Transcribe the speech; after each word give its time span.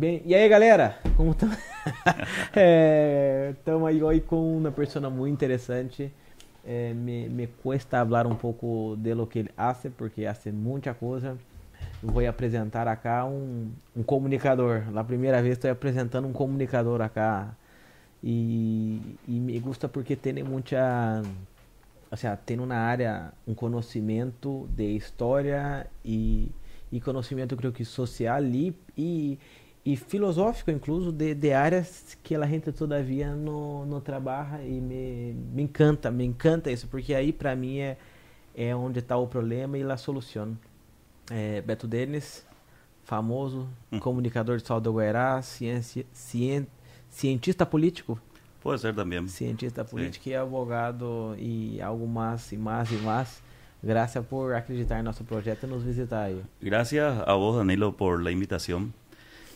Bem, 0.00 0.22
e 0.24 0.34
aí 0.34 0.48
galera, 0.48 0.96
como 1.14 1.32
estão? 1.32 1.50
Estamos 3.52 3.92
é, 3.92 4.08
aí 4.08 4.20
com 4.22 4.56
uma 4.56 4.72
pessoa 4.72 5.10
muito 5.10 5.34
interessante. 5.34 6.10
É, 6.64 6.94
me, 6.94 7.28
me 7.28 7.46
cuesta 7.46 8.02
falar 8.02 8.26
um 8.26 8.34
pouco 8.34 8.96
de 8.96 9.12
lo 9.12 9.26
que 9.26 9.40
ele 9.40 9.50
faz, 9.54 9.92
porque 9.98 10.24
faz 10.24 10.46
muita 10.54 10.94
coisa. 10.94 11.36
vou 12.02 12.26
apresentar 12.26 12.88
acá 12.88 13.26
um, 13.26 13.70
um 13.94 14.02
comunicador. 14.02 14.90
Na 14.90 15.04
primeira 15.04 15.42
vez 15.42 15.58
estou 15.58 15.70
apresentando 15.70 16.26
um 16.26 16.32
comunicador 16.32 17.02
acá. 17.02 17.54
E, 18.24 19.18
e 19.28 19.38
me 19.38 19.60
gusta 19.60 19.86
porque 19.86 20.16
tem 20.16 20.42
muita. 20.42 21.20
O 22.10 22.16
sea, 22.16 22.38
tem 22.38 22.56
na 22.56 22.78
área 22.78 23.34
um 23.46 23.52
conhecimento 23.52 24.66
de 24.74 24.96
história 24.96 25.86
e, 26.02 26.50
e 26.90 27.02
conhecimento, 27.02 27.54
creio 27.54 27.70
que 27.70 27.84
social 27.84 28.42
e, 28.42 28.74
e 28.96 29.38
e 29.84 29.96
filosófico 29.96 30.70
incluso 30.70 31.10
de, 31.10 31.34
de 31.34 31.52
áreas 31.52 32.16
que 32.22 32.34
a 32.34 32.46
gente 32.46 32.70
todavia 32.72 33.34
não, 33.34 33.86
não 33.86 34.00
trabalha 34.00 34.62
e 34.62 34.80
me, 34.80 35.32
me 35.52 35.62
encanta, 35.62 36.10
me 36.10 36.24
encanta 36.24 36.70
isso, 36.70 36.86
porque 36.88 37.14
aí 37.14 37.32
para 37.32 37.56
mim 37.56 37.78
é, 37.78 37.96
é 38.54 38.74
onde 38.74 38.98
está 38.98 39.16
o 39.16 39.26
problema 39.26 39.78
e 39.78 39.82
a 39.82 39.96
solução. 39.96 40.56
É, 41.30 41.60
Beto 41.62 41.86
Denis, 41.86 42.44
famoso 43.04 43.68
hum. 43.90 43.98
comunicador 43.98 44.56
de 44.58 44.66
Saldo 44.66 44.92
Guairá, 44.92 45.40
ciência, 45.42 46.04
cien, 46.12 46.66
cientista 47.08 47.64
político. 47.64 48.20
Pode 48.60 48.80
ser 48.80 48.94
também. 48.94 49.26
Cientista 49.28 49.84
político 49.84 50.24
sí. 50.24 50.30
e 50.30 50.36
advogado 50.36 51.34
e 51.38 51.80
algo 51.80 52.06
mais 52.06 52.52
e 52.52 52.56
mais 52.58 52.90
e 52.92 52.96
mais. 52.96 53.42
Gracias 53.82 54.26
por 54.26 54.52
acreditar 54.54 55.00
em 55.00 55.02
nosso 55.02 55.24
projeto 55.24 55.64
e 55.64 55.66
nos 55.66 55.82
visitar 55.82 56.24
aí. 56.24 56.42
Gracias 56.60 57.18
a 57.26 57.34
vos, 57.34 57.56
Danilo, 57.56 57.94
por 57.94 58.22
la 58.22 58.30
invitación. 58.30 58.92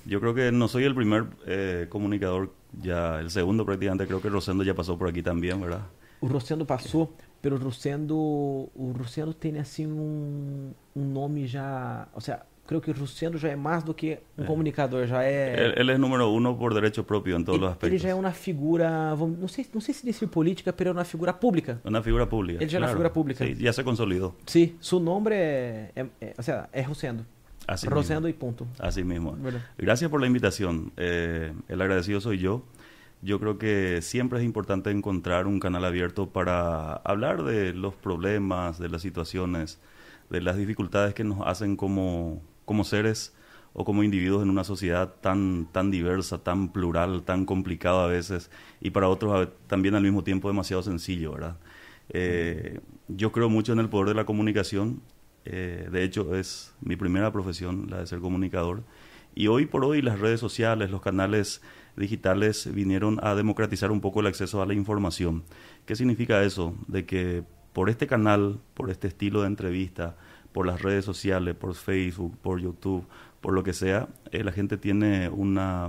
Yo 0.06 0.20
creo 0.20 0.34
que 0.34 0.52
no 0.52 0.68
soy 0.68 0.84
el 0.84 0.94
primer 0.94 1.26
eh, 1.46 1.86
comunicador, 1.88 2.52
ya 2.80 3.20
el 3.20 3.30
segundo 3.30 3.64
prácticamente, 3.64 4.06
creo 4.06 4.20
que 4.20 4.28
Rosendo 4.28 4.62
ya 4.62 4.74
pasó 4.74 4.98
por 4.98 5.08
aquí 5.08 5.22
también, 5.22 5.60
¿verdad? 5.60 5.86
O 6.20 6.28
Rosendo 6.28 6.66
passou, 6.66 7.12
pero 7.40 7.56
o 7.56 7.58
Rosendo, 7.58 8.16
o 8.16 8.94
Rosendo 8.96 9.34
tem 9.34 9.58
assim 9.58 9.86
um, 9.86 10.72
um 10.94 11.04
nome 11.04 11.46
já, 11.46 12.08
ou 12.14 12.20
seja, 12.20 12.42
creio 12.66 12.80
que 12.80 12.90
Rosendo 12.92 13.38
já 13.38 13.48
é 13.48 13.56
mais 13.56 13.82
do 13.82 13.92
que 13.92 14.18
um 14.38 14.44
comunicador, 14.44 15.06
já 15.06 15.22
é... 15.22 15.74
Ele, 15.76 15.92
é 15.92 15.98
número 15.98 16.30
um 16.30 16.54
por 16.54 16.72
direito 16.72 17.04
próprio 17.04 17.38
em 17.38 17.44
todos 17.44 17.60
ele, 17.60 17.66
os 17.66 17.72
aspectos. 17.72 17.88
Ele 17.88 17.98
já 17.98 18.08
é 18.10 18.14
uma 18.14 18.32
figura, 18.32 19.14
não 19.16 19.48
sei, 19.48 19.66
não 19.72 19.80
sei 19.80 19.94
se 19.94 20.04
dizer 20.04 20.26
política, 20.28 20.74
mas 20.76 20.86
é 20.86 20.90
uma 20.90 21.04
figura 21.04 21.32
pública. 21.32 21.80
Uma 21.84 22.02
figura 22.02 22.26
pública. 22.26 22.62
Ele 22.62 22.70
já 22.70 22.78
claro. 22.78 22.84
é 22.84 22.86
uma 22.86 22.92
figura 22.92 23.10
pública. 23.10 23.44
Sí, 23.44 23.54
já 23.54 23.72
se 23.72 23.82
consolidou. 23.82 24.34
Sim, 24.46 24.66
sí, 24.66 24.76
seu 24.80 25.00
nome 25.00 25.30
é, 25.32 25.90
é, 25.94 26.06
é, 26.20 26.34
ou 26.36 26.42
seja, 26.42 26.68
é 26.72 26.80
Rosendo. 26.82 27.26
Así 27.66 27.88
Rosendo 27.88 28.28
y 28.28 28.32
punto. 28.32 28.66
Así 28.78 29.04
mismo. 29.04 29.36
Gracias 29.78 30.10
por 30.10 30.20
la 30.20 30.26
invitación. 30.26 30.92
Eh, 30.96 31.52
el 31.68 31.80
agradecido 31.80 32.20
soy 32.20 32.38
yo. 32.38 32.64
Yo 33.22 33.40
creo 33.40 33.56
que 33.56 34.02
siempre 34.02 34.38
es 34.38 34.44
importante 34.44 34.90
encontrar 34.90 35.46
un 35.46 35.58
canal 35.58 35.84
abierto 35.84 36.28
para 36.28 36.94
hablar 36.96 37.42
de 37.42 37.72
los 37.72 37.94
problemas, 37.94 38.78
de 38.78 38.90
las 38.90 39.00
situaciones, 39.00 39.80
de 40.28 40.42
las 40.42 40.56
dificultades 40.56 41.14
que 41.14 41.24
nos 41.24 41.40
hacen 41.46 41.76
como, 41.76 42.42
como 42.66 42.84
seres 42.84 43.34
o 43.72 43.84
como 43.84 44.02
individuos 44.02 44.42
en 44.42 44.50
una 44.50 44.62
sociedad 44.62 45.14
tan, 45.20 45.66
tan 45.72 45.90
diversa, 45.90 46.38
tan 46.38 46.68
plural, 46.70 47.22
tan 47.22 47.44
complicada 47.44 48.04
a 48.04 48.08
veces, 48.08 48.50
y 48.80 48.90
para 48.90 49.08
otros 49.08 49.48
también 49.66 49.94
al 49.94 50.02
mismo 50.02 50.22
tiempo 50.22 50.48
demasiado 50.48 50.82
sencillo, 50.82 51.32
¿verdad? 51.32 51.56
Eh, 52.10 52.80
yo 53.08 53.32
creo 53.32 53.48
mucho 53.48 53.72
en 53.72 53.80
el 53.80 53.88
poder 53.88 54.08
de 54.08 54.14
la 54.14 54.26
comunicación 54.26 55.00
eh, 55.44 55.88
de 55.90 56.04
hecho, 56.04 56.34
es 56.34 56.74
mi 56.80 56.96
primera 56.96 57.32
profesión, 57.32 57.86
la 57.90 57.98
de 58.00 58.06
ser 58.06 58.20
comunicador. 58.20 58.82
Y 59.34 59.48
hoy 59.48 59.66
por 59.66 59.84
hoy 59.84 60.00
las 60.00 60.20
redes 60.20 60.40
sociales, 60.40 60.90
los 60.90 61.02
canales 61.02 61.60
digitales 61.96 62.72
vinieron 62.72 63.18
a 63.22 63.34
democratizar 63.34 63.90
un 63.90 64.00
poco 64.00 64.20
el 64.20 64.26
acceso 64.26 64.62
a 64.62 64.66
la 64.66 64.74
información. 64.74 65.42
¿Qué 65.86 65.96
significa 65.96 66.42
eso? 66.42 66.74
De 66.86 67.04
que 67.04 67.42
por 67.72 67.90
este 67.90 68.06
canal, 68.06 68.60
por 68.74 68.90
este 68.90 69.08
estilo 69.08 69.42
de 69.42 69.48
entrevista, 69.48 70.16
por 70.52 70.66
las 70.66 70.82
redes 70.82 71.04
sociales, 71.04 71.56
por 71.56 71.74
Facebook, 71.74 72.38
por 72.38 72.60
YouTube, 72.60 73.04
por 73.40 73.52
lo 73.52 73.64
que 73.64 73.72
sea, 73.72 74.08
eh, 74.30 74.44
la 74.44 74.52
gente 74.52 74.76
tiene 74.76 75.28
una, 75.28 75.88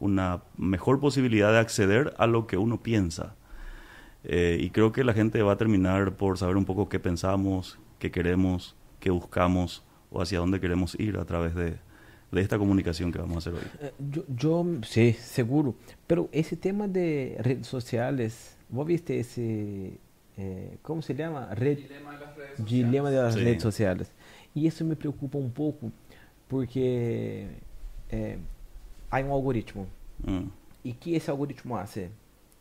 una 0.00 0.42
mejor 0.56 1.00
posibilidad 1.00 1.52
de 1.52 1.58
acceder 1.58 2.14
a 2.18 2.26
lo 2.26 2.46
que 2.46 2.56
uno 2.56 2.82
piensa. 2.82 3.36
Eh, 4.24 4.56
y 4.58 4.70
creo 4.70 4.90
que 4.90 5.04
la 5.04 5.12
gente 5.12 5.42
va 5.42 5.52
a 5.52 5.56
terminar 5.58 6.16
por 6.16 6.38
saber 6.38 6.56
un 6.56 6.64
poco 6.64 6.88
qué 6.88 6.98
pensamos, 6.98 7.78
que 7.98 8.10
queremos, 8.10 8.74
que 9.00 9.10
buscamos 9.10 9.82
o 10.10 10.22
hacia 10.22 10.38
dónde 10.38 10.60
queremos 10.60 10.98
ir 10.98 11.16
a 11.16 11.24
través 11.24 11.54
de, 11.54 11.76
de 12.30 12.40
esta 12.40 12.58
comunicación 12.58 13.12
que 13.12 13.18
vamos 13.18 13.36
a 13.36 13.38
hacer 13.38 13.54
hoy. 13.54 13.68
Eh, 13.80 13.92
yo, 14.10 14.24
yo, 14.28 14.66
sí, 14.82 15.12
seguro. 15.14 15.74
Pero 16.06 16.28
ese 16.32 16.56
tema 16.56 16.88
de 16.88 17.36
redes 17.40 17.66
sociales, 17.66 18.56
¿vos 18.68 18.86
viste 18.86 19.20
ese, 19.20 19.98
eh, 20.36 20.76
¿cómo 20.82 21.02
se 21.02 21.14
llama? 21.14 21.54
Red, 21.54 21.78
dilema 21.78 22.12
de 22.12 22.20
las 22.20 22.36
redes 22.36 22.50
sociales. 22.56 22.70
Dilema 22.70 23.10
de 23.10 23.16
las 23.16 23.34
sí. 23.34 23.40
redes 23.40 23.62
sociales. 23.62 24.12
Y 24.54 24.66
eso 24.66 24.84
me 24.84 24.96
preocupa 24.96 25.38
un 25.38 25.50
poco 25.50 25.90
porque 26.48 27.48
eh, 28.10 28.38
hay 29.10 29.24
un 29.24 29.30
algoritmo. 29.30 29.86
Mm. 30.24 30.44
¿Y 30.84 30.92
qué 30.92 31.16
ese 31.16 31.30
algoritmo 31.30 31.78
hace? 31.78 32.10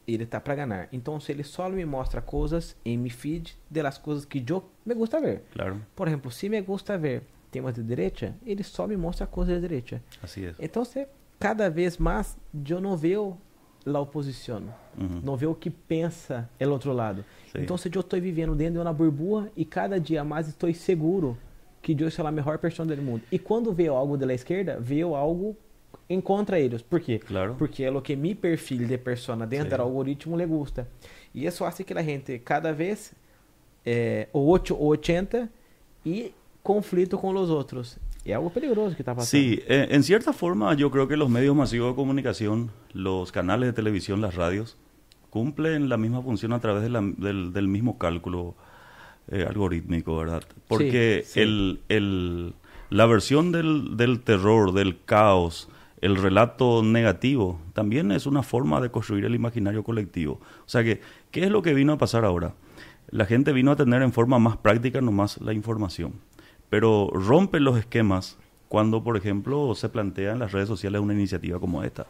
Ele 0.07 0.25
tá 0.25 0.39
para 0.39 0.55
ganhar. 0.55 0.87
Então, 0.91 1.19
se 1.19 1.31
ele 1.31 1.43
só 1.43 1.69
me 1.69 1.85
mostra 1.85 2.21
coisas 2.21 2.75
em 2.83 2.97
mi 2.97 3.09
feed 3.09 3.57
de 3.69 3.81
las 3.81 3.97
coisas 3.97 4.25
que 4.25 4.43
eu 4.47 4.63
me 4.85 4.93
gusta 4.93 5.19
ver. 5.19 5.43
Claro. 5.53 5.81
Por 5.95 6.07
exemplo, 6.07 6.31
se 6.31 6.49
me 6.49 6.61
gusta 6.61 6.97
ver 6.97 7.23
temas 7.51 7.73
de 7.73 7.83
direita, 7.83 8.35
ele 8.45 8.63
só 8.63 8.87
me 8.87 8.97
mostra 8.97 9.25
coisas 9.27 9.55
de 9.55 9.61
direita. 9.61 10.01
Assim 10.21 10.45
é. 10.45 10.55
Então, 10.59 10.83
se 10.83 11.07
cada 11.39 11.69
vez 11.69 11.97
mais 11.97 12.37
eu 12.69 12.81
não 12.81 12.97
vejo 12.97 13.37
a 13.85 13.99
oposição, 13.99 14.63
uhum. 14.97 15.21
não 15.23 15.35
vejo 15.35 15.51
o 15.51 15.55
que 15.55 15.69
pensa 15.69 16.49
o 16.59 16.69
outro 16.69 16.93
lado. 16.93 17.23
Sim. 17.51 17.59
Então, 17.61 17.77
se 17.77 17.89
eu 17.93 18.01
estou 18.01 18.19
vivendo 18.19 18.55
dentro 18.55 18.73
de 18.73 18.79
uma 18.79 18.93
burbuja 18.93 19.51
e 19.55 19.63
cada 19.63 19.99
dia 19.99 20.23
mais 20.23 20.47
estou 20.47 20.73
seguro 20.73 21.37
que 21.81 21.95
eu 22.01 22.09
sou 22.09 22.25
a 22.25 22.31
melhor 22.31 22.57
pessoa 22.57 22.85
do 22.85 23.01
mundo. 23.01 23.23
E 23.29 23.37
quando 23.37 23.73
vejo 23.73 23.91
algo 23.91 24.17
da 24.17 24.33
esquerda, 24.33 24.79
vejo 24.79 25.13
algo 25.13 25.55
encontra 26.09 26.59
eles. 26.59 26.81
Por 26.81 26.99
quê? 26.99 27.19
Claro. 27.19 27.55
Porque 27.57 27.83
é 27.83 27.91
o 27.91 28.01
que 28.01 28.15
mi 28.15 28.35
perfil 28.35 28.87
de 28.87 28.97
persona 28.97 29.45
dentro 29.45 29.71
sí. 29.71 29.77
do 29.77 29.81
algoritmo 29.83 30.35
le 30.35 30.45
gusta. 30.45 30.87
E 31.33 31.45
isso 31.45 31.59
faz 31.59 31.75
que 31.75 31.93
a 31.93 32.01
gente 32.01 32.39
cada 32.39 32.71
vez 32.71 33.13
o 34.31 34.39
8 34.39 34.75
ou 34.75 34.87
80 34.87 35.49
e 36.05 36.33
conflito 36.61 37.17
com 37.17 37.33
os 37.35 37.49
outros. 37.49 37.97
É 38.25 38.33
algo 38.33 38.49
peligroso 38.49 38.95
que 38.95 39.01
está 39.01 39.13
passando. 39.13 39.29
Sí, 39.29 39.61
eh, 39.67 39.87
en 39.91 40.01
cierta 40.01 40.31
forma 40.31 40.73
yo 40.75 40.89
creo 40.89 41.07
que 41.07 41.17
los 41.17 41.29
medios 41.29 41.55
masivos 41.55 41.91
de 41.91 41.95
comunicación, 41.95 42.71
los 42.93 43.33
canales 43.33 43.67
de 43.67 43.73
televisión, 43.73 44.21
las 44.21 44.35
radios, 44.35 44.77
cumplen 45.29 45.89
la 45.89 45.97
misma 45.97 46.21
función 46.21 46.53
a 46.53 46.59
través 46.59 46.83
de 46.83 46.89
la, 46.89 47.01
del, 47.01 47.51
del, 47.51 47.67
mismo 47.67 47.97
cálculo 47.97 48.55
eh, 49.27 49.45
algorítmico, 49.45 50.15
¿verdad? 50.15 50.43
Porque 50.69 51.23
sí, 51.25 51.33
sí. 51.33 51.39
El, 51.41 51.79
el, 51.89 52.53
la 52.89 53.05
versión 53.07 53.51
del, 53.51 53.97
del 53.97 54.21
terror, 54.21 54.71
del 54.71 55.03
caos, 55.03 55.67
el 56.01 56.15
relato 56.15 56.83
negativo 56.83 57.59
también 57.73 58.11
es 58.11 58.25
una 58.25 58.43
forma 58.43 58.81
de 58.81 58.91
construir 58.91 59.25
el 59.25 59.35
imaginario 59.35 59.83
colectivo. 59.83 60.39
O 60.59 60.67
sea 60.67 60.83
que, 60.83 61.01
¿qué 61.31 61.45
es 61.45 61.51
lo 61.51 61.61
que 61.61 61.73
vino 61.73 61.93
a 61.93 61.97
pasar 61.97 62.25
ahora? 62.25 62.53
La 63.09 63.25
gente 63.25 63.53
vino 63.53 63.71
a 63.71 63.75
tener 63.75 64.01
en 64.01 64.11
forma 64.11 64.39
más 64.39 64.57
práctica 64.57 65.01
nomás 65.01 65.39
la 65.39 65.53
información, 65.53 66.13
pero 66.69 67.09
rompe 67.13 67.59
los 67.59 67.77
esquemas 67.77 68.37
cuando, 68.67 69.03
por 69.03 69.17
ejemplo, 69.17 69.75
se 69.75 69.89
plantea 69.89 70.33
en 70.33 70.39
las 70.39 70.51
redes 70.51 70.67
sociales 70.67 71.01
una 71.01 71.13
iniciativa 71.13 71.59
como 71.59 71.83
esta. 71.83 72.07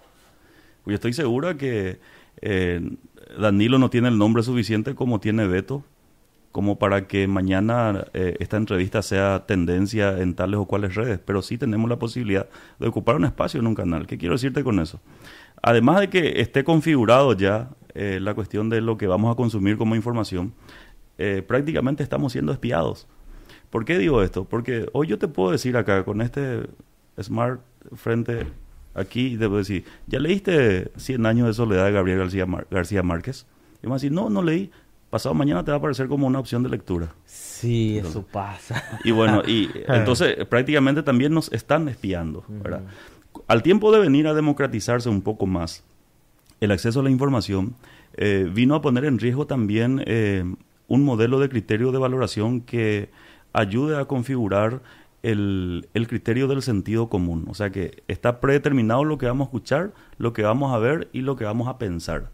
Yo 0.85 0.93
estoy 0.93 1.13
segura 1.13 1.57
que 1.57 1.99
eh, 2.41 2.81
Danilo 3.39 3.77
no 3.79 3.89
tiene 3.89 4.07
el 4.07 4.17
nombre 4.17 4.43
suficiente 4.43 4.95
como 4.95 5.19
tiene 5.19 5.47
Beto 5.47 5.83
como 6.53 6.77
para 6.77 7.07
que 7.07 7.27
mañana 7.27 8.05
eh, 8.13 8.37
esta 8.39 8.57
entrevista 8.57 9.01
sea 9.01 9.47
tendencia 9.47 10.19
en 10.19 10.35
tales 10.35 10.59
o 10.59 10.65
cuales 10.67 10.93
redes, 10.93 11.19
pero 11.25 11.41
sí 11.41 11.57
tenemos 11.57 11.89
la 11.89 11.97
posibilidad 11.97 12.47
de 12.79 12.87
ocupar 12.87 13.15
un 13.15 13.25
espacio 13.25 13.59
en 13.59 13.65
un 13.65 13.73
canal. 13.73 14.05
¿Qué 14.05 14.19
quiero 14.19 14.35
decirte 14.35 14.63
con 14.63 14.79
eso? 14.79 15.01
Además 15.63 15.99
de 15.99 16.09
que 16.11 16.41
esté 16.41 16.63
configurado 16.63 17.33
ya 17.33 17.71
eh, 17.95 18.19
la 18.21 18.35
cuestión 18.35 18.69
de 18.69 18.81
lo 18.81 18.99
que 18.99 19.07
vamos 19.07 19.33
a 19.33 19.35
consumir 19.35 19.77
como 19.77 19.95
información, 19.95 20.53
eh, 21.17 21.43
prácticamente 21.45 22.03
estamos 22.03 22.33
siendo 22.33 22.51
espiados. 22.51 23.07
¿Por 23.71 23.83
qué 23.83 23.97
digo 23.97 24.21
esto? 24.21 24.45
Porque 24.45 24.87
hoy 24.93 25.07
yo 25.07 25.17
te 25.17 25.27
puedo 25.27 25.49
decir 25.49 25.75
acá, 25.75 26.05
con 26.05 26.21
este 26.21 26.67
smart 27.19 27.61
frente 27.95 28.45
aquí, 28.93 29.37
debo 29.37 29.57
decir, 29.57 29.85
¿ya 30.05 30.19
leíste 30.19 30.91
100 30.97 31.25
años 31.25 31.47
de 31.47 31.55
soledad 31.55 31.85
de 31.85 31.93
Gabriel 31.93 32.19
García, 32.19 32.45
Mar 32.45 32.67
García 32.69 33.01
Márquez? 33.01 33.47
Y 33.81 33.87
me 33.87 33.93
a 33.93 33.95
decir, 33.95 34.11
no, 34.11 34.29
no 34.29 34.43
leí 34.43 34.69
pasado 35.13 35.35
mañana 35.35 35.63
te 35.63 35.69
va 35.69 35.75
a 35.75 35.77
aparecer 35.77 36.07
como 36.07 36.25
una 36.25 36.39
opción 36.39 36.63
de 36.63 36.69
lectura. 36.69 37.13
Sí, 37.23 37.99
eso 37.99 38.25
pasa. 38.25 38.99
Y 39.03 39.11
bueno, 39.11 39.43
y 39.45 39.69
entonces 39.87 40.43
prácticamente 40.47 41.03
también 41.03 41.35
nos 41.35 41.53
están 41.53 41.87
espiando, 41.87 42.43
¿verdad? 42.47 42.81
Al 43.47 43.61
tiempo 43.61 43.91
de 43.91 43.99
venir 43.99 44.25
a 44.25 44.33
democratizarse 44.33 45.09
un 45.09 45.21
poco 45.21 45.45
más 45.45 45.83
el 46.61 46.71
acceso 46.71 47.01
a 47.01 47.03
la 47.03 47.11
información, 47.11 47.75
eh, 48.15 48.49
vino 48.51 48.73
a 48.73 48.81
poner 48.81 49.05
en 49.05 49.19
riesgo 49.19 49.45
también 49.45 50.03
eh, 50.07 50.45
un 50.87 51.03
modelo 51.03 51.39
de 51.39 51.47
criterio 51.47 51.91
de 51.91 51.99
valoración 51.99 52.61
que 52.61 53.11
ayude 53.53 53.99
a 53.99 54.05
configurar 54.05 54.81
el, 55.21 55.89
el 55.93 56.07
criterio 56.07 56.47
del 56.47 56.63
sentido 56.63 57.07
común. 57.07 57.45
O 57.49 57.53
sea 57.53 57.69
que 57.69 58.01
está 58.07 58.41
predeterminado 58.41 59.05
lo 59.05 59.19
que 59.19 59.27
vamos 59.27 59.45
a 59.45 59.49
escuchar, 59.49 59.93
lo 60.17 60.33
que 60.33 60.41
vamos 60.41 60.73
a 60.73 60.79
ver 60.79 61.07
y 61.13 61.21
lo 61.21 61.35
que 61.35 61.45
vamos 61.45 61.67
a 61.67 61.77
pensar. 61.77 62.31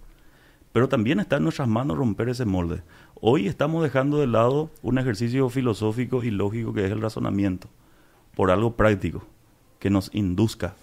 Pero 0.72 0.88
también 0.88 1.20
está 1.20 1.38
en 1.38 1.44
nuestras 1.44 1.68
manos 1.68 1.98
romper 1.98 2.30
ese 2.30 2.46
molde. 2.46 2.84
Hoy 3.22 3.48
estamos 3.48 3.84
dejando 3.84 4.20
de 4.20 4.28
lado 4.28 4.70
un 4.82 4.98
ejercicio 4.98 5.50
filosófico 5.50 6.24
y 6.24 6.32
lógico 6.32 6.74
que 6.74 6.86
es 6.86 6.92
el 6.92 7.02
razonamiento, 7.02 7.68
por 8.36 8.52
algo 8.52 8.76
práctico, 8.76 9.24
que 9.80 9.90
nos 9.90 10.14
induzca 10.14 10.76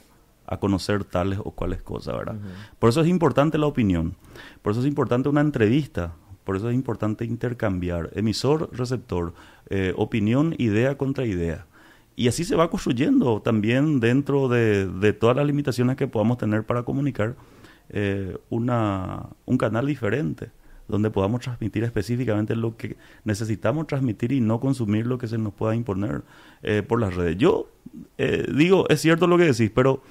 a 0.47 0.59
conocer 0.59 1.05
tales 1.05 1.39
o 1.43 1.51
cuales 1.51 1.83
cosas, 1.83 2.17
¿verdad? 2.17 2.37
Por 2.79 2.91
eso 2.91 3.01
es 3.01 3.09
importante 3.09 3.59
la 3.59 3.67
opinión, 3.67 4.15
por 4.63 4.73
eso 4.73 4.81
es 4.81 4.87
importante 4.87 5.29
una 5.29 5.41
entrevista, 5.41 6.15
por 6.45 6.57
eso 6.57 6.69
es 6.69 6.75
importante 6.75 7.25
intercambiar 7.25 8.11
emisor, 8.15 8.71
receptor, 8.73 9.35
eh, 9.69 9.93
opinión, 9.97 10.55
idea 10.59 10.97
contra 10.97 11.27
idea. 11.27 11.67
Y 12.15 12.29
así 12.29 12.45
se 12.45 12.57
va 12.57 12.71
construyendo 12.71 13.43
también 13.43 14.01
dentro 14.01 14.49
de, 14.49 14.87
de 14.87 15.13
todas 15.13 15.37
las 15.37 15.47
limitaciones 15.47 15.97
que 15.97 16.07
podamos 16.07 16.39
tener 16.39 16.65
para 16.65 16.85
comunicar 16.85 17.35
eh, 17.91 18.37
una, 18.51 19.29
un 19.45 19.59
canal 19.59 19.87
diferente 19.87 20.51
donde 20.89 21.11
podamos 21.11 21.41
transmitir 21.41 21.83
específicamente 21.83 22.55
lo 22.55 22.77
que 22.77 22.97
necesitamos 23.25 23.87
transmitir 23.89 24.31
y 24.33 24.41
no 24.41 24.61
consumir 24.61 25.07
lo 25.07 25.19
que 25.19 25.27
se 25.27 25.37
nos 25.37 25.53
pueda 25.53 25.75
imponer 25.75 26.23
eh, 26.63 26.83
por 26.87 27.01
las 27.01 27.15
redes. 27.15 27.37
Yo 27.37 27.69
eh, 28.19 28.47
digo, 28.55 28.89
es 28.89 29.01
cierto 29.01 29.27
lo 29.27 29.37
que 29.37 29.45
decís, 29.45 29.71
pero 29.75 30.03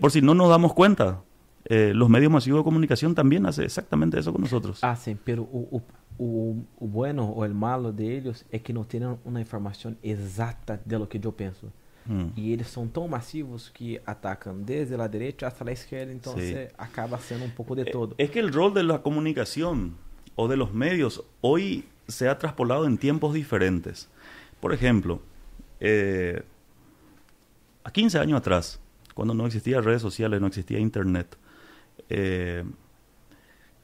por 0.00 0.10
si 0.10 0.20
no 0.20 0.34
nos 0.34 0.50
damos 0.50 0.74
cuenta, 0.74 1.22
los 1.68 2.08
medios 2.10 2.30
masivos 2.30 2.60
de 2.60 2.64
comunicación 2.64 3.14
también 3.14 3.46
hacen 3.46 3.64
exactamente 3.64 4.18
eso 4.18 4.32
con 4.32 4.42
nosotros. 4.42 4.82
Hacen, 4.82 5.18
pero 5.24 5.44
o, 5.44 5.80
o 6.20 6.86
bueno 6.86 7.30
ou 7.30 7.44
o 7.44 7.54
malo 7.54 7.92
deles 7.92 8.44
é 8.52 8.58
que 8.58 8.72
não 8.72 8.84
têm 8.84 9.00
uma 9.24 9.40
informação 9.40 9.96
exata 10.02 10.80
de 10.84 10.98
lo 10.98 11.06
que 11.06 11.18
eu 11.24 11.32
penso. 11.32 11.72
Hum. 12.08 12.32
E 12.36 12.52
eles 12.52 12.68
são 12.68 12.88
tão 12.88 13.06
massivos 13.06 13.68
que 13.68 14.00
atacam 14.06 14.60
desde 14.62 14.94
a 14.94 15.06
direita 15.06 15.46
até 15.46 15.70
a 15.70 15.72
esquerda, 15.72 16.12
então 16.12 16.34
sí. 16.34 16.68
acaba 16.76 17.18
sendo 17.18 17.44
um 17.44 17.50
pouco 17.50 17.76
de 17.76 17.84
todo. 17.84 18.14
É 18.18 18.26
que 18.26 18.40
o 18.40 18.50
rol 18.50 18.70
da 18.70 18.98
comunicação 18.98 19.92
ou 20.34 20.48
de 20.48 20.56
los 20.56 20.72
medios 20.72 21.22
hoy 21.42 21.84
se 22.08 22.26
ha 22.26 22.36
traspolado 22.38 22.86
en 22.86 22.96
tiempos 22.96 23.34
diferentes. 23.34 24.08
Por 24.60 24.72
ejemplo, 24.72 25.20
eh, 25.78 26.42
a 27.84 27.90
15 27.90 28.18
años 28.18 28.38
atrás, 28.38 28.80
cuando 29.14 29.34
no 29.34 29.46
existían 29.46 29.84
redes 29.84 30.02
sociales, 30.02 30.40
no 30.40 30.46
existía 30.46 30.78
internet, 30.78 31.36
eh, 32.08 32.64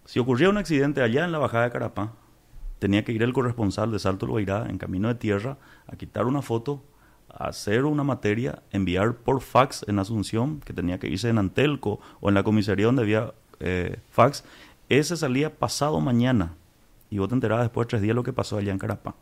si 0.05 0.19
ocurría 0.19 0.49
un 0.49 0.57
accidente 0.57 1.03
allá 1.03 1.25
en 1.25 1.33
la 1.33 1.39
bajada 1.39 1.65
de 1.65 1.71
Carapá, 1.71 2.15
tenía 2.79 3.05
que 3.05 3.12
ir 3.12 3.23
el 3.23 3.33
corresponsal 3.33 3.91
de 3.91 3.99
Salto 3.99 4.27
Loirá 4.27 4.67
en 4.69 4.79
camino 4.79 5.09
de 5.09 5.15
tierra 5.15 5.59
a 5.87 5.97
quitar 5.97 6.27
una 6.27 6.43
foto, 6.43 6.85
hacer 7.38 7.85
una 7.85 8.05
materia, 8.05 8.62
enviar 8.71 9.15
por 9.15 9.41
fax 9.41 9.85
en 9.88 9.99
Asunción, 9.99 10.61
que 10.61 10.73
tenía 10.73 10.99
que 10.99 11.09
irse 11.09 11.29
en 11.29 11.38
Antelco 11.38 12.00
o 12.21 12.29
en 12.29 12.35
la 12.35 12.43
comisaría 12.43 12.87
donde 12.87 13.03
había 13.03 13.35
eh, 13.61 13.99
fax. 14.11 14.44
Ese 14.88 15.17
salía 15.17 15.55
pasado 15.55 16.00
mañana 16.00 16.55
y 17.11 17.19
vos 17.19 17.29
te 17.29 17.35
enterabas 17.35 17.65
después 17.65 17.87
de 17.87 17.91
tres 17.91 18.03
días 18.03 18.15
lo 18.17 18.23
que 18.23 18.33
pasó 18.33 18.59
allá 18.59 18.73
en 18.73 18.79
Carapá, 18.79 19.15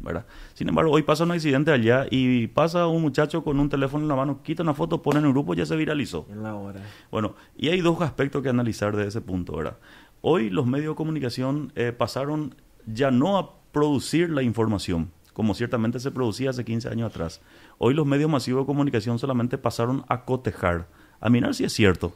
¿verdad? 0.00 0.26
Sin 0.54 0.68
embargo, 0.68 0.92
hoy 0.92 1.02
pasa 1.02 1.24
un 1.24 1.32
accidente 1.32 1.72
allá 1.72 2.06
y 2.10 2.46
pasa 2.48 2.86
un 2.86 3.02
muchacho 3.02 3.42
con 3.42 3.58
un 3.58 3.68
teléfono 3.68 4.04
en 4.04 4.08
la 4.08 4.16
mano, 4.16 4.40
quita 4.42 4.62
una 4.62 4.74
foto, 4.74 5.02
pone 5.02 5.18
en 5.18 5.26
el 5.26 5.32
grupo 5.32 5.54
y 5.54 5.58
ya 5.58 5.66
se 5.66 5.76
viralizó. 5.76 6.26
En 6.30 6.42
la 6.42 6.54
hora. 6.54 6.80
Bueno, 7.10 7.34
y 7.56 7.68
hay 7.68 7.80
dos 7.80 8.00
aspectos 8.00 8.42
que 8.42 8.48
analizar 8.48 8.94
de 8.96 9.08
ese 9.08 9.20
punto, 9.20 9.56
¿verdad? 9.56 9.76
Hoy 10.20 10.50
los 10.50 10.66
medios 10.66 10.92
de 10.92 10.96
comunicación 10.96 11.72
eh, 11.74 11.92
pasaron 11.92 12.54
ya 12.86 13.10
no 13.10 13.38
a 13.38 13.54
producir 13.72 14.30
la 14.30 14.42
información, 14.42 15.10
como 15.32 15.54
ciertamente 15.54 15.98
se 15.98 16.10
producía 16.10 16.50
hace 16.50 16.64
15 16.64 16.88
años 16.90 17.10
atrás. 17.10 17.40
Hoy 17.78 17.94
los 17.94 18.06
medios 18.06 18.30
masivos 18.30 18.62
de 18.62 18.66
comunicación 18.66 19.18
solamente 19.18 19.58
pasaron 19.58 20.04
a 20.08 20.24
cotejar, 20.24 20.88
a 21.20 21.28
mirar 21.30 21.54
si 21.54 21.64
es 21.64 21.72
cierto. 21.72 22.14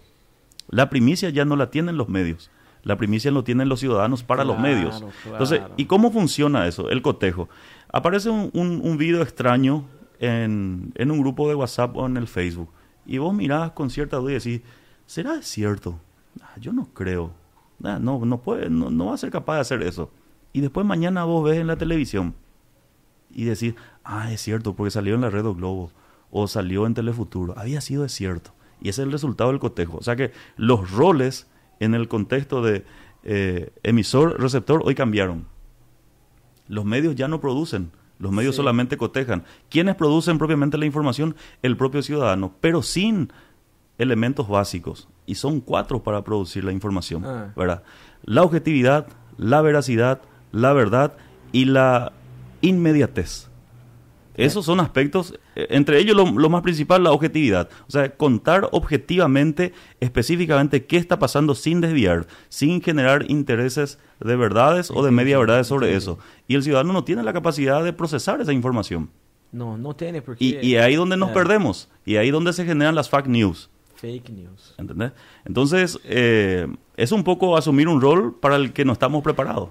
La 0.69 0.91
primicia 0.91 1.31
ya 1.31 1.45
no 1.45 1.57
la 1.57 1.71
tienen 1.71 1.97
los 1.97 2.09
medios. 2.09 2.51
La 2.83 2.97
primicia 2.97 3.31
lo 3.31 3.43
tienen 3.43 3.69
los 3.69 3.81
ciudadanos 3.81 4.23
para 4.23 4.45
los 4.45 4.59
medios. 4.59 5.05
Entonces, 5.25 5.61
¿y 5.77 5.87
cómo 5.87 6.13
funciona 6.13 6.69
eso? 6.69 6.89
El 6.89 7.03
cotejo. 7.03 7.49
Aparece 7.93 8.31
un, 8.31 8.51
un, 8.53 8.97
video 8.97 9.23
extraño 9.23 9.85
en, 10.21 10.93
en, 10.95 11.11
un 11.11 11.21
grupo 11.21 11.49
de 11.49 11.57
WhatsApp 11.57 11.97
o 11.97 12.07
en 12.07 12.17
el 12.17 12.29
Facebook. 12.29 12.71
Y 13.05 13.19
vos 13.19 13.35
mirás 13.35 13.73
con 13.73 13.91
cierta 13.91 14.19
duda 14.19 14.33
y 14.33 14.35
decís, 14.35 14.61
¿será 15.05 15.43
cierto? 15.43 15.99
Ah, 16.41 16.55
yo 16.61 16.73
no 16.73 16.89
creo. 16.95 17.33
Ah, 17.83 17.99
no, 18.01 18.25
no, 18.25 18.41
puede, 18.41 18.71
no, 18.71 18.91
no 18.91 19.07
va 19.07 19.15
a 19.15 19.19
ser 19.19 19.31
capaz 19.31 19.57
de 19.57 19.61
hacer 19.63 19.83
eso. 19.83 20.11
Y 20.53 20.61
después 20.61 20.87
mañana 20.87 21.25
vos 21.25 21.45
ves 21.45 21.59
en 21.59 21.67
la 21.67 21.77
televisión 21.77 22.35
y 23.31 23.45
decís, 23.45 23.75
ah, 24.07 24.33
es 24.33 24.41
cierto, 24.41 24.75
porque 24.75 24.91
salió 24.91 25.15
en 25.15 25.21
la 25.21 25.31
Red 25.31 25.45
Globo 25.45 25.91
o 26.31 26.47
salió 26.49 26.87
en 26.87 26.95
Telefuturo. 26.95 27.55
Había 27.59 27.81
sido 27.81 28.05
es 28.05 28.13
cierto. 28.13 28.53
Y 28.81 28.89
ese 28.89 29.03
es 29.03 29.07
el 29.07 29.13
resultado 29.13 29.51
del 29.51 29.59
cotejo. 29.59 29.99
O 29.99 30.03
sea 30.03 30.17
que 30.17 30.33
los 30.57 30.91
roles 30.91 31.47
en 31.81 31.95
el 31.95 32.09
contexto 32.09 32.63
de 32.63 32.85
eh, 33.25 33.73
emisor-receptor 33.83 34.83
hoy 34.85 34.95
cambiaron. 34.95 35.47
Los 36.69 36.85
medios 36.85 37.15
ya 37.15 37.29
no 37.29 37.41
producen, 37.41 37.91
los 38.19 38.33
medios 38.33 38.57
solamente 38.57 38.97
cotejan. 38.97 39.45
¿Quiénes 39.71 39.95
producen 39.95 40.39
propiamente 40.39 40.79
la 40.79 40.87
información? 40.87 41.37
El 41.63 41.77
propio 41.77 42.03
ciudadano, 42.03 42.55
pero 42.61 42.83
sin 42.83 43.33
elementos 43.99 44.49
básicos. 44.49 45.09
Y 45.27 45.37
son 45.37 45.61
cuatro 45.61 46.03
para 46.03 46.25
producir 46.25 46.65
la 46.65 46.73
información. 46.73 47.25
Ah. 47.25 47.53
¿verdad? 47.57 47.83
La 48.25 48.43
objetividad, 48.43 49.07
la 49.37 49.61
veracidad, 49.63 50.23
la 50.53 50.73
verdad 50.73 51.15
y 51.53 51.67
la 51.67 52.13
inmediatez. 52.61 53.49
Esos 54.37 54.67
son 54.67 54.81
aspectos, 54.81 55.39
eh, 55.55 55.67
entre 55.71 55.99
ellos 55.99 56.17
lo, 56.17 56.49
más 56.49 56.63
principal, 56.63 57.03
la 57.03 57.13
objetividad. 57.13 57.69
O 57.89 57.91
sea, 57.91 58.15
contar 58.17 58.69
objetivamente, 58.73 59.73
específicamente, 60.01 60.85
qué 60.85 60.99
está 60.99 61.19
pasando 61.19 61.55
sin 61.55 61.81
desviar, 61.81 62.27
sin 62.49 62.83
generar 62.83 63.25
intereses 63.31 63.99
de 64.21 64.37
verdades 64.37 64.91
o 64.91 65.03
de 65.03 65.11
media 65.11 65.39
verdades 65.39 65.67
sobre 65.67 65.95
eso. 65.95 66.19
Y 66.47 66.55
el 66.55 66.63
ciudadano 66.63 66.93
no 66.93 67.05
tiene 67.05 67.23
la 67.23 67.33
capacidad 67.33 67.83
de 67.83 67.93
procesar 67.93 68.41
esa 68.41 68.53
información. 68.53 69.11
No, 69.53 69.79
no 69.79 69.97
tiene 69.97 70.23
porque... 70.23 70.45
Y, 70.45 70.59
y 70.59 70.77
ahí 70.77 70.97
donde 70.97 71.17
nos 71.17 71.31
perdemos, 71.31 71.89
y 72.05 72.17
ahí 72.17 72.31
donde 72.31 72.53
se 72.53 72.65
generan 72.65 72.95
las 72.95 73.09
fake 73.09 73.29
news. 73.29 73.71
Fake 73.97 74.31
news. 74.31 74.75
¿Entendés? 74.79 75.13
Entonces, 75.45 75.99
eh, 76.05 76.67
es 76.97 77.13
un 77.13 77.25
poco 77.25 77.57
asumir 77.57 77.89
un 77.89 78.01
rol 78.01 78.35
para 78.39 78.57
el 78.57 78.73
que 78.73 78.85
no 78.85 78.93
estamos 78.93 79.23
preparados. 79.23 79.71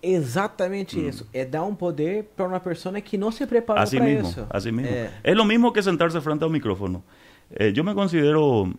Exatamente 0.00 0.96
mm. 0.96 1.08
eso. 1.08 1.26
Es 1.32 1.50
dar 1.50 1.62
un 1.62 1.76
poder 1.76 2.26
para 2.26 2.48
una 2.48 2.62
persona 2.62 3.00
que 3.00 3.16
no 3.16 3.30
se 3.30 3.46
prepara 3.46 3.82
así 3.82 3.98
para 3.98 4.08
mismo, 4.08 4.28
eso. 4.28 4.46
Así 4.50 4.72
mismo. 4.72 4.90
Eh. 4.92 5.10
Es 5.22 5.36
lo 5.36 5.44
mismo 5.44 5.72
que 5.72 5.82
sentarse 5.82 6.20
frente 6.20 6.44
a 6.44 6.46
un 6.46 6.52
micrófono. 6.52 7.02
Eh, 7.50 7.72
yo 7.74 7.84
me 7.84 7.94
considero, 7.94 8.72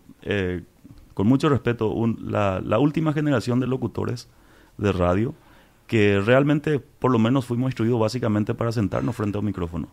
con 1.14 1.28
mucho 1.28 1.50
respeto, 1.50 1.94
la, 2.20 2.62
la 2.66 2.80
última 2.80 3.14
generación 3.14 3.60
de 3.60 3.68
locutores 3.68 4.28
de 4.78 4.92
radio 4.92 5.36
que 5.88 6.22
realmente, 6.22 6.80
por 6.80 7.12
lo 7.12 7.20
menos, 7.20 7.46
fuimos 7.46 7.68
instruidos 7.68 8.00
básicamente 8.00 8.54
para 8.54 8.72
sentarnos 8.72 9.16
frente 9.16 9.38
a 9.38 9.40
un 9.40 9.46
micrófono. 9.46 9.90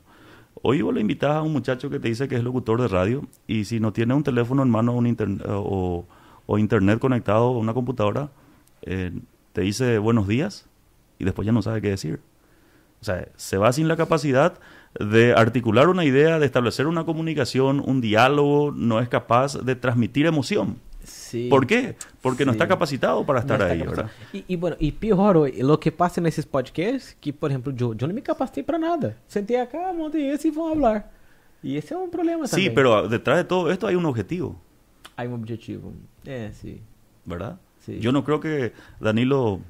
Hoy 0.63 0.83
vos 0.83 0.93
le 0.93 1.01
invitas 1.01 1.31
a 1.31 1.43
un 1.43 1.53
muchacho 1.53 1.89
que 1.89 1.99
te 1.99 2.09
dice 2.09 2.29
que 2.29 2.37
es 2.37 2.45
locutor 2.45 2.81
de 2.81 2.89
radio 2.89 3.23
y 3.47 3.65
si 3.65 3.81
no 3.81 3.93
tiene 3.93 4.15
un 4.15 4.23
teléfono 4.23 4.63
en 4.63 4.71
mano 4.71 4.95
o, 4.95 6.05
o, 6.47 6.59
internet 6.59 6.99
conectado 6.99 7.45
a 7.45 7.59
una 7.59 7.73
computadora, 7.73 8.31
eh, 8.83 9.13
te 9.53 9.63
dice 9.63 9.99
buenos 9.99 10.29
días 10.29 10.67
y 11.19 11.25
después 11.25 11.47
ya 11.47 11.53
no 11.53 11.63
sabe 11.63 11.81
qué 11.81 11.91
decir. 11.91 12.21
O 13.01 13.05
sea, 13.05 13.29
se 13.37 13.57
va 13.57 13.73
sin 13.73 13.89
la 13.89 13.97
capacidad 13.97 14.59
de 14.99 15.33
articular 15.33 15.89
una 15.89 16.05
idea, 16.05 16.39
de 16.39 16.47
establecer 16.47 16.87
una 16.87 17.05
comunicación, 17.05 17.83
un 17.85 18.01
diálogo, 18.01 18.73
no 18.73 19.01
es 19.01 19.09
capaz 19.09 19.57
de 19.57 19.77
transmitir 19.77 20.27
emoción. 20.27 20.77
¿Por 21.49 21.67
qué? 21.67 21.97
Porque 22.21 22.45
no 22.45 22.53
está 22.53 22.67
capacitado 22.67 23.25
para 23.25 23.41
estar 23.41 23.63
ahí, 23.63 23.79
¿verdad? 23.81 24.11
Y, 24.33 24.57
bueno, 24.57 24.77
y 24.79 24.93
peor, 24.93 25.51
lo 25.59 25.81
que 25.81 25.93
pasa 25.93 26.21
en 26.21 26.27
esos 26.27 26.47
podcasts, 26.47 27.17
que 27.21 27.33
por 27.33 27.51
ejemplo, 27.51 27.73
yo, 27.73 27.95
yo 27.95 28.07
no 28.07 28.15
me 28.15 28.23
capacité 28.23 28.65
para 28.65 28.79
nada. 28.79 29.17
Senté 29.27 29.59
acá, 29.61 29.93
monté 29.93 30.33
ese 30.33 30.49
y 30.49 30.51
vamos 30.51 30.69
a 30.69 30.73
hablar. 30.73 31.11
Y 31.63 31.77
ese 31.77 31.95
es 31.95 32.01
un 32.01 32.11
problema 32.11 32.47
también. 32.47 32.71
Sí, 32.71 32.75
pero 32.75 33.09
detrás 33.09 33.37
de 33.39 33.45
todo 33.45 33.71
esto 33.71 33.87
hay 33.87 33.95
un 33.95 34.07
objetivo. 34.07 34.61
Hay 35.17 35.29
un 35.29 35.35
objetivo. 35.35 35.93
Eh, 36.25 36.51
sí. 36.55 36.81
¿Verdad? 37.25 37.59
Sí. 37.81 37.99
Yo 38.01 38.13
no 38.13 38.25
creo 38.25 38.41
que 38.41 38.73
Danilo 38.99 39.61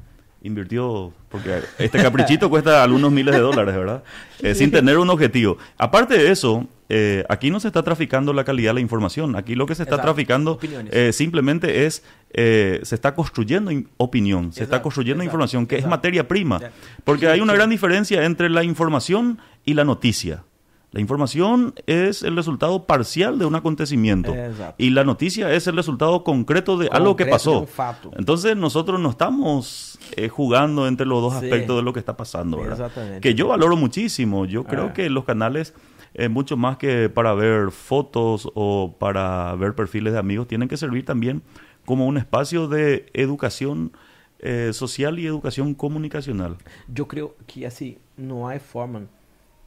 invirtió, 0.42 1.12
porque 1.28 1.60
este 1.78 2.02
caprichito 2.02 2.48
cuesta 2.48 2.82
algunos 2.82 3.12
miles 3.12 3.34
de 3.34 3.40
dólares, 3.40 3.74
¿verdad? 3.74 4.02
Eh, 4.40 4.54
sin 4.54 4.70
tener 4.70 4.98
un 4.98 5.10
objetivo. 5.10 5.58
Aparte 5.76 6.16
de 6.16 6.30
eso, 6.30 6.66
eh, 6.88 7.24
aquí 7.28 7.50
no 7.50 7.60
se 7.60 7.68
está 7.68 7.82
traficando 7.82 8.32
la 8.32 8.44
calidad 8.44 8.70
de 8.70 8.74
la 8.74 8.80
información. 8.80 9.36
Aquí 9.36 9.54
lo 9.54 9.66
que 9.66 9.74
se 9.74 9.82
está 9.82 10.00
traficando 10.00 10.58
eh, 10.90 11.12
simplemente 11.12 11.86
es, 11.86 12.02
se 12.32 12.94
está 12.94 13.14
construyendo 13.14 13.70
opinión, 13.98 14.52
se 14.52 14.64
está 14.64 14.82
construyendo 14.82 15.22
información, 15.22 15.66
que 15.66 15.76
es 15.76 15.86
materia 15.86 16.26
prima. 16.26 16.60
Porque 17.04 17.28
hay 17.28 17.40
una 17.40 17.54
gran 17.54 17.70
diferencia 17.70 18.24
entre 18.24 18.48
la 18.48 18.64
información 18.64 19.38
y 19.64 19.74
la 19.74 19.84
noticia. 19.84 20.44
La 20.92 21.00
información 21.00 21.74
es 21.86 22.22
el 22.24 22.34
resultado 22.34 22.84
parcial 22.86 23.38
de 23.38 23.46
un 23.46 23.54
acontecimiento 23.54 24.34
y 24.76 24.90
la 24.90 25.04
noticia 25.04 25.52
es 25.52 25.68
el 25.68 25.76
resultado 25.76 26.24
concreto 26.24 26.76
de 26.76 26.88
algo 26.88 27.14
que 27.14 27.26
pasó. 27.26 27.68
Entonces 28.16 28.56
nosotros 28.56 28.98
no 28.98 29.10
estamos 29.10 29.98
eh, 30.16 30.28
jugando 30.28 30.88
entre 30.88 31.06
los 31.06 31.22
dos 31.22 31.34
aspectos 31.34 31.76
de 31.76 31.82
lo 31.82 31.92
que 31.92 32.00
está 32.00 32.16
pasando. 32.16 32.60
Que 33.20 33.34
yo 33.34 33.48
valoro 33.48 33.76
muchísimo. 33.76 34.46
Yo 34.46 34.64
creo 34.64 34.86
ah. 34.86 34.92
que 34.92 35.08
los 35.10 35.24
canales 35.24 35.74
eh, 36.14 36.28
mucho 36.28 36.56
más 36.56 36.76
que 36.76 37.08
para 37.08 37.34
ver 37.34 37.70
fotos 37.70 38.50
o 38.54 38.96
para 38.98 39.54
ver 39.54 39.74
perfiles 39.74 40.12
de 40.12 40.18
amigos, 40.18 40.48
tienen 40.48 40.68
que 40.68 40.76
servir 40.76 41.04
también 41.04 41.42
como 41.84 42.06
un 42.06 42.16
espacio 42.16 42.66
de 42.66 43.06
educación 43.14 43.92
eh, 44.40 44.70
social 44.72 45.18
y 45.18 45.26
educación 45.26 45.74
comunicacional. 45.74 46.56
Yo 46.88 47.06
creo 47.06 47.36
que 47.46 47.66
así 47.66 47.98
no 48.16 48.48
hay 48.48 48.58
forma, 48.58 49.02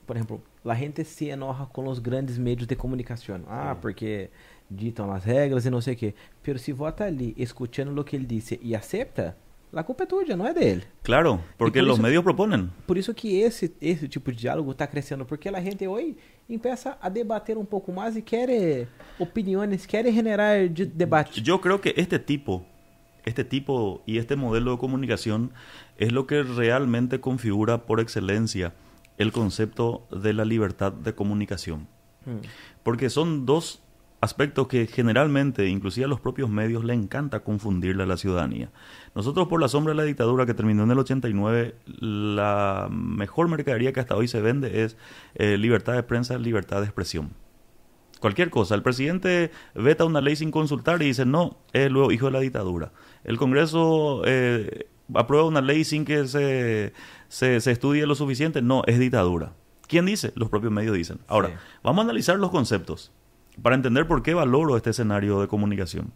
por 0.05 0.15
ejemplo, 0.15 0.41
la 0.63 0.75
gente 0.75 1.03
se 1.05 1.29
enoja 1.29 1.67
con 1.71 1.85
los 1.85 2.01
grandes 2.01 2.37
medios 2.39 2.67
de 2.67 2.75
comunicación. 2.75 3.45
Ah, 3.47 3.77
porque 3.81 4.29
ditam 4.69 5.11
as 5.11 5.23
regras 5.23 5.65
e 5.65 5.69
não 5.69 5.81
sei 5.81 5.93
o 5.93 5.97
quê. 5.97 6.15
Pero 6.41 6.59
se 6.59 6.71
vota 6.73 7.05
ali 7.05 7.33
escutando 7.37 7.97
o 7.99 8.03
que 8.03 8.15
ele 8.15 8.25
disse 8.25 8.59
e 8.61 8.75
acepta, 8.75 9.37
a 9.75 9.83
culpa 9.83 10.03
é 10.03 10.05
tuya, 10.05 10.37
não 10.37 10.45
é 10.45 10.53
dele. 10.53 10.83
Claro, 11.01 11.41
porque 11.57 11.81
por 11.81 11.89
os 11.89 11.99
medios 11.99 12.23
propõem. 12.23 12.69
Por 12.85 12.97
isso 12.97 13.13
que 13.13 13.39
esse, 13.39 13.73
esse 13.81 14.07
tipo 14.07 14.31
de 14.31 14.37
diálogo 14.37 14.71
está 14.71 14.85
crescendo, 14.85 15.25
porque 15.25 15.49
a 15.49 15.61
gente 15.61 15.87
hoje 15.87 16.15
empieza 16.47 16.95
a 17.01 17.09
debater 17.09 17.57
um 17.57 17.65
pouco 17.65 17.91
mais 17.91 18.15
e 18.15 18.21
quer 18.21 18.87
opiniões, 19.17 19.85
quer 19.85 20.05
generar 20.11 20.69
de 20.69 20.85
debate. 20.85 21.43
Eu 21.47 21.57
creio 21.57 21.79
que 21.79 21.93
este 21.97 22.19
tipo, 22.19 22.63
este 23.25 23.43
tipo 23.43 24.01
e 24.05 24.17
este 24.17 24.35
modelo 24.35 24.73
de 24.73 24.77
comunicação 24.77 25.49
é 25.97 26.05
o 26.05 26.23
que 26.23 26.43
realmente 26.43 27.17
configura 27.17 27.79
por 27.79 27.99
excelência 27.99 28.73
o 29.19 29.31
conceito 29.31 30.07
de 30.11 30.33
la 30.33 30.45
libertad 30.45 30.91
de 30.91 31.13
comunicación. 31.13 31.87
Hmm. 32.25 32.45
Porque 32.83 33.09
son 33.09 33.45
dos 33.45 33.83
aspectos 34.23 34.67
que 34.67 34.87
generalmente, 34.87 35.67
inclusive 35.67 36.05
a 36.05 36.07
los 36.07 36.21
propios 36.21 36.49
medios, 36.49 36.85
le 36.85 36.93
encanta 36.93 37.41
confundirle 37.41 38.03
a 38.03 38.05
la 38.05 38.15
ciudadanía. 38.15 38.71
Nosotros, 39.15 39.49
por 39.49 39.59
la 39.59 39.67
sombra 39.67 39.91
de 39.91 39.97
la 39.97 40.03
dictadura 40.03 40.45
que 40.45 40.53
terminó 40.53 40.83
en 40.83 40.91
el 40.91 40.99
89, 40.99 41.75
la 41.85 42.87
mejor 42.89 43.49
mercadería 43.49 43.91
que 43.91 43.99
hasta 43.99 44.15
hoy 44.15 44.29
se 44.29 44.39
vende 44.39 44.83
es 44.83 44.97
eh, 45.35 45.57
libertad 45.57 45.93
de 45.93 46.03
prensa, 46.03 46.37
libertad 46.37 46.79
de 46.79 46.85
expresión. 46.85 47.31
Cualquier 48.21 48.49
cosa. 48.49 48.75
El 48.75 48.83
presidente 48.83 49.51
veta 49.75 50.05
una 50.05 50.21
ley 50.21 50.37
sin 50.37 50.49
consultar 50.49 51.01
y 51.01 51.07
dice, 51.07 51.25
no, 51.25 51.57
es 51.73 51.91
luego 51.91 52.13
hijo 52.13 52.27
de 52.27 52.31
la 52.31 52.39
dictadura. 52.39 52.93
El 53.25 53.35
Congreso 53.35 54.21
eh, 54.25 54.87
aprueba 55.13 55.45
una 55.45 55.61
ley 55.61 55.83
sin 55.83 56.05
que 56.05 56.27
se, 56.27 56.93
se, 57.27 57.55
estudie 57.71 58.05
lo 58.05 58.15
suficiente, 58.15 58.61
no, 58.61 58.83
es 58.87 58.99
dictadura. 58.99 59.53
¿Quién 59.87 60.05
dice? 60.05 60.31
Los 60.35 60.49
propios 60.49 60.71
medios 60.71 60.95
dicen. 60.95 61.19
Ahora, 61.27 61.59
vamos 61.83 62.03
a 62.03 62.03
analizar 62.05 62.37
los 62.37 62.51
conceptos 62.51 63.11
para 63.61 63.75
entender 63.75 64.07
por 64.07 64.23
qué 64.23 64.33
valoro 64.33 64.77
este 64.77 64.91
escenario 64.91 65.41
de 65.41 65.47
comunicación. 65.47 66.13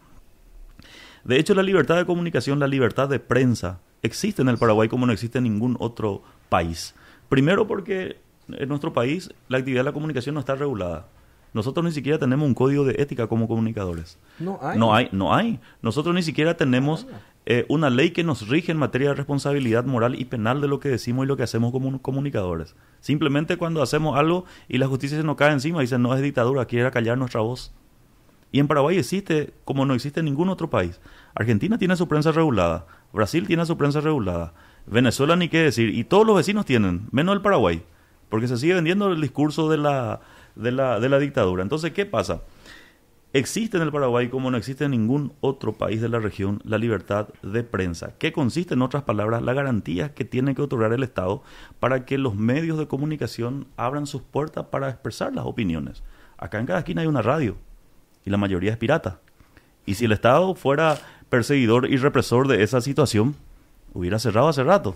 De 1.23 1.37
hecho, 1.37 1.53
la 1.53 1.63
libertad 1.63 1.97
de 1.97 2.05
comunicación, 2.05 2.59
la 2.59 2.67
libertad 2.67 3.09
de 3.09 3.19
prensa, 3.19 3.81
existe 4.01 4.41
en 4.41 4.49
el 4.49 4.57
Paraguay 4.57 4.87
como 4.87 5.05
no 5.05 5.11
existe 5.11 5.39
en 5.39 5.43
ningún 5.43 5.75
otro 5.79 6.23
país. 6.49 6.95
Primero 7.29 7.67
porque 7.67 8.17
en 8.49 8.69
nuestro 8.69 8.93
país 8.93 9.29
la 9.49 9.57
actividad 9.57 9.81
de 9.81 9.89
la 9.89 9.93
comunicación 9.93 10.35
no 10.35 10.39
está 10.39 10.55
regulada. 10.55 11.07
Nosotros 11.53 11.83
ni 11.85 11.91
siquiera 11.91 12.19
tenemos 12.19 12.47
un 12.47 12.53
código 12.53 12.83
de 12.83 12.95
ética 13.01 13.27
como 13.27 13.47
comunicadores. 13.47 14.19
No 14.39 14.59
hay. 14.61 14.77
No 14.77 14.93
hay, 14.93 15.09
no 15.11 15.33
hay. 15.33 15.59
Nosotros 15.81 16.13
ni 16.13 16.21
siquiera 16.21 16.57
tenemos 16.57 17.07
eh, 17.49 17.65
una 17.69 17.89
ley 17.89 18.11
que 18.11 18.25
nos 18.25 18.49
rige 18.49 18.73
en 18.73 18.77
materia 18.77 19.09
de 19.09 19.15
responsabilidad 19.15 19.85
moral 19.85 20.19
y 20.19 20.25
penal 20.25 20.59
de 20.59 20.67
lo 20.67 20.81
que 20.81 20.89
decimos 20.89 21.23
y 21.23 21.27
lo 21.27 21.37
que 21.37 21.43
hacemos 21.43 21.71
como 21.71 22.01
comunicadores. 22.01 22.75
Simplemente 22.99 23.55
cuando 23.55 23.81
hacemos 23.81 24.17
algo 24.17 24.43
y 24.67 24.79
la 24.79 24.87
justicia 24.87 25.17
se 25.17 25.23
nos 25.23 25.37
cae 25.37 25.53
encima, 25.53 25.79
dicen 25.79 26.01
no 26.01 26.13
es 26.13 26.21
dictadura, 26.21 26.65
quiere 26.65 26.91
callar 26.91 27.17
nuestra 27.17 27.39
voz. 27.39 27.73
Y 28.51 28.59
en 28.59 28.67
Paraguay 28.67 28.97
existe 28.97 29.53
como 29.63 29.85
no 29.85 29.93
existe 29.93 30.19
en 30.19 30.25
ningún 30.25 30.49
otro 30.49 30.69
país. 30.69 30.99
Argentina 31.35 31.77
tiene 31.77 31.95
su 31.95 32.07
prensa 32.09 32.33
regulada, 32.33 32.85
Brasil 33.13 33.47
tiene 33.47 33.65
su 33.65 33.77
prensa 33.77 34.01
regulada, 34.01 34.53
Venezuela 34.85 35.37
ni 35.37 35.47
qué 35.47 35.59
decir, 35.59 35.95
y 35.95 36.03
todos 36.03 36.27
los 36.27 36.35
vecinos 36.35 36.65
tienen, 36.65 37.07
menos 37.11 37.33
el 37.33 37.41
Paraguay, 37.41 37.81
porque 38.29 38.49
se 38.49 38.57
sigue 38.57 38.73
vendiendo 38.73 39.11
el 39.11 39.21
discurso 39.21 39.69
de 39.69 39.77
la, 39.77 40.19
de 40.57 40.71
la, 40.71 40.99
de 40.99 41.09
la 41.09 41.19
dictadura. 41.19 41.63
Entonces, 41.63 41.91
¿qué 41.91 42.05
pasa? 42.05 42.41
Existe 43.33 43.77
en 43.77 43.83
el 43.83 43.91
Paraguay, 43.91 44.29
como 44.29 44.49
no 44.49 44.57
existe 44.57 44.85
en 44.85 44.91
ningún 44.91 45.33
otro 45.41 45.73
país 45.73 46.01
de 46.01 46.09
la 46.09 46.19
región, 46.19 46.61
la 46.63 46.77
libertad 46.77 47.27
de 47.43 47.61
prensa, 47.61 48.13
que 48.17 48.31
consiste, 48.31 48.73
en 48.73 48.81
otras 48.81 49.03
palabras, 49.03 49.41
la 49.43 49.53
garantía 49.53 50.13
que 50.13 50.25
tiene 50.25 50.55
que 50.55 50.61
otorgar 50.61 50.93
el 50.93 51.03
Estado 51.03 51.43
para 51.79 52.05
que 52.05 52.17
los 52.17 52.35
medios 52.35 52.79
de 52.79 52.87
comunicación 52.87 53.67
abran 53.75 54.07
sus 54.07 54.21
puertas 54.21 54.67
para 54.67 54.89
expresar 54.89 55.35
las 55.35 55.45
opiniones. 55.45 56.03
Acá 56.37 56.59
en 56.59 56.65
cada 56.65 56.79
esquina 56.79 57.01
hay 57.01 57.07
una 57.07 57.21
radio 57.21 57.57
y 58.25 58.29
la 58.29 58.37
mayoría 58.37 58.71
es 58.71 58.77
pirata. 58.77 59.19
Y 59.85 59.95
si 59.95 60.05
el 60.05 60.13
Estado 60.13 60.55
fuera 60.55 60.97
perseguidor 61.29 61.89
y 61.91 61.97
represor 61.97 62.47
de 62.47 62.63
esa 62.63 62.81
situación, 62.81 63.35
hubiera 63.93 64.19
cerrado 64.19 64.47
hace 64.47 64.63
rato. 64.63 64.95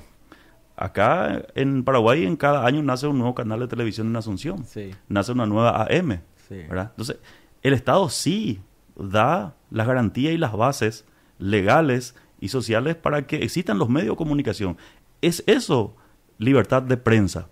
Acá 0.76 1.46
en 1.56 1.84
Paraguay 1.84 2.26
en 2.26 2.36
cada 2.36 2.66
año 2.66 2.82
nace 2.82 3.08
un 3.08 3.18
nuevo 3.18 3.36
canal 3.36 3.60
de 3.60 3.68
televisión 3.68 4.08
en 4.08 4.16
Asunción. 4.16 4.66
Nace 5.08 5.32
una 5.32 5.46
nueva 5.46 5.84
AM. 5.84 6.22
Entonces, 6.50 7.18
el 7.62 7.74
Estado 7.74 8.10
sí 8.10 8.62
da 8.96 9.56
las 9.70 9.88
garantías 9.88 10.34
y 10.34 10.38
las 10.38 10.54
bases 10.54 11.06
legales 11.38 12.16
y 12.40 12.50
sociales 12.50 12.96
para 12.96 13.28
que 13.28 13.38
existan 13.38 13.78
los 13.78 13.90
medios 13.90 14.14
de 14.14 14.18
comunicación. 14.18 14.78
¿Es 15.22 15.44
eso 15.48 15.96
libertad 16.38 16.82
de 16.82 16.98
prensa? 16.98 17.48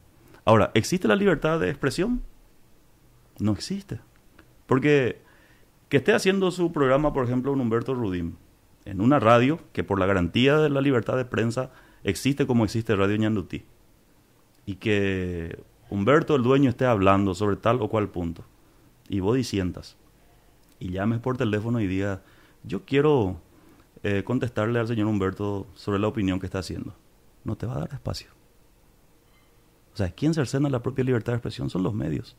Ahora, 0.46 0.72
¿existe 0.74 1.08
la 1.08 1.16
libertad 1.16 1.60
de 1.60 1.70
expresión? 1.70 2.24
No 3.40 3.52
existe. 3.52 4.00
Porque 4.66 5.22
que 5.90 5.98
esté 5.98 6.14
haciendo 6.14 6.52
su 6.52 6.72
programa, 6.72 7.14
por 7.14 7.26
ejemplo, 7.26 7.52
un 7.52 7.62
Humberto 7.62 7.94
Rudim, 7.94 8.34
en 8.86 9.02
una 9.02 9.20
radio 9.20 9.60
que 9.74 9.84
por 9.84 10.00
la 10.00 10.06
garantía 10.06 10.58
de 10.58 10.70
la 10.70 10.82
libertad 10.82 11.18
de 11.18 11.26
prensa 11.26 11.72
existe 12.04 12.46
como 12.48 12.66
existe 12.66 12.96
Radio 12.96 13.18
Ñandutí, 13.18 13.64
y 14.66 14.76
que 14.76 15.60
Humberto, 15.90 16.36
el 16.36 16.44
dueño, 16.44 16.70
esté 16.70 16.86
hablando 16.86 17.34
sobre 17.34 17.56
tal 17.56 17.82
o 17.82 17.90
cual 17.90 18.10
punto, 18.10 18.44
y 19.08 19.20
vos 19.20 19.36
disientas, 19.36 19.98
y 20.80 20.92
llames 20.92 21.20
por 21.20 21.38
teléfono 21.38 21.80
y 21.82 21.88
digas, 21.88 22.20
yo 22.64 22.86
quiero 22.86 23.40
eh, 24.04 24.24
contestarle 24.24 24.80
al 24.80 24.88
señor 24.88 25.08
Humberto 25.08 25.68
sobre 25.76 26.00
la 26.00 26.08
opinión 26.08 26.40
que 26.40 26.46
está 26.46 26.60
haciendo. 26.60 26.94
No 27.44 27.56
te 27.56 27.66
va 27.66 27.76
a 27.76 27.80
dar 27.80 27.94
espacio. 27.94 28.30
O 29.94 29.98
sea, 29.98 30.10
¿quién 30.12 30.34
cercena 30.34 30.70
la 30.70 30.82
propia 30.82 31.04
libertad 31.04 31.34
de 31.34 31.38
expresión? 31.38 31.70
Son 31.70 31.84
los 31.84 31.94
medios. 31.94 32.38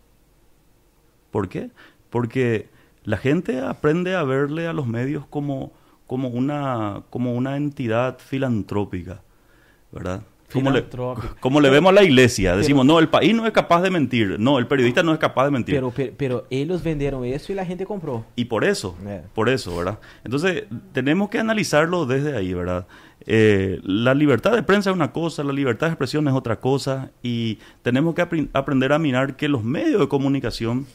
¿Por 1.30 1.48
qué? 1.48 1.70
Porque 2.08 2.70
la 3.04 3.18
gente 3.18 3.60
aprende 3.60 4.14
a 4.14 4.22
verle 4.22 4.66
a 4.66 4.72
los 4.72 4.86
medios 4.86 5.26
como, 5.26 5.72
como, 6.06 6.28
una, 6.28 7.02
como 7.10 7.34
una 7.34 7.56
entidad 7.56 8.18
filantrópica, 8.18 9.22
¿verdad? 9.92 10.22
Como 10.52 10.70
le, 10.70 10.84
como 11.40 11.60
le 11.60 11.70
vemos 11.70 11.90
a 11.90 11.92
la 11.92 12.02
iglesia, 12.02 12.56
decimos, 12.56 12.84
no, 12.84 12.98
el 12.98 13.08
país 13.08 13.34
no 13.34 13.46
es 13.46 13.52
capaz 13.52 13.82
de 13.82 13.90
mentir, 13.90 14.38
no, 14.38 14.58
el 14.58 14.66
periodista 14.66 15.02
no 15.02 15.12
es 15.12 15.18
capaz 15.18 15.44
de 15.44 15.50
mentir. 15.52 15.74
Pero, 15.74 15.92
pero, 16.16 16.46
ellos 16.50 16.82
vendieron 16.82 17.24
eso 17.24 17.52
y 17.52 17.54
la 17.54 17.64
gente 17.64 17.86
compró. 17.86 18.24
Y 18.36 18.46
por 18.46 18.64
eso, 18.64 18.96
por 19.34 19.48
eso, 19.48 19.76
¿verdad? 19.76 19.98
Entonces, 20.24 20.64
tenemos 20.92 21.30
que 21.30 21.38
analizarlo 21.38 22.06
desde 22.06 22.36
ahí, 22.36 22.52
¿verdad? 22.52 22.86
Eh, 23.26 23.80
la 23.84 24.14
libertad 24.14 24.52
de 24.52 24.62
prensa 24.62 24.90
es 24.90 24.96
una 24.96 25.12
cosa, 25.12 25.44
la 25.44 25.52
libertad 25.52 25.86
de 25.86 25.92
expresión 25.92 26.26
es 26.26 26.34
otra 26.34 26.58
cosa, 26.58 27.10
y 27.22 27.58
tenemos 27.82 28.14
que 28.14 28.22
aprender 28.52 28.92
a 28.92 28.98
mirar 28.98 29.36
que 29.36 29.48
los 29.48 29.62
medios 29.62 30.00
de 30.00 30.08
comunicación 30.08 30.86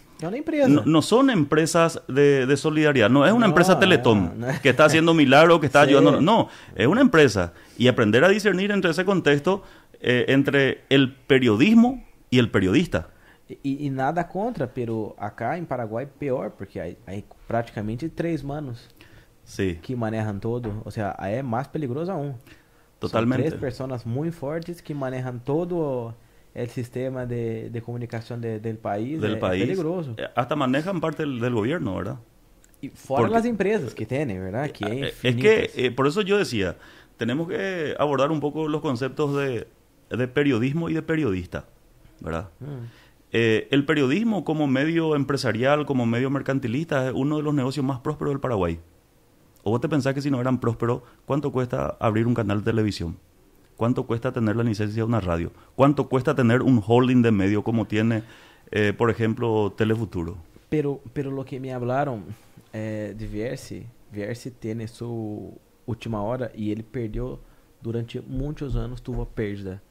no, 0.85 1.01
son 1.01 1.29
empresas 1.29 2.01
de, 2.07 2.55
solidaridad, 2.57 3.09
no 3.09 3.25
es 3.25 3.33
una 3.33 3.45
empresa 3.45 3.79
Teletón 3.79 4.45
que 4.61 4.69
está 4.69 4.85
haciendo 4.85 5.13
milagros, 5.13 5.59
que 5.59 5.65
está 5.65 5.81
ayudando, 5.83 6.21
no, 6.21 6.49
es 6.75 6.87
una 6.87 7.01
empresa. 7.01 7.53
Y 7.77 7.87
aprender 7.87 8.23
a 8.23 8.29
discernir 8.29 8.71
entre 8.71 8.91
ese 8.91 9.03
contexto, 9.03 9.63
eh, 9.99 10.25
entre 10.29 10.83
el 10.89 11.13
periodismo 11.13 12.03
y 12.29 12.39
el 12.39 12.49
periodista. 12.49 13.09
Y, 13.61 13.89
nada 13.91 14.27
contra, 14.27 14.73
pero 14.73 15.15
acá 15.19 15.55
en 15.57 15.67
Paraguay 15.67 16.07
peor, 16.17 16.55
porque 16.57 16.81
hay, 16.81 16.97
hay 17.05 17.23
prácticamente 17.47 18.09
tres 18.09 18.43
manos 18.43 18.89
que 19.55 19.95
manejan 19.95 20.39
todo. 20.39 20.81
O 20.83 20.89
sea, 20.89 21.11
es 21.29 21.43
más 21.43 21.67
peligroso 21.67 22.11
aún. 22.11 22.35
Totalmente. 22.97 23.43
Son 23.43 23.49
tres 23.51 23.61
personas 23.61 24.05
muy 24.05 24.31
fuertes 24.31 24.81
que 24.81 24.95
manejan 24.95 25.39
todo 25.39 26.15
el 26.55 26.69
sistema 26.69 27.25
de, 27.25 27.69
de 27.69 27.81
comunicación 27.81 28.39
del 28.39 28.77
país. 28.77 29.19
Del 29.19 29.37
país. 29.37 29.63
peligroso. 29.63 30.15
Eh, 30.17 30.23
hasta 30.35 30.55
manejan 30.55 31.01
parte 31.01 31.23
del, 31.23 31.53
gobierno, 31.53 31.95
¿verdad? 31.95 32.19
Y 32.81 32.89
fuera 32.89 33.27
las 33.27 33.45
empresas 33.45 33.93
que 33.93 34.05
tienen, 34.05 34.39
¿verdad? 34.39 34.71
Que 34.71 34.85
eh, 34.85 35.13
es 35.21 35.35
que, 35.35 35.69
eh, 35.75 35.91
por 35.91 36.07
eso 36.07 36.21
yo 36.21 36.37
decía, 36.37 36.77
tenemos 37.17 37.49
que 37.49 37.93
abordar 37.99 38.31
un 38.31 38.39
poco 38.39 38.69
los 38.69 38.81
conceptos 38.81 39.35
de, 39.35 39.67
de 40.09 40.27
periodismo 40.29 40.89
y 40.89 40.93
de 40.93 41.01
periodista, 41.01 41.65
¿verdad? 42.21 42.49
Mm. 42.61 42.85
el 43.31 43.85
periodismo 43.85 44.45
como 44.45 44.65
medio 44.65 45.15
empresarial, 45.15 45.85
como 45.85 46.05
medio 46.05 46.29
mercantilista, 46.29 47.09
es 47.09 47.13
uno 47.13 47.35
de 47.35 47.43
los 47.43 47.53
negocios 47.53 47.85
más 47.85 47.99
prósperos 47.99 48.33
del 48.33 48.39
Paraguay. 48.39 48.79
¿O 49.63 49.71
vos 49.71 49.81
te 49.81 49.89
pensás 49.89 50.13
que 50.13 50.21
si 50.21 50.31
no 50.31 50.39
eran 50.39 50.61
prósperos, 50.61 51.01
cuánto 51.25 51.51
cuesta 51.51 51.97
abrir 51.99 52.27
un 52.27 52.33
canal 52.33 52.59
de 52.59 52.71
televisión? 52.71 53.17
¿Cuánto 53.77 54.05
cuesta 54.05 54.31
tener 54.31 54.55
la 54.55 54.63
licencia 54.63 54.95
de 54.95 55.03
una 55.03 55.19
radio? 55.19 55.51
¿Cuánto 55.75 56.07
cuesta 56.07 56.35
tener 56.35 56.61
un 56.61 56.81
holding 56.85 57.21
de 57.21 57.31
medio 57.31 57.63
como 57.63 57.85
tiene, 57.85 58.23
eh, 58.71 58.93
por 58.93 59.09
ejemplo, 59.09 59.73
Telefuturo? 59.75 60.37
Pero, 60.69 61.01
pero 61.13 61.31
lo 61.31 61.45
que 61.45 61.59
me 61.59 61.73
hablaron 61.73 62.23
eh, 62.73 63.13
de 63.17 63.27
Vierce, 63.27 63.85
Vierce 64.11 64.51
tiene 64.51 64.87
su 64.87 65.57
última 65.85 66.21
hora 66.21 66.51
y 66.55 66.71
él 66.71 66.83
perdió 66.83 67.39
durante 67.81 68.21
muchos 68.21 68.75
anos, 68.75 69.01
tuvo 69.01 69.25
pérdida. 69.25 69.81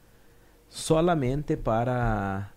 Solamente 0.67 1.57
para 1.57 2.55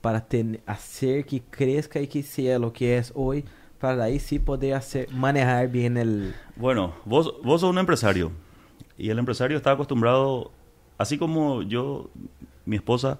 para 0.00 0.20
ter, 0.20 0.60
hacer 0.66 1.24
que 1.24 1.42
crezca 1.42 2.00
y 2.00 2.06
que 2.06 2.22
sea 2.22 2.58
lo 2.58 2.72
que 2.72 2.96
es 2.98 3.12
hoy, 3.14 3.44
para 3.80 4.04
ahí 4.04 4.18
sí 4.18 4.38
poder 4.38 4.74
hacer, 4.74 5.12
manejar 5.12 5.68
bien 5.68 5.96
el... 5.96 6.34
Bueno, 6.56 6.94
vos, 7.04 7.34
vos 7.42 7.60
sos 7.60 7.70
un 7.70 7.78
empresario 7.78 8.32
y 8.96 9.10
el 9.10 9.18
empresario 9.18 9.56
está 9.56 9.72
acostumbrado, 9.72 10.50
así 10.98 11.16
como 11.18 11.62
yo, 11.62 12.10
mi 12.66 12.76
esposa 12.76 13.18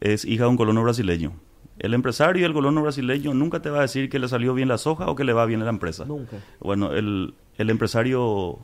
es 0.00 0.24
hija 0.24 0.44
de 0.44 0.50
un 0.50 0.56
colono 0.56 0.82
brasileño. 0.82 1.32
El 1.78 1.94
empresario 1.94 2.42
y 2.42 2.44
el 2.44 2.52
colono 2.52 2.82
brasileño 2.82 3.32
nunca 3.34 3.60
te 3.62 3.70
va 3.70 3.78
a 3.78 3.82
decir 3.82 4.08
que 4.10 4.18
le 4.18 4.28
salió 4.28 4.52
bien 4.54 4.68
la 4.68 4.78
soja 4.78 5.08
o 5.08 5.14
que 5.14 5.24
le 5.24 5.32
va 5.32 5.46
bien 5.46 5.60
a 5.62 5.64
la 5.64 5.70
empresa. 5.70 6.04
Nunca. 6.04 6.36
Bueno, 6.60 6.92
el, 6.92 7.34
el 7.56 7.70
empresario 7.70 8.58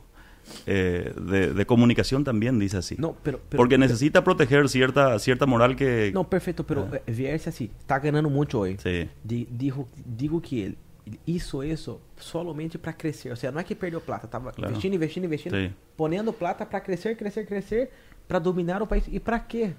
eh, 0.65 1.13
de, 1.19 1.53
de 1.53 1.65
comunicación 1.65 2.23
también 2.23 2.59
dice 2.59 2.77
así. 2.77 2.95
No, 2.99 3.15
pero, 3.23 3.39
pero- 3.49 3.57
Porque 3.57 3.77
necesita 3.77 4.23
proteger 4.23 4.69
cierta, 4.69 5.17
cierta 5.19 5.45
moral 5.47 5.75
que... 5.75 6.11
Não, 6.13 6.23
perfeito, 6.25 6.63
pero 6.63 6.87
Ah. 6.91 6.97
eh, 7.07 7.11
Vierce 7.11 7.49
assim, 7.49 7.69
tá 7.87 7.97
ganhando 7.99 8.29
muito 8.29 8.59
hoje. 8.59 8.77
Sí. 8.83 9.09
Di- 9.23 9.47
digo, 9.51 9.87
digo 10.05 10.39
que 10.39 10.61
ele 10.61 10.77
hizo 11.25 11.63
isso 11.63 11.99
solamente 12.17 12.77
para 12.77 12.93
crescer. 12.93 13.31
Ou 13.31 13.35
seja, 13.35 13.51
não 13.51 13.59
é 13.59 13.63
que 13.63 13.73
perdeu 13.75 13.99
plata, 13.99 14.27
tava 14.27 14.51
Claro. 14.51 14.69
investindo, 14.71 14.93
investindo, 14.95 15.25
investindo, 15.25 15.55
Sí. 15.55 15.71
ponendo 15.97 16.31
plata 16.33 16.65
para 16.65 16.81
crescer, 16.81 17.15
crescer, 17.17 17.45
crescer, 17.47 17.89
para 18.27 18.39
dominar 18.39 18.81
o 18.81 18.87
país. 18.87 19.05
E 19.11 19.19
para 19.19 19.39
quê? 19.39 19.73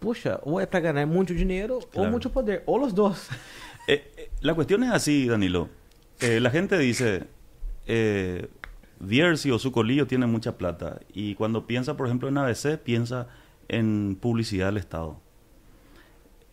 Puxa, 0.00 0.40
ou 0.42 0.58
é 0.60 0.66
para 0.66 0.80
ganhar 0.80 1.06
muito 1.06 1.34
dinheiro 1.34 1.74
ou 1.74 1.80
Claro. 1.82 2.10
muito 2.10 2.30
poder, 2.30 2.62
ou 2.66 2.80
os 2.82 2.92
dois. 2.92 3.28
Eh, 3.88 4.02
eh, 4.16 4.30
la 4.40 4.54
cuestión 4.54 4.82
es 4.84 4.90
así, 4.90 5.26
Danilo. 5.26 5.68
Eh, 6.20 6.38
la 6.40 6.50
gente 6.50 6.78
dice, 6.78 7.24
eh, 7.86 8.48
Viersi 9.00 9.50
o 9.50 9.58
Sucolillo 9.58 10.06
tiene 10.06 10.26
mucha 10.26 10.56
plata. 10.56 11.00
Y 11.12 11.34
cuando 11.34 11.66
piensa, 11.66 11.96
por 11.96 12.06
ejemplo, 12.06 12.28
en 12.28 12.38
ABC, 12.38 12.76
piensa 12.78 13.26
en 13.68 14.16
publicidad 14.20 14.66
del 14.66 14.76
Estado. 14.76 15.18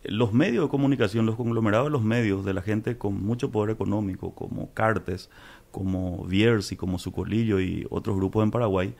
Los 0.04 0.32
medios 0.32 0.64
de 0.64 0.70
comunicación, 0.70 1.26
los 1.26 1.36
conglomerados 1.36 1.86
de 1.88 1.90
los 1.90 2.02
medios, 2.02 2.44
de 2.44 2.54
la 2.54 2.62
gente 2.62 2.96
con 2.96 3.22
mucho 3.22 3.50
poder 3.50 3.70
económico, 3.70 4.34
como 4.34 4.72
Cartes, 4.72 5.28
como 5.70 6.24
Viersi, 6.24 6.76
como 6.76 6.98
Sucolillo 6.98 7.60
y 7.60 7.86
otros 7.90 8.16
grupos 8.16 8.42
en 8.44 8.50
Paraguay, 8.50 8.94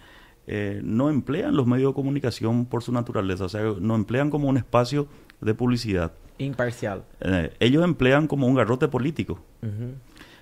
eh, 0.51 0.81
no 0.83 1.11
emplean 1.11 1.55
los 1.55 1.67
medios 1.67 1.91
de 1.91 1.95
comunicación 1.95 2.65
por 2.65 2.83
su 2.83 2.91
naturaleza. 2.91 3.45
O 3.45 3.51
sea, 3.51 3.61
no 3.81 3.95
emplean 3.95 4.31
como 4.31 4.49
un 4.49 4.57
espacio 4.57 5.07
de 5.43 5.53
publicidad. 5.53 6.13
Imparcial. 6.39 7.05
Eh, 7.21 7.53
ellos 7.61 7.85
emplean 7.85 8.27
como 8.27 8.47
un 8.47 8.55
garrote 8.55 8.89
político. 8.89 9.39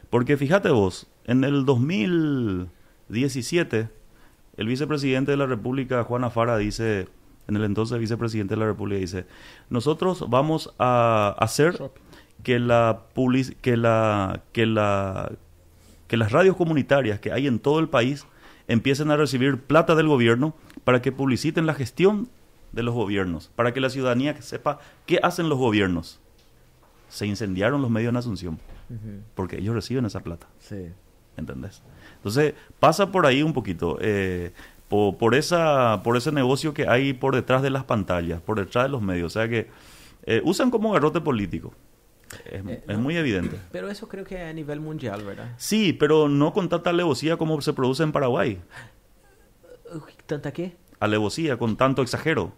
Porque 0.09 0.37
fíjate 0.37 0.71
vos, 0.71 1.09
en 1.25 1.43
el 1.43 1.65
2017, 1.65 3.89
el 4.57 4.67
vicepresidente 4.69 5.33
de 5.33 5.39
la 5.39 5.47
República, 5.47 6.05
Juan 6.05 6.23
Afara, 6.23 6.57
dice, 6.57 7.09
en 7.49 7.57
el 7.57 7.65
entonces 7.65 7.99
vicepresidente 7.99 8.55
de 8.55 8.61
la 8.61 8.67
República, 8.67 9.01
dice, 9.01 9.27
nosotros 9.71 10.27
vamos 10.29 10.73
a 10.79 11.35
hacer 11.41 11.91
que 12.45 12.61
la 12.61 13.01
que 13.61 13.77
la 13.77 14.45
que 14.53 14.67
la 14.67 15.33
que 16.07 16.17
las 16.17 16.31
radios 16.31 16.55
comunitarias 16.55 17.19
que 17.19 17.33
hay 17.33 17.49
en 17.49 17.59
todo 17.59 17.81
el 17.81 17.89
país 17.89 18.25
empiecen 18.69 19.11
a 19.11 19.17
recibir 19.17 19.61
plata 19.61 19.95
del 19.95 20.09
gobierno 20.09 20.55
para 20.85 21.03
que 21.03 21.13
publiciten 21.13 21.67
la 21.67 21.75
gestión 21.75 22.29
de 22.73 22.83
los 22.83 22.95
gobiernos, 22.95 23.51
para 23.57 23.73
que 23.73 23.81
la 23.81 23.91
ciudadanía 23.91 24.41
sepa 24.43 24.79
qué 25.07 25.19
hacen 25.23 25.49
los 25.49 25.59
gobiernos. 25.59 26.21
Se 27.09 27.27
incendiaron 27.27 27.81
los 27.83 27.91
medios 27.91 28.11
en 28.11 28.17
Asunción 28.17 28.59
porque 29.35 29.59
ellos 29.59 29.75
reciben 29.75 30.05
esa 30.05 30.21
plata, 30.21 30.47
Sim. 30.61 30.93
¿entendés? 31.37 31.83
Entonces 32.17 32.55
pasa 32.79 33.11
por 33.11 33.27
ahí 33.27 33.43
un 33.43 33.53
poquito, 33.53 33.99
eh, 34.01 34.53
po- 34.89 35.17
por, 35.19 35.35
esa, 35.35 36.03
por 36.05 36.17
ese 36.17 36.31
negocio 36.31 36.73
que 36.73 36.87
hay 36.89 37.13
por 37.13 37.35
detrás 37.35 37.63
de 37.63 37.71
las 37.71 37.83
pantallas, 37.85 38.41
por 38.41 38.59
detrás 38.59 38.85
de 38.85 38.91
los 38.91 39.03
medios, 39.03 39.35
o 39.35 39.41
sea 39.41 39.49
que 39.49 39.69
eh, 40.25 40.41
usan 40.45 40.71
como 40.71 40.93
garrote 40.93 41.21
político, 41.21 41.73
es, 42.45 42.65
Eh, 42.67 42.83
es 42.87 42.97
no. 42.97 43.03
muy 43.03 43.17
evidente. 43.17 43.57
Pero 43.73 43.91
isso 43.91 44.05
eu 44.05 44.09
creio 44.09 44.27
que 44.27 44.37
a 44.39 44.53
nível 44.53 44.81
mundial, 44.81 45.23
verdade? 45.25 45.51
Sí, 45.57 45.93
pero 45.93 46.29
no 46.29 46.53
con 46.53 46.69
tanta 46.69 46.91
alevosía 46.91 47.37
como 47.37 47.61
se 47.61 47.73
produce 47.73 48.03
en 48.03 48.13
Paraguay, 48.13 48.61
Tanto 50.27 50.49
aqui? 50.49 50.75
alevosía, 51.01 51.57
con 51.57 51.77
tanto 51.77 52.03
exagero. 52.03 52.53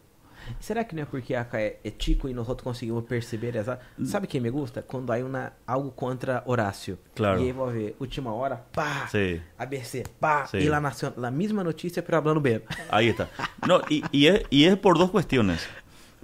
Será 0.61 0.85
que 0.85 0.97
não 0.97 1.03
é 1.03 1.05
porque 1.07 1.35
acá 1.35 1.61
é, 1.61 1.79
é 1.85 1.91
Tico 1.91 2.27
e 2.27 2.33
nós 2.33 2.47
conseguimos 2.62 3.05
perceber 3.05 3.55
essa... 3.57 3.79
Sabe 4.03 4.27
quem 4.27 4.41
me 4.41 4.49
gusta? 4.49 4.81
Quando 4.81 5.12
há 5.12 5.19
uma, 5.19 5.53
algo 5.67 5.91
contra 5.91 6.43
Horácio. 6.47 6.99
Claro. 7.14 7.38
E 7.41 7.47
aí 7.47 7.53
vou 7.53 7.67
ver, 7.71 7.95
última 8.01 8.33
hora, 8.33 8.57
pá, 8.73 9.07
Sí. 9.11 9.43
ABC, 9.59 10.05
pá, 10.19 10.47
Sí. 10.47 10.57
e 10.57 10.69
lá 10.71 10.81
nacional, 10.81 11.23
a 11.23 11.31
mesma 11.31 11.62
notícia, 11.62 12.03
pero 12.03 12.17
hablando 12.17 12.41
bem. 12.41 12.62
Ahí 12.88 13.09
está. 13.09 13.29
No, 13.67 13.83
y, 13.91 14.03
y 14.11 14.27
es, 14.29 14.43
y 14.49 14.64
es 14.64 14.77
por 14.79 14.97
dos 14.97 15.11
cuestiones. 15.11 15.69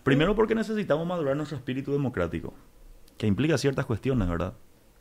Primero 0.03 0.35
porque 0.35 0.55
necesitamos 0.55 1.07
madurar 1.07 1.37
nuestro 1.37 1.59
espíritu 1.59 1.93
democrático, 1.93 2.55
que 3.17 3.27
implica 3.27 3.59
ciertas 3.59 3.87
cuestiones, 3.87 4.29
¿verdad? 4.29 4.55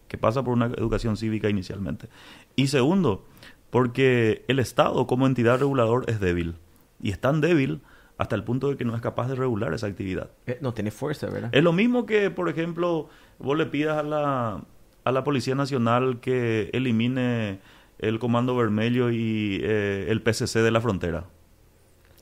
Que 0.08 0.18
pasa 0.18 0.44
por 0.44 0.54
una 0.54 0.68
educación 0.68 1.18
cívica 1.18 1.50
inicialmente. 1.50 2.08
Y 2.56 2.68
segundo, 2.68 3.26
porque 3.70 4.46
el 4.48 4.60
Estado 4.60 5.08
como 5.08 5.26
entidad 5.26 5.60
regulador 5.60 6.06
es 6.08 6.20
débil. 6.20 6.56
Y 7.02 7.12
es 7.12 7.20
tan 7.20 7.42
débil 7.42 7.82
hasta 8.18 8.36
el 8.36 8.44
punto 8.44 8.70
de 8.70 8.78
que 8.78 8.86
no 8.86 8.96
es 8.96 9.02
capaz 9.02 9.28
de 9.28 9.36
regular 9.36 9.74
esa 9.74 9.88
actividad. 9.88 10.30
É, 10.46 10.60
Não 10.62 10.72
tem 10.72 10.90
força, 10.92 11.28
verdade? 11.30 11.58
Es 11.58 11.64
lo 11.64 11.74
mismo 11.74 12.06
que, 12.06 12.30
por 12.30 12.50
ejemplo, 12.50 13.10
vos 13.40 13.58
le 13.58 13.66
pidas 13.66 13.98
a 13.98 14.04
la, 14.04 14.62
a 15.04 15.12
la 15.12 15.24
Policía 15.24 15.56
Nacional 15.56 16.20
que 16.20 16.70
elimine 16.74 17.60
el 18.00 18.20
Comando 18.20 18.56
Vermelho 18.56 19.12
y 19.12 19.60
eh, 19.62 20.06
el 20.10 20.22
PCC 20.22 20.60
de 20.62 20.72
la 20.72 20.82
frontera. 20.82 21.26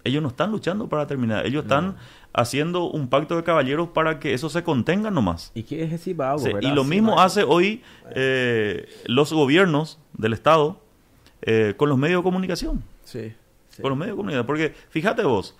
Ellos 0.03 0.23
no 0.23 0.29
están 0.29 0.51
luchando 0.51 0.89
para 0.89 1.05
terminar, 1.05 1.45
ellos 1.45 1.63
están 1.63 1.95
haciendo 2.33 2.89
un 2.89 3.07
pacto 3.09 3.35
de 3.35 3.43
caballeros 3.43 3.89
para 3.89 4.19
que 4.19 4.33
eso 4.33 4.49
se 4.49 4.63
contenga 4.63 5.11
nomás. 5.11 5.51
E 5.55 5.61
algo, 5.63 5.97
Sí, 5.97 6.13
verdade? 6.13 6.67
y 6.67 6.71
lo 6.71 6.83
mismo 6.83 7.19
hace 7.19 7.43
hoy 7.43 7.81
eh, 8.15 8.87
los 9.05 9.33
gobiernos 9.33 9.99
del 10.13 10.33
Estado 10.33 10.79
eh, 11.41 11.73
con 11.77 11.89
los 11.89 11.97
medios 11.97 12.19
de 12.19 12.23
comunicación. 12.23 12.83
Sim. 13.03 13.33
Con 13.81 13.89
los 13.89 13.97
medios 13.97 14.13
de 14.15 14.17
comunicación. 14.17 14.45
Porque 14.45 14.73
fíjate 14.89 15.23
vos, 15.23 15.55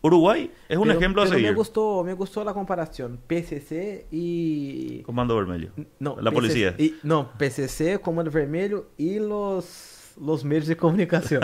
Uruguay 0.00 0.50
es 0.68 0.76
un 0.76 0.84
Pero- 0.84 0.98
ejemplo 0.98 1.22
a 1.22 1.24
pero 1.24 1.36
seguir. 1.36 1.50
Me 1.50 1.56
gostou, 1.56 2.04
me 2.04 2.12
gostou 2.14 2.46
a 2.48 2.52
comparação. 2.54 3.16
PCC 3.26 4.06
e... 4.12 5.02
Comando 5.04 5.34
Vermelho. 5.34 5.72
Não, 5.98 6.16
La 6.16 6.30
PCC 6.30 6.34
policía. 6.34 6.76
Não, 7.02 7.24
PCC, 7.38 7.98
Comando 8.00 8.30
Vermelho 8.30 8.86
e 8.98 9.18
los, 9.18 10.12
los 10.20 10.44
meios 10.44 10.66
de 10.66 10.76
comunicação. 10.76 11.40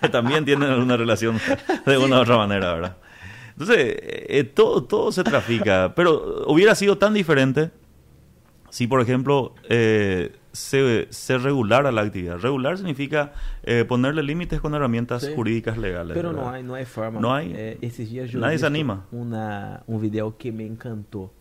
que 0.00 0.08
también 0.10 0.44
tienen 0.44 0.70
alguna 0.70 0.96
relación 0.96 1.38
de 1.84 1.98
una 1.98 2.18
u 2.18 2.22
otra 2.22 2.36
manera, 2.36 2.72
¿verdad? 2.74 2.96
Entonces, 3.58 3.76
eh, 3.78 4.26
eh, 4.28 4.44
todo, 4.44 4.84
todo 4.84 5.10
se 5.12 5.24
trafica, 5.24 5.94
pero 5.96 6.44
hubiera 6.46 6.74
sido 6.74 6.98
tan 6.98 7.14
diferente 7.14 7.70
si, 8.70 8.86
por 8.86 9.00
ejemplo, 9.00 9.54
eh, 9.70 10.32
se, 10.52 11.06
se 11.10 11.38
regulara 11.38 11.90
la 11.90 12.02
actividad. 12.02 12.38
Regular 12.38 12.76
significa 12.76 13.32
eh, 13.62 13.84
ponerle 13.86 14.22
límites 14.22 14.60
con 14.60 14.74
herramientas 14.74 15.22
Sí. 15.22 15.32
jurídicas 15.34 15.78
legales. 15.78 16.14
Pero 16.14 16.30
¿verdad? 16.30 16.42
não 16.44 16.54
há, 16.54 16.62
não 16.62 16.74
há 16.74 16.84
forma. 16.84 17.20
Não 17.20 17.32
há- 17.32 17.42
É, 17.44 17.78
esses 17.80 18.08
dias 18.10 18.32
eu 18.34 18.40
nadie 18.40 18.58
se 18.58 18.66
anima. 18.66 19.06
Uma, 19.10 19.82
um 19.88 19.96
vídeo 19.98 20.30
que 20.36 20.52
me 20.52 20.66
encantou. 20.66 21.32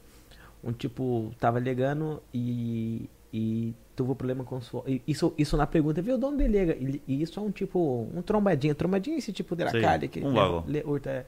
Um 0.63 0.71
tipo, 0.71 1.31
tava 1.39 1.59
ligando 1.59 2.21
e, 2.33 3.09
e 3.33 3.73
teve 3.95 4.09
um 4.09 4.15
problema 4.15 4.43
com 4.45 4.61
sua. 4.61 4.83
Isso, 5.05 5.33
isso 5.37 5.55
na 5.57 5.67
pergunta, 5.67 6.01
viu? 6.01 6.17
De 6.17 6.25
onde 6.25 6.47
liga? 6.47 6.73
E, 6.75 7.01
isso 7.21 7.39
é 7.39 7.43
um 7.43 7.51
tipo, 7.51 8.07
um 8.15 8.21
trombadinha. 8.21 8.73
Trombadinha 8.73 9.15
é 9.17 9.19
esse 9.19 9.31
tipo 9.33 9.55
de 9.55 9.63
la 9.65 9.71
Sim, 9.71 9.81
calle. 9.81 10.07
Que, 10.07 10.21
um 10.21 10.33
vago. 10.33 10.63
le- 10.67 10.83
urta. 10.85 11.25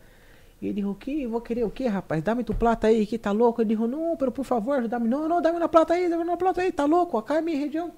E 0.62 0.68
ele 0.68 0.76
disse, 0.76 0.88
o 0.88 0.96
que? 0.96 1.28
Vou 1.28 1.40
querer 1.42 1.64
o 1.64 1.70
que, 1.70 1.88
rapaz? 1.88 2.22
Dá-me 2.24 2.44
tu 2.44 2.54
plata 2.54 2.88
aí, 2.88 3.06
que 3.06 3.18
tá 3.18 3.32
louco. 3.32 3.62
Ele 3.62 3.76
disse, 3.76 3.88
não, 3.88 4.16
pero 4.18 4.32
por 4.32 4.44
favor, 4.44 4.88
dá-me. 4.88 5.08
Não, 5.08 5.28
não, 5.28 5.42
dá-me 5.42 5.60
na 5.60 5.68
plata 5.68 5.94
aí, 5.94 6.10
dá-me 6.10 6.24
na 6.24 6.36
plata 6.36 6.62
aí, 6.62 6.72
tá 6.72 6.86
louco, 6.86 7.18
acá 7.18 7.36
é 7.36 7.42
minha 7.42 7.58
região. 7.60 7.92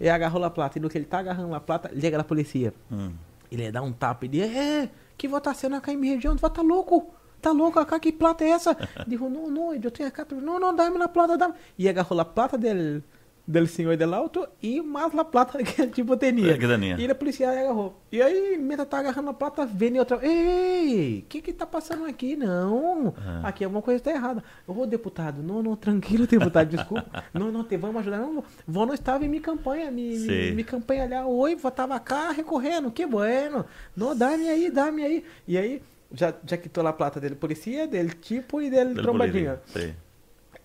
E 0.00 0.08
agarrou 0.08 0.42
a 0.44 0.50
plata. 0.50 0.78
E 0.78 0.80
no 0.80 0.88
que 0.88 0.98
ele 0.98 1.04
tá 1.04 1.20
agarrando 1.20 1.54
a 1.54 1.60
plata, 1.60 1.90
liga 1.92 2.18
a 2.18 2.24
polícia. 2.24 2.74
Mm. 2.90 3.10
Ele 3.52 3.70
dá 3.70 3.82
um 3.82 3.92
tapa 3.92 4.24
e 4.24 4.28
diz, 4.28 4.56
é, 4.56 4.90
que 5.16 5.28
votação 5.28 5.70
em 5.88 5.96
minha 5.96 6.14
região? 6.14 6.34
Tu 6.34 6.40
vai 6.40 6.50
tá 6.50 6.62
louco? 6.62 7.14
Tá 7.40 7.52
louco 7.52 7.78
acá? 7.78 7.98
Que 8.00 8.12
plata 8.12 8.44
é 8.44 8.50
essa? 8.50 8.76
Dijo, 9.06 9.28
não, 9.28 9.48
não, 9.48 9.74
eu 9.74 9.90
tenho 9.90 10.08
acá. 10.08 10.26
Não, 10.32 10.58
não, 10.58 10.74
dá-me 10.74 10.98
na 10.98 11.08
plata, 11.08 11.38
dá-me. 11.38 11.54
E 11.78 11.88
agarrou 11.88 12.18
a 12.20 12.24
plata 12.24 12.58
del, 12.58 13.02
del 13.50 13.66
senhor 13.68 13.96
del 13.96 14.14
auto 14.14 14.48
e 14.62 14.80
mais 14.80 15.12
a 15.18 15.24
plata 15.24 15.58
que 15.64 15.86
tipo 15.88 16.16
tinha. 16.16 16.56
Que 16.56 16.66
tinha. 16.66 16.96
E 16.98 17.04
ele, 17.04 17.14
policial, 17.14 17.50
agarrou. 17.52 18.00
E 18.12 18.22
aí, 18.22 18.56
mentre 18.58 18.86
tá 18.86 18.98
agarrando 19.00 19.30
a 19.30 19.34
plata, 19.34 19.66
vem 19.66 19.98
outra. 19.98 20.18
Ei, 20.22 21.20
o 21.24 21.28
que 21.28 21.42
que 21.42 21.52
tá 21.52 21.66
passando 21.66 22.04
aqui? 22.06 22.36
Não, 22.36 23.12
Ah. 23.18 23.48
aqui 23.48 23.64
alguma 23.64 23.82
coisa 23.82 24.02
tá 24.02 24.10
errada. 24.12 24.42
Ô, 24.66 24.86
deputado, 24.86 25.42
não, 25.42 25.62
não, 25.62 25.74
tranquilo, 25.76 26.26
deputado, 26.26 26.68
desculpa. 26.68 27.10
não, 27.34 27.50
não, 27.50 27.64
te 27.64 27.76
vamos 27.76 27.96
ajudar. 28.00 28.18
Não, 28.18 28.44
vou 28.66 28.86
não 28.86 28.94
estava 28.94 29.24
em 29.24 29.28
minha 29.28 29.42
campanha, 29.42 29.90
me, 29.90 30.10
me, 30.10 30.18
Sim. 30.18 30.52
me 30.52 30.64
campanha 30.64 31.08
lá, 31.08 31.26
oi, 31.26 31.56
tava 31.74 31.98
cá 32.00 32.30
recorrendo, 32.30 32.90
que 32.90 33.04
bueno. 33.04 33.64
Não, 33.96 34.14
dá-me 34.16 34.48
aí, 34.48 34.70
dá-me 34.70 35.02
aí. 35.04 35.24
E 35.46 35.58
aí, 35.58 35.82
já, 36.12 36.32
já 36.46 36.56
quitou 36.56 36.86
a 36.86 36.92
plata 36.92 37.20
dele 37.20 37.34
polícia, 37.34 37.86
dele 37.86 38.10
tipo 38.10 38.60
e 38.60 38.70
dele 38.70 38.94
Del 38.94 39.02
trombadinha. 39.02 39.60
sí. 39.66 39.92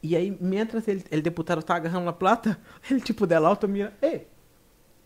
E 0.06 0.16
aí, 0.16 0.38
mientras 0.40 0.88
ele, 0.88 1.04
ele 1.10 1.22
deputado 1.22 1.64
tá 1.64 1.76
agarrando 1.76 2.08
a 2.08 2.14
plata, 2.14 2.60
ele 2.90 3.02
tipo 3.02 3.26
dela 3.26 3.50
alto 3.50 3.68
mira, 3.68 3.92
ei, 4.00 4.28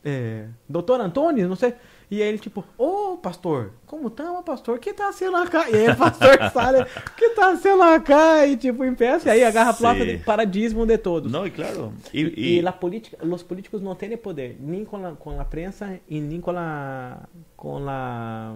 é, 0.04 0.48
doutor 0.68 1.00
Antônio, 1.00 1.48
não 1.48 1.56
sei. 1.56 1.74
E 2.12 2.22
aí 2.22 2.28
ele 2.28 2.38
tipo, 2.38 2.66
ô 2.78 3.14
oh, 3.14 3.18
pastor, 3.18 3.72
como 3.86 4.10
tá, 4.10 4.42
pastor? 4.44 4.76
O 4.76 4.80
que 4.80 4.92
tá 4.94 5.10
sendo 5.14 5.38
acá? 5.38 5.70
E 5.70 5.76
aí 5.76 5.96
pastor 5.96 6.34
o 6.36 7.16
que 7.16 7.30
tá 7.30 7.56
sendo 7.56 7.82
acá? 7.82 8.46
E 8.46 8.58
tipo, 8.58 8.84
empeça, 8.84 9.30
e 9.30 9.32
aí 9.32 9.44
agarra 9.44 9.70
a 9.70 9.74
placa 9.74 10.06
de 10.06 10.18
paradismo 10.18 10.86
de 10.86 10.98
todos. 10.98 11.32
Não, 11.32 11.48
e 11.48 11.52
claro. 11.52 11.94
E, 12.14 12.22
e, 12.22 12.58
e 12.58 12.62
la 12.62 12.74
política, 12.74 13.18
os 13.26 13.44
políticos 13.44 13.82
não 13.82 13.96
têm 13.96 14.18
poder, 14.18 14.58
nem 14.60 14.84
com 14.84 15.06
a, 15.06 15.14
com 15.14 15.40
a 15.40 15.46
prensa 15.46 15.98
e 16.10 16.20
nem 16.20 16.42
com 16.42 16.52
a, 16.52 17.20
com 17.56 17.88
a, 17.88 18.56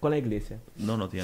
com 0.00 0.08
a 0.08 0.16
igreja. 0.16 0.58
Não, 0.74 0.96
não 0.96 1.06
tem. 1.06 1.20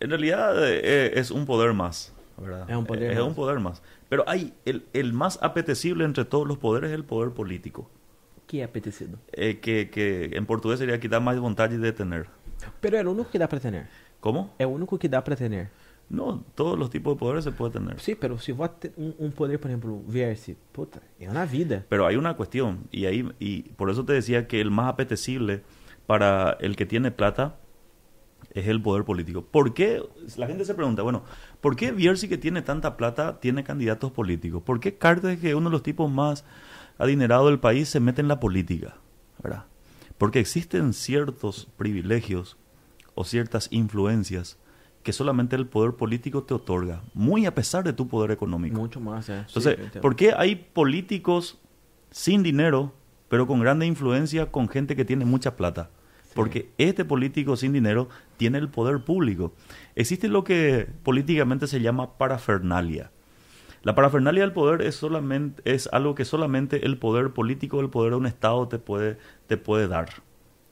En 0.00 0.08
realidad 0.08 0.56
eh, 0.64 1.12
es 1.14 1.30
un 1.30 1.44
poder 1.44 1.74
más, 1.74 2.12
¿verdad? 2.38 2.68
Es 2.68 2.76
un 2.76 2.86
poder 2.86 3.10
es 3.12 3.18
más. 3.18 3.26
un 3.26 3.34
poder 3.34 3.60
más. 3.60 3.82
Pero 4.08 4.24
hay 4.26 4.52
el, 4.64 4.86
el 4.92 5.12
más 5.12 5.38
apetecible 5.42 6.04
entre 6.04 6.24
todos 6.24 6.46
los 6.46 6.58
poderes 6.58 6.90
es 6.90 6.94
el 6.94 7.04
poder 7.04 7.30
político. 7.30 7.90
que 8.52 8.60
é 8.60 8.64
apetecido? 8.64 9.18
Eh, 9.32 9.60
que, 9.60 9.88
que 9.88 10.30
en 10.36 10.44
portugués 10.44 10.78
sería 10.78 11.00
quitar 11.00 11.22
más 11.22 11.38
vontade 11.40 11.78
de 11.78 11.92
tener. 11.92 12.26
Pero 12.82 12.98
o 13.00 13.12
único 13.12 13.30
que 13.30 13.38
dá 13.38 13.48
para 13.48 13.60
tener. 13.60 13.86
¿Cómo? 14.20 14.52
O 14.60 14.66
único 14.66 14.98
que 14.98 15.08
dá 15.08 15.24
para 15.24 15.36
tener. 15.36 15.70
No, 16.10 16.44
todos 16.54 16.78
los 16.78 16.90
tipos 16.90 17.14
de 17.14 17.18
poderes 17.18 17.44
se 17.44 17.52
puede 17.52 17.72
tener. 17.72 17.98
Sim, 17.98 18.14
pero 18.20 18.36
vou 18.36 18.68
ter 18.68 18.92
um, 18.98 19.14
um 19.18 19.30
poder, 19.30 19.58
por 19.58 19.70
exemplo, 19.70 20.02
vier-se, 20.06 20.58
puta, 20.70 21.00
é 21.18 21.26
na 21.32 21.46
vida. 21.46 21.86
Pero 21.88 22.04
hay 22.06 22.16
una 22.16 22.36
cuestión, 22.36 22.84
y 22.90 23.06
ahí 23.06 23.26
y 23.40 23.62
por 23.78 23.88
eso 23.88 24.04
te 24.04 24.12
decía 24.12 24.46
que 24.46 24.60
el 24.60 24.70
más 24.70 24.88
apetecible 24.92 25.62
para 26.06 26.58
el 26.60 26.76
que 26.76 26.84
tiene 26.84 27.10
plata 27.10 27.56
es 28.52 28.66
el 28.66 28.82
poder 28.82 29.04
político. 29.04 29.40
¿Por 29.40 29.72
qué? 29.72 30.02
La 30.36 30.46
gente 30.46 30.66
se 30.66 30.74
pregunta, 30.74 31.00
bueno, 31.02 31.22
¿por 31.62 31.76
qué 31.76 31.92
Bierzi 31.92 32.28
que 32.28 32.36
tiene 32.36 32.60
tanta 32.60 32.98
plata 32.98 33.40
tiene 33.40 33.64
candidatos 33.64 34.12
políticos? 34.12 34.62
¿Por 34.62 34.80
qué 34.80 34.98
Cartes, 34.98 35.40
que 35.40 35.48
es 35.48 35.54
uno 35.54 35.70
de 35.70 35.72
los 35.72 35.82
tipos 35.82 36.10
más 36.10 36.44
adinerados 36.98 37.48
del 37.48 37.58
país, 37.58 37.88
se 37.88 38.00
mete 38.00 38.20
en 38.20 38.28
la 38.28 38.38
política? 38.38 38.96
¿Verdad? 39.42 39.64
Porque 40.18 40.40
existen 40.40 40.92
ciertos 40.92 41.68
privilegios 41.78 42.58
o 43.14 43.24
ciertas 43.24 43.68
influencias 43.70 44.58
que 45.02 45.12
solamente 45.12 45.56
el 45.56 45.66
poder 45.66 45.94
político 45.94 46.44
te 46.44 46.54
otorga, 46.54 47.02
muy 47.14 47.46
a 47.46 47.54
pesar 47.54 47.84
de 47.84 47.92
tu 47.92 48.06
poder 48.08 48.30
económico. 48.30 48.78
Muito 48.78 49.00
mais, 49.00 49.28
é. 49.28 49.44
Entonces. 49.48 49.76
¿por 50.00 50.14
qué 50.14 50.32
hay 50.36 50.54
políticos 50.54 51.58
sin 52.10 52.42
dinero, 52.42 52.92
pero 53.28 53.46
con 53.46 53.60
grande 53.60 53.86
influencia 53.86 54.50
con 54.50 54.68
gente 54.68 54.94
que 54.94 55.04
tiene 55.04 55.24
mucha 55.24 55.56
plata? 55.56 55.90
Porque 56.34 56.70
este 56.78 57.04
político 57.04 57.56
sin 57.56 57.72
dinero 57.72 58.08
tiene 58.42 58.58
el 58.58 58.68
poder 58.68 59.04
público. 59.04 59.52
Existe 59.94 60.26
lo 60.26 60.42
que 60.42 60.88
políticamente 61.04 61.68
se 61.68 61.80
llama 61.80 62.18
parafernalia. 62.18 63.12
La 63.84 63.94
parafernalia 63.94 64.42
del 64.42 64.52
poder 64.52 64.82
es 64.82 64.96
solamente 64.96 65.62
es 65.64 65.88
algo 65.92 66.16
que 66.16 66.24
solamente 66.24 66.84
el 66.84 66.98
poder 66.98 67.30
político, 67.30 67.78
el 67.78 67.88
poder 67.88 68.10
de 68.10 68.16
un 68.16 68.26
estado 68.26 68.66
te 68.66 68.80
puede 68.80 69.16
te 69.46 69.58
puede 69.58 69.86
dar 69.86 70.08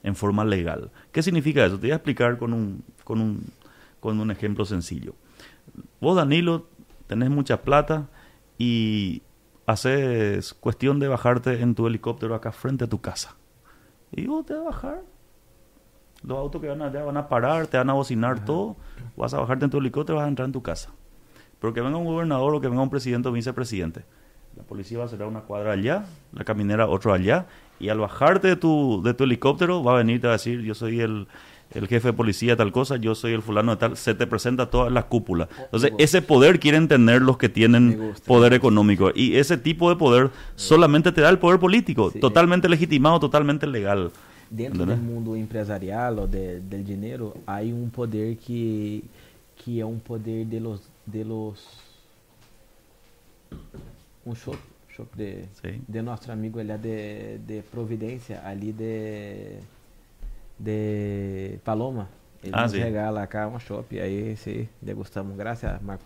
en 0.03 0.17
forma 0.17 0.43
legal. 0.43 0.91
¿Qué 1.13 1.23
significa 1.23 1.65
eso? 1.65 1.77
Te 1.77 1.87
voy 1.87 1.91
a 1.91 1.95
explicar 1.95 2.37
con 2.37 2.51
un 2.51 2.83
con 3.05 3.21
un 3.21 3.45
con 4.01 4.19
un 4.19 4.31
ejemplo 4.31 4.65
sencillo. 4.65 5.15
Vos 6.01 6.17
Danilo 6.17 6.67
tenés 7.07 7.29
mucha 7.29 7.61
plata 7.61 8.09
y 8.57 9.21
haces 9.65 10.53
cuestión 10.53 10.99
de 10.99 11.07
bajarte 11.07 11.61
en 11.61 11.73
tu 11.73 11.87
helicóptero 11.87 12.35
acá 12.35 12.51
frente 12.51 12.83
a 12.83 12.89
tu 12.89 12.99
casa. 12.99 13.37
Y 14.11 14.27
vos 14.27 14.45
te 14.45 14.55
vas 14.55 14.61
a 14.61 14.65
bajar. 14.65 15.10
Los 16.23 16.37
autos 16.37 16.61
que 16.61 16.67
van 16.67 16.81
allá 16.81 17.03
van 17.03 17.17
a 17.17 17.27
parar, 17.27 17.67
te 17.67 17.77
van 17.77 17.89
a 17.89 17.93
bocinar 17.93 18.45
todo. 18.45 18.75
Vas 19.17 19.33
a 19.33 19.39
bajarte 19.39 19.65
en 19.65 19.71
tu 19.71 19.77
helicóptero 19.79 20.17
y 20.17 20.19
vas 20.19 20.25
a 20.25 20.29
entrar 20.29 20.45
en 20.47 20.51
tu 20.51 20.61
casa. 20.61 20.89
Pero 21.59 21.73
que 21.73 21.81
venga 21.81 21.97
un 21.97 22.05
gobernador 22.05 22.55
o 22.55 22.61
que 22.61 22.67
venga 22.67 22.81
un 22.81 22.89
presidente 22.89 23.27
o 23.29 23.31
vicepresidente. 23.31 24.03
La 24.57 24.63
policía 24.63 24.99
va 24.99 25.05
a 25.05 25.07
cerrar 25.07 25.27
una 25.27 25.41
cuadra 25.41 25.71
allá, 25.71 26.05
la 26.33 26.43
caminera 26.43 26.87
otro 26.87 27.13
allá. 27.13 27.45
Y 27.79 27.89
al 27.89 27.99
bajarte 27.99 28.49
de 28.49 28.55
tu, 28.55 29.01
de 29.03 29.13
tu 29.13 29.23
helicóptero 29.23 29.83
va 29.83 29.93
a 29.93 29.97
venir 29.97 30.17
y 30.17 30.19
te 30.19 30.27
va 30.27 30.33
a 30.33 30.37
decir, 30.37 30.61
yo 30.61 30.75
soy 30.75 30.99
el, 30.99 31.27
el 31.71 31.87
jefe 31.87 32.09
de 32.09 32.13
policía 32.13 32.55
tal 32.57 32.71
cosa, 32.71 32.97
yo 32.97 33.15
soy 33.15 33.33
el 33.33 33.41
fulano 33.41 33.71
de 33.71 33.77
tal. 33.77 33.97
Se 33.97 34.13
te 34.13 34.27
presenta 34.27 34.69
toda 34.69 34.89
la 34.89 35.03
cúpula. 35.03 35.47
Entonces, 35.63 35.91
gusta. 35.91 36.03
ese 36.03 36.21
poder 36.21 36.59
quieren 36.59 36.87
tener 36.87 37.21
los 37.21 37.37
que 37.37 37.49
tienen 37.49 38.13
poder 38.27 38.53
económico. 38.53 39.11
Y 39.15 39.37
ese 39.37 39.57
tipo 39.57 39.89
de 39.89 39.95
poder 39.95 40.29
solamente 40.55 41.11
te 41.11 41.21
da 41.21 41.29
el 41.29 41.39
poder 41.39 41.59
político, 41.59 42.11
Sí. 42.11 42.19
totalmente 42.19 42.67
legitimado, 42.69 43.19
totalmente 43.19 43.65
legal. 43.65 44.11
Dentro 44.53 44.83
Entendeu? 44.83 44.97
do 44.97 45.01
mundo 45.01 45.37
empresarial 45.37 46.17
ou 46.17 46.27
de, 46.27 46.59
del 46.59 46.83
dinheiro, 46.83 47.33
há 47.47 47.61
um 47.61 47.89
poder 47.89 48.35
que 48.35 49.03
que 49.55 49.79
é 49.79 49.85
um 49.85 49.97
poder 49.97 50.43
de 50.45 50.59
los 50.59 50.81
de 51.07 51.23
los 51.23 51.59
um 54.25 54.35
show, 54.35 54.55
show 54.89 55.07
de 55.15 55.45
Sí. 55.61 55.81
de 55.87 56.01
nosso 56.01 56.31
amigo 56.31 56.59
ali 56.59 56.77
de, 56.77 57.37
de 57.39 57.61
Providência, 57.63 58.41
ali 58.45 58.71
de 58.73 59.57
de 60.59 61.57
Paloma. 61.63 62.07
Ele 62.43 62.51
Ah, 62.53 62.63
nos 62.63 62.71
sim. 62.71 62.79
regala 62.79 63.25
cá 63.27 63.47
uma 63.47 63.59
shop, 63.59 63.99
aí 63.99 64.35
sim, 64.35 64.67
degustamos. 64.81 65.35
Graças, 65.37 65.81
Marco. 65.81 66.03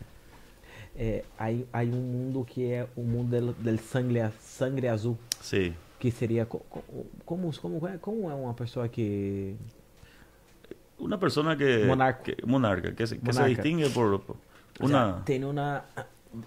É, 0.97 1.23
aí, 1.37 1.65
aí 1.73 1.89
um 1.89 1.95
mundo 2.01 2.45
que 2.45 2.71
é 2.71 2.87
o 2.95 3.01
mundo 3.01 3.29
del, 3.29 3.53
del 3.53 3.77
sangue, 3.79 4.19
sangue 4.39 4.87
azul 4.87 5.17
Sí. 5.41 5.73
Que 5.99 6.11
seria 6.11 6.45
co- 6.45 6.59
co- 6.69 6.83
como 7.25 7.51
como 7.59 7.87
é, 7.87 7.97
como 7.97 8.29
é 8.29 8.33
uma 8.35 8.53
pessoa 8.53 8.87
que 8.89 9.55
Una 10.97 11.17
persona 11.19 11.57
que... 11.57 11.85
Monarco. 11.85 12.23
que- 12.23 12.37
monarca, 12.45 12.93
que, 12.93 13.05
se, 13.05 13.17
que 13.17 13.33
se 13.33 13.39
Monarca. 13.39 13.49
distingue 13.61 13.89
por, 13.89 14.19
por 14.21 14.37
o 14.79 14.87
sea, 14.87 15.05
una... 15.07 15.23
tem 15.25 15.43
uma 15.43 15.83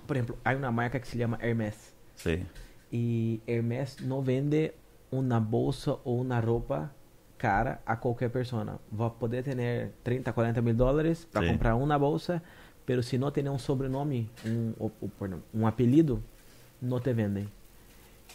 por 0.06 0.16
exemplo 0.16 0.38
há 0.44 0.54
uma 0.54 0.70
marca 0.70 0.98
que 1.00 1.06
se 1.06 1.18
chama 1.18 1.38
Hermes 1.40 1.94
Sí. 2.16 2.44
e 2.92 3.40
Hermes 3.46 3.96
não 4.00 4.22
vende 4.22 4.72
uma 5.10 5.38
bolsa 5.40 5.98
ou 6.04 6.20
uma 6.20 6.40
roupa 6.40 6.90
cara 7.38 7.80
a 7.86 7.96
qualquer 7.96 8.30
pessoa 8.30 8.80
vai 8.90 9.10
poder 9.10 9.42
ter 9.44 9.92
30 10.02 10.32
40 10.32 10.60
mil 10.62 10.74
dólares 10.74 11.24
para 11.30 11.42
Sim. 11.46 11.52
comprar 11.52 11.74
uma 11.76 11.98
bolsa 11.98 12.42
pero 12.84 13.02
se 13.02 13.16
não 13.18 13.30
tem 13.30 13.48
um 13.48 13.58
sobrenome 13.58 14.28
um 14.46 15.08
perdão, 15.18 15.42
um 15.54 15.66
apelido 15.66 16.22
não 16.82 17.00
te 17.00 17.12
vendem 17.12 17.48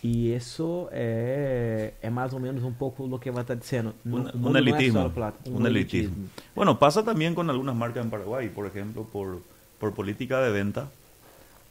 e 0.03 0.35
isso 0.35 0.89
é, 0.91 1.93
é 2.01 2.09
mais 2.09 2.33
ou 2.33 2.39
menos 2.39 2.61
um 2.63 2.73
pouco 2.73 3.05
o 3.05 3.19
que 3.19 3.31
vai 3.31 3.41
estar 3.41 3.55
dizendo. 3.55 3.95
É 4.05 4.31
só 4.35 4.57
elitismo. 4.57 5.09
plata, 5.09 5.49
Un 5.49 5.65
elitismo. 5.65 6.27
Bueno, 6.53 6.77
pasa 6.77 7.03
también 7.03 7.33
con 7.33 7.49
algunas 7.49 7.75
marcas 7.75 8.03
en 8.03 8.11
Paraguay, 8.11 8.49
por 8.49 8.67
ejemplo, 8.67 9.05
por, 9.05 9.41
por 9.79 9.93
política 9.93 10.41
de 10.41 10.51
venta. 10.51 10.87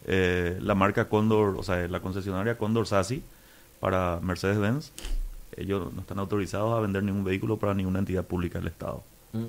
eh, 0.07 0.59
la 0.61 0.75
marca 0.75 1.09
Condor, 1.09 1.57
o 1.59 1.63
sea, 1.63 1.87
la 1.89 2.01
concesionaria 2.01 2.57
Condor 2.59 2.87
Sassi 2.87 3.23
para 3.81 4.19
Mercedes-Benz, 4.21 4.93
ellos 5.57 5.93
no 5.93 6.01
están 6.01 6.19
autorizados 6.19 6.77
a 6.77 6.81
vender 6.81 7.03
ningún 7.03 7.25
vehículo 7.25 7.57
para 7.57 7.75
ninguna 7.75 7.99
entidad 8.01 8.25
pública 8.25 8.59
del 8.59 8.69
Estado. 8.69 9.03
Hum. 9.33 9.49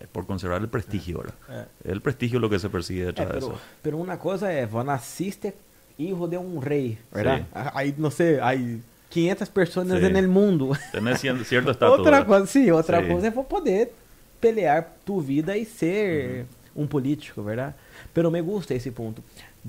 eh, 0.00 0.06
por 0.10 0.26
conservar 0.26 0.60
el 0.60 0.68
prestigio, 0.68 1.18
¿verdad? 1.18 1.34
É. 1.48 1.92
El 1.92 2.00
prestigio 2.00 2.38
es 2.38 2.42
lo 2.42 2.50
que 2.50 2.58
se 2.58 2.68
persigue 2.68 3.06
detrás 3.06 3.28
de 3.28 3.34
pero, 3.34 3.46
eso. 3.46 3.60
pero 3.82 3.98
uma 3.98 4.16
coisa 4.16 4.50
é, 4.50 4.66
vou 4.66 4.82
nasciste 4.82 5.54
hijo 5.98 6.26
de 6.26 6.36
um 6.38 6.58
rei, 6.58 6.98
verdade? 7.12 7.42
Sim. 7.42 7.70
Aí, 7.74 7.94
não 7.98 8.10
sei, 8.10 8.40
aí 8.40 8.80
500 9.10 9.48
pessoas 9.48 9.86
Sim. 9.88 9.94
no 10.10 10.28
mundo. 10.28 10.72
Cien- 11.18 11.44
cierto 11.44 11.70
estatus. 11.70 11.98
outra 11.98 12.18
¿verdad? 12.18 12.26
coisa, 12.26 12.46
sim, 12.46 12.70
outra 12.70 13.00
Sim. 13.00 13.08
coisa 13.08 13.26
é 13.28 13.30
vou 13.30 13.44
poder 13.44 13.92
pelear 14.40 14.92
tu 15.04 15.20
vida 15.20 15.56
e 15.56 15.64
ser 15.64 16.46
um 16.76 16.86
político, 16.86 17.42
verdade? 17.42 17.74
Pero 18.12 18.30
me 18.30 18.40
gusta 18.42 18.74
esse 18.74 18.90
ponto. 18.90 19.22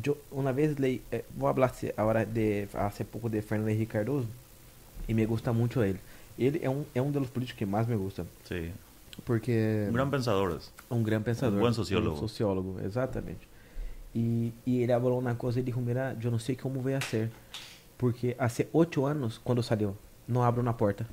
Eu, 0.03 0.17
uma 0.31 0.51
vez 0.51 0.75
leí, 0.77 1.01
eh, 1.11 1.23
vou 1.37 1.53
falar 1.53 1.71
agora 1.95 2.25
de 2.25 2.67
hace 2.73 3.03
pouco 3.05 3.29
de 3.29 3.41
Fernando 3.41 3.69
Henrique 3.69 3.93
Cardoso 3.93 4.27
e 5.07 5.13
me 5.13 5.25
gusta 5.25 5.53
muito 5.53 5.81
ele. 5.83 5.99
Ele 6.37 6.59
é 6.61 6.69
um 6.69 6.83
é 6.93 7.01
um 7.01 7.11
dos 7.11 7.29
políticos 7.29 7.57
que 7.59 7.65
mais 7.65 7.87
me 7.87 7.95
gusta, 7.95 8.25
Sí. 8.45 8.71
porque 9.23 9.85
Un 9.87 9.93
gran 9.93 10.09
pensador. 10.09 10.59
um 10.91 11.01
grande 11.03 11.23
pensador. 11.25 11.57
Um 11.59 11.61
bom 11.61 11.71
sociólogo. 11.71 12.15
Um 12.17 12.19
sociólogo, 12.19 12.75
exatamente. 12.83 13.47
E, 14.15 14.53
e 14.65 14.81
ele 14.81 14.93
falou 14.93 15.19
uma 15.19 15.35
coisa, 15.35 15.59
ele 15.59 15.65
dijo, 15.65 15.79
mira, 15.81 16.15
eu 16.23 16.31
não 16.31 16.39
sei 16.39 16.55
como 16.55 16.79
vai 16.79 16.99
ser. 17.01 17.29
Porque 17.97 18.35
há 18.39 18.47
oito 18.73 19.05
anos, 19.05 19.37
quando 19.43 19.61
saiu, 19.61 19.95
não 20.27 20.41
abre 20.41 20.61
uma 20.61 20.73
porta. 20.73 21.05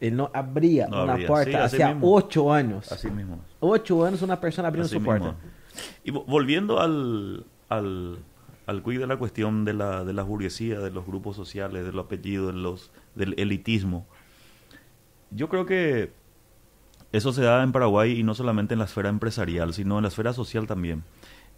Ele 0.00 0.16
não 0.16 0.28
abria 0.32 0.88
porta 1.26 1.50
sim, 1.50 1.56
assim 1.56 1.82
há 1.82 1.88
mesmo. 1.88 2.06
oito 2.06 2.48
anos. 2.50 2.90
Así 2.90 3.10
mismo. 3.10 3.40
Uma 3.60 4.36
pessoa 4.36 4.66
abrindo 4.68 4.84
Así 4.86 4.92
sua 4.98 5.00
mismo. 5.00 5.18
porta. 5.26 5.36
Y 6.04 6.10
vo- 6.10 6.24
volviendo 6.26 6.78
al, 6.80 7.44
al, 7.68 8.18
al 8.66 8.82
quiz 8.82 8.98
de 8.98 9.06
la 9.06 9.16
cuestión 9.16 9.64
de 9.64 9.72
la, 9.74 10.04
de 10.04 10.12
la 10.12 10.22
burguesía, 10.22 10.78
de 10.80 10.90
los 10.90 11.06
grupos 11.06 11.36
sociales, 11.36 11.84
de 11.84 11.92
los 11.92 12.04
apellidos, 12.06 12.54
de 12.54 12.60
los, 12.60 12.90
del 13.14 13.34
elitismo, 13.38 14.06
yo 15.30 15.48
creo 15.48 15.66
que 15.66 16.12
eso 17.12 17.32
se 17.32 17.42
da 17.42 17.62
en 17.62 17.72
Paraguay 17.72 18.18
y 18.18 18.22
no 18.22 18.34
solamente 18.34 18.74
en 18.74 18.78
la 18.78 18.84
esfera 18.86 19.08
empresarial, 19.08 19.72
sino 19.74 19.96
en 19.98 20.02
la 20.02 20.08
esfera 20.08 20.32
social 20.32 20.66
también. 20.66 21.02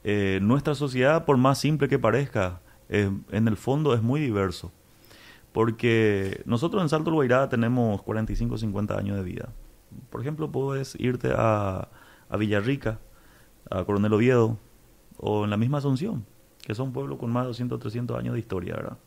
Eh, 0.04 0.38
nuestra 0.42 0.74
sociedad, 0.74 1.24
por 1.24 1.37
más 1.37 1.59
simple 1.59 1.88
que 1.88 1.98
parezca, 1.98 2.61
eh, 2.88 3.11
en 3.30 3.48
el 3.48 3.56
fondo 3.56 3.94
es 3.94 4.02
muy 4.02 4.20
diverso. 4.20 4.72
Porque 5.52 6.42
nosotros 6.44 6.82
en 6.82 6.88
Salto 6.88 7.11
Guairá 7.12 7.48
tenemos 7.48 8.02
45 8.02 8.59
50 8.59 8.98
años 8.98 9.16
de 9.16 9.22
vida. 9.22 9.48
Por 10.11 10.20
ejemplo, 10.20 10.50
puedes 10.52 10.94
irte 11.00 11.32
a, 11.35 11.88
a 12.28 12.37
Villarrica, 12.37 12.98
a 13.70 13.85
Coronel 13.85 14.12
Oviedo, 14.12 14.59
o 15.16 15.44
en 15.44 15.50
la 15.50 15.56
misma 15.56 15.78
Asunción, 15.78 16.26
que 16.62 16.74
son 16.74 16.92
pueblos 16.92 17.18
con 17.18 17.32
más 17.32 17.44
de 17.44 17.48
200 17.48 17.80
300 17.80 18.18
años 18.18 18.35
de 18.35 18.40
historia, 18.40 18.74
¿verdad? 18.76 18.98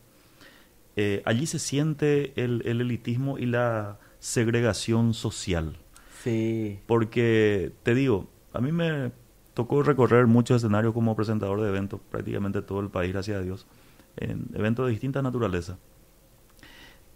eh, 0.95 1.21
allí 1.23 1.45
se 1.45 1.59
siente 1.59 2.33
el, 2.35 2.61
el 2.65 2.81
elitismo 2.81 3.37
y 3.37 3.45
la 3.45 3.99
segregación 4.19 5.13
social. 5.13 5.77
Sí. 6.23 6.79
Porque, 6.87 7.71
te 7.83 7.95
digo, 7.95 8.27
a 8.51 8.59
mí 8.59 8.73
me 8.73 9.13
tocó 9.59 9.83
recorrer 9.83 10.25
muchos 10.25 10.55
escenarios 10.55 10.93
como 10.93 11.17
presentador 11.17 11.59
de 11.59 11.67
eventos, 11.67 11.99
prácticamente 12.09 12.61
todo 12.61 12.79
el 12.79 12.87
país, 12.87 13.11
gracias 13.11 13.39
a 13.39 13.41
Dios, 13.41 13.67
en 14.15 14.45
eventos 14.53 14.85
de 14.85 14.91
distinta 14.91 15.21
naturaleza. 15.21 15.77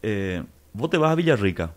Eh, 0.01 0.43
vos 0.73 0.89
te 0.89 0.97
vas 0.97 1.13
a 1.13 1.15
Villarrica 1.15 1.73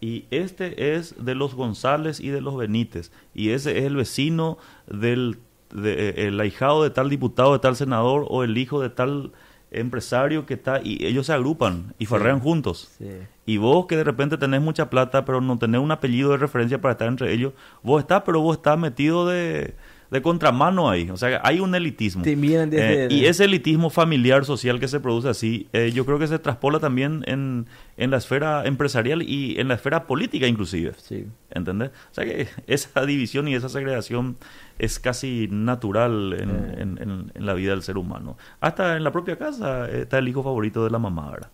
y 0.00 0.26
este 0.30 0.94
es 0.94 1.16
de 1.18 1.34
los 1.34 1.56
González 1.56 2.20
y 2.20 2.28
de 2.28 2.40
los 2.40 2.56
Benítez 2.56 3.10
y 3.34 3.50
ese 3.50 3.78
es 3.78 3.84
el 3.84 3.96
vecino 3.96 4.58
del 4.86 5.40
de, 5.74 6.10
eh, 6.10 6.28
el 6.28 6.38
ahijado 6.38 6.84
de 6.84 6.90
tal 6.90 7.10
diputado, 7.10 7.54
de 7.54 7.58
tal 7.58 7.74
senador 7.74 8.26
o 8.28 8.44
el 8.44 8.56
hijo 8.58 8.80
de 8.80 8.90
tal 8.90 9.32
empresario 9.72 10.46
que 10.46 10.54
está 10.54 10.80
y 10.84 11.04
ellos 11.04 11.26
se 11.26 11.32
agrupan 11.32 11.94
y 11.98 12.06
farrean 12.06 12.38
juntos. 12.38 12.92
Sí. 12.96 13.10
Y 13.44 13.56
vos 13.56 13.86
que 13.86 13.96
de 13.96 14.04
repente 14.04 14.38
tenés 14.38 14.62
mucha 14.62 14.88
plata 14.88 15.24
pero 15.24 15.40
no 15.40 15.58
tenés 15.58 15.80
un 15.80 15.90
apellido 15.90 16.30
de 16.30 16.36
referencia 16.36 16.80
para 16.80 16.92
estar 16.92 17.08
entre 17.08 17.32
ellos, 17.32 17.54
vos 17.82 18.00
estás 18.00 18.22
pero 18.24 18.40
vos 18.40 18.58
estás 18.58 18.78
metido 18.78 19.26
de, 19.26 19.74
de 20.10 20.22
contramano 20.22 20.88
ahí. 20.88 21.10
O 21.10 21.16
sea, 21.16 21.40
hay 21.44 21.60
un 21.60 21.74
elitismo. 21.74 22.22
Desde- 22.70 23.04
Eh, 23.06 23.08
y 23.10 23.24
ese 23.26 23.44
elitismo 23.44 23.90
familiar, 23.90 24.44
social 24.44 24.78
que 24.80 24.88
se 24.88 25.00
produce 25.00 25.28
así, 25.28 25.68
eh, 25.72 25.90
yo 25.92 26.04
creo 26.06 26.18
que 26.18 26.26
se 26.28 26.38
traspola 26.38 26.78
también 26.78 27.24
en, 27.26 27.66
en 27.96 28.10
la 28.10 28.18
esfera 28.18 28.64
empresarial 28.66 29.22
y 29.22 29.58
en 29.58 29.68
la 29.68 29.74
esfera 29.74 30.06
política 30.06 30.46
inclusive. 30.46 30.92
Sí. 30.98 31.26
¿Entendés? 31.50 31.90
O 32.10 32.14
sea 32.14 32.24
que 32.24 32.46
esa 32.66 33.04
división 33.04 33.48
y 33.48 33.54
esa 33.54 33.68
segregación 33.68 34.36
es 34.78 34.98
casi 35.00 35.48
natural 35.50 36.34
en, 36.38 36.50
Eh. 36.50 36.74
en- 36.78 37.30
en- 37.34 37.46
la 37.46 37.54
vida 37.54 37.70
del 37.72 37.82
ser 37.82 37.96
humano. 37.98 38.36
Hasta 38.60 38.96
en 38.96 39.04
la 39.04 39.10
propia 39.12 39.36
casa 39.38 39.88
está 39.90 40.18
el 40.18 40.28
hijo 40.28 40.42
favorito 40.42 40.84
de 40.84 40.90
la 40.90 40.98
mamá, 40.98 41.30
¿verdad? 41.30 41.50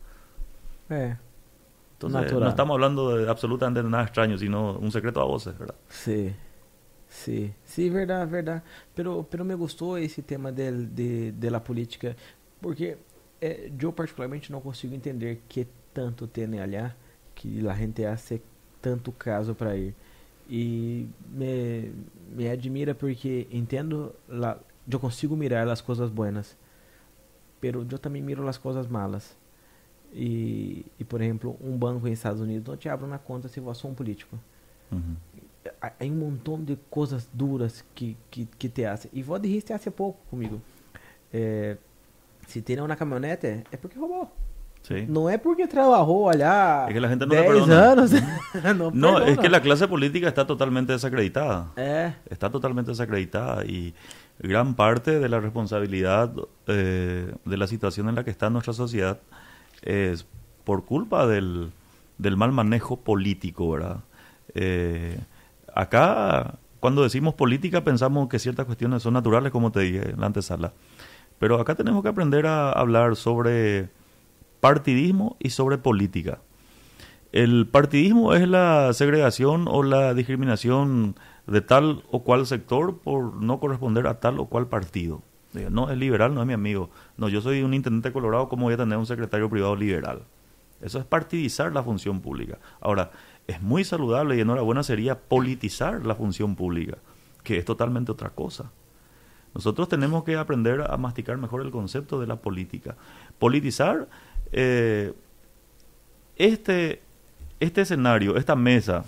Entonces, 1.95 2.21
Natural. 2.23 2.41
no 2.45 2.49
estamos 2.51 2.75
hablando 2.75 3.17
de 3.17 3.31
absolutamente 3.31 3.83
nada 3.85 4.03
extraño, 4.05 4.37
sino 4.37 4.73
un 4.73 4.91
secreto 4.91 5.21
a 5.21 5.25
voces, 5.25 5.57
¿verdad? 5.59 5.75
sí. 5.89 6.33
Sí, 7.13 7.53
sí, 7.65 7.91
verdade, 7.91 8.25
verdade. 8.27 8.63
Pero, 8.95 9.27
pero 9.31 9.45
me 9.45 9.55
gostou 9.55 9.99
esse 9.99 10.23
tema 10.23 10.51
del, 10.51 10.95
de, 10.95 11.33
de 11.33 11.51
la 11.51 11.61
política, 11.63 12.17
porque 12.61 12.97
eh, 13.41 13.71
eu 13.79 13.93
particularmente 13.93 14.51
não 14.51 14.61
consigo 14.63 14.95
entender 14.95 15.43
que 15.49 15.67
tanto 15.93 16.27
tem 16.27 16.59
allá 16.59 16.97
que 17.35 17.67
a 17.69 17.75
gente 17.75 18.05
hace 18.07 18.41
tanto 18.81 19.13
caso 19.13 19.55
para 19.55 19.77
ir. 19.77 19.95
E 20.49 21.07
me, 21.31 21.93
me 22.35 22.49
admira 22.49 22.95
porque 22.95 23.47
entendo, 23.51 24.15
eu 24.91 24.99
consigo 24.99 25.37
mirar 25.37 25.69
as 25.69 25.83
coisas 25.83 26.11
buenas, 26.11 26.57
pero 27.61 27.87
eu 27.91 27.99
também 27.99 28.23
miro 28.23 28.49
as 28.49 28.57
coisas 28.59 28.87
malas. 28.87 29.37
E, 30.15 30.85
e, 30.99 31.05
por 31.05 31.21
exemplo, 31.21 31.57
um 31.61 31.77
banco 31.77 32.07
em 32.09 32.13
Estados 32.13 32.41
Unidos 32.41 32.67
não 32.69 32.77
te 32.77 32.89
abre 32.89 33.07
uma 33.07 33.19
conta 33.19 33.49
se 33.49 33.61
você 33.61 33.87
é 33.87 33.91
um 33.91 33.95
político. 33.95 34.39
Ujú. 34.91 35.17
Hay 35.99 36.11
un 36.11 36.19
montón 36.21 36.67
de 36.67 36.77
cosas 36.91 37.29
duras 37.33 37.85
que, 37.95 38.17
que, 38.31 38.47
que 38.59 38.69
te 38.69 38.87
hacen. 38.87 39.11
Y 39.15 39.23
vos 39.23 39.41
dijiste 39.41 39.73
hace 39.75 39.91
poco 39.91 40.19
conmigo. 40.31 40.59
eh, 41.33 41.77
si 42.47 42.61
tiene 42.61 42.83
una 42.83 42.97
camioneta, 42.97 43.49
es 43.49 43.79
porque 43.81 43.97
robó. 43.99 44.31
Sí. 44.83 45.05
No 45.09 45.31
es 45.31 45.39
porque 45.39 45.69
trabajó 45.69 46.29
allá 46.29 46.87
Es 46.89 46.95
que 46.95 47.01
la 47.01 47.09
gente 47.09 47.25
no 47.25 47.35
10 47.35 47.47
perdona. 47.47 47.93
años. 47.93 48.13
no, 48.77 48.91
No, 48.93 49.19
es 49.21 49.39
que 49.39 49.49
la 49.49 49.63
clase 49.63 49.87
política 49.87 50.27
está 50.27 50.45
totalmente 50.45 50.93
desacreditada. 50.93 51.71
Eh, 51.77 52.13
Está 52.29 52.51
totalmente 52.51 52.91
desacreditada 52.91 53.65
y 53.65 53.95
gran 54.41 54.75
parte 54.75 55.21
de 55.21 55.29
la 55.29 55.39
responsabilidad 55.39 56.33
eh, 56.67 57.33
de 57.45 57.57
la 57.57 57.69
situación 57.69 58.09
en 58.09 58.17
la 58.17 58.25
que 58.25 58.33
está 58.33 58.51
nuestra 58.51 58.73
sociedad 58.73 59.21
es 59.83 60.27
por 60.65 60.85
culpa 60.85 61.29
del, 61.29 61.71
del 62.19 62.37
mal 62.37 62.51
manejo 62.51 62.97
político, 62.99 63.71
¿verdad? 63.71 64.01
Eh, 64.55 65.17
acá, 65.75 66.59
cuando 66.81 67.03
decimos 67.03 67.35
política, 67.35 67.85
pensamos 67.85 68.29
que 68.29 68.39
ciertas 68.39 68.67
cuestiones 68.67 69.03
son 69.03 69.15
naturales, 69.15 69.53
como 69.53 69.73
te 69.73 69.81
dije 69.81 70.11
en 70.11 70.21
la 70.21 70.27
antesala. 70.27 70.73
Pero 71.39 71.61
acá 71.61 71.75
tenemos 71.75 72.03
que 72.03 72.09
aprender 72.09 72.47
a 72.47 72.71
hablar 72.71 73.17
sobre 73.17 73.91
partidismo 74.61 75.37
y 75.41 75.51
sobre 75.51 75.79
política. 75.79 76.39
El 77.33 77.67
partidismo 77.67 78.35
es 78.35 78.47
la 78.47 78.93
segregación 78.93 79.67
o 79.67 79.83
la 79.83 80.15
discriminación 80.15 81.17
de 81.47 81.63
tal 81.63 82.05
o 82.11 82.23
cual 82.23 82.47
sector 82.47 82.99
por 82.99 83.35
no 83.35 83.59
corresponder 83.59 84.07
a 84.07 84.21
tal 84.21 84.39
o 84.39 84.47
cual 84.47 84.69
partido. 84.69 85.23
No, 85.71 85.91
es 85.91 85.99
liberal, 85.99 86.35
no 86.35 86.41
es 86.41 86.47
mi 86.47 86.53
amigo. 86.53 86.91
No, 87.17 87.29
yo 87.29 87.41
soy 87.41 87.63
un 87.63 87.75
intendente 87.75 88.13
colorado, 88.13 88.49
¿cómo 88.49 88.65
voy 88.65 88.75
a 88.75 88.79
tener 88.79 88.97
un 88.97 89.07
secretario 89.07 89.51
privado 89.51 89.77
liberal? 89.77 90.23
Eso 90.81 90.99
es 90.99 91.05
partidizar 91.05 91.73
la 91.73 91.83
función 91.83 92.21
pública. 92.21 92.59
Ahora, 92.81 93.11
es 93.47 93.61
muy 93.61 93.85
saludable 93.85 94.37
y 94.37 94.41
enhorabuena 94.41 94.83
sería 94.83 95.19
politizar 95.19 96.07
la 96.07 96.15
función 96.15 96.57
pública, 96.57 96.99
que 97.43 97.59
es 97.59 97.65
totalmente 97.65 98.13
otra 98.13 98.31
cosa. 98.31 98.71
Nosotros 99.55 99.89
tenemos 99.89 100.25
que 100.25 100.37
aprender 100.37 100.81
a 100.91 100.97
masticar 100.97 101.37
mejor 101.37 101.61
el 101.63 101.71
concepto 101.71 102.21
de 102.21 102.27
la 102.27 102.37
política. 102.37 102.97
Politizar 103.39 104.09
eh, 104.53 105.13
este, 106.37 107.03
este 107.61 107.83
escenario, 107.83 108.37
esta 108.37 108.57
mesa, 108.57 109.05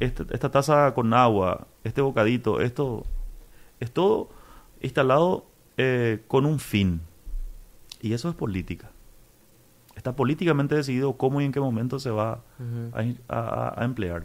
este- 0.00 0.24
esta 0.32 0.50
taza 0.50 0.94
con 0.94 1.12
agua, 1.12 1.66
este 1.84 2.00
bocadito, 2.00 2.60
esto 2.60 3.04
es 3.80 3.90
todo 3.92 4.30
instalado 4.80 5.46
eh, 5.76 6.22
con 6.28 6.46
un 6.46 6.58
fin. 6.60 7.00
Y 8.00 8.12
eso 8.14 8.28
es 8.28 8.34
política. 8.34 8.90
Está 9.96 10.14
políticamente 10.16 10.74
decidido 10.74 11.16
cómo 11.16 11.40
y 11.40 11.44
en 11.44 11.52
qué 11.52 11.60
momento 11.60 11.98
se 11.98 12.10
va 12.10 12.40
a- 12.92 13.74
a 13.80 13.84
emplear. 13.84 14.24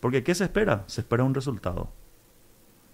Porque 0.00 0.22
¿qué 0.22 0.34
se 0.34 0.44
espera? 0.44 0.84
Se 0.86 1.00
espera 1.00 1.24
un 1.24 1.34
resultado. 1.34 1.88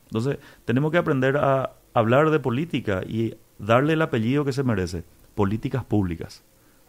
Entonces, 0.06 0.38
tenemos 0.64 0.92
que 0.92 0.98
aprender 0.98 1.36
a 1.36 1.72
hablar 1.94 2.30
de 2.30 2.38
política 2.38 3.02
y 3.06 3.34
darle 3.58 3.94
el 3.94 4.02
apellido 4.02 4.44
que 4.44 4.52
se 4.52 4.62
merece. 4.62 5.04
Políticas 5.34 5.84
públicas. 5.84 6.42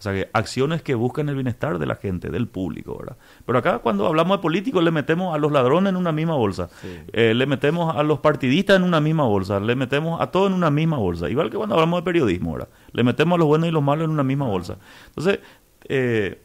O 0.04 0.10
sea, 0.12 0.12
que 0.12 0.30
acciones 0.34 0.82
que 0.82 0.96
buscan 0.96 1.30
el 1.30 1.36
bienestar 1.36 1.80
de 1.80 1.86
la 1.86 1.96
gente, 1.96 2.30
del 2.30 2.46
público, 2.46 2.98
¿verdad? 2.98 3.16
Pero 3.46 3.58
acá 3.58 3.80
cuando 3.80 4.06
hablamos 4.06 4.38
de 4.38 4.42
políticos 4.42 4.84
le 4.84 4.92
metemos 4.92 5.34
a 5.34 5.38
los 5.38 5.50
ladrones 5.50 5.92
en 5.92 5.96
una 5.96 6.12
misma 6.12 6.36
bolsa. 6.36 6.68
Sí. 6.82 6.90
Eh, 7.14 7.34
le 7.34 7.46
metemos 7.46 7.96
a 7.96 8.04
los 8.04 8.20
partidistas 8.20 8.76
en 8.76 8.84
una 8.84 9.00
misma 9.00 9.24
bolsa, 9.24 9.62
le 9.62 9.78
metemos 9.78 10.20
a 10.20 10.30
todo 10.30 10.48
en 10.48 10.54
una 10.54 10.70
misma 10.70 10.98
bolsa. 10.98 11.30
Igual 11.30 11.50
que 11.50 11.56
cuando 11.56 11.76
hablamos 11.76 12.02
de 12.02 12.04
periodismo, 12.04 12.52
¿verdad? 12.52 12.68
Le 12.92 13.02
metemos 13.02 13.38
a 13.38 13.40
los 13.40 13.48
buenos 13.48 13.70
y 13.70 13.72
los 13.72 13.82
malos 13.82 14.04
en 14.04 14.12
una 14.12 14.24
misma 14.24 14.46
bolsa. 14.46 14.76
Entonces, 15.08 15.40
eh, 15.88 16.42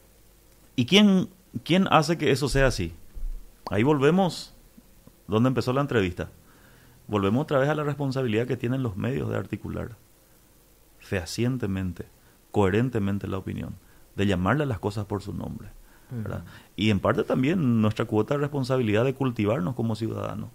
¿y 0.77 0.87
quién, 0.87 1.29
quién 1.65 1.89
hace 1.91 2.17
que 2.17 2.31
eso 2.31 2.49
sea 2.49 2.69
así? 2.69 2.95
Ahí 3.73 3.83
volvemos 3.83 4.55
donde 5.27 5.49
empezó 5.49 5.73
la 5.73 5.81
entrevista. 5.81 6.31
Volvemos 7.09 7.43
otra 7.43 7.59
vez 7.59 7.69
a 7.69 7.75
la 7.75 7.83
responsabilidad 7.83 8.47
que 8.47 8.57
tienen 8.57 8.85
los 8.85 8.97
medios 8.97 9.29
de 9.29 9.37
articular 9.37 9.97
fehacientemente, 11.01 12.07
coherentemente 12.51 13.29
la 13.29 13.39
opinión, 13.39 13.75
de 14.17 14.27
llamarle 14.27 14.65
a 14.65 14.67
las 14.67 14.79
cosas 14.79 15.07
por 15.07 15.23
su 15.23 15.33
nombre. 15.33 15.69
¿verdad? 16.11 16.45
Y 16.75 16.91
en 16.91 17.01
parte 17.01 17.23
también 17.23 17.83
nuestra 17.83 18.07
cuota 18.07 18.35
de 18.35 18.41
responsabilidad 18.41 19.05
de 19.05 19.15
cultivarnos 19.15 19.75
como 19.75 19.95
ciudadanos, 19.95 20.51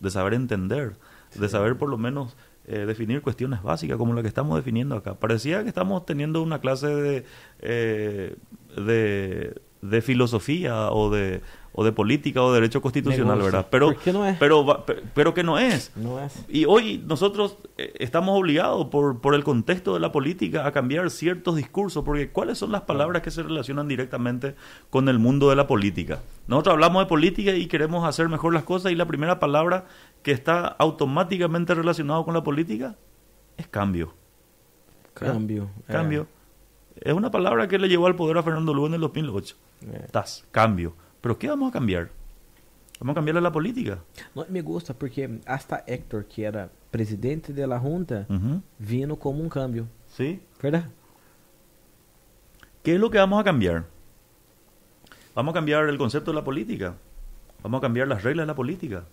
de 0.00 0.10
saber 0.10 0.34
entender, 0.34 0.96
de 1.34 1.48
saber 1.48 1.76
por 1.76 1.90
lo 1.90 1.98
menos 1.98 2.36
eh, 2.66 2.86
definir 2.86 3.22
cuestiones 3.22 3.62
básicas 3.62 3.96
como 3.96 4.14
la 4.14 4.22
que 4.22 4.28
estamos 4.28 4.56
definiendo 4.56 4.96
acá. 4.96 5.14
Parecía 5.14 5.62
que 5.62 5.68
estamos 5.68 6.06
teniendo 6.06 6.42
una 6.42 6.60
clase 6.60 6.86
de, 6.86 7.24
eh, 7.60 8.36
de, 8.76 9.60
de 9.82 10.02
filosofía 10.02 10.90
o 10.90 11.10
de, 11.10 11.42
o 11.72 11.84
de 11.84 11.92
política 11.92 12.42
o 12.42 12.52
de 12.52 12.60
derecho 12.60 12.82
constitucional, 12.82 13.38
Negocio. 13.38 13.44
¿verdad? 13.44 13.68
Pero, 13.70 13.86
¿Por 13.92 14.02
qué 14.02 14.12
no 14.12 14.26
es? 14.26 14.36
Pero, 14.38 14.84
pero 15.14 15.32
que 15.32 15.42
no 15.42 15.58
es. 15.58 15.92
No 15.96 16.20
es. 16.20 16.44
Y 16.48 16.64
hoy 16.64 17.02
nosotros 17.06 17.56
eh, 17.76 17.87
estamos 17.98 18.38
obligados 18.38 18.86
por, 18.86 19.20
por 19.20 19.34
el 19.34 19.44
contexto 19.44 19.94
de 19.94 20.00
la 20.00 20.12
política 20.12 20.66
a 20.66 20.72
cambiar 20.72 21.10
ciertos 21.10 21.56
discursos, 21.56 22.04
porque 22.04 22.30
¿cuáles 22.30 22.58
son 22.58 22.72
las 22.72 22.82
palabras 22.82 23.22
que 23.22 23.30
se 23.30 23.42
relacionan 23.42 23.88
directamente 23.88 24.54
con 24.88 25.08
el 25.08 25.18
mundo 25.18 25.50
de 25.50 25.56
la 25.56 25.66
política? 25.66 26.20
Nosotros 26.46 26.74
hablamos 26.74 27.02
de 27.02 27.08
política 27.08 27.52
y 27.52 27.66
queremos 27.66 28.08
hacer 28.08 28.28
mejor 28.28 28.54
las 28.54 28.62
cosas 28.62 28.92
y 28.92 28.94
la 28.94 29.06
primera 29.06 29.38
palabra 29.38 29.86
que 30.22 30.30
está 30.30 30.66
automáticamente 30.66 31.74
relacionada 31.74 32.24
con 32.24 32.34
la 32.34 32.42
política 32.42 32.96
es 33.56 33.66
cambio. 33.66 34.14
Cambio. 35.12 35.68
Cambio. 35.86 36.28
Es 37.00 37.12
una 37.12 37.30
palabra 37.30 37.68
que 37.68 37.78
le 37.78 37.88
llevó 37.88 38.06
al 38.06 38.16
poder 38.16 38.38
a 38.38 38.42
Fernando 38.42 38.72
Lugo 38.72 38.86
en 38.86 38.94
el 38.94 39.00
2008. 39.00 39.56
É. 39.82 40.08
Tas, 40.10 40.44
cambio. 40.50 40.94
Pero 41.20 41.38
¿qué 41.38 41.48
vamos 41.48 41.70
a 41.70 41.72
cambiar? 41.72 42.10
Vamos 43.00 43.12
a 43.12 43.14
cambiarle 43.14 43.40
la 43.40 43.52
política. 43.52 43.98
Não, 44.34 44.44
me 44.48 44.60
gusta 44.60 44.92
porque 44.92 45.40
hasta 45.46 45.84
Héctor, 45.86 46.24
que 46.24 46.42
era 46.42 46.70
presidente 46.90 47.52
de 47.52 47.66
la 47.66 47.78
Junta, 47.78 48.26
vino 48.78 49.16
como 49.16 49.42
um 49.42 49.48
cambio. 49.48 49.86
¿Sí? 50.08 50.40
¿Verdad? 50.60 50.90
¿Qué 52.82 52.94
es 52.94 53.00
lo 53.00 53.10
que 53.10 53.18
vamos 53.18 53.40
a 53.40 53.44
cambiar? 53.44 53.84
Vamos 55.34 55.52
a 55.52 55.54
cambiar 55.54 55.88
el 55.88 55.98
concepto 55.98 56.32
de 56.32 56.36
la 56.36 56.44
política. 56.44 56.96
Vamos 57.62 57.78
a 57.78 57.82
cambiar 57.82 58.08
las 58.08 58.22
reglas 58.22 58.44
de 58.44 58.48
la 58.48 58.56
política. 58.56 59.04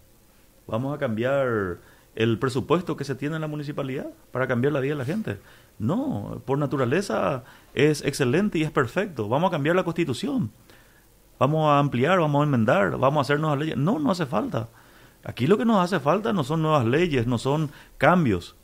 Vamos 0.66 0.96
a 0.96 0.98
cambiar 0.98 1.78
el 2.16 2.40
presupuesto 2.40 2.96
que 2.96 3.04
se 3.04 3.14
tiene 3.14 3.36
en 3.36 3.42
la 3.42 3.48
municipalidad 3.48 4.08
para 4.32 4.48
cambiar 4.48 4.74
la 4.74 4.80
vida 4.80 4.94
de 4.94 5.00
la 5.00 5.06
gente. 5.06 5.38
No, 5.78 6.42
por 6.46 6.58
naturaleza 6.58 7.44
es 7.74 8.04
excelente 8.04 8.58
y 8.58 8.64
es 8.64 8.72
perfecto. 8.72 9.28
Vamos 9.28 9.50
a 9.50 9.52
cambiar 9.52 9.76
la 9.76 9.84
constitución. 9.84 10.50
Vamos 11.38 11.68
a 11.68 11.80
ampliar, 11.80 12.20
vamos 12.20 12.42
a 12.42 12.44
enmendar, 12.46 12.98
vamos 12.98 13.18
a 13.18 13.22
hacer 13.22 13.40
nuevas 13.40 13.60
leyes. 13.60 13.78
No, 13.78 14.00
no 14.00 14.12
hace 14.12 14.26
falta. 14.26 14.70
Aquí 15.24 15.48
lo 15.48 15.58
que 15.58 15.66
nos 15.66 15.78
hace 15.78 16.00
falta 16.00 16.34
no 16.34 16.44
son 16.44 16.62
nuevas 16.62 16.86
leyes, 16.86 17.28
no 17.28 17.38
son 17.38 17.72
cambios 17.98 18.56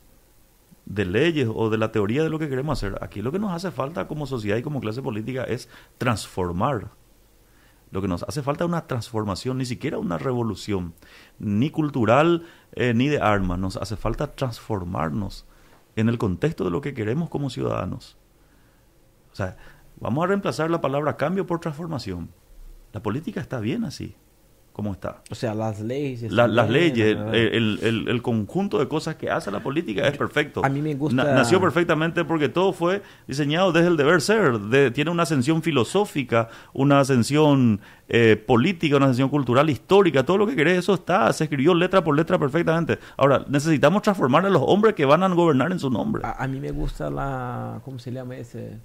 de 0.86 1.04
leyes 1.04 1.48
o 1.52 1.70
de 1.70 1.78
la 1.78 1.92
teoría 1.92 2.22
de 2.22 2.30
lo 2.30 2.38
que 2.38 2.48
queremos 2.48 2.78
hacer. 2.78 2.98
Aquí 3.02 3.20
lo 3.20 3.32
que 3.32 3.38
nos 3.38 3.52
hace 3.52 3.70
falta 3.70 4.06
como 4.06 4.26
sociedad 4.26 4.56
y 4.56 4.62
como 4.62 4.80
clase 4.80 5.02
política 5.02 5.44
es 5.44 5.68
transformar. 5.98 6.90
Lo 7.90 8.00
que 8.00 8.08
nos 8.08 8.22
hace 8.22 8.42
falta 8.42 8.64
es 8.64 8.68
una 8.68 8.86
transformación, 8.86 9.58
ni 9.58 9.66
siquiera 9.66 9.98
una 9.98 10.16
revolución, 10.16 10.94
ni 11.38 11.70
cultural 11.70 12.46
eh, 12.72 12.94
ni 12.94 13.08
de 13.08 13.20
armas. 13.20 13.58
Nos 13.58 13.76
hace 13.76 13.96
falta 13.96 14.32
transformarnos 14.34 15.44
en 15.96 16.08
el 16.08 16.16
contexto 16.16 16.64
de 16.64 16.70
lo 16.70 16.80
que 16.80 16.94
queremos 16.94 17.28
como 17.28 17.50
ciudadanos. 17.50 18.16
O 19.32 19.36
sea, 19.36 19.56
vamos 20.00 20.24
a 20.24 20.28
reemplazar 20.28 20.70
la 20.70 20.80
palabra 20.80 21.16
cambio 21.16 21.46
por 21.46 21.60
transformación. 21.60 22.30
La 22.92 23.02
política 23.02 23.40
está 23.40 23.60
bien 23.60 23.84
así 23.84 24.14
cómo 24.72 24.92
está. 24.92 25.22
O 25.30 25.34
sea, 25.34 25.54
las 25.54 25.80
leyes. 25.80 26.32
las 26.32 26.70
leyes, 26.70 27.16
el, 27.32 28.06
el, 28.08 28.22
conjunto 28.22 28.78
de 28.78 28.88
cosas 28.88 29.16
que 29.16 29.30
hace 29.30 29.50
la 29.50 29.62
política 29.62 30.06
es 30.08 30.16
perfecto. 30.16 30.64
A 30.64 30.68
mí 30.68 30.80
me 30.80 30.94
gusta. 30.94 31.22
nació 31.24 31.60
perfectamente 31.60 32.24
porque 32.24 32.48
todo 32.48 32.72
fue 32.72 33.02
diseñado 33.26 33.72
desde 33.72 33.88
el 33.88 33.96
deber 33.96 34.20
ser. 34.20 34.92
tiene 34.92 35.10
una 35.10 35.24
ascensión 35.24 35.62
filosófica, 35.62 36.48
una 36.72 37.00
ascensión 37.00 37.80
eh, 38.08 38.36
política, 38.36 38.96
una 38.96 39.06
ascensión 39.06 39.28
cultural, 39.28 39.68
histórica, 39.68 40.24
todo 40.24 40.38
lo 40.38 40.46
que 40.46 40.56
querés, 40.56 40.78
eso 40.78 40.94
está, 40.94 41.32
se 41.32 41.44
escribió 41.44 41.74
letra 41.74 42.02
por 42.02 42.16
letra 42.16 42.38
perfectamente. 42.38 42.98
Ahora, 43.16 43.44
necesitamos 43.48 44.02
transformar 44.02 44.46
a 44.46 44.50
los 44.50 44.62
hombres 44.64 44.94
que 44.94 45.04
van 45.04 45.22
a 45.22 45.28
gobernar 45.28 45.72
en 45.72 45.78
su 45.78 45.90
nombre. 45.90 46.22
A, 46.24 46.42
a 46.42 46.48
mí 46.48 46.60
me 46.60 46.70
gusta 46.70 47.10
la. 47.10 47.80
¿Cómo 47.84 47.98
se 47.98 48.10
llama 48.10 48.36
ese? 48.36 48.78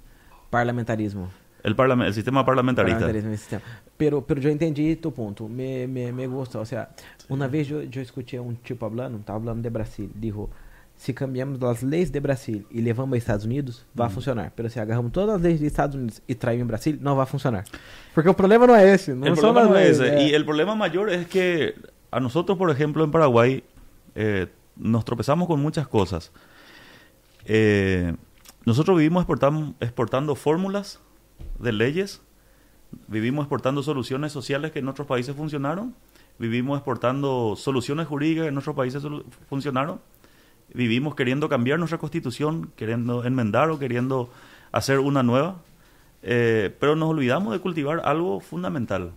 Parlamentarismo. 0.50 1.28
El, 1.62 1.74
el 2.02 2.14
sistema 2.14 2.44
parlamentarista. 2.44 3.00
Parlamentarismo, 3.00 3.60
Pero, 3.96 4.24
pero 4.24 4.40
yo 4.40 4.50
entendí 4.50 4.96
tu 4.96 5.12
punto. 5.12 5.48
Me, 5.48 5.86
me, 5.86 6.12
me 6.12 6.26
gusta. 6.26 6.60
O 6.60 6.64
sea, 6.64 6.90
una 7.28 7.48
vez 7.48 7.66
yo, 7.68 7.82
yo 7.82 8.00
escuché 8.00 8.36
a 8.36 8.42
un 8.42 8.56
tipo 8.56 8.86
hablando, 8.86 9.18
estaba 9.18 9.38
hablando 9.38 9.62
de 9.62 9.70
Brasil. 9.70 10.10
Dijo: 10.14 10.50
se 10.98 11.14
cambiamos 11.14 11.62
as 11.62 11.82
leis 11.82 12.10
de 12.10 12.20
Brasil 12.20 12.66
e 12.70 12.80
levamos 12.80 13.14
a 13.14 13.18
Estados 13.18 13.44
Unidos, 13.44 13.86
vai 13.94 14.10
funcionar. 14.10 14.52
Pero 14.54 14.68
se 14.68 14.80
agarramos 14.80 15.12
todas 15.12 15.36
as 15.36 15.42
leis 15.42 15.60
de 15.60 15.66
Estados 15.66 15.94
Unidos 15.94 16.20
e 16.26 16.34
traemos 16.34 16.64
em 16.64 16.66
Brasil, 16.66 16.98
não 17.00 17.14
vai 17.14 17.26
funcionar. 17.26 17.64
Porque 18.12 18.28
o 18.28 18.34
problema 18.34 18.66
não 18.66 18.74
é 18.74 18.94
esse. 18.94 19.14
Não 19.14 19.28
el 19.28 19.34
problema 19.34 19.64
no 19.64 19.76
es 19.76 20.00
ese. 20.00 20.22
Y 20.22 20.34
el 20.34 20.44
problema 20.44 20.74
mayor 20.74 21.10
es 21.10 21.26
que 21.28 21.74
a 22.10 22.18
nosotros, 22.20 22.58
por 22.58 22.70
ejemplo, 22.70 23.04
en 23.04 23.12
Paraguay, 23.12 23.62
eh, 24.16 24.48
nos 24.76 25.04
tropezamos 25.04 25.46
con 25.46 25.60
muchas 25.60 25.86
cosas. 25.86 26.32
Eh, 27.44 28.14
nosotros 28.64 28.98
vivimos 28.98 29.24
exportando 29.80 30.34
fórmulas 30.34 31.00
de 31.58 31.72
leyes, 31.72 32.22
vivimos 33.06 33.44
exportando 33.44 33.82
soluciones 33.82 34.32
sociales 34.32 34.72
que 34.72 34.78
en 34.78 34.88
otros 34.88 35.06
países 35.06 35.34
funcionaron, 35.36 35.94
vivimos 36.38 36.78
exportando 36.78 37.54
soluciones 37.56 38.06
jurídicas 38.06 38.44
que 38.44 38.48
en 38.48 38.58
otros 38.58 38.76
países 38.76 39.02
funcionaron, 39.48 40.00
vivimos 40.72 41.14
queriendo 41.14 41.48
cambiar 41.48 41.78
nuestra 41.78 41.98
constitución, 41.98 42.72
queriendo 42.76 43.24
enmendar 43.24 43.70
o 43.70 43.78
queriendo 43.78 44.30
hacer 44.72 44.98
una 44.98 45.22
nueva, 45.22 45.56
eh, 46.22 46.74
pero 46.78 46.96
nos 46.96 47.10
olvidamos 47.10 47.52
de 47.52 47.60
cultivar 47.60 48.02
algo 48.04 48.40
fundamental. 48.40 49.12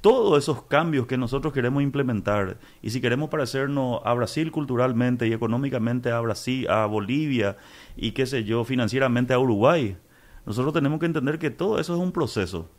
Todos 0.00 0.38
esos 0.38 0.62
cambios 0.62 1.06
que 1.06 1.16
nosotros 1.16 1.52
queremos 1.52 1.82
implementar, 1.82 2.58
y 2.82 2.90
si 2.90 3.00
queremos 3.00 3.30
parecernos 3.30 4.00
a 4.04 4.14
Brasil 4.14 4.52
culturalmente 4.52 5.26
y 5.26 5.32
económicamente 5.32 6.12
a 6.12 6.20
Brasil, 6.20 6.68
a 6.70 6.86
Bolivia 6.86 7.56
y 7.96 8.12
qué 8.12 8.24
sé 8.26 8.44
yo, 8.44 8.64
financieramente 8.64 9.34
a 9.34 9.40
Uruguay, 9.40 9.96
nosotros 10.48 10.72
tenemos 10.72 10.98
que 10.98 11.04
entender 11.04 11.38
que 11.38 11.50
todo 11.50 11.78
eso 11.78 11.94
es 11.94 12.00
un 12.00 12.10
proceso. 12.10 12.70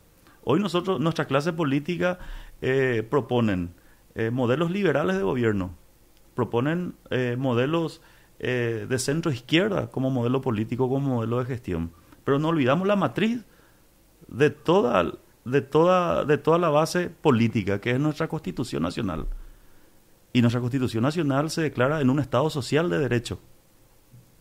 Hoy 0.42 0.58
nosotros, 0.58 0.98
nuestra 0.98 1.26
clase 1.26 1.52
política 1.52 2.18
eh, 2.60 3.06
proponen 3.08 3.74
eh, 4.16 4.30
modelos 4.30 4.72
liberales 4.72 5.16
de 5.16 5.22
gobierno, 5.22 5.76
proponen 6.34 6.96
eh, 7.10 7.36
modelos 7.38 8.02
de 8.40 8.98
centro 8.98 9.30
izquierda 9.30 9.90
como 9.90 10.08
modelo 10.08 10.40
político, 10.40 10.88
como 10.88 11.16
modelo 11.16 11.40
de 11.40 11.44
gestión. 11.44 11.92
Pero 12.24 12.38
no 12.38 12.48
olvidamos 12.48 12.88
la 12.88 12.96
matriz 12.96 13.44
de 14.28 14.48
toda, 14.48 15.12
de 15.44 15.60
toda, 15.60 16.24
de 16.24 16.38
toda 16.38 16.56
la 16.56 16.70
base 16.70 17.10
política, 17.10 17.82
que 17.82 17.90
es 17.90 18.00
nuestra 18.00 18.28
Constitución 18.28 18.82
Nacional. 18.82 19.26
Y 20.32 20.40
nuestra 20.40 20.62
Constitución 20.62 21.02
Nacional 21.02 21.50
se 21.50 21.60
declara 21.60 22.00
en 22.00 22.08
un 22.08 22.18
Estado 22.18 22.48
social 22.48 22.88
de 22.88 22.98
derecho 22.98 23.40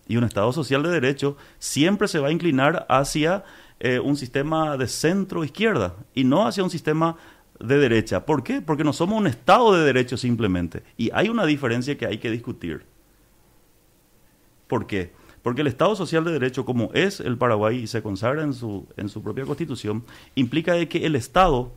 y 0.10 0.17
un 0.17 0.26
Estado 0.26 0.52
social 0.52 0.84
de 0.84 0.89
derecho 0.89 1.38
siempre 1.60 2.10
se 2.10 2.19
va 2.19 2.28
a 2.28 2.32
inclinar 2.32 2.86
hacia 2.89 3.45
eh, 3.80 4.00
un 4.00 4.17
sistema 4.17 4.76
de 4.76 4.88
centro-izquierda 4.88 5.95
y 6.13 6.26
no 6.26 6.45
hacia 6.48 6.63
un 6.63 6.72
sistema 6.72 7.15
de 7.60 7.78
derecha. 7.78 8.26
¿Por 8.26 8.43
qué? 8.43 8.62
Porque 8.62 8.84
no 8.84 8.91
somos 8.91 9.19
un 9.19 9.28
Estado 9.28 9.72
de 9.72 9.86
derecho 9.86 10.17
simplemente. 10.17 10.84
Y 10.98 11.12
hay 11.13 11.30
una 11.30 11.45
diferencia 11.45 11.95
que 11.95 12.08
hay 12.08 12.17
que 12.17 12.32
discutir. 12.32 12.86
¿Por 14.67 14.88
qué? 14.88 15.13
Porque 15.43 15.62
el 15.62 15.67
Estado 15.67 15.95
social 15.95 16.24
de 16.24 16.32
derecho, 16.32 16.65
como 16.65 16.89
es 16.93 17.19
el 17.19 17.38
Paraguay 17.38 17.78
y 17.78 17.88
se 17.88 18.02
consagra 18.02 18.41
en 18.41 18.54
su, 18.54 18.88
en 18.98 19.10
su 19.10 19.22
propia 19.22 19.45
constitución, 19.45 20.04
implica 20.34 20.74
de 20.74 20.89
que 20.89 21.06
el 21.06 21.15
Estado 21.15 21.72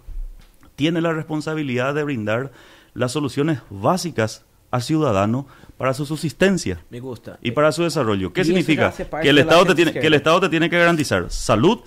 tiene 0.74 1.02
la 1.02 1.12
responsabilidad 1.12 1.94
de 1.94 2.02
brindar 2.02 2.50
las 2.94 3.12
soluciones 3.12 3.60
básicas 3.68 4.46
al 4.72 4.82
ciudadano 4.82 5.46
para 5.76 5.94
su 5.94 6.04
subsistencia. 6.04 6.80
Me 6.90 6.98
gusta. 6.98 7.38
Y 7.42 7.52
para 7.52 7.70
su 7.70 7.84
desarrollo. 7.84 8.32
¿Qué 8.32 8.44
significa? 8.44 8.92
Que 9.22 9.28
el, 9.28 9.38
Estado 9.38 9.66
te 9.66 9.74
tiene, 9.76 9.92
que 9.92 10.06
el 10.06 10.14
Estado 10.14 10.40
te 10.40 10.48
tiene 10.48 10.68
que 10.68 10.78
garantizar 10.78 11.30
salud, 11.30 11.80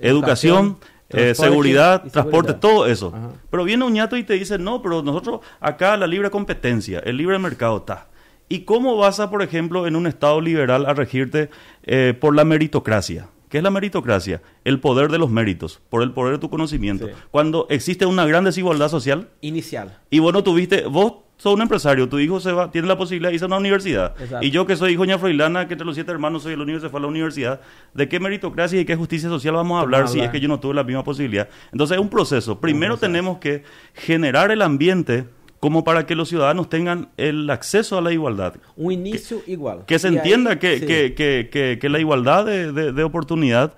educación, 0.00 0.78
eh, 1.08 1.34
seguridad, 1.34 2.04
transporte, 2.10 2.54
todo 2.54 2.86
eso. 2.86 3.12
Pero 3.50 3.64
viene 3.64 3.84
un 3.84 3.92
ñato 3.92 4.16
y 4.16 4.22
te 4.22 4.34
dice, 4.34 4.58
no, 4.58 4.82
pero 4.82 5.02
nosotros 5.02 5.40
acá 5.60 5.96
la 5.96 6.06
libre 6.06 6.30
competencia, 6.30 7.00
el 7.00 7.16
libre 7.16 7.38
mercado 7.38 7.78
está. 7.78 8.08
¿Y 8.48 8.60
cómo 8.60 8.96
vas 8.96 9.18
a, 9.18 9.28
por 9.28 9.42
ejemplo, 9.42 9.86
en 9.86 9.96
un 9.96 10.06
Estado 10.06 10.40
liberal 10.40 10.86
a 10.86 10.94
regirte 10.94 11.50
eh, 11.84 12.14
por 12.18 12.36
la 12.36 12.44
meritocracia? 12.44 13.28
¿Qué 13.48 13.58
es 13.58 13.62
la 13.62 13.70
meritocracia? 13.70 14.42
El 14.64 14.80
poder 14.80 15.10
de 15.10 15.18
los 15.18 15.30
méritos, 15.30 15.80
por 15.88 16.02
el 16.02 16.12
poder 16.12 16.34
de 16.34 16.38
tu 16.40 16.50
conocimiento. 16.50 17.08
Cuando 17.30 17.66
existe 17.70 18.06
una 18.06 18.26
gran 18.26 18.44
desigualdad 18.44 18.88
social. 18.88 19.28
Inicial. 19.40 19.98
Y 20.10 20.18
vos 20.18 20.32
no 20.32 20.42
tuviste, 20.42 20.84
vos 20.86 21.25
sos 21.36 21.54
un 21.54 21.62
empresario, 21.62 22.08
tu 22.08 22.18
hijo 22.18 22.40
se 22.40 22.52
va, 22.52 22.70
tiene 22.70 22.88
la 22.88 22.96
posibilidad 22.96 23.28
de 23.30 23.34
irse 23.34 23.44
a 23.44 23.48
una 23.48 23.58
universidad. 23.58 24.14
Y 24.40 24.50
yo 24.50 24.66
que 24.66 24.76
soy 24.76 24.92
hijo 24.92 25.04
de 25.04 25.18
Froilana, 25.18 25.66
que 25.66 25.74
entre 25.74 25.86
los 25.86 25.94
siete 25.94 26.10
hermanos 26.10 26.42
soy 26.42 26.54
el 26.54 26.60
único 26.60 26.78
que 26.78 26.86
se 26.86 26.88
fue 26.88 27.00
a 27.00 27.02
la 27.02 27.08
universidad, 27.08 27.60
¿de 27.94 28.08
qué 28.08 28.20
meritocracia 28.20 28.80
y 28.80 28.84
qué 28.84 28.96
justicia 28.96 29.28
social 29.28 29.54
vamos 29.54 29.78
a 29.78 29.82
hablar 29.82 30.08
si 30.08 30.20
es 30.20 30.30
que 30.30 30.40
yo 30.40 30.48
no 30.48 30.60
tuve 30.60 30.74
la 30.74 30.84
misma 30.84 31.04
posibilidad? 31.04 31.48
Entonces 31.72 31.96
es 31.96 32.00
un 32.00 32.08
proceso. 32.08 32.60
Primero 32.60 32.96
tenemos 32.96 33.38
que 33.38 33.64
generar 33.94 34.50
el 34.50 34.62
ambiente 34.62 35.26
como 35.60 35.84
para 35.84 36.06
que 36.06 36.14
los 36.14 36.28
ciudadanos 36.28 36.68
tengan 36.68 37.08
el 37.16 37.48
acceso 37.50 37.98
a 37.98 38.00
la 38.00 38.12
igualdad. 38.12 38.54
Un 38.76 38.92
inicio 38.92 39.42
igual. 39.46 39.84
Que 39.86 39.98
se 39.98 40.08
entienda 40.08 40.58
que, 40.58 41.14
que, 41.14 41.78
que, 41.80 41.88
la 41.88 41.98
igualdad 41.98 42.44
de, 42.44 42.92
de, 42.92 43.02
oportunidad 43.02 43.74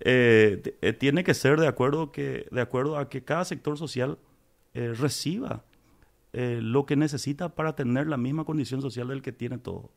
eh, 0.00 0.76
eh, 0.82 0.92
tiene 0.92 1.24
que 1.24 1.34
ser 1.34 1.58
de 1.58 1.66
acuerdo, 1.66 2.12
que, 2.12 2.46
de 2.50 2.60
acuerdo 2.60 2.98
a 2.98 3.08
que 3.08 3.24
cada 3.24 3.44
sector 3.44 3.78
social 3.78 4.18
eh, 4.74 4.94
reciba 4.98 5.64
eh, 6.32 6.60
lo 6.62 6.86
que 6.86 6.96
necesita 6.96 7.50
para 7.50 7.74
tener 7.74 8.06
la 8.06 8.16
misma 8.16 8.44
condición 8.44 8.80
social 8.80 9.08
del 9.08 9.22
que 9.22 9.32
tiene 9.32 9.58
todo. 9.58 9.90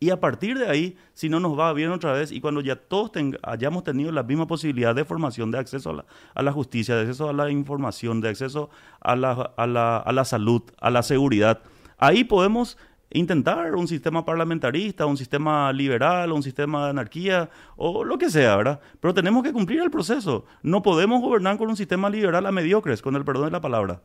Y 0.00 0.10
a 0.10 0.20
partir 0.20 0.58
de 0.58 0.68
ahí, 0.68 0.96
si 1.14 1.28
no 1.28 1.40
nos 1.40 1.58
va 1.58 1.72
bien 1.72 1.90
otra 1.90 2.12
vez 2.12 2.30
y 2.32 2.40
cuando 2.40 2.60
ya 2.60 2.76
todos 2.76 3.12
hayamos 3.42 3.84
tenido 3.84 4.12
la 4.12 4.22
misma 4.22 4.46
posibilidad 4.46 4.94
de 4.94 5.04
formación, 5.04 5.50
de 5.50 5.58
acceso 5.58 5.90
a 5.90 5.92
la, 5.94 6.04
a 6.34 6.42
la, 6.42 6.52
justicia, 6.52 6.94
de 6.94 7.02
acceso 7.02 7.28
a 7.28 7.32
la 7.32 7.50
información, 7.50 8.20
de 8.20 8.28
acceso 8.28 8.70
a 9.00 9.16
la, 9.16 9.52
a, 9.56 9.66
la, 9.66 9.98
a 9.98 10.12
la 10.12 10.24
salud, 10.24 10.62
a 10.80 10.90
la 10.90 11.02
seguridad, 11.02 11.62
ahí 11.96 12.24
podemos 12.24 12.76
intentar 13.10 13.74
un 13.76 13.86
sistema 13.88 14.24
parlamentarista, 14.24 15.06
un 15.06 15.16
sistema 15.16 15.72
liberal, 15.72 16.32
un 16.32 16.42
sistema 16.42 16.84
de 16.84 16.90
anarquía 16.90 17.48
o 17.76 18.04
lo 18.04 18.18
que 18.18 18.28
sea, 18.28 18.56
¿verdad? 18.56 18.80
Pero 19.00 19.14
tenemos 19.14 19.42
que 19.42 19.52
cumplir 19.52 19.80
el 19.80 19.90
proceso. 19.90 20.44
No 20.62 20.82
podemos 20.82 21.20
gobernar 21.20 21.56
con 21.56 21.68
un 21.68 21.76
sistema 21.76 22.10
liberal 22.10 22.44
a 22.44 22.52
mediocres, 22.52 23.00
con 23.00 23.14
el 23.16 23.24
perdón 23.24 23.46
de 23.46 23.50
la 23.52 23.60
palabra. 23.60 24.02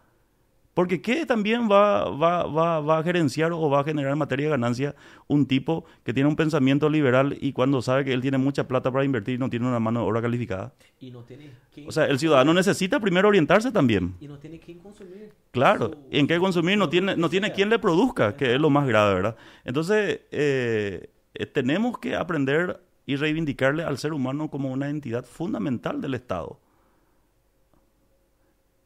Porque 0.79 1.01
¿qué 1.01 1.25
también 1.25 1.69
va, 1.69 2.09
va, 2.09 2.45
va, 2.45 2.79
va, 2.79 2.99
a 2.99 3.03
gerenciar 3.03 3.51
o 3.51 3.69
va 3.69 3.81
a 3.81 3.83
generar 3.83 4.13
en 4.13 4.17
materia 4.17 4.45
de 4.45 4.51
ganancia 4.51 4.95
un 5.27 5.45
tipo 5.45 5.83
que 6.05 6.13
tiene 6.13 6.29
un 6.29 6.37
pensamiento 6.37 6.89
liberal 6.89 7.37
y 7.41 7.51
cuando 7.51 7.81
sabe 7.81 8.05
que 8.05 8.13
él 8.13 8.21
tiene 8.21 8.37
mucha 8.37 8.65
plata 8.65 8.89
para 8.89 9.03
invertir 9.03 9.37
no 9.41 9.49
tiene 9.49 9.67
una 9.67 9.81
mano 9.81 9.99
de 9.99 10.05
obra 10.05 10.21
calificada? 10.21 10.73
Y 11.01 11.11
no 11.11 11.23
tiene 11.23 11.51
o 11.85 11.91
sea, 11.91 12.05
el 12.05 12.17
ciudadano 12.17 12.53
necesita 12.53 12.97
primero 13.01 13.27
orientarse 13.27 13.73
también. 13.73 14.15
Y 14.21 14.29
no 14.29 14.37
tiene 14.37 14.57
quién 14.57 14.79
consumir. 14.79 15.33
Claro, 15.51 15.97
en 16.11 16.25
qué 16.27 16.39
consumir 16.39 16.77
no 16.77 16.87
tiene, 16.87 17.17
no 17.17 17.29
tiene 17.29 17.51
quien 17.51 17.67
le 17.67 17.77
produzca, 17.77 18.37
que 18.37 18.55
es 18.55 18.61
lo 18.61 18.69
más 18.69 18.87
grave, 18.87 19.15
¿verdad? 19.15 19.35
Entonces, 19.65 20.21
eh, 20.31 21.09
eh, 21.33 21.45
tenemos 21.47 21.97
que 21.97 22.15
aprender 22.15 22.81
y 23.05 23.17
reivindicarle 23.17 23.83
al 23.83 23.97
ser 23.97 24.13
humano 24.13 24.49
como 24.49 24.71
una 24.71 24.89
entidad 24.89 25.25
fundamental 25.25 25.99
del 25.99 26.13
Estado. 26.13 26.57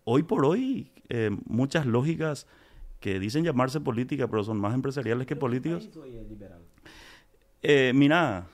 Hoy 0.06 0.24
por 0.24 0.44
hoy, 0.44 0.90
eh, 1.10 1.30
muchas 1.46 1.86
lógicas 1.86 2.48
que 3.00 3.20
dicen 3.20 3.44
llamarse 3.44 3.80
política, 3.82 4.28
pero 4.28 4.44
son 4.44 4.58
más 4.60 4.74
empresariales 4.74 5.28
que 5.28 5.36
¿Pero 5.36 5.50
qué 5.52 5.60
políticos. 5.60 5.90
Eh, 7.62 7.92
mira, 7.94 8.48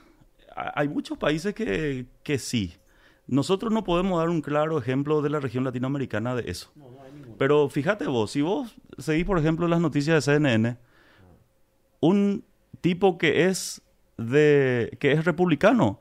ha- 0.56 0.74
hay 0.80 0.88
muchos 0.88 1.18
países 1.18 1.54
que, 1.54 2.06
que 2.24 2.40
sí. 2.40 2.74
Nosotros 3.28 3.72
no 3.72 3.84
podemos 3.84 4.20
dar 4.20 4.30
un 4.30 4.42
claro 4.42 4.78
ejemplo 4.80 5.22
de 5.22 5.30
la 5.30 5.40
región 5.40 5.64
latinoamericana 5.64 6.36
de 6.36 6.50
eso. 6.50 6.72
No, 6.76 6.90
no 6.90 7.04
hay 7.04 7.12
ninguno. 7.12 7.36
Pero 7.38 7.70
fíjate 7.70 8.08
vos, 8.08 8.32
si 8.32 8.42
vos 8.42 8.76
seguís, 8.98 9.26
por 9.26 9.38
ejemplo, 9.38 9.68
las 9.68 9.80
noticias 9.82 10.16
de 10.26 10.34
CNN, 10.34 10.78
un 12.00 12.44
tipo 12.82 13.18
que 13.18 13.46
es 13.46 13.82
de 14.18 14.96
que 15.00 15.12
es 15.12 15.26
republicano, 15.26 16.00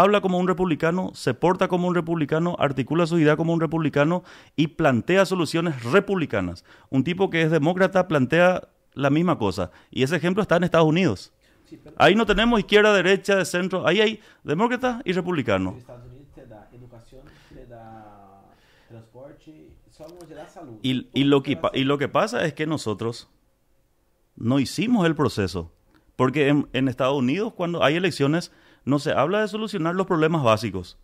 habla 0.00 0.20
como 0.20 0.38
un 0.38 0.48
republicano, 0.48 1.10
se 1.14 1.34
porta 1.34 1.68
como 1.68 1.86
un 1.88 1.94
republicano, 1.94 2.56
articula 2.58 3.06
su 3.06 3.18
idea 3.18 3.36
como 3.36 3.52
un 3.52 3.60
republicano 3.60 4.24
y 4.56 4.68
plantea 4.68 5.24
soluciones 5.26 5.82
republicanas. 5.84 6.64
Un 6.90 7.04
tipo 7.04 7.30
que 7.30 7.42
es 7.42 7.50
demócrata 7.50 8.08
plantea 8.08 8.68
la 8.94 9.10
misma 9.10 9.38
cosa. 9.38 9.70
Y 9.90 10.02
ese 10.02 10.16
ejemplo 10.16 10.42
está 10.42 10.56
en 10.56 10.64
Estados 10.64 10.88
Unidos. 10.88 11.32
Sí, 11.68 11.80
Ahí 11.96 12.14
no 12.14 12.26
tenemos 12.26 12.58
izquierda, 12.60 12.92
derecha, 12.94 13.36
de 13.36 13.44
centro. 13.44 13.86
Ahí 13.86 14.00
hay 14.00 14.20
demócrata 14.42 15.00
y 15.04 15.12
republicano. 15.12 15.74
Estados 15.78 16.06
Unidos 16.06 16.28
te 16.34 16.46
da 16.46 16.68
educación, 16.72 17.22
te 17.54 17.66
da 17.66 18.42
transporte, 18.88 19.70
solo 19.90 20.14
no 20.20 20.26
te 20.26 20.34
da 20.34 20.48
salud. 20.48 20.78
Y, 20.82 21.08
y 21.14 21.24
lo 21.24 21.42
que, 21.42 21.56
pa- 21.56 21.70
y 21.72 21.84
lo 21.84 21.98
que 21.98 22.08
pasa 22.08 22.44
es 22.44 22.52
que 22.54 22.66
nosotros 22.66 23.28
no 24.36 24.58
hicimos 24.60 25.06
el 25.06 25.14
proceso. 25.14 25.70
Porque 26.16 26.48
en, 26.48 26.68
en 26.72 26.88
Estados 26.88 27.16
Unidos, 27.18 27.52
cuando 27.54 27.82
hay 27.82 27.96
elecciones, 27.96 28.52
no 28.84 28.98
se 28.98 29.12
habla 29.12 29.40
de 29.40 29.48
solucionar 29.48 29.94
los 29.94 30.06
problemas 30.06 30.42
básicos. 30.42 30.98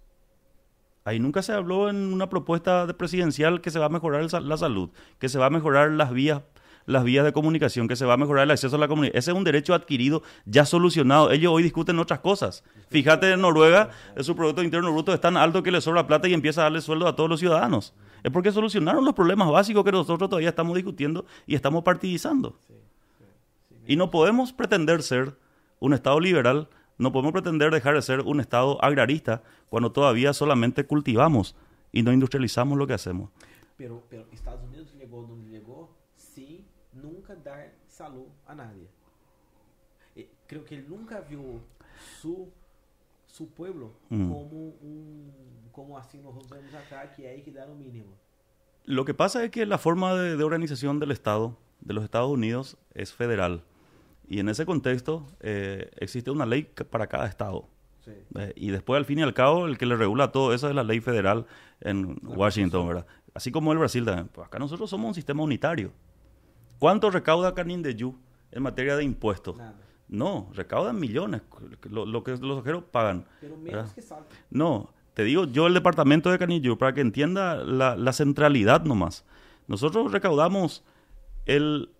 Ahí 1.05 1.19
nunca 1.19 1.43
se 1.43 1.53
habló 1.53 1.89
en 1.89 2.13
una 2.13 2.29
propuesta 2.29 2.87
de 2.87 2.95
presidencial 2.95 3.61
que 3.61 3.71
se 3.71 3.79
va 3.79 3.87
a 3.87 3.91
mejorar 3.91 4.21
el 4.21 4.49
la 4.49 4.57
salud, 4.57 4.91
que 5.19 5.29
se 5.29 5.39
va 5.39 5.47
a 5.47 5.51
mejorar 5.51 5.91
las 5.93 6.13
vías, 6.13 6.43
las 6.85 7.05
vías 7.05 7.25
de 7.25 7.33
comunicación, 7.33 7.89
que 7.89 7.97
se 7.97 8.05
va 8.05 8.15
a 8.15 8.19
mejorar 8.19 8.45
el 8.45 8.51
acceso 8.51 8.77
a 8.77 8.79
la 8.79 8.89
comunidad. 8.89 9.17
Ese 9.17 9.31
es 9.31 9.37
un 9.37 9.45
derecho 9.45 9.73
adquirido, 9.73 10.23
ya 10.45 10.67
solucionado. 10.67 11.31
Ellos 11.31 11.53
hoy 11.53 11.63
discuten 11.63 11.99
otras 11.99 12.21
cosas. 12.21 12.65
Fíjate, 12.91 13.33
en 13.33 13.41
Noruega, 13.41 13.91
su 14.21 14.37
Producto 14.37 14.63
Interno 14.63 14.93
Bruto 14.93 15.15
es 15.15 15.21
tan 15.21 15.39
alto 15.39 15.63
que 15.63 15.71
le 15.71 15.81
sobra 15.81 16.07
plata 16.07 16.29
y 16.29 16.35
empieza 16.35 16.61
a 16.61 16.65
darle 16.65 16.83
sueldo 16.83 17.09
a 17.09 17.17
todos 17.17 17.31
los 17.31 17.41
ciudadanos. 17.41 17.95
Es 18.23 18.31
porque 18.31 18.53
solucionaron 18.53 19.05
los 19.05 19.15
problemas 19.15 19.49
básicos 19.51 19.85
que 19.85 19.93
nosotros 19.93 20.29
todavía 20.29 20.51
estamos 20.51 20.77
discutiendo 20.77 21.25
y 21.47 21.55
estamos 21.55 21.83
partidizando. 21.83 22.59
Y 23.87 23.97
no 23.97 24.11
podemos 24.11 24.53
pretender 24.53 25.03
ser 25.03 25.35
un 25.79 25.95
Estado 25.95 26.21
liberal, 26.21 26.69
no 27.01 27.13
podemos 27.13 27.33
pretender 27.33 27.73
dejar 27.73 27.95
de 27.95 28.03
ser 28.03 28.21
un 28.21 28.41
Estado 28.41 28.83
agrarista 28.85 29.43
cuando 29.69 29.91
todavía 29.91 30.33
solamente 30.33 30.85
cultivamos 30.85 31.57
y 31.93 32.03
no 32.03 32.13
industrializamos 32.13 32.77
lo 32.79 32.87
que 32.87 32.93
hacemos. 32.93 33.31
Pero, 33.77 34.03
pero 34.11 34.27
Estados 34.31 34.63
Unidos 34.63 34.93
llegó 34.99 35.23
donde 35.23 35.51
llegó 35.51 35.91
sin 36.15 36.65
nunca 36.93 37.35
dar 37.35 37.73
salud 37.89 38.27
a 38.47 38.55
nadie. 38.55 38.87
Eh, 40.15 40.29
creo 40.47 40.65
que 40.65 40.75
él 40.77 40.85
nunca 40.89 41.21
vio 41.21 41.41
su, 42.21 42.49
su 43.27 43.49
pueblo 43.49 43.93
Mm. 44.11 44.29
como 44.29 44.43
un, 44.83 45.33
como 45.73 45.97
así 45.97 46.19
nosotros 46.19 46.51
vemos 46.51 46.75
acá, 46.75 47.13
que 47.15 47.27
hay 47.29 47.43
que 47.43 47.51
dar 47.53 47.71
un 47.71 47.79
mínimo. 47.79 48.11
Lo 48.85 49.05
que 49.05 49.15
pasa 49.15 49.43
es 49.45 49.51
que 49.51 49.65
la 49.67 49.79
forma 49.79 50.15
de, 50.15 50.37
de 50.37 50.45
organización 50.45 50.99
del 51.01 51.13
Estado, 51.13 51.57
de 51.81 51.95
los 51.95 52.05
Estados 52.05 52.31
Unidos, 52.31 52.77
es 52.93 53.13
federal. 53.15 53.63
Y 54.31 54.39
en 54.39 54.49
ese 54.49 54.65
contexto 54.65 55.27
eh, 55.41 55.91
existe 55.97 56.31
una 56.31 56.47
ley 56.47 56.63
para 56.89 57.09
cada 57.09 57.27
Estado. 57.27 57.67
Sí. 58.05 58.13
Eh, 58.37 58.53
y 58.55 58.71
después, 58.71 58.97
al 58.97 59.05
fin 59.05 59.19
y 59.19 59.23
al 59.23 59.35
cabo, 59.35 59.67
el 59.67 59.77
que 59.77 59.87
le 59.87 59.97
regula 59.97 60.31
todo 60.31 60.55
eso 60.55 60.69
es 60.69 60.75
la 60.75 60.85
ley 60.85 61.01
federal 61.01 61.47
en 61.81 62.17
Washington, 62.23 62.87
¿verdad? 62.87 63.07
Así 63.35 63.51
como 63.51 63.73
el 63.73 63.79
Brasil 63.79 64.05
también. 64.05 64.29
Pues 64.29 64.47
acá 64.47 64.61
nosotros 64.61 64.89
somos 64.89 65.09
un 65.09 65.15
sistema 65.15 65.43
unitario. 65.43 65.91
¿Cuánto 66.79 67.11
recauda 67.11 67.57
Canindeyú 67.57 68.15
en 68.53 68.63
materia 68.63 68.95
de 68.95 69.03
impuestos? 69.03 69.57
Nada. 69.57 69.75
No, 70.07 70.49
recaudan 70.55 71.01
millones, 71.01 71.43
lo, 71.91 72.07
lo 72.07 72.23
que 72.23 72.31
los 72.37 72.59
ojeros 72.59 72.85
pagan. 72.85 73.27
Pero 73.41 73.57
menos 73.57 73.93
que. 73.93 74.03
No, 74.51 74.91
te 75.15 75.25
digo 75.25 75.47
yo 75.47 75.67
el 75.67 75.75
departamento 75.75 76.31
de 76.31 76.39
Canindeyú 76.39 76.79
para 76.79 76.95
que 76.95 77.01
entienda 77.01 77.57
la, 77.57 77.97
la 77.97 78.13
centralidad 78.13 78.85
nomás. 78.85 79.25
Nosotros 79.67 80.13
recaudamos 80.13 80.85
el, 81.47 81.91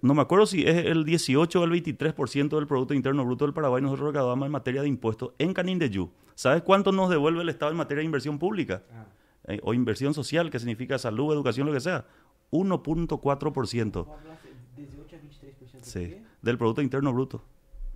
no 0.00 0.14
me 0.14 0.22
acuerdo 0.22 0.46
si 0.46 0.62
es 0.62 0.86
el 0.86 1.04
18 1.04 1.60
o 1.60 1.64
el 1.64 1.70
23% 1.70 2.56
del 2.56 2.66
Producto 2.66 2.94
Interno 2.94 3.24
Bruto 3.24 3.44
del 3.44 3.54
Paraguay, 3.54 3.82
nosotros 3.82 4.08
recaudamos 4.08 4.46
en 4.46 4.52
materia 4.52 4.82
de 4.82 4.88
impuestos 4.88 5.32
en 5.38 5.52
Canindeyú. 5.52 6.10
¿Sabes 6.34 6.62
cuánto 6.62 6.92
nos 6.92 7.10
devuelve 7.10 7.42
el 7.42 7.48
Estado 7.48 7.72
en 7.72 7.78
materia 7.78 8.00
de 8.00 8.04
inversión 8.06 8.38
pública? 8.38 8.82
Ah. 8.92 9.06
Eh, 9.48 9.60
o 9.64 9.74
inversión 9.74 10.14
social, 10.14 10.50
que 10.50 10.58
significa 10.60 10.98
salud, 10.98 11.32
educación, 11.32 11.66
lo 11.66 11.72
que 11.72 11.80
sea. 11.80 12.06
1.4%. 12.52 13.92
Vos 14.04 14.18
hablaste 14.18 14.48
de 14.76 14.86
18 14.86 15.16
a 15.16 15.18
23% 15.18 15.70
de 15.72 15.80
Sí, 15.84 16.00
qué? 16.00 16.22
del 16.42 16.58
Producto 16.58 16.80
Interno 16.82 17.12
Bruto. 17.12 17.42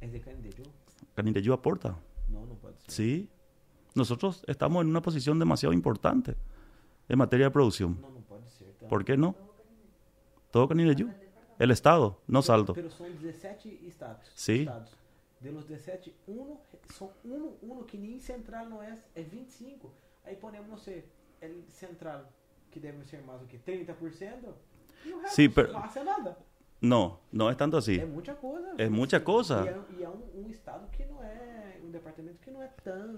Es 0.01 0.13
de 0.13 0.21
Canindeyú. 0.21 0.65
Canindeyú 1.15 1.53
aporta. 1.53 1.97
No, 2.29 2.45
no 2.47 2.55
puede 2.55 2.75
ser. 2.79 2.91
Sí. 2.91 3.31
Nosotros 3.95 4.43
estamos 4.47 4.83
en 4.83 4.89
una 4.91 5.01
posición 5.03 5.39
demasiado 5.39 5.73
importante 5.73 6.37
en 7.09 7.19
materia 7.19 7.47
de 7.47 7.51
producción. 7.51 7.99
No, 8.01 8.11
no 8.11 8.21
puede 8.21 8.47
ser. 8.49 8.75
¿Por 8.89 9.05
qué 9.05 9.17
no? 9.17 9.35
Todo 10.51 10.69
Canindeyú. 10.69 11.09
El 11.59 11.71
Estado, 11.71 12.21
no 12.27 12.43
Salto. 12.43 12.75
Pero 12.75 12.91
son 12.91 13.19
17 13.19 13.87
estados. 13.87 14.31
Sí. 14.35 14.61
estados. 14.61 14.97
De 15.41 15.53
los 15.53 15.67
17, 15.69 16.15
uno, 16.29 16.61
son 16.95 17.11
uno, 17.25 17.53
uno 17.63 17.87
que 17.87 17.99
ni 17.99 18.19
central 18.21 18.69
no 18.71 18.83
es, 18.83 19.05
es 19.15 19.31
25. 19.31 19.93
Ahí 20.25 20.37
ponemos, 20.37 20.69
no 20.69 20.79
sé, 20.79 21.05
el 21.41 21.65
central, 21.69 22.27
que 22.71 22.81
debe 22.81 23.05
ser 23.05 23.23
más 23.23 23.41
o 23.43 23.47
que 23.47 23.59
30%. 23.59 24.55
Y 25.05 25.09
el 25.11 25.21
resto 25.21 25.37
Sí, 25.37 25.49
pero- 25.49 25.73
no 25.73 25.79
hace 25.79 26.03
nada. 26.05 26.39
No, 26.81 27.21
no 27.33 27.51
es 27.51 27.57
tanto 27.57 27.79
así. 27.79 27.95
Es 27.97 28.09
mucha 28.09 28.35
cosa. 28.37 28.69
Es 28.77 28.91
mucha 28.91 29.25
cosa. 29.25 29.65
Y 29.65 29.69
é, 29.69 30.01
e 30.01 30.05
é 30.05 30.09
um, 30.09 30.45
um 30.45 30.51
estado 30.51 30.91
que 30.91 31.05
não 31.07 31.23
é, 31.23 31.81
um 31.83 31.91
departamento 31.91 32.39
que 32.41 32.51
não 32.51 32.63
é 32.63 32.69
tão 32.85 33.17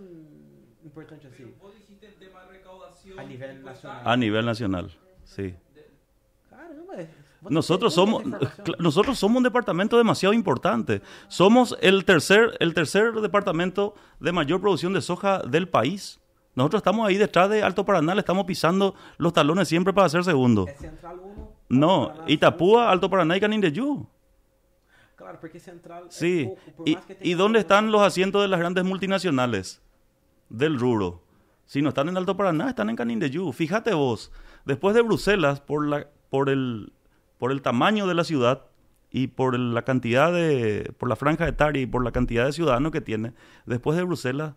importante 0.85 1.27
assim. 1.27 1.45
Pero 1.45 1.57
vos 1.61 1.75
dijiste 1.75 2.07
el 2.07 2.15
tema 2.15 2.45
de 2.45 2.53
recaudación 2.53 3.19
A 3.19 3.25
nivel 3.25 3.57
impuestaria. 3.59 3.95
nacional. 3.99 4.13
A 4.13 4.17
nivel 4.17 4.45
nacional, 4.47 4.91
sí. 5.25 5.55
Caramba, 6.49 7.01
é- 7.01 7.09
Nosotros 7.43 7.95
somos, 7.95 8.25
nosotros 8.79 9.19
somos 9.19 9.37
un 9.39 9.43
departamento 9.45 9.97
demasiado 9.97 10.33
importante. 10.33 11.03
Somos 11.29 11.77
el 11.81 12.05
tercer, 12.05 12.57
el 12.61 12.75
tercer 12.75 13.13
departamento 13.15 13.95
de 14.21 14.33
mayor 14.33 14.61
producción 14.61 14.93
de 14.93 15.01
soja 15.01 15.41
del 15.41 15.69
país. 15.69 16.21
Nosotros 16.55 16.81
estamos 16.81 17.07
ahí 17.07 17.17
detrás 17.17 17.49
de 17.51 17.63
Alto 17.63 17.85
Paraná, 17.85 18.15
le 18.15 18.21
estamos 18.21 18.45
pisando 18.45 18.95
los 19.17 19.33
talones 19.33 19.69
siempre 19.69 19.93
para 19.93 20.09
ser 20.09 20.25
segundo. 20.25 20.67
É 20.67 20.75
Central 20.75 21.21
1. 21.23 21.49
No, 21.69 22.09
Paraná, 22.09 22.25
Itapúa, 22.27 22.91
Alto 22.91 23.09
Paraná 23.09 23.37
y 23.37 23.41
Canindeyú. 23.41 24.09
Claro, 25.15 25.39
porque 25.41 25.61
Central 25.61 26.07
Sí. 26.09 26.51
¿Y, 26.85 26.99
¿Y 27.21 27.35
dónde 27.35 27.61
están 27.61 27.93
los 27.93 28.03
asientos 28.03 28.43
de 28.43 28.49
las 28.49 28.59
grandes 28.59 28.85
multinacionales 28.85 29.81
del 30.49 30.79
rubro? 30.81 31.23
Si 31.67 31.83
no 31.83 31.91
están 31.91 32.09
en 32.09 32.17
Alto 32.17 32.37
Paraná, 32.37 32.71
están 32.71 32.89
en 32.89 32.97
Canindeyú. 32.97 33.53
Fíjate 33.53 33.93
vos, 33.93 34.33
después 34.65 34.95
de 34.95 35.03
Bruselas, 35.03 35.61
por, 35.61 35.87
la, 35.87 36.09
por, 36.31 36.49
el, 36.49 36.93
por 37.39 37.53
el 37.53 37.63
tamaño 37.63 38.07
de 38.07 38.15
la 38.15 38.25
ciudad 38.25 38.65
y 39.11 39.29
por 39.29 39.59
la 39.59 39.83
cantidad 39.83 40.33
de, 40.33 40.93
por 40.99 41.09
la 41.09 41.17
franja 41.17 41.49
etaria 41.49 41.81
y 41.83 41.87
por 41.87 42.05
la 42.05 42.13
cantidad 42.13 42.45
de 42.45 42.53
ciudadanos 42.53 42.93
que 42.93 43.01
tiene, 43.01 43.33
después 43.65 43.97
de 43.97 44.05
Bruselas, 44.05 44.55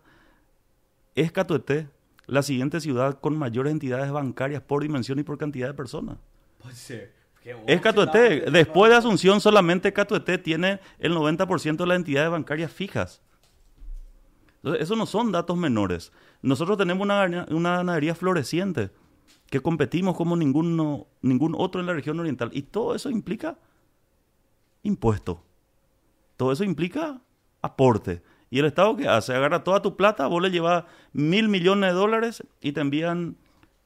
es 1.14 1.32
Catueté 1.32 1.88
la 2.26 2.42
siguiente 2.42 2.80
ciudad 2.80 3.18
con 3.20 3.36
mayores 3.36 3.72
entidades 3.72 4.10
bancarias 4.10 4.62
por 4.62 4.82
dimensión 4.82 5.18
y 5.18 5.22
por 5.22 5.38
cantidad 5.38 5.68
de 5.68 5.74
personas. 5.74 6.16
Pode 6.62 6.74
ser. 6.74 7.12
porque 7.34 7.72
Es 7.72 7.80
cidade- 7.82 8.50
Después 8.52 8.90
de 8.90 8.96
Asunción, 8.96 9.40
solamente 9.40 9.92
Catueté 9.92 10.38
tiene 10.38 10.80
el 10.98 11.12
90% 11.14 11.76
de 11.84 11.86
las 11.88 11.96
entidades 11.96 12.30
bancarias 12.30 12.70
fijas. 12.70 13.20
Entonces, 14.56 14.82
esos 14.82 14.96
no 14.96 15.06
son 15.06 15.32
datos 15.32 15.56
menores. 15.56 16.12
Nosotros 16.40 16.78
tenemos 16.78 17.04
una, 17.04 17.46
una 17.50 17.76
ganadería 17.78 18.14
floreciente 18.14 18.90
que 19.52 19.60
competimos 19.60 20.16
como 20.16 20.34
ninguno, 20.34 21.08
ningún 21.20 21.54
otro 21.58 21.78
en 21.78 21.86
la 21.86 21.92
región 21.92 22.18
oriental. 22.18 22.48
Y 22.54 22.62
todo 22.62 22.94
eso 22.94 23.10
implica 23.10 23.58
impuesto. 24.82 25.42
Todo 26.38 26.52
eso 26.52 26.64
implica 26.64 27.20
aporte. 27.60 28.22
Y 28.48 28.60
el 28.60 28.64
Estado 28.64 28.96
que 28.96 29.06
hace, 29.08 29.34
agarra 29.34 29.62
toda 29.62 29.82
tu 29.82 29.94
plata, 29.94 30.26
vos 30.26 30.40
le 30.40 30.50
llevas 30.50 30.84
mil 31.12 31.50
millones 31.50 31.90
de 31.92 31.94
dólares 31.98 32.42
y 32.62 32.72
te 32.72 32.80
envían 32.80 33.36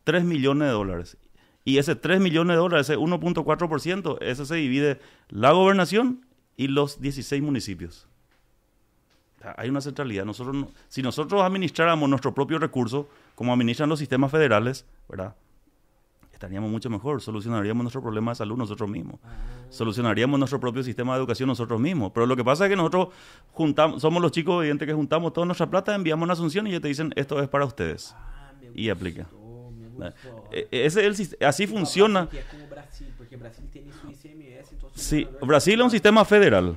3 0.04 0.22
millones 0.22 0.68
de 0.68 0.72
dólares. 0.72 1.16
Y 1.64 1.78
ese 1.78 1.96
3 1.96 2.20
millones 2.20 2.54
de 2.54 2.58
dólares, 2.60 2.88
ese 2.88 2.96
1.4%, 2.96 4.18
ese 4.20 4.46
se 4.46 4.54
divide 4.54 5.00
la 5.30 5.50
gobernación 5.50 6.24
y 6.56 6.68
los 6.68 7.00
16 7.00 7.42
municipios. 7.42 8.06
Hay 9.56 9.68
una 9.68 9.80
centralidad. 9.80 10.24
Nosotros 10.24 10.54
no- 10.54 10.70
si 10.86 11.02
nosotros 11.02 11.42
administráramos 11.42 12.08
nuestro 12.08 12.32
propio 12.34 12.60
recurso, 12.60 13.08
como 13.34 13.52
administran 13.52 13.88
los 13.88 13.98
sistemas 13.98 14.30
federales, 14.30 14.86
¿verdad? 15.08 15.34
Estaríamos 16.36 16.70
mucho 16.70 16.90
mejor, 16.90 17.22
solucionaríamos 17.22 17.82
nuestro 17.82 18.02
problema 18.02 18.32
de 18.32 18.34
salud 18.34 18.58
nosotros 18.58 18.90
mismos 18.90 19.18
Ah, 19.24 19.28
solucionaríamos 19.70 20.38
nuestro 20.38 20.60
propio 20.60 20.82
sistema 20.82 21.14
de 21.14 21.20
educación 21.20 21.46
nosotros 21.48 21.80
mismos. 21.80 22.12
Pero 22.12 22.26
lo 22.26 22.36
que 22.36 22.44
pasa 22.44 22.66
es 22.66 22.70
que 22.70 22.76
nosotros 22.76 23.08
juntamos, 23.52 24.02
somos 24.02 24.20
los 24.20 24.32
chicos 24.32 24.60
evidentes 24.60 24.86
que 24.86 24.92
juntamos 24.92 25.32
toda 25.32 25.46
nuestra 25.46 25.66
plata, 25.70 25.94
enviamos 25.94 26.24
una 26.24 26.34
asunción 26.34 26.66
y 26.66 26.70
ellos 26.70 26.82
te 26.82 26.88
dicen 26.88 27.10
esto 27.16 27.40
es 27.40 27.48
para 27.48 27.64
ustedes. 27.64 28.14
ah, 28.18 28.52
me 28.60 28.68
Y 28.74 28.90
aplica. 28.90 29.26
me 29.98 30.10
só. 30.10 30.44
Eh, 30.52 30.68
Ese 30.70 31.06
es 31.06 31.32
el, 31.32 31.46
así 31.46 31.66
funciona. 31.66 32.28
Que 32.28 32.40
é 32.40 32.44
como 32.44 32.66
Brasil, 32.68 33.08
porque 33.16 33.36
Brasil 33.38 33.64
tem 33.72 33.84
su 33.90 34.10
ICMS, 34.10 34.72
então 34.74 34.90
os 34.94 35.00
Sí, 35.00 35.26
Brasil 35.40 35.80
es 35.80 35.84
un 35.86 35.90
sistema 35.90 36.22
federal. 36.26 36.76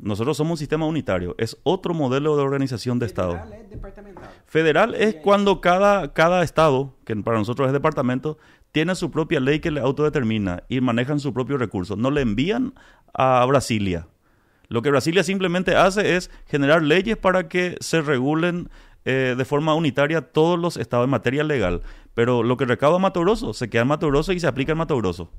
Nosotros 0.00 0.36
somos 0.36 0.52
un 0.52 0.58
sistema 0.58 0.86
unitario. 0.86 1.34
Es 1.38 1.56
otro 1.64 1.92
modelo 1.92 2.36
de 2.36 2.42
organización 2.42 2.98
de 3.00 3.06
Estado. 3.06 3.32
Federal 3.32 3.52
é 3.52 3.64
departamental. 3.68 4.30
Federal 4.46 4.94
es 4.94 5.14
cuando 5.16 5.60
cada, 5.60 6.12
cada 6.14 6.42
estado, 6.44 6.94
que 7.04 7.14
para 7.16 7.36
nosotros 7.38 7.66
es 7.66 7.72
departamento, 7.74 8.38
tiene 8.72 8.94
su 8.94 9.10
propia 9.10 9.38
ley 9.38 9.60
que 9.60 9.70
le 9.70 9.80
autodetermina 9.80 10.64
y 10.68 10.80
manejan 10.80 11.20
su 11.20 11.32
propio 11.32 11.58
recurso. 11.58 11.94
No 11.96 12.10
le 12.10 12.22
envían 12.22 12.74
a 13.12 13.44
Brasilia. 13.46 14.08
Lo 14.68 14.80
que 14.80 14.90
Brasilia 14.90 15.22
simplemente 15.22 15.76
hace 15.76 16.16
es 16.16 16.30
generar 16.46 16.82
leyes 16.82 17.18
para 17.18 17.48
que 17.48 17.76
se 17.80 18.00
regulen 18.00 18.70
eh, 19.04 19.34
de 19.36 19.44
forma 19.44 19.74
unitaria 19.74 20.22
todos 20.22 20.58
los 20.58 20.78
estados 20.78 21.04
en 21.04 21.10
materia 21.10 21.44
legal. 21.44 21.82
Pero 22.14 22.42
lo 22.42 22.56
que 22.56 22.64
recauda 22.64 22.98
Mato 22.98 23.20
Grosso 23.20 23.52
se 23.52 23.68
queda 23.68 23.82
en 23.82 23.88
Mato 23.88 24.08
Grosso 24.08 24.32
y 24.32 24.40
se 24.40 24.46
aplica 24.46 24.72
en 24.72 24.78
Mato 24.78 24.96
Grosso. 24.96 25.30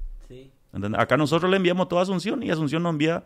¿Entendés? 0.71 1.01
Acá 1.01 1.17
nosotros 1.17 1.49
le 1.49 1.57
enviamos 1.57 1.87
toda 1.87 2.01
Asunción 2.01 2.41
y 2.43 2.49
Asunción 2.49 2.81
nos 2.83 2.91
envía 2.91 3.23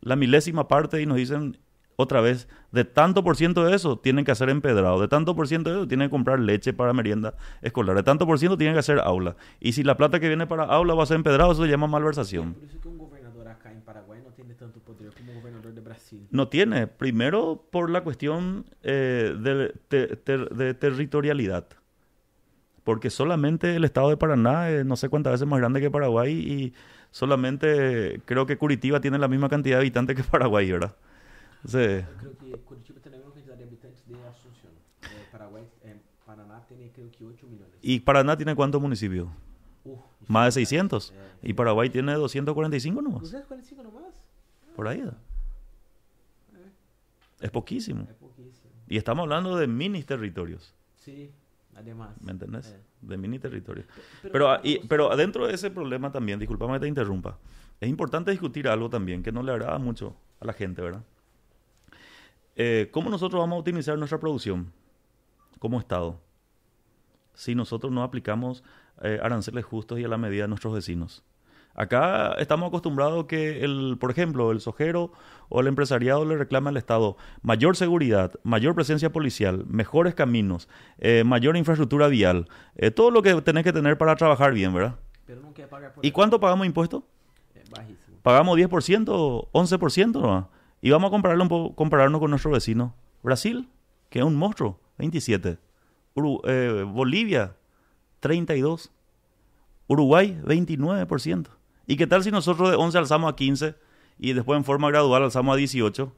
la 0.00 0.16
milésima 0.16 0.68
parte 0.68 1.00
y 1.00 1.06
nos 1.06 1.16
dicen 1.16 1.56
otra 1.96 2.20
vez, 2.20 2.48
de 2.72 2.84
tanto 2.84 3.22
por 3.22 3.36
ciento 3.36 3.64
de 3.64 3.74
eso 3.74 3.98
tienen 3.98 4.24
que 4.24 4.32
hacer 4.32 4.48
empedrado, 4.48 5.00
de 5.00 5.08
tanto 5.08 5.36
por 5.36 5.46
ciento 5.48 5.70
de 5.70 5.76
eso 5.76 5.88
tienen 5.88 6.08
que 6.08 6.10
comprar 6.10 6.40
leche 6.40 6.72
para 6.72 6.92
merienda 6.92 7.34
escolar, 7.62 7.94
de 7.96 8.02
tanto 8.02 8.26
por 8.26 8.38
ciento 8.38 8.56
tienen 8.58 8.74
que 8.74 8.80
hacer 8.80 8.98
aula. 8.98 9.36
Y 9.60 9.72
si 9.72 9.82
la 9.84 9.96
plata 9.96 10.18
que 10.20 10.28
viene 10.28 10.46
para 10.46 10.64
aula 10.64 10.94
va 10.94 11.04
a 11.04 11.06
ser 11.06 11.16
empedrado, 11.16 11.52
eso 11.52 11.62
se 11.64 11.68
llama 11.70 11.86
malversación. 11.86 12.54
Por 12.54 12.64
isso 12.64 12.80
que 12.80 12.88
um 12.88 12.98
governador 12.98 13.48
acá 13.48 13.72
em 13.72 13.80
Paraguai 13.80 14.20
não 14.24 14.32
tem 14.32 14.44
tanto 14.56 14.80
poder 14.80 15.10
como 15.14 15.30
o 15.32 15.34
governador 15.36 15.72
de 15.72 15.80
Brasil. 15.80 16.26
No 16.30 16.48
tiene, 16.48 16.86
primero 16.86 17.62
por 17.70 17.90
la 17.90 18.02
cuestión 18.02 18.64
eh, 18.82 19.34
de, 19.38 19.74
ter- 20.24 20.48
de 20.50 20.74
territorialidad. 20.74 21.64
Porque 22.82 23.08
solamente 23.08 23.76
el 23.76 23.84
estado 23.84 24.10
de 24.10 24.16
Paraná 24.18 24.68
es 24.68 24.84
no 24.84 24.96
sé 24.96 25.08
cuántas 25.08 25.32
veces 25.32 25.46
más 25.48 25.58
grande 25.58 25.80
que 25.80 25.90
Paraguay 25.90 26.32
y 26.34 26.74
solamente 27.12 28.20
creo 28.26 28.44
que 28.44 28.58
Curitiba 28.58 29.00
tiene 29.00 29.16
la 29.18 29.26
misma 29.28 29.48
cantidad 29.48 29.76
de 29.76 29.80
habitantes 29.80 30.16
que 30.16 30.22
Paraguay, 30.22 30.70
¿verdad? 30.70 30.94
Eu 31.64 32.34
creio 32.36 32.36
que 32.36 32.58
Curitiba 32.64 33.00
tem 33.00 33.12
a 33.14 33.16
mesma 33.16 33.32
quantidade 33.32 33.58
de 33.58 33.64
habitantes 33.64 34.04
de 34.06 34.14
Asunción. 34.28 34.72
Eh, 35.02 35.26
Paraguay, 35.32 35.64
eh, 35.82 35.96
Paraná 36.26 36.60
tem 36.68 36.88
creo 36.90 37.10
que 37.10 37.24
8 37.24 37.46
millones. 37.46 37.74
¿Y 37.82 38.00
Paraná 38.00 38.36
tiene 38.36 38.54
cuántos 38.54 38.80
municipios? 38.80 39.28
Uh, 39.84 39.98
Más 40.28 40.46
de 40.46 40.52
600. 40.60 41.10
É. 41.42 41.48
Y 41.50 41.52
Paraguay 41.54 41.90
tiene 41.90 42.12
245 42.14 43.02
nomás. 43.02 43.20
245 43.22 43.82
nomás? 43.82 44.14
Por 44.76 44.88
ahí. 44.88 45.00
¿no? 45.02 45.12
Es 47.40 47.50
poquísimo. 47.50 48.02
É 48.08 48.14
pouquíssimo. 48.14 48.70
Y 48.88 48.96
estamos 48.96 49.22
hablando 49.24 49.56
de 49.56 49.66
mini 49.66 50.02
territorios. 50.02 50.74
Sim, 50.96 51.28
además. 51.76 52.14
¿Me 52.20 52.32
entendés? 52.32 52.68
É. 52.72 52.80
De 53.02 53.16
mini 53.18 53.38
territorios. 53.38 53.86
Pero- 54.22 54.32
Pero, 54.32 54.50
ah, 54.50 54.60
y- 54.62 54.78
pero 54.86 55.14
dentro 55.16 55.46
de 55.46 55.54
ese 55.54 55.70
problema 55.70 56.10
también, 56.10 56.38
disculpame 56.38 56.74
que 56.74 56.80
te 56.80 56.88
interrumpa, 56.88 57.38
es 57.80 57.88
importante 57.88 58.30
discutir 58.30 58.68
algo 58.68 58.88
también 58.88 59.22
que 59.22 59.32
no 59.32 59.42
le 59.42 59.52
agrada 59.52 59.78
mucho 59.78 60.16
a 60.40 60.46
la 60.46 60.52
gente, 60.54 60.80
¿verdad? 60.80 61.02
Eh, 62.56 62.88
¿Cómo 62.92 63.10
nosotros 63.10 63.40
vamos 63.40 63.56
a 63.56 63.58
optimizar 63.60 63.98
nuestra 63.98 64.18
producción 64.18 64.72
como 65.58 65.78
Estado 65.78 66.20
si 67.34 67.54
nosotros 67.54 67.92
no 67.92 68.02
aplicamos 68.02 68.62
eh, 69.02 69.18
aranceles 69.22 69.64
justos 69.64 69.98
y 69.98 70.04
a 70.04 70.08
la 70.08 70.18
medida 70.18 70.42
de 70.42 70.48
nuestros 70.48 70.74
vecinos? 70.74 71.24
Acá 71.76 72.34
estamos 72.38 72.68
acostumbrados 72.68 73.26
que, 73.26 73.64
el, 73.64 73.96
por 73.98 74.12
ejemplo, 74.12 74.52
el 74.52 74.60
sojero 74.60 75.10
o 75.48 75.60
el 75.60 75.66
empresariado 75.66 76.24
le 76.24 76.36
reclama 76.36 76.70
al 76.70 76.76
Estado 76.76 77.16
mayor 77.42 77.76
seguridad, 77.76 78.32
mayor 78.44 78.76
presencia 78.76 79.10
policial, 79.10 79.64
mejores 79.66 80.14
caminos, 80.14 80.68
eh, 80.98 81.24
mayor 81.24 81.56
infraestructura 81.56 82.06
vial, 82.06 82.48
eh, 82.76 82.92
todo 82.92 83.10
lo 83.10 83.22
que 83.22 83.34
tenés 83.42 83.64
que 83.64 83.72
tener 83.72 83.98
para 83.98 84.14
trabajar 84.14 84.52
bien, 84.52 84.72
¿verdad? 84.72 84.94
Pero 85.26 85.40
por 85.42 86.06
¿Y 86.06 86.12
cuánto 86.12 86.38
pagamos 86.38 86.66
impuestos? 86.66 87.02
É 87.56 87.62
barríssimo. 87.68 88.18
Pagamos 88.22 88.56
10%, 88.56 89.48
11% 89.52 90.20
nomás. 90.20 90.44
Y 90.84 90.90
vamos 90.90 91.08
a 91.08 91.12
compararlo 91.12 91.42
un 91.44 91.48
poco, 91.48 91.74
compararnos 91.74 92.20
con 92.20 92.28
nuestro 92.28 92.50
vecino. 92.50 92.94
Brasil, 93.22 93.70
que 94.10 94.18
es 94.18 94.24
un 94.26 94.34
monstruo, 94.34 94.78
27. 94.98 95.56
Uru- 96.14 96.42
eh, 96.44 96.82
Bolivia, 96.86 97.56
32. 98.20 98.92
Uruguay, 99.86 100.38
29%. 100.44 101.46
¿Y 101.86 101.96
qué 101.96 102.06
tal 102.06 102.22
si 102.22 102.30
nosotros 102.30 102.68
de 102.70 102.76
11 102.76 102.98
alzamos 102.98 103.32
a 103.32 103.34
15 103.34 103.76
y 104.18 104.34
después 104.34 104.58
en 104.58 104.64
forma 104.64 104.90
gradual 104.90 105.22
alzamos 105.22 105.54
a 105.54 105.56
18? 105.56 106.12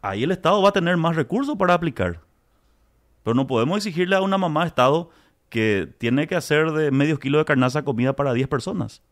Ahí 0.00 0.22
el 0.22 0.30
Estado 0.30 0.62
va 0.62 0.68
a 0.68 0.72
tener 0.72 0.96
más 0.96 1.16
recursos 1.16 1.56
para 1.58 1.74
aplicar. 1.74 2.20
Pero 3.24 3.34
no 3.34 3.48
podemos 3.48 3.78
exigirle 3.78 4.14
a 4.14 4.22
una 4.22 4.38
mamá 4.38 4.64
Estado 4.64 5.10
que 5.48 5.92
tiene 5.98 6.28
que 6.28 6.36
hacer 6.36 6.70
de 6.70 6.92
medio 6.92 7.18
kilo 7.18 7.38
de 7.38 7.44
carnaza 7.46 7.82
comida 7.84 8.14
para 8.14 8.32
10 8.32 8.46
personas. 8.46 9.02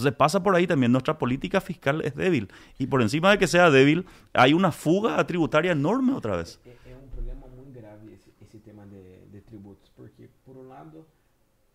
Entonces 0.00 0.16
pasa 0.16 0.42
por 0.42 0.56
ahí 0.56 0.66
también, 0.66 0.92
nuestra 0.92 1.18
política 1.18 1.60
fiscal 1.60 2.00
es 2.00 2.14
débil. 2.14 2.48
Y 2.78 2.86
por 2.86 3.02
encima 3.02 3.30
de 3.32 3.38
que 3.38 3.46
sea 3.46 3.70
débil, 3.70 4.06
hay 4.32 4.54
una 4.54 4.72
fuga 4.72 5.22
tributaria 5.26 5.72
enorme 5.72 6.14
otra 6.14 6.36
vez. 6.36 6.58
É 6.86 6.96
um 6.96 7.08
problema 7.08 7.46
muito 7.48 7.70
grave 7.70 8.14
esse, 8.14 8.32
esse 8.40 8.58
tema 8.60 8.86
de, 8.86 9.26
de 9.30 9.40
tributos, 9.42 9.90
porque, 9.94 10.30
por 10.46 10.56
um 10.56 10.68
lado, 10.68 11.04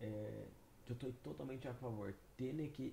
é, 0.00 0.42
eu 0.88 0.94
estou 0.94 1.12
totalmente 1.22 1.68
a 1.68 1.74
favor. 1.74 2.12
Tem 2.36 2.68
que, 2.70 2.92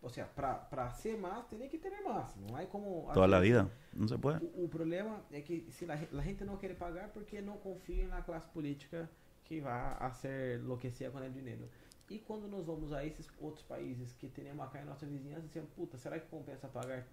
ou 0.00 0.08
seja, 0.08 0.26
para 0.34 0.90
ser 0.92 1.18
mais, 1.18 1.44
tem 1.50 1.68
que 1.68 1.76
ter 1.76 2.00
mais. 2.02 2.34
Não 2.48 2.58
é 2.58 2.64
como... 2.64 3.10
Toda 3.12 3.26
la 3.26 3.40
vida. 3.40 3.70
No 3.92 4.08
se 4.08 4.16
puede. 4.16 4.42
O, 4.42 4.64
o 4.64 4.68
problema 4.70 5.20
é 5.30 5.42
que 5.42 5.66
se 5.70 5.84
a, 5.90 5.92
a 5.92 6.22
gente 6.22 6.42
não 6.42 6.56
quer 6.56 6.74
pagar 6.74 7.08
porque 7.08 7.42
não 7.42 7.58
confia 7.58 8.08
na 8.08 8.22
classe 8.22 8.48
política 8.48 9.10
que 9.44 9.60
vai 9.60 9.96
a 10.00 10.10
ser 10.12 10.60
enlouquecer 10.60 11.10
com 11.10 11.18
o 11.18 11.30
dinheiro. 11.30 11.68
E 12.10 12.18
quando 12.18 12.48
nós 12.48 12.66
vamos 12.66 12.92
a 12.92 13.04
esses 13.06 13.28
outros 13.40 13.62
países 13.64 14.12
que 14.14 14.28
temos 14.28 14.60
acá 14.60 14.82
em 14.82 14.84
nossa 14.84 15.06
vizinhança, 15.06 15.46
dizemos, 15.46 15.70
puta, 15.76 15.96
será 15.96 16.18
que 16.18 16.26
compensa 16.28 16.66
pagar 16.68 17.06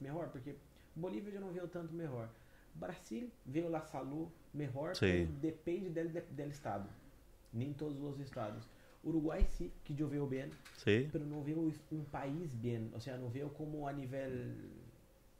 melhor? 0.00 0.28
Porque 0.28 0.56
Bolívia 0.94 1.32
já 1.32 1.40
não 1.40 1.52
veio 1.52 1.68
tanto 1.68 1.94
melhor. 1.94 2.28
Brasil 2.74 3.30
veio 3.46 3.68
la 3.68 3.80
salud 3.80 4.28
melhor, 4.52 4.94
depende 5.40 5.88
del, 5.90 6.08
del 6.08 6.50
estado. 6.50 6.88
Nem 7.52 7.72
todos 7.72 8.00
os 8.00 8.18
estados. 8.20 8.64
Uruguai 9.04 9.44
sim, 9.48 9.70
que 9.84 9.98
eu 9.98 10.08
veio 10.08 10.26
bem, 10.26 10.50
Sí. 10.76 11.08
pero 11.10 11.24
não 11.24 11.42
veio 11.42 11.72
um 11.92 12.04
país 12.04 12.52
bem, 12.54 12.90
ou 12.92 13.00
seja, 13.00 13.16
não 13.16 13.28
veio 13.30 13.48
como 13.50 13.86
a 13.86 13.92
nível 13.92 14.30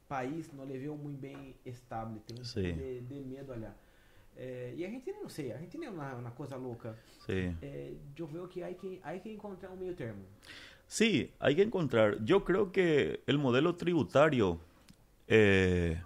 país, 0.07 0.51
não 0.53 0.65
le 0.65 0.77
veio 0.77 0.95
muito 0.97 1.19
bem 1.19 1.55
estável, 1.65 2.19
tem 2.27 2.37
um 2.39 2.43
de, 2.43 3.01
de 3.01 3.19
medo 3.21 3.51
olhar. 3.51 3.75
É, 4.37 4.73
e 4.75 4.83
a 4.83 4.87
Argentina 4.87 5.17
não 5.21 5.29
sei, 5.29 5.51
a 5.51 5.55
Argentina 5.55 5.85
é 5.85 5.89
uma, 5.89 6.15
uma 6.15 6.31
coisa 6.31 6.55
louca. 6.55 6.97
Sí. 7.25 7.55
É, 7.61 7.91
eu 8.17 8.27
vejo 8.27 8.47
que 8.47 8.63
hay 8.63 8.75
que 8.75 8.99
hay 9.03 9.19
que 9.19 9.29
encontrar 9.31 9.69
um 9.71 9.77
meio 9.77 9.93
termo. 9.95 10.23
Sí, 10.87 11.31
hay 11.39 11.55
que 11.55 11.63
encontrar. 11.63 12.17
Yo 12.23 12.43
creo 12.43 12.71
que 12.71 13.21
el 13.25 13.37
modelo 13.37 13.75
tributario 13.75 14.59
eh, 15.27 16.01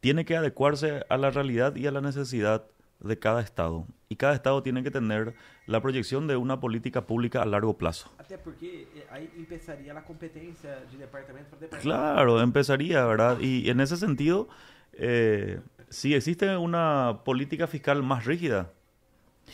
tiene 0.00 0.26
que 0.26 0.36
adecuarse 0.36 1.04
a 1.08 1.16
la 1.16 1.30
realidad 1.30 1.74
y 1.76 1.86
a 1.86 1.90
la 1.90 2.02
necesidad 2.02 2.66
de 3.00 3.18
cada 3.18 3.40
estado. 3.40 3.86
Y 4.10 4.16
cada 4.16 4.34
estado 4.34 4.62
tiene 4.62 4.82
que 4.82 4.90
tener 4.90 5.34
la 5.66 5.80
proyección 5.80 6.26
de 6.26 6.36
una 6.36 6.60
política 6.60 7.06
pública 7.06 7.40
a 7.40 7.46
largo 7.46 7.78
plazo. 7.78 8.12
Até 8.18 8.36
porque 8.36 8.86
eh, 8.94 9.06
aí 9.10 9.30
empezaria 9.36 9.96
a 9.96 10.04
competência 10.04 10.80
de 10.90 10.98
departamento 10.98 11.50
para 11.50 11.60
departamento. 11.62 11.82
Claro, 11.82 12.40
empezaría, 12.42 13.04
¿verdad? 13.06 13.40
Y 13.40 13.70
en 13.70 13.80
ese 13.80 13.96
sentido, 13.96 14.48
eh, 14.92 15.60
si 15.94 16.12
existe 16.14 16.56
una 16.56 17.20
política 17.24 17.68
fiscal 17.68 18.02
más 18.02 18.24
rígida 18.24 18.72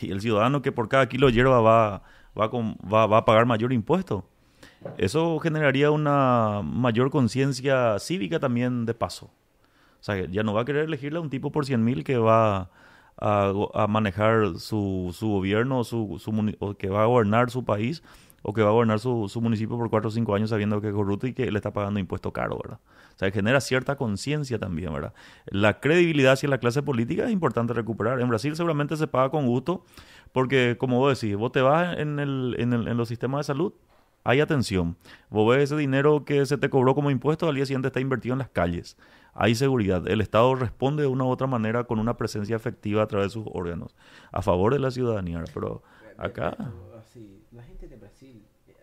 y 0.01 0.11
el 0.11 0.21
ciudadano 0.21 0.61
que 0.61 0.71
por 0.71 0.89
cada 0.89 1.07
kilo 1.07 1.27
de 1.27 1.33
hierba 1.33 1.61
va, 1.61 2.01
va, 2.37 2.47
va, 2.47 3.05
va 3.05 3.17
a 3.17 3.25
pagar 3.25 3.45
mayor 3.45 3.71
impuesto, 3.71 4.25
eso 4.97 5.37
generaría 5.39 5.91
una 5.91 6.61
mayor 6.63 7.11
conciencia 7.11 7.99
cívica 7.99 8.39
también 8.39 8.85
de 8.85 8.95
paso. 8.95 9.27
O 9.99 10.03
sea, 10.03 10.25
ya 10.25 10.41
no 10.41 10.53
va 10.53 10.61
a 10.61 10.65
querer 10.65 10.85
elegirle 10.85 11.19
a 11.19 11.21
un 11.21 11.29
tipo 11.29 11.51
por 11.51 11.65
100 11.65 11.83
mil 11.83 12.03
que 12.03 12.17
va 12.17 12.71
a, 13.17 13.53
a 13.75 13.87
manejar 13.87 14.57
su, 14.57 15.11
su 15.13 15.29
gobierno, 15.29 15.83
su, 15.83 16.17
su 16.19 16.55
o 16.57 16.73
que 16.73 16.89
va 16.89 17.03
a 17.03 17.05
gobernar 17.05 17.51
su 17.51 17.63
país, 17.63 18.01
o 18.41 18.53
que 18.53 18.61
va 18.61 18.69
a 18.69 18.71
gobernar 18.71 18.99
su, 18.99 19.27
su 19.29 19.39
municipio 19.41 19.77
por 19.77 19.89
cuatro 19.89 20.09
o 20.09 20.11
cinco 20.11 20.33
años 20.35 20.49
sabiendo 20.49 20.81
que 20.81 20.87
es 20.87 20.93
corrupto 20.93 21.27
y 21.27 21.33
que 21.33 21.51
le 21.51 21.57
está 21.57 21.71
pagando 21.73 21.99
impuesto 21.99 22.31
caro, 22.33 22.57
¿verdad? 22.61 22.79
O 23.15 23.17
sea, 23.17 23.31
genera 23.31 23.61
cierta 23.61 23.95
conciencia 23.97 24.57
también, 24.57 24.91
¿verdad? 24.93 25.13
La 25.45 25.79
credibilidad 25.79 26.33
hacia 26.33 26.49
la 26.49 26.57
clase 26.57 26.81
política 26.81 27.25
es 27.25 27.31
importante 27.31 27.73
recuperar. 27.73 28.19
En 28.19 28.29
Brasil 28.29 28.55
seguramente 28.55 28.97
se 28.97 29.07
paga 29.07 29.29
con 29.29 29.45
gusto 29.47 29.83
porque, 30.31 30.75
como 30.79 30.97
vos 30.99 31.19
decís, 31.19 31.35
vos 31.37 31.51
te 31.51 31.61
vas 31.61 31.97
en, 31.97 32.19
el, 32.19 32.55
en, 32.57 32.73
el- 32.73 32.87
en 32.87 32.97
los 32.97 33.07
sistemas 33.09 33.39
de 33.39 33.43
salud, 33.53 33.73
hay 34.23 34.39
atención. 34.39 34.97
Vos 35.29 35.49
ves 35.55 35.63
ese 35.65 35.77
dinero 35.77 36.25
que 36.25 36.45
se 36.45 36.57
te 36.57 36.69
cobró 36.69 36.93
como 36.95 37.09
impuesto, 37.11 37.47
al 37.47 37.55
día 37.55 37.65
siguiente 37.65 37.87
está 37.87 37.99
invertido 37.99 38.33
en 38.33 38.39
las 38.39 38.49
calles. 38.49 38.97
Hay 39.33 39.55
seguridad. 39.55 40.07
El 40.07 40.19
Estado 40.21 40.53
responde 40.55 41.03
de 41.03 41.07
una 41.07 41.23
u 41.23 41.29
otra 41.29 41.47
manera 41.47 41.85
con 41.85 41.99
una 41.99 42.17
presencia 42.17 42.55
efectiva 42.55 43.01
a 43.03 43.07
través 43.07 43.27
de 43.27 43.33
sus 43.33 43.45
órganos, 43.51 43.95
a 44.31 44.41
favor 44.41 44.73
de 44.73 44.79
la 44.79 44.91
ciudadanía. 44.91 45.43
Pero 45.53 45.81
acá, 46.17 46.51
Beto, 46.51 46.97
assim, 46.99 47.39
a 47.57 47.63
gente 47.63 47.87
de 47.87 47.95
Brasil, 47.95 48.43
eh, 48.67 48.73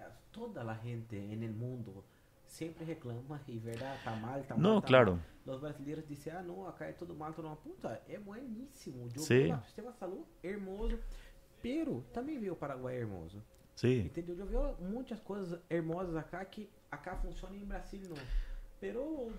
toda 0.59 0.73
a 0.73 0.77
gente 0.77 1.17
en 1.33 1.43
el 1.43 1.53
mundo 1.53 2.05
sempre 2.47 2.85
reclama 2.85 3.41
e 3.47 3.59
verdade, 3.59 3.99
tá 4.05 4.17
mal, 4.17 4.43
tá 4.43 4.57
mal. 4.57 4.75
No, 4.75 4.83
claro. 4.83 5.13
mal. 5.13 5.21
Los 5.47 5.61
brasileiros 5.61 6.05
dizem, 6.07 6.33
ah, 6.33 6.43
não, 6.43 6.67
acá 6.67 6.87
é 6.87 6.93
tudo 6.93 7.15
mal, 7.15 7.33
tudo 7.33 7.47
mal. 7.49 7.57
Puta, 7.57 8.03
é 8.09 8.19
bueníssimo. 8.19 9.05
O 9.05 9.09
jogo 9.09 9.21
Sim. 9.21 9.49
lá, 9.49 9.63
sistema 9.63 9.93
de 9.93 9.99
saúde, 9.99 10.25
hermoso. 10.43 10.99
Pero 11.63 12.05
também 12.13 12.39
veio 12.39 12.53
o 12.53 12.57
Paraguai 12.57 12.97
hermoso. 12.97 13.43
Sí. 13.75 14.01
Entendeu? 14.07 14.37
Eu 14.39 14.47
vi 14.47 14.85
muitas 14.85 15.21
coisas 15.21 15.59
hermosas 15.71 16.17
acá 16.17 16.45
que 16.45 16.69
acá 16.91 17.17
funciona 17.17 17.57
em 17.57 17.65
Brasil 17.65 18.01
não. 18.09 18.17
Pero 18.81 19.33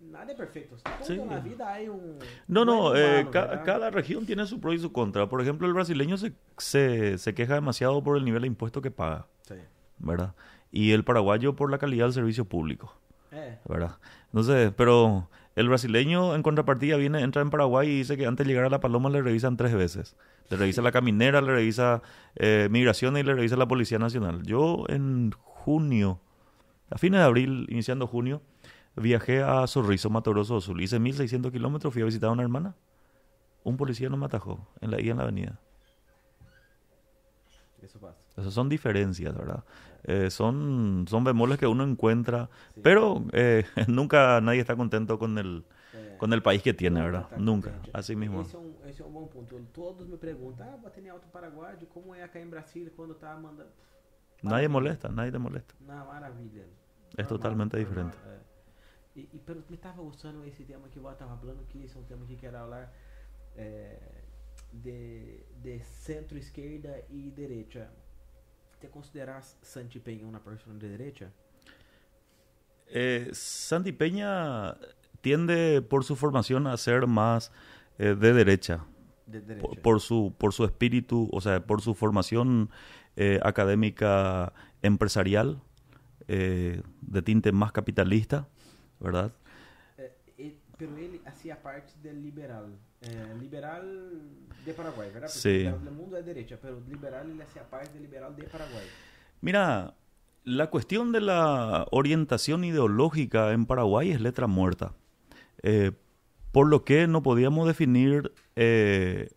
nada 0.00 0.32
é 0.32 0.34
perfeito. 0.34 0.76
Todo 0.82 1.04
Sí. 1.04 1.16
na 1.24 1.38
vida 1.40 1.64
há 1.66 1.78
um 1.90 2.18
No, 2.48 2.64
no, 2.64 2.94
y 2.96 3.00
eh, 3.00 3.18
malo, 3.18 3.30
ca- 3.30 3.46
¿verdad? 3.46 3.64
cada 3.64 3.90
región 3.90 4.24
tiene 4.26 4.46
su 4.46 4.58
pro 4.60 4.72
y 4.72 4.78
su 4.78 4.90
contra. 4.92 5.28
Por 5.28 5.40
ejemplo, 5.42 5.66
el 5.66 5.74
brasileño 5.74 6.16
se, 6.16 6.32
se, 6.58 7.18
se 7.18 7.34
queja 7.34 7.54
demasiado 7.54 8.02
por 8.02 8.16
el 8.16 8.24
nivel 8.24 8.42
de 8.42 8.48
impuesto 8.48 8.80
que 8.80 8.90
paga, 8.90 9.26
Sim. 9.42 9.58
¿Verdad? 10.00 10.34
Y 10.72 10.92
el 10.92 11.04
paraguayo 11.04 11.54
por 11.56 11.70
la 11.70 11.78
calidad 11.78 12.06
del 12.06 12.12
servicio 12.12 12.44
público, 12.44 12.94
É. 13.32 13.58
¿verdad? 13.68 13.98
Entonces, 14.26 14.72
pero 14.76 15.28
el 15.56 15.68
brasileño 15.68 16.34
en 16.34 16.42
contrapartida 16.42 16.96
viene, 16.96 17.20
entra 17.22 17.42
en 17.42 17.50
Paraguay 17.50 17.88
y 17.88 17.98
dice 17.98 18.16
que 18.16 18.26
antes 18.26 18.46
de 18.46 18.52
llegar 18.52 18.66
a 18.66 18.70
La 18.70 18.80
Paloma 18.80 19.10
le 19.10 19.22
revisan 19.22 19.56
tres 19.56 19.74
veces. 19.74 20.16
Le 20.48 20.56
revisa 20.56 20.82
la 20.82 20.90
caminera, 20.90 21.40
le 21.40 21.52
revisa 21.52 22.02
eh, 22.36 22.68
migración 22.70 23.16
y 23.16 23.22
le 23.22 23.34
revisa 23.34 23.56
la 23.56 23.68
Policía 23.68 23.98
Nacional. 23.98 24.42
Yo 24.42 24.84
en 24.88 25.32
junio, 25.38 26.20
a 26.90 26.98
fines 26.98 27.20
de 27.20 27.24
abril, 27.24 27.66
iniciando 27.70 28.06
junio, 28.06 28.42
viajé 28.96 29.42
a 29.42 29.66
Sorriso, 29.66 30.10
Mato 30.10 30.30
Grosso 30.32 30.54
do 30.54 30.60
Sul. 30.60 30.80
Hice 30.80 30.98
1600 30.98 31.52
kilómetros, 31.52 31.92
fui 31.92 32.02
a 32.02 32.06
visitar 32.06 32.30
a 32.30 32.32
una 32.32 32.42
hermana. 32.42 32.74
Un 33.62 33.76
policía 33.76 34.08
no 34.08 34.16
me 34.16 34.26
atajó 34.26 34.66
en 34.80 34.90
la 34.90 34.98
en 34.98 35.16
la 35.16 35.22
avenida. 35.24 35.60
Isso 37.82 37.98
passa. 37.98 38.18
Esas 38.36 38.54
son 38.54 38.68
diferencias, 38.68 39.36
¿verdad? 39.36 39.64
Eh, 40.04 40.30
son, 40.30 41.04
son 41.08 41.24
bemoles 41.24 41.58
que 41.58 41.66
uno 41.66 41.84
encuentra, 41.84 42.48
Sí. 42.74 42.80
pero 42.82 43.24
eh, 43.32 43.64
nunca 43.88 44.40
nadie 44.40 44.60
está 44.60 44.74
contento 44.76 45.18
con 45.18 45.38
el, 45.38 45.64
É. 45.92 46.16
con 46.18 46.32
el 46.32 46.40
país 46.40 46.62
que 46.62 46.72
tiene, 46.72 47.00
¿verdad? 47.02 47.26
Nunca, 47.36 47.70
contente. 47.72 47.90
así 47.98 48.14
mismo. 48.16 48.42
Esse 48.42 48.56
é, 48.56 48.58
um, 48.58 48.74
esse 48.88 49.02
é 49.02 49.04
um 49.04 49.10
bom 49.12 49.26
ponto. 49.26 49.56
Todos 49.72 50.06
me 50.08 50.16
perguntam, 50.16 50.66
ah, 50.72 50.76
bater 50.76 51.04
em 51.04 51.08
Alto 51.10 51.26
Paraguai, 51.28 51.76
de 51.76 51.86
como 51.86 52.14
é 52.14 52.22
acá 52.22 52.38
em 52.40 52.48
Brasília 52.48 52.92
quando 52.96 53.14
tá 53.14 53.34
mandando. 53.34 53.68
Nadie 54.42 54.68
Maravilha. 54.68 54.68
molesta, 54.70 55.08
nadie 55.08 55.32
te 55.32 55.38
molesta. 55.38 55.74
Não, 55.80 56.06
maravilha. 56.06 56.64
Es 57.18 57.26
totalmente 57.26 57.76
diferente. 57.76 58.16
é. 58.24 58.38
E, 59.16 59.28
e 59.34 59.38
pero 59.44 59.62
me 59.68 59.74
estava 59.76 60.00
gostando 60.00 60.44
esse 60.46 60.62
tema 60.64 60.88
que 60.88 60.98
eu 60.98 61.10
estava 61.10 61.36
falando, 61.36 61.66
que 61.68 61.82
esse 61.84 61.96
é 61.96 62.00
um 62.00 62.04
tema 62.04 62.24
que 62.24 62.36
quero 62.36 62.56
falar 62.56 62.90
é, 63.56 63.98
de, 64.72 65.40
de 65.60 65.80
centro-esquerda 65.80 67.02
e 67.10 67.30
direita. 67.32 67.90
¿Te 68.80 68.88
consideras 68.88 69.58
Santi 69.62 69.98
Peña 70.00 70.26
una 70.26 70.42
persona 70.42 70.78
de 70.78 70.88
derecha? 70.88 71.30
Eh, 72.86 73.28
Santi 73.32 73.92
Peña 73.92 74.74
tiende 75.20 75.82
por 75.82 76.04
su 76.04 76.16
formación 76.16 76.66
a 76.66 76.76
ser 76.76 77.06
más 77.06 77.52
eh, 77.98 78.14
de 78.18 78.32
derecha, 78.32 78.84
De 79.26 79.40
derecha. 79.40 79.68
por, 79.68 79.80
por 79.80 80.00
su, 80.00 80.34
por 80.36 80.52
su 80.54 80.64
espíritu, 80.64 81.28
o 81.32 81.40
sea, 81.40 81.64
por 81.64 81.82
su 81.82 81.94
formación 81.94 82.70
eh, 83.16 83.38
académica 83.42 84.52
empresarial, 84.82 85.60
eh, 86.26 86.82
de 87.02 87.22
tinte 87.22 87.52
más 87.52 87.72
capitalista, 87.72 88.48
¿verdad? 88.98 89.32
Pero 90.80 90.96
ele 90.96 91.20
hacía 91.26 91.62
parte 91.62 91.92
del 92.02 92.22
liberal. 92.22 92.72
É, 93.02 93.34
liberal 93.38 93.84
de 94.64 94.72
Paraguai, 94.74 95.08
¿verdad? 95.12 95.28
Porque 95.28 95.38
Sí. 95.38 95.58
del 95.62 95.94
mundo 95.94 96.16
es 96.16 96.24
derecha, 96.24 96.58
pero 96.60 96.80
liberal 96.88 97.30
ele 97.30 97.42
hacía 97.42 97.62
parte 97.68 97.92
del 97.92 98.02
liberal 98.02 98.34
de 98.34 98.44
Paraguai. 98.44 98.84
Mira, 99.42 99.94
la 100.44 100.68
cuestión 100.70 101.12
de 101.12 101.20
la 101.20 101.86
orientación 101.92 102.64
ideológica 102.64 103.52
en 103.52 103.66
Paraguay 103.66 104.10
es 104.10 104.20
letra 104.20 104.46
muerta. 104.46 104.94
Eh, 105.62 105.92
por 106.52 106.66
lo 106.68 106.84
que 106.84 107.06
no 107.06 107.22
podíamos 107.22 107.66
definir 107.66 108.32
eh, 108.56 109.30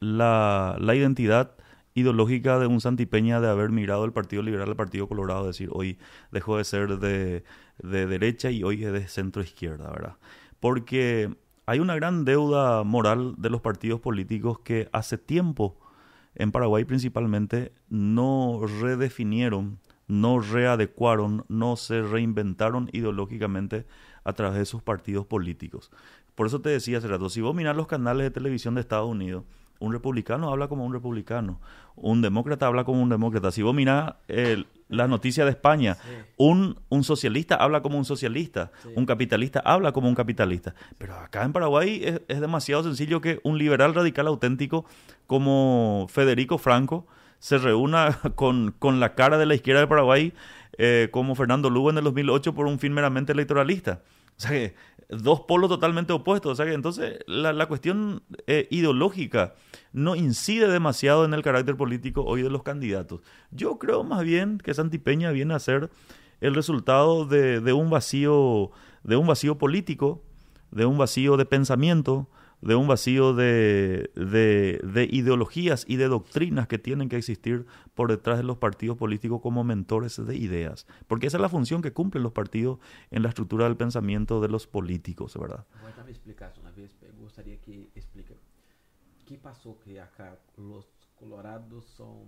la, 0.00 0.76
la 0.80 0.94
identidad 0.94 1.52
ideológica 1.94 2.58
de 2.58 2.66
un 2.66 2.80
Santipeña 2.80 3.40
de 3.40 3.48
haber 3.48 3.70
migrado 3.70 4.02
del 4.02 4.12
Partido 4.12 4.42
Liberal 4.42 4.68
al 4.68 4.76
Partido 4.76 5.06
Colorado, 5.08 5.42
es 5.48 5.56
decir, 5.56 5.70
hoy 5.72 5.96
dejó 6.32 6.58
de 6.58 6.64
ser 6.64 6.98
de, 6.98 7.44
de 7.78 8.06
derecha 8.06 8.50
y 8.50 8.64
hoy 8.64 8.84
es 8.84 8.92
de 8.92 9.06
centro 9.06 9.42
izquierda, 9.42 9.90
¿verdad? 9.90 10.16
Porque 10.64 11.30
hay 11.66 11.78
una 11.78 11.94
gran 11.94 12.24
deuda 12.24 12.84
moral 12.84 13.34
de 13.36 13.50
los 13.50 13.60
partidos 13.60 14.00
políticos 14.00 14.60
que 14.60 14.88
hace 14.92 15.18
tiempo 15.18 15.76
en 16.34 16.52
Paraguay 16.52 16.86
principalmente 16.86 17.74
no 17.90 18.62
redefinieron, 18.80 19.78
no 20.06 20.40
readecuaron, 20.40 21.44
no 21.48 21.76
se 21.76 22.00
reinventaron 22.00 22.88
ideológicamente 22.94 23.84
a 24.24 24.32
través 24.32 24.56
de 24.58 24.64
sus 24.64 24.82
partidos 24.82 25.26
políticos. 25.26 25.90
Por 26.34 26.46
eso 26.46 26.62
te 26.62 26.70
decía 26.70 26.96
hace 26.96 27.08
rato, 27.08 27.28
si 27.28 27.42
vos 27.42 27.54
mirás 27.54 27.76
los 27.76 27.86
canales 27.86 28.24
de 28.24 28.30
televisión 28.30 28.74
de 28.74 28.80
Estados 28.80 29.10
Unidos, 29.10 29.44
un 29.80 29.92
republicano 29.92 30.50
habla 30.50 30.68
como 30.68 30.86
un 30.86 30.94
republicano, 30.94 31.60
un 31.94 32.22
demócrata 32.22 32.68
habla 32.68 32.84
como 32.84 33.02
un 33.02 33.10
demócrata. 33.10 33.50
Si 33.50 33.60
vos 33.60 33.74
mirás 33.74 34.14
eh, 34.28 34.64
las 34.88 35.08
noticias 35.08 35.44
de 35.46 35.50
España, 35.52 35.94
Sí. 35.94 36.10
un, 36.36 36.78
un 36.88 37.04
socialista 37.04 37.54
habla 37.56 37.80
como 37.82 37.96
un 37.98 38.04
socialista, 38.04 38.70
Sí. 38.82 38.90
un 38.96 39.06
capitalista 39.06 39.60
habla 39.64 39.92
como 39.92 40.08
un 40.08 40.14
capitalista. 40.14 40.74
Pero 40.98 41.14
acá 41.16 41.42
en 41.44 41.52
Paraguay 41.52 42.00
es, 42.04 42.20
es 42.28 42.40
demasiado 42.40 42.82
sencillo 42.84 43.20
que 43.20 43.40
un 43.44 43.58
liberal 43.58 43.94
radical 43.94 44.26
auténtico 44.26 44.84
como 45.26 46.06
Federico 46.10 46.58
Franco 46.58 47.06
se 47.38 47.58
reúna 47.58 48.18
con, 48.34 48.72
con 48.78 49.00
la 49.00 49.14
cara 49.14 49.38
de 49.38 49.46
la 49.46 49.54
izquierda 49.54 49.80
de 49.80 49.86
Paraguay 49.86 50.32
eh, 50.78 51.08
como 51.10 51.34
Fernando 51.34 51.70
Lugo 51.70 51.90
en 51.90 51.98
el 51.98 52.04
2008 52.04 52.54
por 52.54 52.66
un 52.66 52.78
fin 52.78 52.92
meramente 52.92 53.32
electoralista. 53.32 54.00
O 54.36 54.40
sea 54.40 54.50
que 54.50 54.74
dos 55.08 55.40
polos 55.42 55.68
totalmente 55.68 56.12
opuestos. 56.12 56.52
O 56.52 56.54
sea 56.54 56.66
que 56.66 56.72
entonces 56.72 57.18
la, 57.26 57.52
la 57.52 57.66
cuestión 57.66 58.22
eh, 58.46 58.68
ideológica 58.70 59.54
no 59.92 60.16
incide 60.16 60.68
demasiado 60.68 61.24
en 61.24 61.34
el 61.34 61.42
carácter 61.42 61.76
político 61.76 62.24
hoy 62.24 62.42
de 62.42 62.50
los 62.50 62.62
candidatos. 62.62 63.20
Yo 63.50 63.78
creo 63.78 64.04
más 64.04 64.22
bien 64.22 64.58
que 64.58 64.74
Santi 64.74 64.98
Peña 64.98 65.30
viene 65.30 65.54
a 65.54 65.58
ser 65.58 65.90
el 66.40 66.54
resultado 66.54 67.26
de, 67.26 67.60
de 67.60 67.72
un 67.72 67.90
vacío, 67.90 68.70
de 69.02 69.16
un 69.16 69.26
vacío 69.26 69.56
político, 69.56 70.22
de 70.70 70.84
un 70.84 70.98
vacío 70.98 71.36
de 71.36 71.46
pensamiento, 71.46 72.28
de 72.64 72.74
un 72.74 72.88
vacío 72.88 73.34
de, 73.34 74.10
de, 74.14 74.80
de 74.82 75.08
ideologías 75.10 75.84
y 75.86 75.96
de 75.96 76.08
doctrinas 76.08 76.66
que 76.66 76.78
tienen 76.78 77.08
que 77.08 77.16
existir 77.16 77.66
por 77.94 78.08
detrás 78.10 78.38
de 78.38 78.44
los 78.44 78.56
partidos 78.58 78.96
políticos 78.96 79.40
como 79.42 79.62
mentores 79.64 80.16
de 80.24 80.36
ideas. 80.36 80.86
Porque 81.06 81.26
esa 81.26 81.36
es 81.36 81.42
la 81.42 81.48
función 81.48 81.82
que 81.82 81.92
cumplen 81.92 82.22
los 82.22 82.32
partidos 82.32 82.78
en 83.10 83.22
la 83.22 83.28
estructura 83.28 83.64
del 83.66 83.76
pensamiento 83.76 84.40
de 84.40 84.48
los 84.48 84.66
políticos, 84.66 85.36
¿verdad? 85.38 85.64
Vou 85.82 85.90
dar 85.92 86.02
uma 86.04 86.10
explicação 86.10 86.62
uma 86.62 86.72
vez, 86.72 86.90
eu 87.02 87.12
gostaria 87.20 87.56
que 87.58 87.90
explique. 87.94 88.32
O 88.32 89.24
que 89.26 89.36
passou 89.36 89.78
que 89.84 89.98
acá 89.98 90.36
os 90.56 90.86
colorados 91.16 91.84
são, 91.96 92.26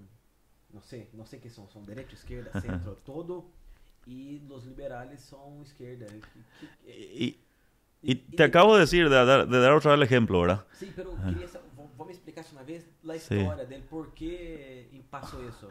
não 0.73 0.83
sei, 0.83 1.09
não 1.15 1.25
sei 1.27 1.39
que 1.41 1.49
são, 1.51 1.67
são 1.69 1.83
direita, 1.83 2.15
esquerda, 2.15 2.51
centro, 2.61 2.97
todo, 3.05 3.45
e 4.07 4.41
os 4.51 4.65
liberais 4.65 5.21
são 5.21 5.61
esquerda. 5.63 6.07
Que- 6.07 6.21
que- 6.61 7.25
Y, 7.25 7.39
y 8.03 8.15
te 8.15 8.45
acabo 8.45 8.75
de 8.75 8.81
decir, 8.81 9.09
de 9.09 9.25
dar, 9.25 9.49
de 9.49 9.59
dar 9.61 9.73
otra 9.73 9.93
vez 9.93 9.99
el 9.99 10.03
ejemplo, 10.05 10.41
¿verdad? 10.41 10.65
Sim, 10.73 10.91
pero 10.95 11.15
me 11.17 12.13
explicar 12.13 12.45
uma 12.53 12.63
vez 12.63 12.85
a 13.09 13.19
Sí. 13.19 13.35
história 13.35 13.65
dele, 13.65 13.85
por 13.89 14.13
que 14.15 14.89
passou 15.11 15.41
isso. 15.49 15.69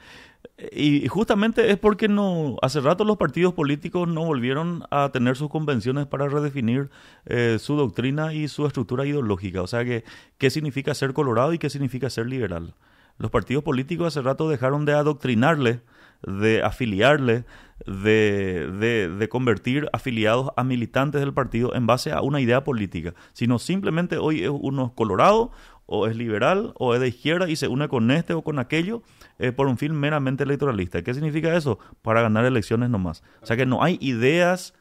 Y, 0.71 1.05
y 1.05 1.07
justamente 1.07 1.69
es 1.71 1.77
porque 1.77 2.07
no 2.07 2.57
hace 2.61 2.79
rato 2.79 3.03
los 3.03 3.17
partidos 3.17 3.53
políticos 3.53 4.07
no 4.07 4.23
volvieron 4.25 4.83
a 4.89 5.09
tener 5.11 5.35
sus 5.35 5.49
convenciones 5.49 6.07
para 6.07 6.27
redefinir 6.27 6.89
eh, 7.25 7.57
su 7.59 7.75
doctrina 7.75 8.33
y 8.33 8.47
su 8.47 8.65
estructura 8.65 9.05
ideológica. 9.05 9.61
O 9.61 9.67
sea 9.67 9.83
que 9.83 10.03
qué 10.37 10.49
significa 10.49 10.93
ser 10.93 11.13
colorado 11.13 11.53
y 11.53 11.57
qué 11.59 11.69
significa 11.69 12.09
ser 12.09 12.27
liberal. 12.27 12.73
Los 13.17 13.31
partidos 13.31 13.63
políticos 13.63 14.07
hace 14.07 14.21
rato 14.21 14.49
dejaron 14.49 14.85
de 14.85 14.93
adoctrinarle, 14.93 15.81
de 16.23 16.63
afiliarle, 16.63 17.45
de, 17.85 19.09
de, 19.19 19.29
convertir 19.29 19.89
afiliados 19.91 20.49
a 20.55 20.63
militantes 20.63 21.21
del 21.21 21.33
partido 21.33 21.75
en 21.75 21.85
base 21.85 22.11
a 22.11 22.21
una 22.21 22.39
idea 22.39 22.63
política, 22.63 23.13
sino 23.33 23.59
simplemente 23.59 24.17
hoy 24.17 24.43
es 24.43 24.49
uno 24.49 24.93
colorado 24.95 25.51
o 25.85 26.07
es 26.07 26.15
liberal 26.15 26.73
o 26.77 26.95
es 26.95 27.01
de 27.01 27.09
izquierda 27.09 27.49
y 27.49 27.55
se 27.55 27.67
une 27.67 27.87
con 27.87 28.09
este 28.11 28.33
o 28.33 28.41
con 28.41 28.59
aquello 28.59 29.03
eh, 29.39 29.51
por 29.51 29.67
un 29.67 29.77
fin 29.77 29.93
meramente 29.93 30.43
electoralista. 30.43 31.03
¿Qué 31.03 31.13
significa 31.13 31.55
eso? 31.55 31.79
Para 32.01 32.21
ganar 32.21 32.45
elecciones 32.45 32.89
nomás. 32.89 33.23
O 33.41 33.45
sea 33.45 33.57
que 33.57 33.65
no 33.65 33.83
hay 33.83 33.97
ideas, 34.01 34.73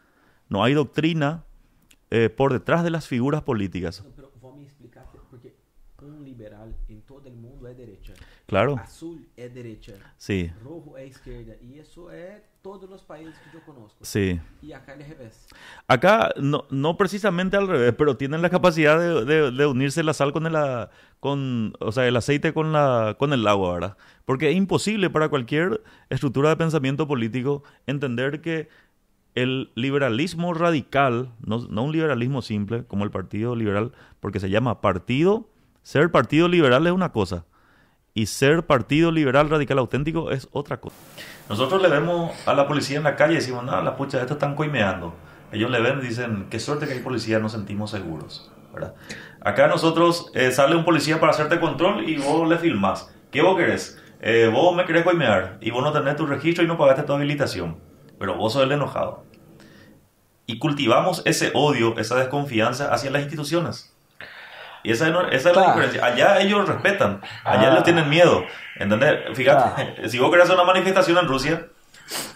no 0.48 0.64
hay 0.64 0.74
doctrina 0.74 1.44
eh, 2.10 2.30
por 2.30 2.52
detrás 2.52 2.84
de 2.84 2.90
las 2.90 3.06
figuras 3.06 3.42
políticas. 3.42 4.02
Não, 4.02 4.12
pero 4.12 4.30
vou 4.40 4.54
me 4.56 4.64
explicar, 4.64 5.04
porque 5.28 5.54
um 6.02 6.22
liberal 6.22 6.68
em 6.88 7.00
todo 7.00 7.28
o 7.28 7.32
mundo 7.32 7.66
é 7.66 7.74
direita. 7.74 8.12
Claro, 8.54 8.78
Azul 8.80 9.18
é 9.36 9.48
direita. 9.48 9.94
Rojo 10.64 10.96
é 10.96 11.06
esquerda. 11.06 11.56
E 11.60 11.78
isso 11.80 12.08
é 12.10 12.40
todos 12.62 12.88
os 12.90 13.02
países 13.02 13.34
que 13.50 13.56
eu 13.56 13.60
conozco. 13.62 13.98
sí. 14.02 14.40
E 14.62 14.72
acá 14.72 14.92
é 14.92 14.94
al 14.94 15.00
revés. 15.02 15.48
Acá 15.88 16.32
no, 16.36 16.64
no 16.70 16.96
precisamente 16.96 17.56
al 17.56 17.66
revés, 17.66 17.92
pero 17.98 18.16
tienen 18.16 18.42
la 18.42 18.50
capacidad 18.50 18.96
de, 18.98 19.24
de- 19.24 19.50
de 19.50 19.66
unirse 19.66 20.04
la 20.04 20.14
sal 20.14 20.32
con 20.32 20.46
el, 20.46 20.54
con, 21.18 21.72
o 21.80 21.90
sea, 21.90 22.06
el 22.06 22.16
aceite 22.16 22.52
con, 22.54 22.72
la, 22.72 23.16
con 23.18 23.32
el 23.32 23.44
agua, 23.48 23.74
¿verdad? 23.74 23.96
Porque 24.24 24.50
es 24.50 24.56
imposible 24.56 25.10
para 25.10 25.28
cualquier 25.28 25.82
estructura 26.08 26.48
de 26.50 26.56
pensamiento 26.56 27.08
político 27.08 27.64
entender 27.88 28.40
que 28.40 28.68
el 29.34 29.72
liberalismo 29.74 30.54
radical, 30.54 31.32
no, 31.44 31.58
no 31.58 31.82
un 31.82 31.90
liberalismo 31.92 32.40
simple 32.40 32.84
como 32.86 33.02
el 33.02 33.10
Partido 33.10 33.56
Liberal, 33.56 33.90
porque 34.20 34.38
se 34.38 34.48
llama 34.48 34.80
partido, 34.80 35.48
ser 35.82 36.12
partido 36.12 36.46
liberal 36.48 36.86
es 36.86 36.92
una 36.92 37.10
cosa 37.10 37.44
y 38.14 38.26
ser 38.26 38.64
partido 38.64 39.10
liberal 39.10 39.50
radical 39.50 39.78
auténtico 39.78 40.30
es 40.30 40.48
otra 40.52 40.80
cosa. 40.80 40.96
Nosotros 41.48 41.82
le 41.82 41.88
vemos 41.88 42.32
a 42.46 42.54
la 42.54 42.66
policía 42.68 42.98
en 42.98 43.04
la 43.04 43.16
calle 43.16 43.32
y 43.32 43.36
decimos, 43.36 43.64
no, 43.64 43.82
la 43.82 43.96
pucha, 43.96 44.20
estos 44.20 44.36
están 44.36 44.54
coimeando. 44.54 45.14
Ellos 45.52 45.70
le 45.70 45.80
ven 45.80 45.98
y 45.98 46.06
dicen, 46.06 46.46
qué 46.48 46.60
suerte 46.60 46.86
que 46.86 46.94
hay 46.94 47.00
policía, 47.00 47.40
nos 47.40 47.52
sentimos 47.52 47.90
seguros. 47.90 48.50
¿verdad? 48.72 48.94
Acá 49.40 49.66
nosotros 49.66 50.30
eh, 50.34 50.50
sale 50.52 50.74
un 50.76 50.84
policía 50.84 51.20
para 51.20 51.32
hacerte 51.32 51.60
control 51.60 52.08
y 52.08 52.16
vos 52.16 52.48
le 52.48 52.58
filmás. 52.58 53.12
¿Qué 53.30 53.42
vos 53.42 53.56
querés? 53.56 54.00
Eh, 54.20 54.48
vos 54.52 54.74
me 54.74 54.84
querés 54.84 55.04
coimear 55.04 55.58
y 55.60 55.70
vos 55.70 55.82
no 55.82 55.92
tenés 55.92 56.16
tu 56.16 56.26
registro 56.26 56.64
y 56.64 56.66
no 56.66 56.78
pagaste 56.78 57.02
tu 57.02 57.12
habilitación. 57.12 57.78
Pero 58.18 58.36
vos 58.36 58.52
sos 58.52 58.62
el 58.62 58.72
enojado. 58.72 59.24
Y 60.46 60.58
cultivamos 60.58 61.22
ese 61.24 61.50
odio, 61.54 61.96
esa 61.98 62.16
desconfianza 62.16 62.92
hacia 62.92 63.10
las 63.10 63.22
instituciones. 63.22 63.93
Y 64.84 64.92
esa, 64.92 65.08
esa 65.30 65.50
es 65.50 65.56
la 65.56 65.66
diferencia. 65.68 66.04
Allá 66.04 66.38
ellos 66.40 66.68
respetan, 66.68 67.20
allá 67.42 67.70
Ah. 67.70 67.74
les 67.74 67.82
tienen 67.82 68.08
miedo. 68.08 68.44
¿Entendés? 68.76 69.18
Fíjate, 69.34 70.08
si 70.08 70.18
vos 70.18 70.30
querés 70.30 70.44
hacer 70.44 70.54
una 70.56 70.64
manifestación 70.66 71.18
en 71.18 71.26
Rusia, 71.26 71.66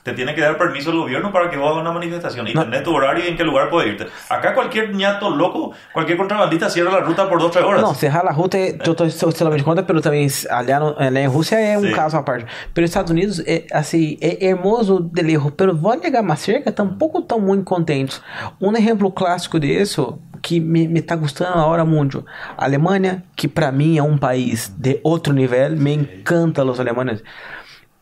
te 0.03 0.13
tiene 0.15 0.35
que 0.35 0.41
dar 0.41 0.57
permiso 0.57 0.91
el 0.91 0.97
gobierno 0.99 1.31
para 1.31 1.51
que 1.51 1.57
vos 1.57 1.71
hagas 1.71 1.83
una 1.83 1.93
manifestación 1.93 2.49
y 2.49 2.55
No. 2.55 2.65
tenés 2.65 2.83
tu 2.83 2.95
horario 2.95 3.25
y 3.25 3.29
en 3.29 3.37
qué 3.37 3.45
lugar 3.45 3.69
puedes 3.69 3.93
irte. 3.93 4.07
Acá 4.31 4.55
cualquier 4.55 4.95
ñato 4.95 5.29
loco, 5.31 5.73
cualquier 5.93 6.17
contrabandista 6.17 6.71
cierra 6.71 6.91
la 6.93 7.01
ruta 7.01 7.29
por 7.29 7.39
dos 7.39 7.51
tres 7.51 7.65
horas. 7.65 7.83
Não, 7.83 7.95
cerrar 7.95 8.27
a 8.27 8.33
ruta, 8.33 8.57
eu 8.59 8.93
estou 8.93 9.29
extremamente 9.29 9.63
contra, 9.65 9.83
pelo 9.85 10.01
também, 10.01 10.27
aliás, 10.51 10.81
no- 10.83 10.95
ali 10.99 11.19
em 11.21 11.27
Rússia 11.27 11.57
é 11.61 11.77
um 11.77 11.83
Sim. 11.83 11.93
caso 11.93 12.17
à 12.17 12.23
parte. 12.23 12.47
Pelos 12.73 12.89
Estados 12.91 13.11
Unidos, 13.11 13.41
é, 13.47 13.65
assim, 13.73 14.17
é 14.21 14.47
hermoso 14.47 15.01
del 15.01 15.29
erro, 15.31 15.51
pero 15.51 15.77
vou 15.77 15.95
negar 15.97 16.23
mais 16.23 16.41
cerca, 16.41 16.73
tampouco 16.73 17.19
estão 17.19 17.39
muito 17.39 17.65
contentes. 17.65 18.23
Um 18.61 18.75
exemplo 18.75 19.11
clássico 19.13 19.61
disso, 19.61 20.19
que 20.41 20.61
me, 20.61 20.87
me 20.89 21.03
tá 21.03 21.17
gostando 21.17 21.59
agora 21.59 21.85
muito, 21.85 22.25
a 22.57 22.65
Alemanha, 22.65 23.25
que 23.37 23.47
para 23.49 23.71
mim 23.73 23.99
é 23.99 24.03
um 24.03 24.17
país 24.17 24.69
de 24.79 25.01
outro 25.03 25.33
nível, 25.35 25.71
me 25.77 25.93
encanta 25.95 26.65
os 26.65 26.79
alemães, 26.81 27.23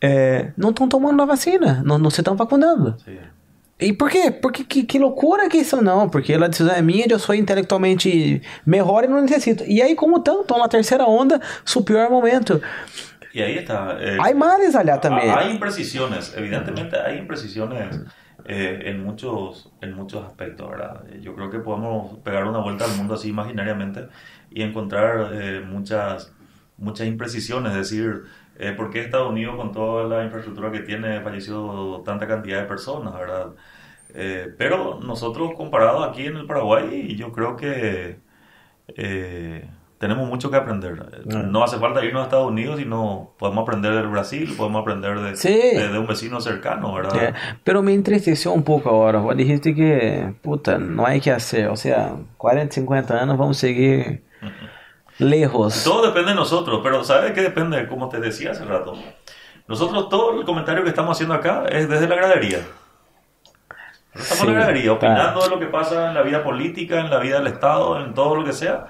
é, 0.01 0.53
não 0.57 0.71
estão 0.71 0.89
tomando 0.89 1.23
a 1.23 1.27
vacina, 1.27 1.83
não, 1.85 1.99
não 1.99 2.11
se 2.11 2.21
estão 2.21 2.37
vacunando. 2.37 2.97
Sí. 3.05 3.19
E 3.79 3.93
por 3.93 4.09
quê? 4.11 4.31
Porque 4.31 4.65
que, 4.65 4.85
que 4.85 4.99
loucura 4.99 5.49
que 5.51 5.59
isso 5.59 5.83
não, 5.83 6.09
porque 6.09 6.33
a 6.33 6.47
decisão 6.49 6.75
é 6.75 6.81
minha, 6.81 7.07
eu 7.11 7.19
sou 7.19 7.35
intelectualmente 7.35 8.41
melhor 8.65 9.05
e 9.05 9.07
não 9.07 9.21
necessito. 9.21 9.65
E 9.67 9.83
aí, 9.83 9.95
como 9.95 10.17
estão? 10.17 10.41
Estão 10.41 10.59
na 10.59 10.67
terceira 10.69 11.05
onda, 11.07 11.41
su 11.65 11.85
pior 11.85 12.09
momento. 12.11 12.61
Y 13.35 13.43
ahí 13.43 13.59
está. 13.59 13.99
eh, 14.01 14.17
Hay 14.19 14.33
males 14.35 14.75
allá 14.75 14.99
también. 14.99 15.31
Hay 15.37 15.51
imprecisiones, 15.51 16.33
evidentemente 16.35 16.97
hay 16.99 17.19
imprecisiones 17.19 18.01
eh, 18.47 18.81
en, 18.87 19.05
muchos, 19.05 19.71
en 19.83 19.93
muchos 19.93 20.25
aspectos, 20.25 20.71
¿verdad? 20.71 21.03
Yo 21.21 21.35
creo 21.35 21.51
que 21.51 21.59
podemos 21.59 22.17
pegar 22.21 22.47
una 22.47 22.61
vuelta 22.61 22.87
al 22.87 22.97
mundo 22.97 23.13
así 23.13 23.29
imaginariamente 23.29 24.09
y 24.51 24.63
encontrar 24.63 25.33
eh, 25.35 25.61
muchas, 25.61 26.33
muchas 26.79 27.07
imprecisiones, 27.09 27.73
es 27.73 27.91
decir, 27.91 28.23
eh, 28.59 28.73
¿por 28.73 28.91
qué 28.91 29.01
Estados 29.01 29.31
Unidos 29.31 29.57
con 29.57 29.73
toda 29.73 30.05
la 30.05 30.25
infraestructura 30.25 30.71
que 30.71 30.81
tiene 30.81 31.21
falleció 31.21 32.03
tanta 32.05 32.27
cantidad 32.27 32.61
de 32.61 32.67
personas, 32.67 33.15
¿verdad? 33.15 33.49
Eh, 34.15 34.55
pero 34.57 34.99
nosotros 35.03 35.53
comparados 35.57 36.07
aquí 36.09 36.27
en 36.27 36.37
el 36.37 36.47
Paraguay, 36.47 37.15
yo 37.17 37.33
creo 37.33 37.57
que 37.57 38.19
eh, 38.97 39.69
tenemos 39.99 40.29
mucho 40.29 40.51
que 40.51 40.57
aprender. 40.57 41.25
No 41.27 41.65
hace 41.65 41.79
falta 41.79 42.05
irnos 42.05 42.21
a 42.23 42.25
Estados 42.25 42.49
Unidos, 42.49 42.79
sino 42.79 43.33
podemos 43.39 43.63
aprender 43.63 43.95
del 43.95 44.09
Brasil, 44.09 44.55
podemos 44.57 44.83
aprender 44.83 45.19
de, 45.21 45.37
Sí. 45.37 45.49
de, 45.53 45.89
de 45.89 45.99
un 45.99 46.07
vecino 46.07 46.41
cercano, 46.41 46.95
¿verdad? 46.95 47.35
Pero 47.65 47.83
me 47.83 47.95
entristeceu 47.95 48.53
um 48.55 48.63
pouco 48.63 48.89
agora. 48.89 49.19
Vou 49.19 49.35
dijiste 49.35 49.75
que, 49.75 50.35
puta, 50.43 50.79
não 50.79 51.07
é 51.07 51.19
que 51.19 51.31
hacer. 51.31 51.69
Ou 51.69 51.77
seja, 51.77 52.15
40, 52.39 52.75
50 52.75 53.15
anos 53.15 53.37
vamos 53.39 53.57
seguir 53.59 54.23
lejos. 55.19 55.85
Todo 55.85 56.07
depende 56.07 56.31
de 56.31 56.37
nosotros, 56.37 56.81
pero 56.83 57.05
¿sabes 57.05 57.33
qué 57.33 57.43
depende? 57.43 57.87
Como 57.89 58.09
te 58.09 58.21
decía 58.21 58.53
hace 58.53 58.65
rato. 58.65 58.95
Nosotros 59.69 60.09
todo 60.09 60.39
el 60.39 60.45
comentario 60.45 60.83
que 60.83 60.91
estamos 60.91 61.17
haciendo 61.17 61.35
acá 61.35 61.65
es 61.69 61.89
desde 61.89 62.09
la 62.09 62.17
gradería. 62.17 62.61
Estamos 64.15 64.45
en 64.45 64.55
la 64.55 64.61
gradería, 64.61 64.93
opinando 64.93 65.41
claro. 65.41 65.43
de 65.43 65.49
lo 65.51 65.59
que 65.59 65.67
pasa 65.67 66.09
en 66.09 66.15
la 66.15 66.23
vida 66.23 66.43
política, 66.43 67.01
en 67.01 67.11
la 67.11 67.19
vida 67.19 67.39
del 67.39 67.49
Estado, 67.49 68.03
en 68.03 68.15
todo 68.15 68.37
lo 68.37 68.45
que 68.45 68.53
sea. 68.53 68.87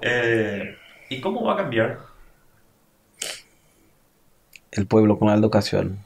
Eh, 0.00 0.76
¿Y 1.08 1.20
cómo 1.20 1.44
va 1.44 1.52
a 1.52 1.56
cambiar? 1.56 1.98
El 4.72 4.86
pueblo 4.86 5.18
con 5.18 5.28
la 5.28 5.34
educación. 5.34 5.98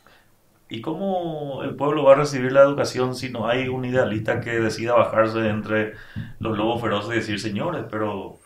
¿Y 0.69 0.83
cómo 0.83 1.63
el 1.65 1.75
pueblo 1.75 2.05
va 2.05 2.13
a 2.13 2.17
recibir 2.17 2.53
la 2.53 2.63
educación 2.63 3.17
si 3.17 3.31
no 3.31 3.49
hay 3.49 3.69
un 3.69 3.85
idealista 3.85 4.41
que 4.41 4.61
decida 4.61 4.95
bajarse 4.95 5.49
entre 5.49 5.95
los 6.39 6.57
lobos 6.57 6.81
feroces 6.81 7.11
y 7.11 7.17
decir, 7.17 7.41
señores, 7.41 7.85
pero 7.91 8.39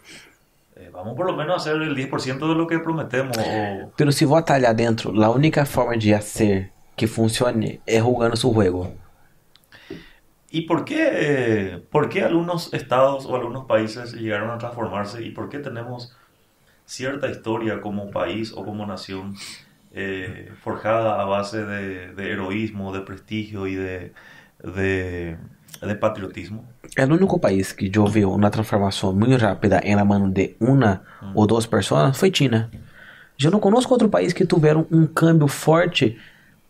vamos 0.95 1.17
por 1.17 1.27
lo 1.27 1.37
menos 1.37 1.55
a 1.55 1.57
hacer 1.57 1.83
el 1.83 1.97
10% 1.97 2.49
de 2.49 2.55
lo 2.55 2.67
que 2.67 2.79
prometemos? 2.79 3.37
O, 3.37 3.93
Pero 3.97 4.13
se 4.13 4.25
votar 4.25 4.57
ali 4.57 4.67
adentro, 4.67 5.13
a 5.23 5.31
única 5.31 5.67
forma 5.67 5.97
de 5.97 6.15
hacer 6.15 6.71
que 6.97 7.07
funcione 7.07 7.81
é 7.87 7.99
jogando 7.99 8.37
su 8.37 8.53
juego. 8.53 8.93
¿Y 10.51 10.63
por 10.63 10.85
qué, 10.85 11.09
eh, 11.13 11.83
por 11.91 12.09
qué 12.09 12.23
algunos 12.23 12.73
estados 12.73 13.27
o 13.27 13.35
algunos 13.35 13.65
países 13.65 14.15
llegaron 14.15 14.51
a 14.51 14.59
transformarse 14.59 15.21
y 15.21 15.33
por 15.33 15.49
qué 15.49 15.59
tenemos 15.59 16.15
cierta 16.87 17.29
historia 17.29 17.81
como 17.81 18.11
país 18.11 18.53
o 18.53 18.65
como 18.65 18.87
nación 18.87 19.35
eh, 19.93 20.53
forjada 20.63 21.21
a 21.21 21.25
base 21.25 21.65
de, 21.65 22.15
de 22.15 22.31
heroísmo, 22.31 22.93
de 22.93 23.01
prestigio 23.01 23.67
y 23.67 23.75
de, 23.75 24.13
de, 24.63 25.39
de 25.85 25.95
patriotismo? 25.95 26.65
El 26.97 27.13
único 27.13 27.41
país 27.41 27.75
que 27.75 27.91
yo 27.91 28.05
veo 28.07 28.31
una 28.31 28.51
transformación 28.51 29.19
muy 29.19 29.37
rápida 29.37 29.81
en 29.83 29.97
la 29.97 30.05
mano 30.05 30.29
de 30.31 30.57
una 30.61 31.03
o 31.35 31.47
dos 31.47 31.67
personas 31.67 32.17
fue 32.19 32.31
China. 32.33 32.71
Yo 33.37 33.51
no 33.51 33.61
conozco 33.61 33.95
otro 33.95 34.11
país 34.11 34.33
que 34.35 34.45
tuvieron 34.45 34.87
un 34.91 35.07
cambio 35.09 35.49
fuerte 35.49 36.17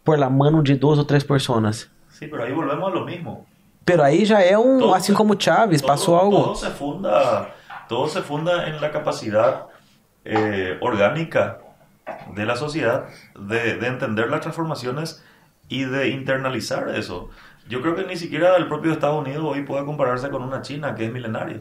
por 0.03 0.19
la 0.19 0.29
mano 0.31 0.63
de 0.63 0.77
dos 0.77 0.99
o 0.99 1.07
tres 1.07 1.25
personas. 1.25 1.91
Sí, 2.11 2.27
pero 2.27 2.45
ahí 2.45 2.53
volvemos 2.53 2.91
a 2.91 2.95
lo 2.95 3.05
mismo. 3.05 3.47
Pero 3.85 4.03
ahí 4.03 4.25
ya 4.25 4.43
es 4.43 4.57
un, 4.57 4.79
Todo- 4.79 4.95
así 4.95 5.13
como 5.13 5.35
Chávez, 5.35 5.83
Todo- 5.83 5.89
pasó 5.93 6.19
algo. 6.21 6.43
Todo 6.45 6.55
se 6.55 6.71
funda, 6.71 7.55
todo 7.89 8.09
se 8.09 8.23
funda 8.23 8.67
en 8.69 8.81
la 8.81 8.91
capacidad 8.91 9.67
eh, 10.25 10.79
orgánica 10.81 11.59
de 12.35 12.47
la 12.47 12.57
sociedad 12.57 13.05
de, 13.39 13.77
de 13.77 13.87
entender 13.87 14.31
las 14.31 14.41
transformaciones 14.41 15.23
y 15.69 15.85
de 15.85 16.09
internalizar 16.09 16.89
eso. 16.91 17.29
Yo 17.69 17.81
creo 17.81 17.95
que 17.95 18.05
ni 18.05 18.17
siquiera 18.17 18.57
el 18.57 18.69
propio 18.69 18.93
Estados 18.93 19.21
Unidos 19.21 19.43
hoy 19.45 19.63
puede 19.63 19.85
compararse 19.85 20.31
con 20.31 20.43
una 20.43 20.61
China 20.63 20.95
que 20.95 21.07
es 21.07 21.13
milenaria. 21.13 21.61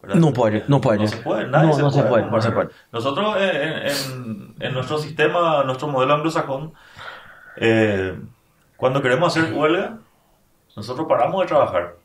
¿verdad? 0.00 0.16
No 0.16 0.32
puede, 0.32 0.64
no 0.68 0.80
puede. 0.80 0.98
No 1.00 1.06
se 1.08 1.16
puede, 1.18 1.46
nadie 1.48 1.68
No, 1.68 1.74
se 1.74 1.82
no 1.82 1.90
se 1.90 1.98
puede 2.02 2.10
puede, 2.22 2.30
no 2.30 2.40
se 2.40 2.52
puede. 2.52 2.68
Nosotros 2.92 3.36
eh, 3.40 3.62
en, 3.64 3.88
en- 3.88 4.54
en 4.60 4.74
nuestro 4.74 4.98
sistema, 4.98 5.64
nuestro 5.64 5.88
modelo 5.88 6.14
anglosajón, 6.14 6.72
eh, 7.56 8.18
cuando 8.76 9.02
queremos 9.02 9.36
hacer 9.36 9.52
huelga, 9.52 9.98
nosotros 10.76 11.06
paramos 11.08 11.40
de 11.42 11.48
trabajar. 11.48 11.96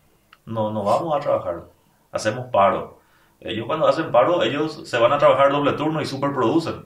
No, 0.46 0.72
no 0.72 0.84
vamos 0.84 1.16
a 1.16 1.20
trabajar. 1.20 1.64
Hacemos 2.12 2.48
paro. 2.52 3.00
Ellos 3.40 3.66
cuando 3.68 3.88
hacen 3.88 4.12
paro, 4.12 4.42
ellos 4.44 4.82
se 4.90 4.98
van 4.98 5.14
a 5.14 5.18
trabajar 5.20 5.52
doble 5.52 5.74
turno 5.74 6.02
y 6.02 6.06
superproducen. 6.06 6.86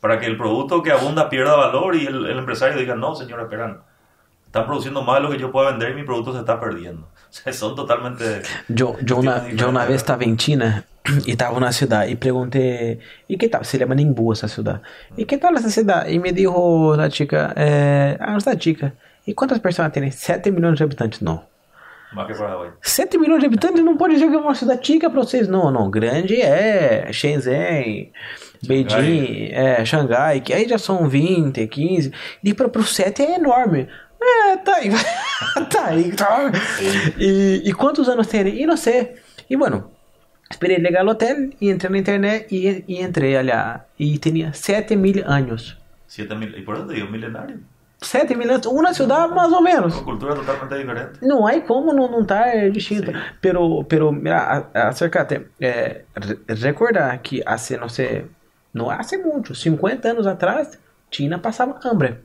Para 0.00 0.20
que 0.20 0.26
el 0.26 0.36
producto 0.36 0.82
que 0.82 0.92
abunda 0.92 1.28
pierda 1.30 1.56
valor 1.56 1.96
y 1.96 2.06
el, 2.06 2.26
el 2.26 2.38
empresario 2.38 2.78
diga, 2.78 2.94
no, 2.94 3.14
señor, 3.14 3.40
esperan. 3.40 3.82
Están 4.54 4.66
produciendo 4.66 5.02
más 5.02 5.16
de 5.16 5.22
lo 5.22 5.30
que 5.30 5.38
yo 5.38 5.50
puedo 5.50 5.66
vender 5.66 5.90
y 5.90 5.94
mi 5.94 6.04
producto 6.04 6.32
se 6.32 6.38
está 6.38 6.60
perdiendo. 6.60 7.08
O 7.28 7.36
sea, 7.36 7.52
son 7.52 7.74
totalmente... 7.74 8.42
Yo, 8.68 8.96
yo, 9.02 9.16
una, 9.16 9.50
yo 9.50 9.68
una 9.68 9.84
vez 9.84 9.96
estaba 9.96 10.22
en 10.22 10.36
China 10.36 10.84
y 11.26 11.32
estaba 11.32 11.50
en 11.50 11.56
una 11.56 11.72
ciudad 11.72 12.06
y 12.06 12.14
pregunté, 12.14 13.00
¿y 13.26 13.36
qué 13.36 13.48
tal? 13.48 13.64
Se 13.64 13.76
llama 13.76 13.96
Ningbo 13.96 14.32
esa 14.32 14.46
ciudad. 14.46 14.80
¿Y 15.16 15.24
qué 15.24 15.38
tal 15.38 15.56
esa 15.56 15.68
ciudad? 15.68 16.06
Y 16.06 16.20
me 16.20 16.30
dijo 16.30 16.94
la 16.96 17.08
chica, 17.08 17.52
eh, 17.56 18.16
ah, 18.20 18.36
esta 18.38 18.56
chica, 18.56 18.94
¿y 19.26 19.34
cuántas 19.34 19.58
personas 19.58 19.90
tiene? 19.90 20.12
7 20.12 20.52
millones 20.52 20.78
de 20.78 20.84
habitantes. 20.84 21.18
Que 21.18 22.34
Paraguay. 22.34 22.70
7 22.80 23.18
milhões 23.18 23.40
de 23.40 23.46
habitantes 23.46 23.84
não 23.84 23.96
pode 23.96 24.14
dizer 24.14 24.30
que 24.30 24.36
é 24.36 24.38
uma 24.38 24.54
cidade 24.54 24.86
chica 24.86 25.10
pra 25.10 25.20
vocês. 25.20 25.48
Não, 25.48 25.72
não. 25.72 25.90
Grande 25.90 26.40
é 26.40 27.12
Shenzhen, 27.12 28.12
Beijing, 28.62 29.48
é, 29.50 29.84
Xangai, 29.84 30.40
que 30.40 30.52
aí 30.52 30.68
já 30.68 30.78
são 30.78 31.08
20, 31.08 31.66
15. 31.66 32.12
E 32.44 32.54
para 32.54 32.68
o 32.68 32.84
7 32.84 33.20
é 33.20 33.34
enorme. 33.34 33.88
É, 34.20 34.56
tá 34.58 34.76
aí. 34.76 34.90
tá 35.70 35.86
aí. 35.86 36.12
Tá. 36.12 36.50
E, 37.18 37.62
e 37.64 37.72
quantos 37.72 38.08
anos 38.08 38.26
tem 38.26 38.40
ele? 38.40 38.62
E 38.62 38.66
não 38.66 38.76
sei. 38.76 39.14
E 39.48 39.56
bueno, 39.56 39.90
esperei 40.50 40.78
legal 40.78 41.04
no 41.04 41.12
hotel 41.12 41.50
e 41.60 41.70
entrei 41.70 41.90
na 41.90 41.98
internet 41.98 42.46
e, 42.54 42.84
e 42.88 43.02
entrei 43.02 43.36
ali. 43.36 43.52
E 43.98 44.18
tinha 44.18 44.52
7 44.52 44.96
mil 44.96 45.22
anos. 45.26 45.76
7 46.06 46.34
mil, 46.36 46.56
y 46.56 46.62
por 46.62 46.76
eso 46.76 46.86
te 46.86 46.94
digo 46.94 47.08
milenario. 47.10 47.58
7 48.00 48.34
mil 48.36 48.50
anos, 48.50 48.66
uma 48.66 48.92
cidade 48.94 49.34
mais 49.34 49.52
ou 49.52 49.60
menos. 49.62 49.94
Con 49.94 50.04
cultura 50.04 50.34
totalmente 50.34 50.76
diferente. 50.76 51.18
Não 51.22 51.46
há 51.46 51.60
como 51.62 51.92
não, 51.92 52.10
não 52.10 52.20
estar 52.22 52.70
distinto. 52.70 53.10
Sim. 53.12 53.18
Pero, 53.40 53.84
pero 53.84 54.12
mira, 54.12 54.68
acércate. 54.74 55.46
É, 55.60 56.02
re- 56.14 56.38
recuerda 56.54 57.16
que 57.18 57.42
hace, 57.46 57.76
não 57.78 57.88
sei, 57.88 58.26
não 58.72 58.90
hace 58.90 59.16
muito, 59.18 59.54
50 59.54 60.08
anos 60.08 60.26
atrás, 60.26 60.78
China 61.10 61.38
passava 61.38 61.80
hambre. 61.84 62.18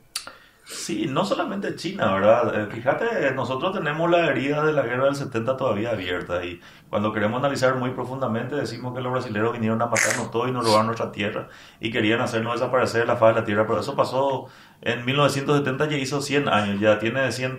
Sí, 0.72 1.06
no 1.08 1.24
solamente 1.24 1.74
China, 1.74 2.12
¿verdad? 2.14 2.62
Eh, 2.62 2.66
fíjate, 2.70 3.32
nosotros 3.34 3.72
tenemos 3.72 4.08
la 4.08 4.26
herida 4.28 4.64
de 4.64 4.72
la 4.72 4.82
guerra 4.82 5.06
del 5.06 5.16
70 5.16 5.56
todavía 5.56 5.90
abierta 5.90 6.44
y 6.44 6.60
cuando 6.88 7.12
queremos 7.12 7.40
analizar 7.40 7.74
muy 7.74 7.90
profundamente 7.90 8.54
decimos 8.54 8.94
que 8.94 9.00
los 9.00 9.12
brasileños 9.12 9.52
vinieron 9.52 9.82
a 9.82 9.86
matarnos 9.86 10.30
todo 10.30 10.46
y 10.46 10.52
nos 10.52 10.64
robaron 10.64 10.86
nuestra 10.86 11.10
tierra 11.10 11.48
y 11.80 11.90
querían 11.90 12.20
hacernos 12.20 12.54
desaparecer 12.54 13.00
de 13.00 13.06
la 13.08 13.16
faz 13.16 13.34
de 13.34 13.40
la 13.40 13.46
tierra, 13.46 13.66
pero 13.66 13.80
eso 13.80 13.96
pasó 13.96 14.46
en 14.80 15.04
1970 15.04 15.86
ya 15.88 15.96
hizo 15.96 16.22
100 16.22 16.48
años, 16.48 16.78
ya 16.80 17.00
tiene 17.00 17.32
100, 17.32 17.58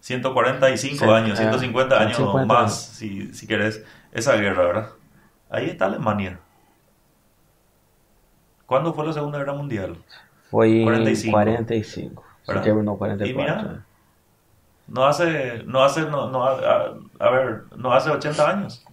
145 0.00 1.04
Sí, 1.04 1.10
años, 1.10 1.38
eh, 1.40 1.42
150 1.42 1.98
años 1.98 2.16
150 2.16 2.44
más, 2.44 2.74
si, 2.74 3.32
si 3.32 3.46
querés, 3.46 3.84
esa 4.12 4.36
guerra, 4.36 4.66
¿verdad? 4.66 4.90
Ahí 5.48 5.70
está 5.70 5.86
Alemania. 5.86 6.40
¿Cuándo 8.66 8.92
fue 8.92 9.06
la 9.06 9.12
Segunda 9.12 9.38
Guerra 9.38 9.54
Mundial? 9.54 9.96
Foi 10.56 10.84
45. 10.84 11.28
em 11.28 11.30
45. 11.30 12.24
Se 12.42 12.46
¿Verdad? 12.46 12.62
terminou 12.64 12.94
Y 12.94 12.98
44. 12.98 13.36
mira, 13.36 13.84
no 14.88 15.04
hace, 15.04 15.62
no 15.66 15.84
hace, 15.84 16.00
no, 16.02 16.30
no, 16.30 16.44
a, 16.44 16.94
a 17.18 17.30
ver, 17.30 17.64
no 17.76 17.92
hace 17.92 18.08
80 18.08 18.48
años. 18.48 18.84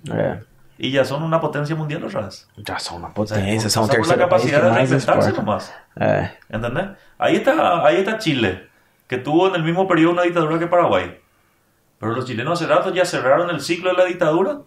Y 0.78 0.91
ya 0.91 1.05
son 1.05 1.24
una 1.24 1.39
potencia 1.39 1.74
mundial 1.74 2.03
otra 2.03 2.24
vez. 2.24 2.49
Sea, 2.66 3.09
potência, 3.14 3.70
são 3.70 3.86
o 3.86 3.88
pasa 3.88 3.97
por 3.97 4.07
la 4.09 4.18
capacidad 4.18 4.61
de 4.61 4.72
reinventarse 4.72 5.32
nomás. 5.32 5.74
É. 5.95 6.32
¿Entendés? 6.49 6.97
Ahí 7.18 7.38
está, 7.38 7.86
ahí 7.86 7.97
está 7.97 8.18
Chile, 8.18 8.68
que 9.07 9.18
tuvo 9.18 9.47
en 9.47 9.55
el 9.55 9.64
mismo 9.64 9.88
periodo 9.88 10.11
una 10.11 10.24
dictadura 10.24 10.59
que 10.59 10.68
Paraguay. 10.68 11.18
Pero 11.97 12.11
los 12.14 12.26
chilenos 12.26 12.59
hace 12.59 12.70
rato 12.70 12.91
ya 12.91 13.05
cerraron 13.05 13.49
el 13.51 13.61
ciclo 13.61 13.91
de 13.91 13.97
la 13.97 14.05
dictadura. 14.05 14.57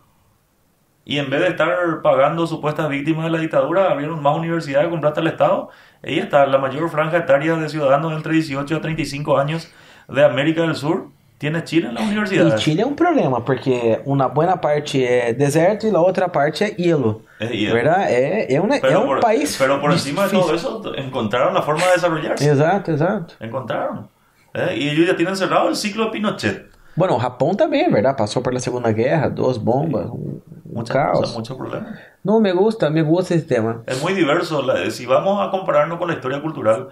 Y 1.09 1.19
en 1.21 1.31
vez 1.31 1.41
de 1.41 1.49
estar 1.51 2.03
pagando 2.03 2.49
supuestas 2.49 2.89
víctimas 2.89 3.27
de 3.27 3.31
la 3.31 3.39
dictadura, 3.39 3.93
abrieron 3.93 4.21
más 4.21 4.37
universidades 4.37 4.89
con 4.89 5.01
plata 5.01 5.21
al 5.21 5.29
Estado. 5.29 5.69
Ahí 6.03 6.19
está, 6.19 6.45
la 6.47 6.59
mayor 6.59 6.91
franja 6.91 7.19
etaria 7.19 7.55
de 7.55 7.69
ciudadanos 7.69 8.13
entre 8.13 8.33
18 8.33 8.75
a 8.75 8.81
35 8.81 9.39
años 9.39 9.71
de 10.09 10.25
América 10.25 10.63
del 10.63 10.75
Sur. 10.75 11.07
Tiene 11.39 11.63
Chile 11.63 11.89
en 11.91 11.95
las 11.95 12.03
E 12.03 12.07
universidades. 12.07 12.61
Chile 12.61 12.83
é 12.83 12.87
um 12.87 12.97
problema, 12.97 13.41
porque 13.41 14.01
uma 14.05 14.27
boa 14.27 14.57
parte 14.57 15.05
é 15.05 15.33
deserto 15.33 15.87
e 15.87 15.95
a 15.95 16.01
outra 16.01 16.29
parte 16.29 16.65
é 16.65 16.75
hielo. 16.77 17.23
Es 17.39 17.51
hielo. 17.51 17.75
¿Verdad? 17.75 18.11
É, 18.11 18.53
é, 18.53 18.55
é 18.55 18.61
um 18.61 19.07
por, 19.07 19.21
país. 19.21 19.57
pero 19.57 19.79
por 19.81 19.93
encima 19.93 20.25
de 20.25 20.31
todo 20.31 20.53
difícil. 20.53 20.81
eso, 20.81 20.95
encontraron 20.97 21.55
la 21.55 21.63
forma 21.63 21.87
de 21.87 21.93
desarrollarse. 21.93 22.51
Exato, 22.51 22.91
exato. 22.91 23.35
Encontraron. 23.39 24.09
¿eh? 24.55 24.77
Y 24.77 24.89
ellos 24.89 25.07
ya 25.07 25.15
tienen 25.15 25.37
cerrado 25.37 25.69
el 25.69 25.77
ciclo 25.77 26.07
de 26.07 26.11
Pinochet. 26.11 26.67
Bueno, 26.97 27.15
o 27.15 27.19
Japão 27.19 27.55
também, 27.55 27.89
¿verdad? 27.93 28.17
Passou 28.17 28.43
pela 28.43 28.59
Segunda 28.59 28.91
Guerra, 28.91 29.29
duas 29.29 29.59
bombas, 29.59 30.07
um 30.07 30.41
Muchas 30.77 30.97
caos. 30.97 31.18
cosas, 31.20 31.35
muchos 31.37 31.57
problemas. 31.57 31.99
Não, 32.24 32.41
me 32.41 32.53
gusta, 32.53 32.89
me 32.91 33.03
gusta 33.03 33.35
esse 33.35 33.47
tema. 33.47 33.83
Es 33.87 34.01
muy 34.03 34.12
diverso. 34.14 34.62
la- 34.62 34.91
si 34.91 35.07
vamos 35.07 35.47
a 35.47 35.51
compararnos 35.51 35.99
con 35.99 36.09
la 36.09 36.14
historia 36.14 36.41
cultural, 36.41 36.89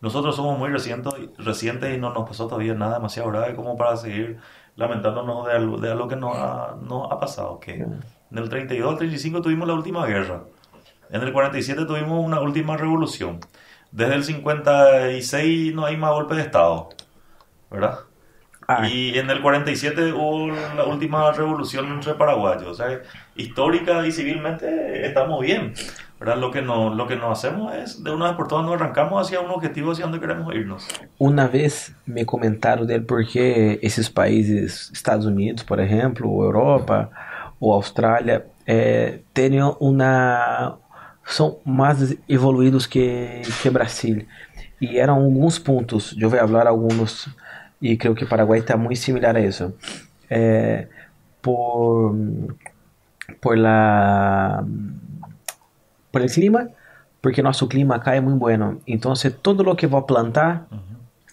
nosotros 0.00 0.36
somos 0.36 0.58
muy 0.58 0.70
recientes, 0.70 1.12
recientes 1.38 1.94
y 1.96 1.98
no 2.00 2.12
nos 2.12 2.28
pasó 2.28 2.46
todavía 2.46 2.74
nada 2.74 2.94
demasiado 2.94 3.30
grave 3.30 3.54
como 3.54 3.76
para 3.76 3.96
seguir 3.96 4.38
lamentándonos 4.76 5.46
de 5.46 5.52
algo, 5.52 5.76
de 5.78 5.90
algo 5.92 6.08
que 6.08 6.16
nos 6.16 6.36
ha, 6.36 6.74
nos 6.82 7.10
ha 7.10 7.18
pasado. 7.18 7.58
Que 7.60 7.74
en 7.74 8.02
el 8.38 8.48
32 8.48 8.90
al 8.92 8.98
35 8.98 9.40
tuvimos 9.40 9.66
la 9.68 9.74
última 9.74 10.04
guerra. 10.06 10.42
En 11.10 11.22
el 11.22 11.32
47 11.32 11.84
tuvimos 11.86 12.24
una 12.24 12.40
última 12.40 12.76
revolución. 12.76 13.38
Desde 13.92 14.14
el 14.14 14.24
56 14.24 15.74
no 15.74 15.84
hay 15.86 15.96
más 15.96 16.10
golpe 16.12 16.34
de 16.34 16.42
Estado. 16.42 16.88
¿Verdad? 17.70 18.00
Ah, 18.66 18.88
Y 18.88 19.18
en 19.18 19.30
el 19.30 19.40
47 19.42 20.12
hubo 20.12 20.48
la 20.48 20.84
última 20.84 21.30
revolución 21.32 21.86
entre 21.92 22.14
paraguayos. 22.14 22.66
O 22.66 22.74
sea, 22.74 23.00
histórica 23.36 24.06
y 24.06 24.12
civilmente 24.12 25.06
estamos 25.06 25.40
bien. 25.40 25.74
¿verdad? 26.18 26.38
Lo, 26.38 26.50
que 26.50 26.62
no, 26.62 26.94
lo 26.94 27.06
que 27.06 27.16
nos 27.16 27.38
hacemos 27.38 27.74
es, 27.74 28.02
de 28.02 28.10
una 28.10 28.28
vez 28.28 28.36
por 28.36 28.48
todas, 28.48 28.64
nos 28.64 28.74
arrancamos 28.74 29.20
hacia 29.20 29.40
un 29.40 29.50
objetivo 29.50 29.92
hacia 29.92 30.04
donde 30.04 30.20
queremos 30.20 30.54
irnos. 30.54 30.88
Uma 31.18 31.46
vez 31.46 31.94
me 32.06 32.24
comentaram 32.24 32.86
dele 32.86 33.04
porque 33.04 33.78
esses 33.82 34.08
países, 34.08 34.90
Estados 34.92 35.26
Unidos, 35.26 35.64
por 35.64 35.80
exemplo, 35.80 36.30
ou 36.30 36.44
Europa, 36.44 37.10
ou 37.60 37.72
Austrália, 37.72 38.46
é, 38.66 39.18
teriam 39.32 39.76
uma 39.80 40.78
são 41.26 41.58
mais 41.64 42.16
evoluídos 42.28 42.86
que 42.86 43.42
que 43.62 43.70
Brasil 43.70 44.26
e 44.80 44.98
eram 44.98 45.16
alguns 45.16 45.58
pontos. 45.58 46.14
Eu 46.18 46.28
vou 46.28 46.38
falar 46.38 46.66
alguns 46.66 47.28
e 47.86 47.96
creio 48.00 48.14
que 48.18 48.24
Paraguai 48.32 48.60
está 48.60 48.76
muito 48.76 48.98
similar 49.06 49.34
a 49.36 49.40
isso. 49.40 49.66
É, 50.30 50.86
por 51.42 52.14
por 53.40 53.56
la 53.58 54.64
por 56.10 56.20
el 56.22 56.30
clima, 56.30 56.68
porque 57.20 57.42
nosso 57.42 57.66
clima 57.68 57.96
acá 57.96 58.14
é 58.14 58.20
muito 58.20 58.38
bueno. 58.38 58.80
Então, 58.86 59.12
todo 59.42 59.62
lo 59.62 59.74
que 59.76 59.86
vou 59.86 60.02
plantar 60.02 60.66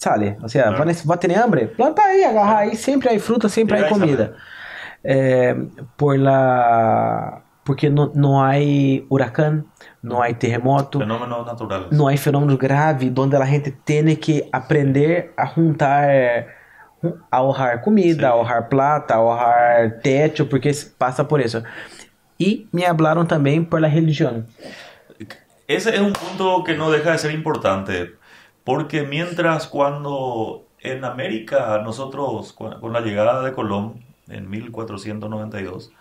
sale. 0.04 0.36
O 0.42 0.50
sea, 0.50 0.64
Claro. 0.64 0.78
van 0.80 0.90
a- 0.90 1.08
va 1.10 1.16
a 1.16 1.20
tener 1.20 1.38
hambre, 1.38 1.68
planta 1.68 2.02
ahí, 2.04 2.24
agarra 2.24 2.58
ahí, 2.60 2.76
siempre 2.76 3.10
hay 3.12 3.20
fruta, 3.20 3.48
siempre 3.48 3.78
hay 3.78 3.84
ahí 3.84 3.90
comida. 3.90 4.34
Eh, 5.04 5.56
por 5.98 6.18
la 6.18 7.42
porque 7.72 7.90
no, 7.90 8.12
no 8.14 8.44
hay 8.44 9.06
huracán, 9.08 9.66
no 10.02 10.22
hay 10.22 10.34
terremoto, 10.34 11.00
Fenómenos 11.00 11.46
naturales. 11.46 11.88
no 11.90 12.10
hay 12.10 12.18
fenómenos 12.18 12.58
graves 12.60 13.14
donde 13.16 13.40
la 13.40 13.48
gente 13.48 13.72
tiene 13.86 14.20
que 14.20 14.50
aprender 14.52 15.34
a 15.38 15.48
juntar, 15.48 16.10
a 16.12 17.38
ahorrar 17.38 17.82
comida, 17.82 18.18
Sí. 18.20 18.26
ahorrar 18.26 18.68
plata, 18.68 19.14
ahorrar 19.16 20.02
techo, 20.04 20.50
porque 20.50 20.76
pasa 20.98 21.26
por 21.30 21.40
eso. 21.40 21.64
Y 22.38 22.68
me 22.74 22.86
hablaron 22.86 23.26
también 23.26 23.66
por 23.66 23.80
la 23.80 23.88
religión. 23.88 24.48
Ese 25.66 25.96
es 25.96 26.02
un 26.02 26.12
punto 26.12 26.66
que 26.66 26.76
no 26.76 26.92
deja 26.92 27.14
de 27.14 27.20
ser 27.20 27.32
importante, 27.32 28.10
porque 28.66 29.04
mientras 29.04 29.66
cuando 29.68 30.66
en 30.82 31.06
América 31.06 31.80
nosotros, 31.86 32.52
con 32.52 32.92
la 32.92 33.00
llegada 33.00 33.44
de 33.44 33.54
Colón 33.54 34.04
en 34.28 34.50
1492, 34.50 35.94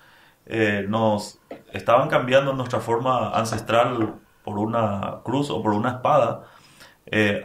eh, 0.51 0.85
nos 0.89 1.41
estaban 1.73 2.09
cambiando 2.09 2.53
nuestra 2.53 2.81
forma 2.81 3.31
ancestral 3.31 4.15
por 4.45 4.59
una 4.59 5.19
cruz 5.25 5.51
o 5.51 5.63
por 5.63 5.73
una 5.73 5.91
espada, 5.91 6.43
eh, 7.07 7.45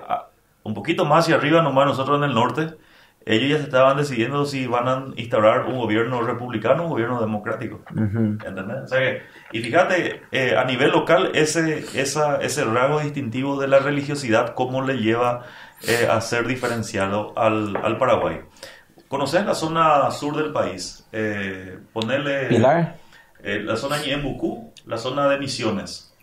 un 0.63 0.73
poquito 0.73 1.05
más 1.05 1.25
hacia 1.25 1.35
arriba, 1.35 1.61
nomás 1.61 1.85
nosotros 1.85 2.17
en 2.17 2.23
el 2.23 2.33
norte, 2.33 2.73
ellos 3.27 3.49
ya 3.49 3.57
se 3.57 3.63
estaban 3.63 3.97
decidiendo 3.97 4.45
si 4.45 4.67
van 4.67 4.87
a 4.87 5.05
instaurar 5.15 5.65
un 5.65 5.77
gobierno 5.77 6.21
republicano 6.21 6.83
o 6.83 6.85
un 6.85 6.91
gobierno 6.91 7.19
democrático. 7.21 7.81
¿Entendés? 8.45 8.83
O 8.83 8.87
sea 8.87 8.99
que- 8.99 9.21
y 9.51 9.61
fíjate, 9.61 10.21
eh, 10.31 10.55
a 10.57 10.63
nivel 10.65 10.91
local, 10.91 11.31
ese, 11.33 11.85
esa, 11.99 12.37
ese 12.37 12.63
rasgo 12.65 12.99
distintivo 12.99 13.59
de 13.59 13.67
la 13.67 13.79
religiosidad, 13.79 14.53
cómo 14.53 14.81
le 14.83 14.97
lleva 14.97 15.43
eh, 15.87 16.07
a 16.09 16.21
ser 16.21 16.47
diferenciado 16.47 17.33
al, 17.37 17.75
al 17.77 17.97
Paraguay. 17.97 18.41
¿Conoces 19.07 19.45
la 19.45 19.53
zona 19.53 20.09
sur 20.11 20.35
del 20.35 20.51
país? 20.51 21.07
Eh, 21.11 21.79
ponerle 21.93 22.47
Pilar, 22.47 22.97
eh, 23.43 23.61
la 23.63 23.75
zona 23.75 23.97
Ñembucú, 24.03 24.71
la 24.85 24.97
zona 24.97 25.29
de 25.29 25.37
Misiones, 25.37 26.13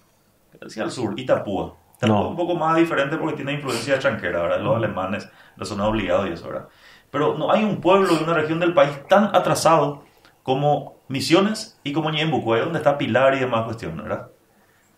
hacia 0.60 0.84
el 0.84 0.90
sur, 0.90 1.18
Itapúa. 1.18 1.76
Itapúa 1.96 2.08
No. 2.08 2.28
un 2.30 2.36
poco 2.36 2.56
más 2.56 2.76
diferente 2.76 3.16
porque 3.16 3.36
tiene 3.36 3.52
influencia 3.52 3.94
extranjera, 3.94 4.42
¿verdad? 4.42 4.60
Los 4.60 4.76
alemanes, 4.76 5.28
la 5.56 5.64
zona 5.64 5.86
obligada 5.86 6.28
y 6.28 6.32
eso, 6.32 6.48
¿verdad? 6.48 6.68
Pero 7.10 7.38
no 7.38 7.52
hay 7.52 7.62
un 7.62 7.80
pueblo 7.80 8.08
y 8.18 8.22
una 8.22 8.34
región 8.34 8.58
del 8.58 8.74
país 8.74 8.90
tan 9.08 9.34
atrasado 9.36 10.02
como 10.42 10.96
Misiones 11.08 11.78
y 11.84 11.92
como 11.92 12.10
Ñembucú, 12.10 12.54
ahí 12.54 12.60
donde 12.60 12.78
está 12.78 12.98
Pilar 12.98 13.34
y 13.34 13.38
demás 13.38 13.64
cuestiones, 13.66 14.02
¿verdad? 14.02 14.28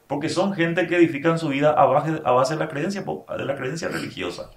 Porque 0.06 0.28
son 0.28 0.54
gente 0.54 0.86
que 0.86 0.96
edifican 0.96 1.38
su 1.38 1.48
vida 1.48 1.72
a 1.72 1.84
base, 1.86 2.22
a 2.24 2.30
base 2.30 2.54
de, 2.54 2.60
la 2.60 2.68
creencia, 2.68 3.02
de 3.02 3.44
la 3.44 3.56
creencia 3.56 3.88
religiosa. 3.88 4.50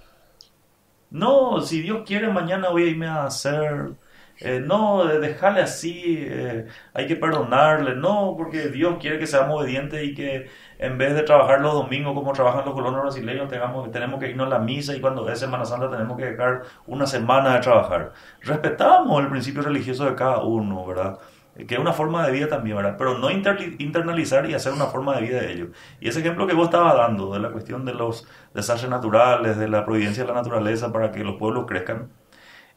No, 1.10 1.60
si 1.62 1.80
Dios 1.80 2.02
quiere, 2.06 2.28
mañana 2.28 2.68
voy 2.68 2.82
a 2.84 2.86
irme 2.86 3.06
a 3.06 3.24
hacer. 3.24 3.96
eh, 4.40 4.60
no, 4.60 5.10
eh, 5.10 5.18
dejarle 5.18 5.62
así, 5.62 6.18
eh, 6.20 6.66
hay 6.92 7.06
que 7.06 7.16
perdonarle. 7.16 7.96
No, 7.96 8.34
porque 8.36 8.68
Dios 8.68 8.98
quiere 9.00 9.18
que 9.18 9.26
seamos 9.26 9.60
obedientes 9.60 10.02
y 10.04 10.14
que 10.14 10.48
en 10.78 10.96
vez 10.98 11.14
de 11.14 11.22
trabajar 11.22 11.60
los 11.60 11.72
domingos 11.74 12.14
como 12.14 12.32
trabajan 12.32 12.64
los 12.64 12.74
colonos 12.74 13.00
brasileños, 13.02 13.48
tengamos, 13.48 13.90
tenemos 13.90 14.20
que 14.20 14.30
irnos 14.30 14.46
a 14.46 14.50
la 14.50 14.58
misa 14.60 14.94
y 14.94 15.00
cuando 15.00 15.28
es 15.28 15.40
Semana 15.40 15.64
Santa 15.64 15.90
tenemos 15.90 16.16
que 16.16 16.26
dejar 16.26 16.62
una 16.86 17.06
semana 17.06 17.54
de 17.54 17.60
trabajar. 17.60 18.12
Respetamos 18.42 19.20
el 19.22 19.28
principio 19.28 19.62
religioso 19.62 20.04
de 20.04 20.14
cada 20.14 20.42
uno, 20.44 20.86
¿verdad? 20.86 21.18
Que 21.66 21.74
es 21.74 21.80
una 21.80 21.92
forma 21.92 22.24
de 22.26 22.32
vida 22.32 22.48
también, 22.48 22.76
¿verdad? 22.76 22.94
Pero 22.96 23.18
no 23.18 23.30
inter- 23.30 23.74
internalizar 23.78 24.48
y 24.48 24.54
hacer 24.54 24.72
una 24.72 24.86
forma 24.86 25.16
de 25.16 25.22
vida 25.22 25.40
de 25.40 25.52
ello. 25.52 25.66
Y 26.00 26.08
ese 26.08 26.20
ejemplo 26.20 26.46
que 26.46 26.54
vos 26.54 26.66
estabas 26.66 26.94
dando 26.96 27.32
de 27.32 27.40
la 27.40 27.50
cuestión 27.50 27.84
de 27.84 27.94
los 27.94 28.26
desastres 28.54 28.90
naturales, 28.90 29.56
de 29.58 29.68
la 29.68 29.84
providencia 29.84 30.22
de 30.22 30.28
la 30.28 30.34
naturaleza 30.36 30.92
para 30.92 31.10
que 31.10 31.24
los 31.24 31.34
pueblos 31.36 31.64
crezcan, 31.66 32.08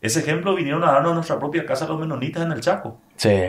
ese 0.01 0.19
ejemplo 0.21 0.55
vinieron 0.55 0.83
a 0.83 0.93
darnos 0.93 1.11
en 1.11 1.15
nuestra 1.15 1.37
propia 1.39 1.65
casa 1.65 1.87
los 1.87 1.99
menonitas 1.99 2.41
en 2.43 2.51
el 2.51 2.61
Chaco. 2.61 2.99
sí. 3.15 3.39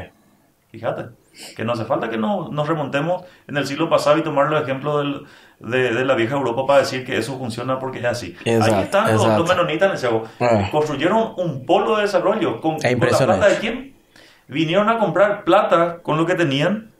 Fíjate, 0.70 1.11
que 1.55 1.64
no 1.66 1.72
hace 1.72 1.85
falta 1.85 2.09
que 2.09 2.16
no- 2.16 2.49
nos 2.51 2.66
remontemos 2.66 3.24
en 3.47 3.59
el 3.59 3.66
siglo 3.66 3.91
pasado 3.91 4.16
y 4.16 4.22
tomar 4.22 4.51
los 4.51 4.62
ejemplos 4.62 4.99
del- 5.05 5.70
de, 5.70 5.93
de 5.93 6.05
la 6.07 6.14
vieja 6.14 6.35
Europa 6.35 6.64
para 6.66 6.78
decir 6.78 7.05
que 7.05 7.18
eso 7.18 7.37
funciona 7.37 7.78
porque 7.78 7.99
es 7.99 8.05
así. 8.07 8.35
Exacto, 8.47 8.76
Ahí 8.76 8.83
están 8.85 9.12
los, 9.14 9.47
menonitas 9.47 9.89
en 9.89 9.95
el 9.97 10.01
Chaco. 10.01 10.22
Ah. 10.41 10.68
Construyeron 10.72 11.35
un 11.37 11.66
polo 11.66 11.97
de 11.97 12.03
desarrollo 12.03 12.59
con, 12.62 12.78
con 12.78 13.01
la 13.11 13.18
plata 13.37 13.49
de 13.51 13.59
quién? 13.59 13.91
Vinieron 14.49 14.88
a 14.88 14.99
comprar 14.99 15.45
plata 15.45 15.99
con 16.03 16.16
lo 16.16 16.26
que 16.26 16.34
tenían 16.34 16.90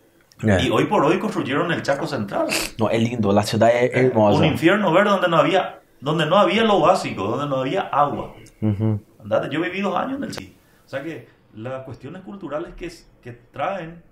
É. 0.45 0.61
y 0.61 0.71
hoy 0.71 0.87
por 0.87 1.05
hoy 1.05 1.21
construyeron 1.21 1.71
el 1.71 1.83
Chaco 1.83 2.05
Central. 2.05 2.49
Não, 2.77 2.89
é 2.91 2.99
lindo, 2.99 3.31
a 3.31 3.43
cidade 3.45 3.75
é 3.75 4.07
hermosa. 4.07 4.39
Un 4.41 4.45
infierno 4.45 4.93
verde 4.93 5.11
donde 5.11 5.29
no 5.29 5.37
había 5.37 5.81
donde 6.01 6.27
no 6.27 6.37
había 6.37 6.65
lo 6.65 6.81
básico, 6.81 7.23
donde 7.29 7.47
no 7.47 7.61
había 7.61 7.83
agua. 7.83 8.35
Ujú. 8.61 9.01
Andate, 9.21 9.49
yo 9.55 9.61
viví 9.61 9.81
dos 9.81 9.95
años 9.95 10.17
en 10.19 10.25
el 10.25 10.35
sí. 10.35 10.57
O 10.85 10.89
sea 10.89 11.01
que 11.05 11.29
las 11.55 11.85
cuestiones 11.85 12.23
culturales 12.23 12.75
que 12.75 13.33
traen 13.53 14.03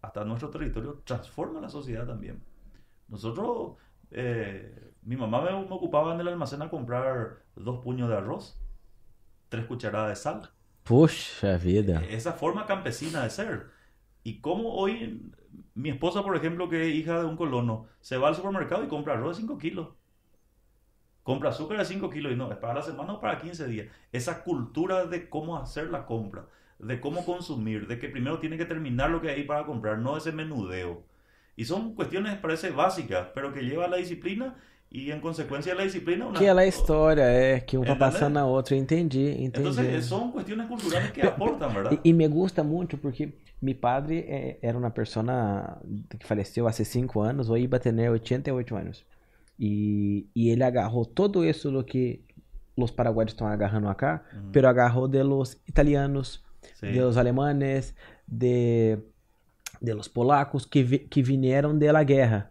hasta 0.00 0.24
nuestro 0.24 0.48
territorio 0.50 1.00
transforman 1.04 1.62
la 1.62 1.68
sociedad 1.68 2.06
también. 2.06 2.40
Nosotros, 3.08 3.72
eh, 4.12 4.92
mi 5.02 5.16
mamá 5.16 5.40
me, 5.40 5.50
me 5.50 5.66
ocupaba 5.74 6.14
en 6.14 6.20
el 6.20 6.28
almacén 6.28 6.62
a 6.62 6.70
comprar 6.70 7.38
dos 7.56 7.82
puños 7.82 8.08
de 8.08 8.16
arroz, 8.16 8.56
tres 9.48 9.64
cucharadas 9.66 10.10
de 10.10 10.16
sal. 10.16 10.50
Puxa 10.86 11.56
vida. 11.58 12.00
Esa 12.08 12.32
forma 12.32 12.64
campesina 12.64 13.24
de 13.24 13.30
ser. 13.30 13.66
Y 14.22 14.40
como 14.40 14.74
hoy 14.74 15.32
mi 15.74 15.90
esposa, 15.90 16.22
por 16.22 16.36
ejemplo, 16.36 16.68
que 16.68 16.88
es 16.88 16.94
hija 16.94 17.18
de 17.18 17.26
un 17.26 17.36
colono, 17.36 17.86
se 18.00 18.16
va 18.16 18.28
al 18.28 18.36
supermercado 18.36 18.84
y 18.84 18.88
compra 18.88 19.14
arroz 19.14 19.36
de 19.36 19.42
5 19.42 19.58
kilos. 19.58 19.88
Compra 21.24 21.50
azúcar 21.50 21.78
de 21.78 21.84
5 21.84 22.08
kilos 22.08 22.32
y 22.32 22.36
no, 22.36 22.52
es 22.52 22.58
para 22.58 22.74
la 22.74 22.82
semana 22.82 23.14
o 23.14 23.20
para 23.20 23.40
15 23.40 23.66
días. 23.66 23.88
Esa 24.12 24.44
cultura 24.44 25.06
de 25.06 25.28
cómo 25.28 25.58
hacer 25.58 25.90
la 25.90 26.06
compra, 26.06 26.46
de 26.78 27.00
cómo 27.00 27.24
consumir, 27.24 27.88
de 27.88 27.98
que 27.98 28.08
primero 28.08 28.38
tiene 28.38 28.56
que 28.56 28.64
terminar 28.64 29.10
lo 29.10 29.20
que 29.20 29.30
hay 29.30 29.42
para 29.42 29.66
comprar, 29.66 29.98
no 29.98 30.16
ese 30.16 30.30
menudeo. 30.30 31.02
Y 31.56 31.64
son 31.64 31.96
cuestiones, 31.96 32.38
parece 32.38 32.70
básicas, 32.70 33.28
pero 33.34 33.52
que 33.52 33.62
lleva 33.62 33.86
a 33.86 33.88
la 33.88 33.96
disciplina 33.96 34.56
y 35.00 35.10
en 35.10 35.20
consecuencia 35.20 35.72
de 35.72 35.78
la 35.78 35.84
disciplina 35.84 36.26
una... 36.26 36.38
Que 36.38 36.46
é 36.46 36.50
a 36.50 36.66
história 36.66 37.22
é 37.24 37.60
que 37.60 37.76
um 37.76 37.82
vai 37.84 37.98
passando 37.98 38.38
a 38.38 38.44
outra. 38.46 38.74
Entendi, 38.76 39.28
entendi. 39.46 39.46
Entonces 39.68 40.04
son 40.06 40.30
cuestiones 40.32 40.66
culturales 40.66 41.10
que 41.12 41.20
Pe- 41.20 41.28
aportan, 41.28 41.74
¿verdad? 41.74 41.92
E, 41.92 42.08
e 42.08 42.12
me 42.14 42.26
gusta 42.28 42.62
muito 42.64 42.96
porque 42.96 43.34
meu 43.60 43.74
padre 43.74 44.24
eh, 44.28 44.58
era 44.62 44.76
uma 44.78 44.90
pessoa 44.90 45.24
que 46.18 46.26
faleceu 46.26 46.66
há 46.66 46.72
cinco 46.72 47.20
anos, 47.20 47.48
hoje 47.50 47.66
vai 47.66 47.78
ter 47.80 47.92
88 48.10 48.74
anos. 48.76 49.04
E, 49.58 50.26
e 50.34 50.50
ele 50.50 50.62
agarrou 50.64 51.04
todo 51.04 51.44
isso 51.44 51.70
do 51.70 51.82
que 51.84 52.20
os 52.76 52.90
paraguaios 52.90 53.32
estão 53.32 53.46
agarrando 53.46 53.88
acá, 53.88 54.22
Ujú. 54.32 54.50
pero 54.52 54.68
agarrou 54.68 55.08
de 55.08 55.22
los 55.22 55.56
italianos, 55.66 56.42
Sí. 56.80 56.86
de 56.92 57.00
los 57.00 57.16
alemanes, 57.16 57.94
de, 58.26 58.98
de 59.80 59.94
los 59.94 60.08
polacos 60.08 60.66
que, 60.66 60.82
vi- 60.82 61.06
que 61.08 61.22
vieram 61.22 61.78
de 61.78 61.90
la 61.92 62.02
guerra. 62.04 62.50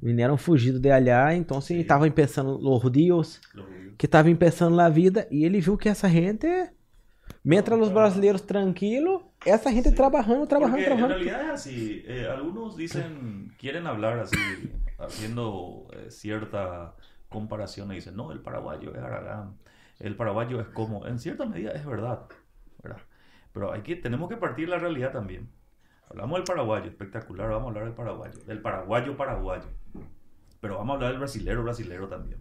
Vieram 0.00 0.36
fugidos 0.36 0.80
de 0.80 0.90
allá, 0.90 1.34
então 1.34 1.60
Sim. 1.60 1.78
estavam 1.80 2.10
pensando 2.10 2.56
los 2.58 2.80
judíos. 2.82 3.40
que 3.98 4.06
estavam 4.06 4.34
pensando 4.36 4.76
na 4.76 4.88
vida 4.88 5.26
e 5.28 5.44
ele 5.44 5.60
viu 5.60 5.76
que 5.76 5.88
essa 5.88 6.08
gente, 6.08 6.46
mientras 7.44 7.80
os 7.80 7.88
brasileiros 7.90 8.42
tranquilos, 8.42 9.22
essa 9.44 9.70
gente 9.72 9.88
Sí. 9.88 9.94
trabalhando, 9.96 10.46
trabalhando, 10.46 10.76
Porque 10.78 10.84
en 10.90 10.96
trabalhando. 10.96 11.14
realidad 11.14 11.42
es 11.46 11.50
así. 11.50 12.02
eh, 12.06 12.28
algunos 12.30 12.76
dicen, 12.76 13.52
quieren 13.58 13.88
hablar 13.88 14.20
así, 14.20 14.36
haciendo 14.98 15.88
eh, 15.92 16.10
cierta 16.12 16.94
comparación 17.28 17.90
y 17.90 17.96
dicen, 17.96 18.14
no, 18.14 18.30
el 18.30 18.38
paraguayo 18.40 18.94
es 18.94 19.02
Aragán, 19.02 19.56
el 19.98 20.14
paraguayo 20.14 20.60
es 20.60 20.68
como, 20.68 21.04
en 21.06 21.18
cierta 21.18 21.44
medida 21.44 21.72
es 21.72 21.84
verdad, 21.84 22.20
¿verdad? 22.82 23.02
Pero 23.52 23.72
hay 23.72 23.82
que, 23.82 23.96
tenemos 23.96 24.28
que 24.28 24.36
partir 24.36 24.68
la 24.68 24.78
realidad 24.78 25.10
también. 25.12 25.48
Hablamos 26.10 26.38
del 26.38 26.44
paraguayo, 26.44 26.86
espectacular, 26.86 27.48
vamos 27.50 27.66
a 27.66 27.68
hablar 27.68 27.84
del 27.84 27.94
paraguayo, 27.94 28.38
del 28.46 28.60
paraguayo 28.62 29.16
paraguayo. 29.16 29.66
Pero 30.60 30.76
vamos 30.78 30.90
a 30.92 30.94
hablar 30.94 31.10
del 31.10 31.18
brasilero 31.20 31.62
brasilero 31.62 32.08
también. 32.08 32.40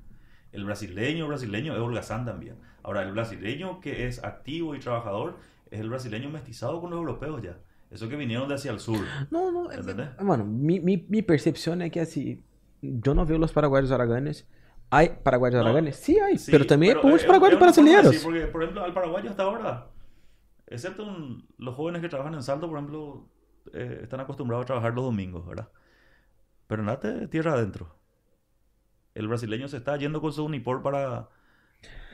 El 0.51 0.63
brasileño 0.65 1.27
brasileño 1.27 1.73
es 1.73 1.79
holgazán 1.79 2.25
también. 2.25 2.55
Ahora, 2.83 3.03
el 3.03 3.11
brasileño 3.11 3.79
que 3.81 4.07
es 4.07 4.23
activo 4.23 4.73
y 4.75 4.79
trabajador 4.79 5.35
es 5.69 5.79
el 5.81 5.89
brasileño 5.89 6.29
mestizado 6.29 6.79
con 6.79 6.89
los 6.91 6.97
europeos 6.99 7.41
ya. 7.41 7.57
Eso 7.91 8.07
que 8.09 8.15
vinieron 8.15 8.47
de 8.47 8.55
hacia 8.55 8.71
el 8.71 8.79
sur. 8.79 8.99
Não, 9.31 9.51
não, 9.51 9.71
Entendeu? 9.71 10.07
mano, 10.21 10.43
mi, 10.45 10.79
mi, 10.79 11.05
mi 11.09 11.21
percepção 11.21 11.79
é 11.81 11.89
que 11.89 11.99
assim, 11.99 12.41
eu 12.81 13.13
não 13.13 13.25
vejo 13.25 13.41
os 13.43 13.51
paraguaios 13.51 13.91
araganes. 13.91 14.45
Hay 14.89 15.09
paraguaios 15.23 15.55
No, 15.55 15.61
araganes? 15.67 15.97
Sí 15.97 16.17
hay, 16.19 16.37
Sí, 16.37 16.51
pero 16.51 16.65
también 16.65 16.97
hay 16.97 17.03
muchos 17.03 17.21
es- 17.21 17.27
paraguayos 17.27 17.55
es 17.55 17.61
brasileiros. 17.61 18.11
decir, 18.11 18.23
porque, 18.23 18.47
por 18.47 18.63
ejemplo, 18.63 18.83
al 18.83 18.93
paraguayo 18.93 19.29
hasta 19.29 19.43
ahora, 19.43 19.87
excepto 20.65 21.03
un- 21.03 21.45
los 21.57 21.75
jóvenes 21.75 22.01
que 22.01 22.09
trabajan 22.09 22.33
en 22.33 22.43
Salto, 22.43 22.67
por 22.69 22.77
ejemplo, 22.77 23.27
eh, 23.73 23.99
están 24.03 24.19
acostumbrados 24.19 24.63
a 24.63 24.67
trabajar 24.67 24.93
los 24.93 25.03
domingos, 25.05 25.45
¿verdad? 25.45 25.69
Pero 26.67 26.83
nada, 26.83 27.27
tierra 27.29 27.53
adentro. 27.53 27.95
El 29.15 29.27
brasileño 29.27 29.67
se 29.67 29.77
está 29.77 29.97
yendo 29.97 30.21
con 30.21 30.31
su 30.31 30.45
unipor 30.45 30.81
para 30.83 31.29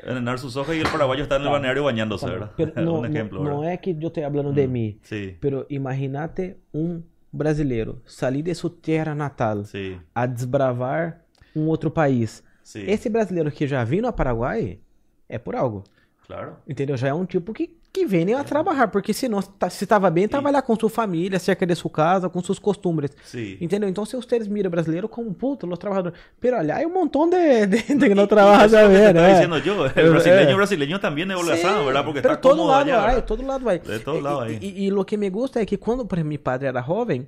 envenenar 0.01 0.39
sus 0.39 0.55
hojas 0.55 0.75
y 0.75 0.79
el 0.79 0.87
paraguayo 0.89 1.23
está 1.23 1.35
en 1.35 1.41
el 1.43 1.47
Tá. 1.47 1.51
balneario 1.53 1.83
bañándose, 1.83 2.25
Tá, 2.25 2.31
¿verdad? 2.31 2.51
pero 2.55 2.71
não, 2.85 2.99
un 2.99 3.05
ejemplo, 3.05 3.43
¿verdad? 3.43 3.63
é 3.73 3.77
que 3.77 3.91
eu 3.91 4.07
estou 4.07 4.23
falando 4.23 4.53
de 4.53 4.67
Mm, 4.67 4.71
mim, 4.71 4.99
Sí, 5.03 5.37
pero 5.39 5.65
imagínate 5.69 6.57
um 6.73 7.01
brasileiro 7.31 8.01
sair 8.05 8.41
de 8.43 8.53
sua 8.55 8.69
terra 8.69 9.13
natal 9.15 9.65
sí, 9.65 9.99
a 10.13 10.25
desbravar 10.25 11.25
um 11.55 11.67
outro 11.67 11.89
país. 11.91 12.43
sí. 12.63 12.83
Esse 12.87 13.09
brasileiro 13.09 13.51
que 13.51 13.67
já 13.67 13.83
vindo 13.83 14.07
a 14.07 14.13
Paraguai 14.13 14.79
é 15.27 15.37
por 15.37 15.55
algo. 15.55 15.83
Claro. 16.27 16.55
Entendeu? 16.67 16.95
Já 16.95 17.09
é 17.09 17.13
um 17.13 17.25
tipo 17.25 17.51
que, 17.53 17.75
que 17.91 18.05
vem 18.05 18.33
a 18.33 18.43
trabalhar, 18.45 18.87
porque 18.87 19.13
senão, 19.13 19.41
tá- 19.41 19.69
se 19.69 19.83
estava 19.83 20.09
bem, 20.09 20.27
trabalhar 20.27 20.61
com 20.61 20.73
sua 20.79 20.89
família, 20.89 21.37
cerca 21.37 21.65
de 21.65 21.75
sua 21.75 21.91
casa, 21.91 22.29
com 22.29 22.41
seus 22.41 22.57
costumes. 22.59 23.11
Sí. 23.25 23.57
Entendeu? 23.59 23.89
Então, 23.89 24.05
se 24.05 24.15
ustedes 24.15 24.47
miram 24.47 24.71
brasileiro 24.71 25.09
como 25.09 25.33
puto, 25.33 25.67
los 25.67 25.77
trabajadores. 25.77 26.17
Pero 26.39 26.57
allá 26.57 26.77
hay 26.77 26.85
un 26.85 26.93
montón 26.93 27.29
de, 27.29 27.67
de 27.67 27.77
gente 27.79 28.07
que 28.07 28.15
no 28.15 28.25
trabaja 28.33 28.63
que 28.65 28.69
te 28.69 28.81
también. 28.83 29.17
¿eh? 29.17 29.29
diciendo 29.31 29.57
yo. 29.57 29.85
Eh, 29.87 29.91
El 29.97 30.09
brasileño 30.11 30.49
eh. 30.51 30.55
brasileño 30.55 30.99
también 30.99 31.29
es 31.31 31.37
Sí, 31.39 31.67
¿verdad? 31.85 32.05
Porque 32.05 32.19
está 32.19 32.39
todo 32.39 32.67
lado 32.67 32.73
allá, 32.73 33.05
¿verdad? 33.05 33.25
todo 33.25 33.43
lado 33.43 33.69
hay. 33.69 33.79
De 33.79 33.99
todo 33.99 34.17
E- 34.17 34.21
lado 34.21 34.95
lo 34.95 35.05
que 35.05 35.17
me 35.17 35.29
gusta 35.29 35.59
é 35.61 35.65
que 35.65 35.77
quando, 35.77 36.05
por 36.07 36.23
meu 36.23 36.39
padre 36.39 36.67
era 36.69 36.81
jovem, 36.81 37.27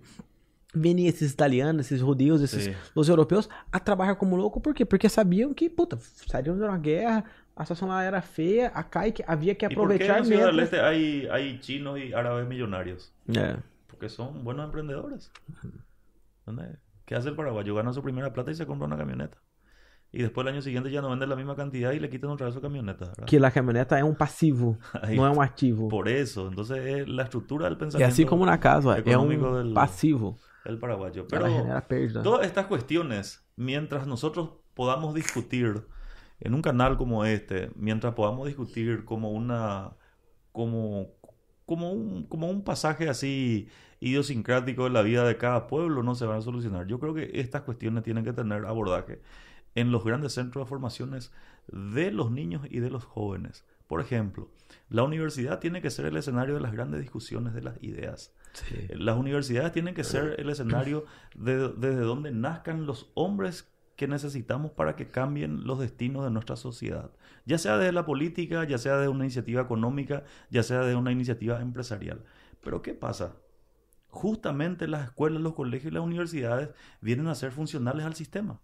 venia 0.73 1.09
esses 1.09 1.31
italianos, 1.31 1.85
esses 1.85 2.01
judeus, 2.01 2.41
esses 2.41 2.65
Sí. 2.65 2.73
os 2.93 3.07
europeus 3.07 3.49
a 3.71 3.79
trabalhar 3.79 4.15
como 4.17 4.35
louco, 4.37 4.59
por 4.59 4.73
quê? 4.73 4.85
Porque 4.85 5.07
sabiam 5.09 5.53
que, 5.53 5.69
puta, 5.69 5.97
saíram 6.27 6.57
de 6.57 6.63
uma 6.63 6.77
guerra, 6.77 7.23
a 7.55 7.85
lá 7.85 8.05
era 8.05 8.21
feia, 8.21 8.71
acá 8.75 9.09
que 9.11 9.23
havia 9.25 9.55
que 9.57 9.65
¿Y 9.69 9.75
por 9.75 9.87
qué 9.97 10.05
en 10.05 10.11
la 10.11 10.23
Ciudad 10.25 10.47
del. 10.47 10.59
Este 10.59 10.79
hay, 10.81 11.27
hay 11.31 11.59
chinos 11.59 11.97
y 11.99 12.13
árabes 12.13 12.47
millonarios? 12.47 13.13
É. 13.27 13.57
Porque 13.87 14.09
son 14.09 14.43
buenos 14.43 14.65
emprendedores. 14.65 15.31
¿Entendés? 16.45 16.77
¿Qué 17.05 17.15
hace 17.15 17.29
el 17.29 17.35
paraguayo? 17.35 17.73
Gana 17.75 17.93
su 17.93 18.01
primera 18.01 18.33
plata 18.33 18.51
y 18.51 18.55
se 18.55 18.65
compra 18.65 18.87
una 18.87 18.97
camioneta. 18.97 19.37
Y 20.11 20.21
después 20.21 20.45
el 20.47 20.53
año 20.53 20.61
siguiente 20.61 20.89
ya 20.91 21.01
no 21.01 21.09
vende 21.09 21.27
la 21.27 21.35
misma 21.35 21.55
cantidad 21.55 21.91
y 21.91 21.99
le 21.99 22.09
quitan 22.09 22.29
otra 22.29 22.45
vez 22.45 22.55
su 22.55 22.61
camioneta. 22.61 23.05
¿verdad? 23.05 23.25
Que 23.25 23.37
a 23.37 23.51
caminhoneta 23.51 23.99
é 23.99 24.03
um 24.03 24.13
passivo, 24.13 24.77
Ahí 25.01 25.15
não 25.17 25.25
é 25.25 25.29
está. 25.29 25.39
um 25.39 25.41
ativo. 25.41 25.87
Por 25.89 26.07
eso. 26.07 26.47
Entonces 26.47 26.77
es 26.85 27.07
la 27.07 27.23
estructura 27.23 27.65
del 27.67 27.77
pensamiento 27.77 28.11
assim 28.11 28.25
como 28.25 28.45
na 28.45 28.57
casa, 28.57 28.95
um 28.97 29.27
del- 29.27 29.73
passivo. 29.73 30.37
del 30.63 30.77
paraguayo. 30.79 31.27
Pero 31.27 32.21
todas 32.23 32.45
estas 32.45 32.65
cuestiones, 32.67 33.45
mientras 33.55 34.07
nosotros 34.07 34.51
podamos 34.73 35.13
discutir 35.13 35.85
en 36.45 36.53
un 36.53 36.61
canal 36.61 36.97
como 36.97 37.25
este, 37.25 37.69
mientras 37.75 38.13
podamos 38.13 38.47
discutir 38.47 39.03
como 39.05 39.31
una 39.31 39.91
como 40.51 41.07
como 41.65 41.91
un 41.91 42.25
como 42.27 42.49
un 42.49 42.63
pasaje 42.63 43.09
así 43.09 43.67
idiosincrático 43.99 44.83
de 44.83 44.91
la 44.91 45.01
vida 45.01 45.25
de 45.25 45.37
cada 45.37 45.67
pueblo 45.67 46.03
no 46.03 46.15
se 46.15 46.25
van 46.25 46.37
a 46.37 46.41
solucionar. 46.41 46.85
Yo 46.87 46.99
creo 46.99 47.13
que 47.13 47.31
estas 47.33 47.63
cuestiones 47.63 48.03
tienen 48.03 48.23
que 48.23 48.33
tener 48.33 48.65
abordaje 48.65 49.21
en 49.73 49.91
los 49.91 50.03
grandes 50.05 50.33
centros 50.33 50.65
de 50.65 50.69
formaciones 50.69 51.33
de 51.67 52.11
los 52.11 52.31
niños 52.31 52.61
y 52.69 52.79
de 52.79 52.89
los 52.89 53.03
jóvenes. 53.03 53.65
Por 53.87 53.99
ejemplo, 54.01 54.49
la 54.89 55.03
universidad 55.03 55.59
tiene 55.59 55.81
que 55.81 55.89
ser 55.89 56.05
el 56.05 56.17
escenario 56.17 56.53
de 56.55 56.61
las 56.61 56.71
grandes 56.71 57.01
discusiones 57.01 57.53
de 57.53 57.61
las 57.61 57.81
ideas. 57.83 58.33
Las 58.89 59.17
universidades 59.17 59.71
tienen 59.73 59.93
que 59.95 60.03
ser 60.03 60.35
el 60.39 60.49
escenario 60.49 61.05
de- 61.35 61.69
desde 61.69 61.99
donde 62.01 62.31
nazcan 62.31 62.85
los 62.85 63.11
hombres 63.15 63.71
que 63.95 64.07
necesitamos 64.07 64.71
para 64.71 64.95
que 64.95 65.07
cambien 65.07 65.65
los 65.65 65.79
destinos 65.79 66.23
de 66.23 66.31
nuestra 66.31 66.55
sociedad. 66.55 67.11
Ya 67.45 67.57
sea 67.57 67.77
desde 67.77 67.93
la 67.93 68.05
política, 68.05 68.63
ya 68.65 68.77
sea 68.77 68.97
de 68.97 69.07
una 69.07 69.23
iniciativa 69.23 69.61
económica, 69.61 70.23
ya 70.49 70.63
sea 70.63 70.81
de 70.81 70.95
una 70.95 71.11
iniciativa 71.11 71.61
empresarial. 71.61 72.23
Pero 72.61 72.81
¿qué 72.81 72.93
pasa? 72.93 73.37
Justamente 74.07 74.87
las 74.87 75.05
escuelas, 75.05 75.41
los 75.41 75.53
colegios 75.53 75.91
y 75.91 75.93
las 75.93 76.03
universidades 76.03 76.69
vienen 77.01 77.27
a 77.27 77.35
ser 77.35 77.51
funcionales 77.51 78.05
al 78.05 78.15
sistema. 78.15 78.61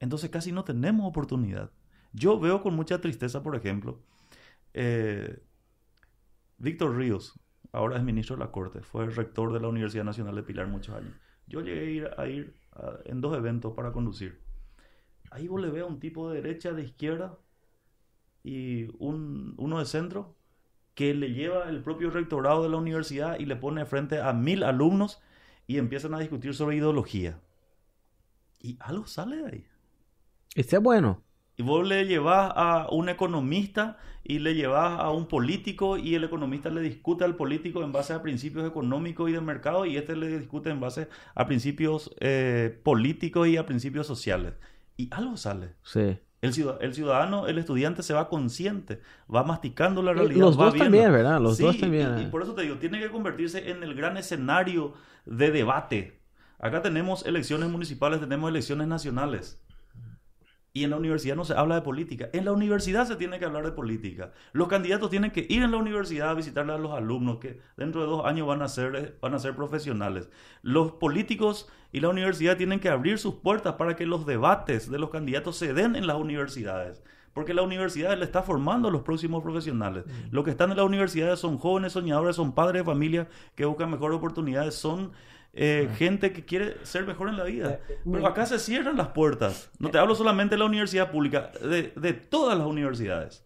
Entonces 0.00 0.30
casi 0.30 0.52
no 0.52 0.64
tenemos 0.64 1.06
oportunidad. 1.06 1.70
Yo 2.12 2.38
veo 2.38 2.62
con 2.62 2.74
mucha 2.74 3.00
tristeza, 3.00 3.42
por 3.42 3.56
ejemplo, 3.56 4.02
eh, 4.72 5.42
Víctor 6.58 6.96
Ríos, 6.96 7.38
ahora 7.72 7.96
es 7.96 8.04
ministro 8.04 8.36
de 8.36 8.44
la 8.44 8.52
Corte, 8.52 8.80
fue 8.80 9.06
rector 9.06 9.52
de 9.52 9.60
la 9.60 9.68
Universidad 9.68 10.04
Nacional 10.04 10.36
de 10.36 10.42
Pilar 10.42 10.68
muchos 10.68 10.94
años. 10.94 11.14
Yo 11.46 11.60
llegué 11.60 11.80
a 11.80 11.90
ir, 11.90 12.10
a 12.18 12.26
ir 12.26 12.54
en 13.04 13.20
dos 13.20 13.36
eventos 13.36 13.72
para 13.74 13.92
conducir. 13.92 14.40
Ahí 15.30 15.48
vos 15.48 15.60
le 15.60 15.70
ves 15.70 15.82
a 15.82 15.86
un 15.86 16.00
tipo 16.00 16.30
de 16.30 16.40
derecha, 16.40 16.72
de 16.72 16.82
izquierda 16.82 17.38
y 18.42 18.88
un, 18.98 19.54
uno 19.56 19.78
de 19.78 19.86
centro 19.86 20.36
que 20.94 21.12
le 21.14 21.32
lleva 21.32 21.68
el 21.68 21.82
propio 21.82 22.10
rectorado 22.10 22.62
de 22.62 22.68
la 22.68 22.76
universidad 22.76 23.38
y 23.38 23.46
le 23.46 23.56
pone 23.56 23.84
frente 23.84 24.20
a 24.20 24.32
mil 24.32 24.62
alumnos 24.62 25.20
y 25.66 25.78
empiezan 25.78 26.14
a 26.14 26.20
discutir 26.20 26.54
sobre 26.54 26.76
ideología. 26.76 27.40
Y 28.60 28.76
algo 28.80 29.06
sale 29.06 29.36
de 29.36 29.46
ahí. 29.46 29.66
Isso 30.56 30.76
é 30.76 30.78
bueno. 30.78 31.20
Y 31.56 31.62
vos 31.62 31.86
le 31.86 32.04
llevas 32.06 32.52
a 32.56 32.88
un 32.90 33.08
economista 33.08 33.98
y 34.24 34.38
le 34.40 34.54
llevas 34.54 34.98
a 34.98 35.10
un 35.10 35.26
político 35.28 35.96
y 35.98 36.14
el 36.14 36.24
economista 36.24 36.70
le 36.70 36.80
discute 36.80 37.24
al 37.24 37.36
político 37.36 37.84
en 37.84 37.92
base 37.92 38.12
a 38.12 38.22
principios 38.22 38.66
económicos 38.66 39.28
y 39.30 39.32
de 39.34 39.40
mercado 39.40 39.84
y 39.86 39.96
este 39.96 40.16
le 40.16 40.38
discute 40.38 40.70
en 40.70 40.80
base 40.80 41.08
a 41.34 41.46
principios 41.46 42.10
eh, 42.20 42.80
políticos 42.82 43.46
y 43.48 43.56
a 43.56 43.66
principios 43.66 44.06
sociales. 44.06 44.54
y 44.96 45.08
algo 45.12 45.36
sale. 45.36 45.74
Sí. 45.82 46.16
El, 46.40 46.52
ciudad- 46.52 46.78
el 46.80 46.92
ciudadano, 46.94 47.46
el 47.48 47.58
estudiante 47.58 48.02
se 48.02 48.14
va 48.14 48.28
consciente, 48.28 49.00
va 49.34 49.44
masticando 49.44 50.02
la 50.02 50.12
Y 50.12 50.14
realidad. 50.14 50.40
los 50.40 50.58
va 50.58 50.64
dos 50.66 50.74
viendo. 50.74 50.84
también, 50.84 51.12
¿verdad? 51.12 51.40
Los 51.40 51.56
Sí, 51.56 51.62
dos 51.64 51.78
también. 51.78 52.18
Y, 52.18 52.22
y 52.22 52.26
por 52.26 52.42
eso 52.42 52.54
te 52.54 52.62
digo, 52.62 52.76
tiene 52.76 53.00
que 53.00 53.10
convertirse 53.10 53.70
en 53.70 53.82
el 53.82 53.94
gran 53.94 54.16
escenario 54.16 54.94
de 55.26 55.50
debate. 55.50 56.20
Acá 56.58 56.80
tenemos 56.82 57.24
elecciones 57.26 57.68
municipales, 57.70 58.20
tenemos 58.20 58.50
elecciones 58.50 58.86
nacionales. 58.88 59.60
Y 60.76 60.82
en 60.82 60.90
la 60.90 60.96
universidad 60.96 61.36
no 61.36 61.44
se 61.44 61.54
habla 61.54 61.76
de 61.76 61.82
política. 61.82 62.30
En 62.32 62.44
la 62.44 62.50
universidad 62.50 63.06
se 63.06 63.14
tiene 63.14 63.38
que 63.38 63.44
hablar 63.44 63.64
de 63.64 63.70
política. 63.70 64.32
Los 64.52 64.66
candidatos 64.66 65.08
tienen 65.08 65.30
que 65.30 65.46
ir 65.48 65.62
en 65.62 65.70
la 65.70 65.76
universidad 65.76 66.30
a 66.30 66.34
visitarle 66.34 66.72
a 66.72 66.78
los 66.78 66.90
alumnos 66.90 67.38
que 67.38 67.60
dentro 67.76 68.00
de 68.00 68.08
dos 68.08 68.26
años 68.26 68.48
van 68.48 68.60
a 68.60 68.66
ser, 68.66 68.96
eh, 68.96 69.14
van 69.20 69.34
a 69.34 69.38
ser 69.38 69.54
profesionales. 69.54 70.28
Los 70.62 70.90
políticos 70.94 71.68
y 71.92 72.00
la 72.00 72.08
universidad 72.08 72.56
tienen 72.56 72.80
que 72.80 72.88
abrir 72.88 73.20
sus 73.20 73.36
puertas 73.36 73.74
para 73.74 73.94
que 73.94 74.04
los 74.04 74.26
debates 74.26 74.90
de 74.90 74.98
los 74.98 75.10
candidatos 75.10 75.56
se 75.56 75.74
den 75.74 75.94
en 75.94 76.08
las 76.08 76.16
universidades. 76.16 77.04
Porque 77.34 77.54
la 77.54 77.62
universidad 77.62 78.18
le 78.18 78.24
está 78.24 78.42
formando 78.42 78.88
a 78.88 78.90
los 78.90 79.02
próximos 79.02 79.44
profesionales. 79.44 80.04
Los 80.32 80.44
que 80.44 80.50
están 80.50 80.72
en 80.72 80.76
las 80.76 80.86
universidades 80.86 81.38
son 81.38 81.56
jóvenes 81.56 81.92
soñadores, 81.92 82.34
son 82.34 82.52
padres 82.52 82.80
de 82.80 82.84
familia 82.84 83.28
que 83.54 83.64
buscan 83.64 83.92
mejores 83.92 84.18
oportunidades, 84.18 84.74
son 84.74 85.12
eh, 85.56 85.88
gente 85.96 86.32
que 86.32 86.44
quiere 86.44 86.76
ser 86.84 87.06
mejor 87.06 87.28
en 87.28 87.36
la 87.36 87.44
vida. 87.44 87.80
Eh, 87.88 87.98
Pero 88.10 88.26
acá 88.26 88.44
se 88.46 88.58
cierran 88.58 88.96
las 88.96 89.08
puertas. 89.08 89.70
No 89.78 89.90
te 89.90 89.98
hablo 89.98 90.14
solamente 90.14 90.54
de 90.54 90.58
la 90.58 90.64
universidad 90.66 91.10
pública, 91.10 91.50
de, 91.62 91.92
de 91.96 92.12
todas 92.12 92.56
las 92.58 92.66
universidades. 92.66 93.44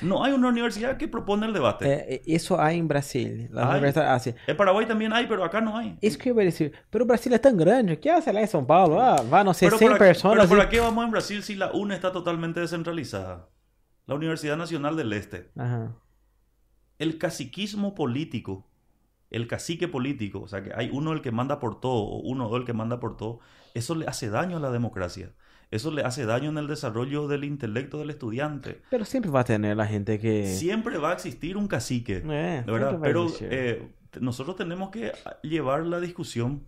No 0.00 0.22
hay 0.22 0.32
una 0.32 0.46
universidad 0.48 0.96
que 0.96 1.08
propone 1.08 1.44
el 1.46 1.52
debate. 1.52 1.84
É, 1.84 2.14
é, 2.14 2.22
isso 2.24 2.56
há 2.56 2.72
em 2.72 2.86
Brasília. 2.86 3.48
Las 3.50 3.64
Hay. 3.66 3.70
universidades, 3.78 4.12
assim, 4.12 4.34
En 4.46 4.56
Paraguay 4.56 4.86
también 4.86 5.12
hay, 5.12 5.26
pero 5.26 5.42
acá 5.42 5.60
no 5.60 5.76
hay. 5.76 5.98
isso 6.00 6.16
que 6.16 6.30
eu 6.30 6.38
ia 6.38 6.44
dizer. 6.44 6.70
Pero 6.88 7.04
Brasil 7.04 7.34
é 7.34 7.38
tão 7.38 7.56
grande 7.56 7.98
ah, 8.08 8.20
sei 8.20 8.32
lá, 8.32 8.40
em 8.40 8.46
São 8.46 8.64
Paulo, 8.64 8.96
ah, 9.00 9.16
vai, 9.28 9.42
não 9.42 9.52
sei, 9.52 9.68
Pero 9.68 9.78
100 9.78 9.88
para, 9.88 9.98
pessoas. 9.98 10.36
pero 10.36 10.48
¿para 10.48 10.64
e- 10.64 10.68
qué 10.68 10.78
vamos 10.78 11.04
en 11.04 11.10
Brasil 11.10 11.42
si 11.42 11.56
la 11.56 11.72
UNE 11.72 11.96
está 11.96 12.12
totalmente 12.12 12.60
descentralizada? 12.60 13.48
La 14.06 14.14
Universidad 14.14 14.56
Nacional 14.56 14.96
del 14.96 15.12
Este. 15.12 15.50
Aham. 15.56 15.96
El 17.00 17.18
caciquismo 17.18 17.96
político, 17.96 18.67
el 19.30 19.46
cacique 19.46 19.88
político, 19.88 20.40
o 20.40 20.48
sea 20.48 20.62
que 20.62 20.72
hay 20.74 20.90
uno 20.92 21.12
el 21.12 21.20
que 21.20 21.32
manda 21.32 21.58
por 21.58 21.80
todo, 21.80 22.02
o 22.02 22.20
uno 22.20 22.46
o 22.46 22.56
el 22.56 22.64
que 22.64 22.72
manda 22.72 22.98
por 23.00 23.16
todo, 23.16 23.40
eso 23.74 23.94
le 23.94 24.06
hace 24.06 24.30
daño 24.30 24.56
a 24.56 24.60
la 24.60 24.70
democracia. 24.70 25.32
Eso 25.70 25.90
le 25.90 26.02
hace 26.02 26.24
daño 26.24 26.48
en 26.48 26.56
el 26.56 26.66
desarrollo 26.66 27.28
del 27.28 27.44
intelecto 27.44 27.98
del 27.98 28.08
estudiante. 28.08 28.80
Pero 28.90 29.04
sempre 29.04 29.30
vai 29.30 29.44
ter, 29.44 29.60
né, 29.60 29.72
a 29.72 29.86
gente 29.86 30.18
que... 30.18 30.46
Siempre 30.46 30.96
va 30.96 31.10
a 31.10 31.12
existir 31.12 31.58
un 31.58 31.68
cacique, 31.68 32.20
de 32.20 32.62
¿verdad? 32.66 32.98
Pero 33.02 33.26
eh, 33.42 33.86
nosotros 34.18 34.56
tenemos 34.56 34.88
que 34.90 35.12
llevar 35.42 35.84
la 35.84 36.00
discusión 36.00 36.64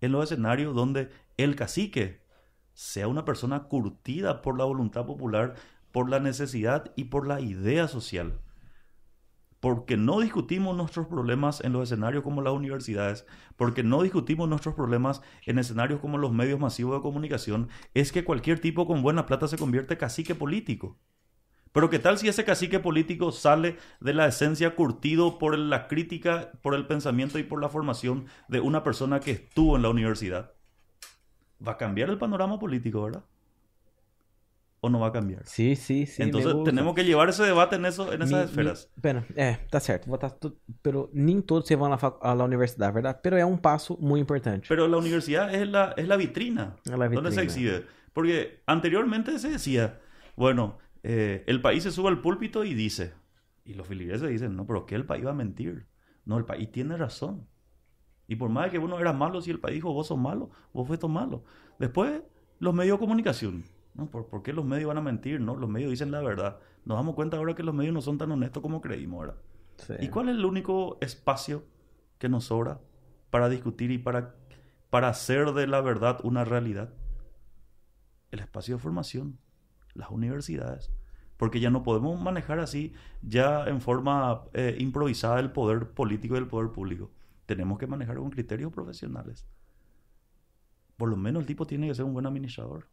en 0.00 0.12
los 0.12 0.30
escenarios 0.30 0.72
donde 0.74 1.08
el 1.36 1.56
cacique 1.56 2.20
sea 2.74 3.08
una 3.08 3.24
persona 3.24 3.64
curtida 3.64 4.40
por 4.40 4.56
la 4.56 4.64
voluntad 4.64 5.04
popular, 5.04 5.54
por 5.90 6.08
la 6.08 6.20
necesidad 6.20 6.92
y 6.94 7.04
por 7.04 7.26
la 7.26 7.40
idea 7.40 7.88
social. 7.88 8.38
Porque 9.66 9.96
no 9.96 10.20
discutimos 10.20 10.76
nuestros 10.76 11.08
problemas 11.08 11.60
en 11.60 11.72
los 11.72 11.82
escenarios 11.82 12.22
como 12.22 12.40
las 12.40 12.52
universidades, 12.52 13.26
porque 13.56 13.82
no 13.82 14.00
discutimos 14.00 14.48
nuestros 14.48 14.76
problemas 14.76 15.22
en 15.44 15.58
escenarios 15.58 15.98
como 15.98 16.18
los 16.18 16.32
medios 16.32 16.60
masivos 16.60 16.94
de 16.94 17.02
comunicación, 17.02 17.68
es 17.92 18.12
que 18.12 18.22
cualquier 18.22 18.60
tipo 18.60 18.86
con 18.86 19.02
buena 19.02 19.26
plata 19.26 19.48
se 19.48 19.58
convierte 19.58 19.98
cacique 19.98 20.36
político. 20.36 21.00
Pero 21.72 21.90
¿qué 21.90 21.98
tal 21.98 22.16
si 22.16 22.28
ese 22.28 22.44
cacique 22.44 22.78
político 22.78 23.32
sale 23.32 23.76
de 23.98 24.14
la 24.14 24.28
esencia 24.28 24.76
curtido 24.76 25.36
por 25.36 25.58
la 25.58 25.88
crítica, 25.88 26.52
por 26.62 26.76
el 26.76 26.86
pensamiento 26.86 27.40
y 27.40 27.42
por 27.42 27.60
la 27.60 27.68
formación 27.68 28.26
de 28.46 28.60
una 28.60 28.84
persona 28.84 29.18
que 29.18 29.32
estuvo 29.32 29.74
en 29.74 29.82
la 29.82 29.90
universidad? 29.90 30.52
Va 31.66 31.72
a 31.72 31.76
cambiar 31.76 32.08
el 32.08 32.18
panorama 32.18 32.60
político, 32.60 33.02
¿verdad? 33.02 33.24
¿O 34.80 34.88
no 34.90 35.00
va 35.00 35.08
a 35.08 35.12
cambiar? 35.12 35.44
Sim, 35.46 35.74
sim, 35.74 36.06
sim. 36.06 36.22
Entonces 36.24 36.54
tenemos 36.64 36.94
que 36.94 37.02
llevar 37.02 37.28
ese 37.28 37.42
debate 37.44 37.76
en, 37.76 37.86
eso, 37.86 38.12
en 38.12 38.22
esas 38.22 38.38
Mi- 38.38 38.44
esferas. 38.50 38.90
mi- 38.94 39.02
pera, 39.02 39.26
é, 39.34 39.54
tá 39.70 39.80
certo. 39.80 40.08
Pero 40.82 41.10
nem 41.12 41.40
todos 41.40 41.66
se 41.66 41.74
vão 41.74 41.92
à, 41.92 41.98
fac- 41.98 42.18
à 42.22 42.32
universidade, 42.44 42.92
verdade? 42.92 43.18
Pero 43.22 43.36
é 43.36 43.44
um 43.44 43.56
passo 43.56 43.96
muito 44.00 44.22
importante. 44.22 44.68
Pero 44.68 44.86
la 44.86 44.98
universidad 44.98 45.52
es 45.52 45.66
la, 45.68 45.94
es 45.96 46.06
la 46.06 46.16
vitrina 46.16 46.76
Es 46.84 46.92
la 46.92 47.08
donde 47.08 47.32
se 47.32 47.40
vitrina. 47.40 47.42
exhibe. 47.42 47.86
Porque 48.12 48.62
anteriormente 48.66 49.38
se 49.38 49.48
decía, 49.50 49.98
bueno, 50.36 50.78
eh, 51.02 51.42
el 51.46 51.60
país 51.60 51.82
se 51.82 51.90
sube 51.90 52.08
al 52.08 52.20
púlpito 52.20 52.62
y 52.64 52.74
dice, 52.74 53.14
y 53.64 53.74
los 53.74 53.86
filigreses 53.86 54.28
dicen, 54.28 54.54
no, 54.56 54.66
pero 54.66 54.86
¿qué 54.86 54.94
el 54.94 55.06
país 55.06 55.24
va 55.26 55.30
a 55.30 55.34
mentir? 55.34 55.86
No, 56.24 56.36
el 56.38 56.44
país 56.44 56.70
tiene 56.70 56.96
razón. 56.96 57.48
Y 58.28 58.36
por 58.36 58.50
más 58.50 58.70
que 58.70 58.78
uno 58.78 58.98
era 59.00 59.12
malo, 59.12 59.40
si 59.40 59.50
el 59.50 59.58
país 59.60 59.76
dijo, 59.76 59.92
vos 59.92 60.06
sos 60.08 60.18
malo, 60.18 60.50
vos 60.72 60.86
fuiste 60.86 61.08
malo. 61.08 61.44
Después, 61.78 62.22
los 62.58 62.74
medios 62.74 62.98
de 62.98 63.00
comunicación. 63.06 63.64
¿No? 63.96 64.10
¿Por, 64.10 64.26
por 64.26 64.42
qué 64.42 64.52
los 64.52 64.64
medios 64.64 64.88
van 64.88 64.98
a 64.98 65.02
mentir? 65.02 65.40
No, 65.40 65.56
los 65.56 65.68
medios 65.68 65.90
dicen 65.90 66.10
la 66.10 66.20
verdad. 66.20 66.58
Nos 66.84 66.96
damos 66.96 67.14
cuenta 67.14 67.36
ahora 67.36 67.54
que 67.54 67.62
los 67.62 67.74
medios 67.74 67.94
no 67.94 68.00
son 68.00 68.18
tan 68.18 68.30
honestos 68.30 68.62
como 68.62 68.80
creímos. 68.80 69.28
Sí. 69.78 69.94
¿Y 70.00 70.08
cuál 70.08 70.28
es 70.28 70.36
el 70.36 70.44
único 70.44 70.98
espacio 71.00 71.64
que 72.18 72.28
nos 72.28 72.44
sobra 72.44 72.80
para 73.30 73.48
discutir 73.48 73.90
y 73.90 73.98
para, 73.98 74.34
para 74.90 75.08
hacer 75.08 75.52
de 75.52 75.66
la 75.66 75.80
verdad 75.80 76.18
una 76.22 76.44
realidad? 76.44 76.92
El 78.30 78.40
espacio 78.40 78.76
de 78.76 78.82
formación, 78.82 79.38
las 79.94 80.10
universidades. 80.10 80.92
Porque 81.36 81.60
ya 81.60 81.70
no 81.70 81.82
podemos 81.82 82.20
manejar 82.20 82.60
así, 82.60 82.94
ya 83.20 83.66
en 83.66 83.80
forma 83.80 84.44
eh, 84.54 84.76
improvisada, 84.78 85.38
el 85.40 85.52
poder 85.52 85.90
político 85.90 86.34
y 86.34 86.38
el 86.38 86.46
poder 86.46 86.70
público. 86.72 87.10
Tenemos 87.44 87.78
que 87.78 87.86
manejar 87.86 88.16
con 88.16 88.30
criterios 88.30 88.72
profesionales. 88.72 89.46
Por 90.96 91.10
lo 91.10 91.16
menos 91.16 91.40
el 91.40 91.46
tipo 91.46 91.66
tiene 91.66 91.88
que 91.88 91.94
ser 91.94 92.06
un 92.06 92.14
buen 92.14 92.26
administrador. 92.26 92.88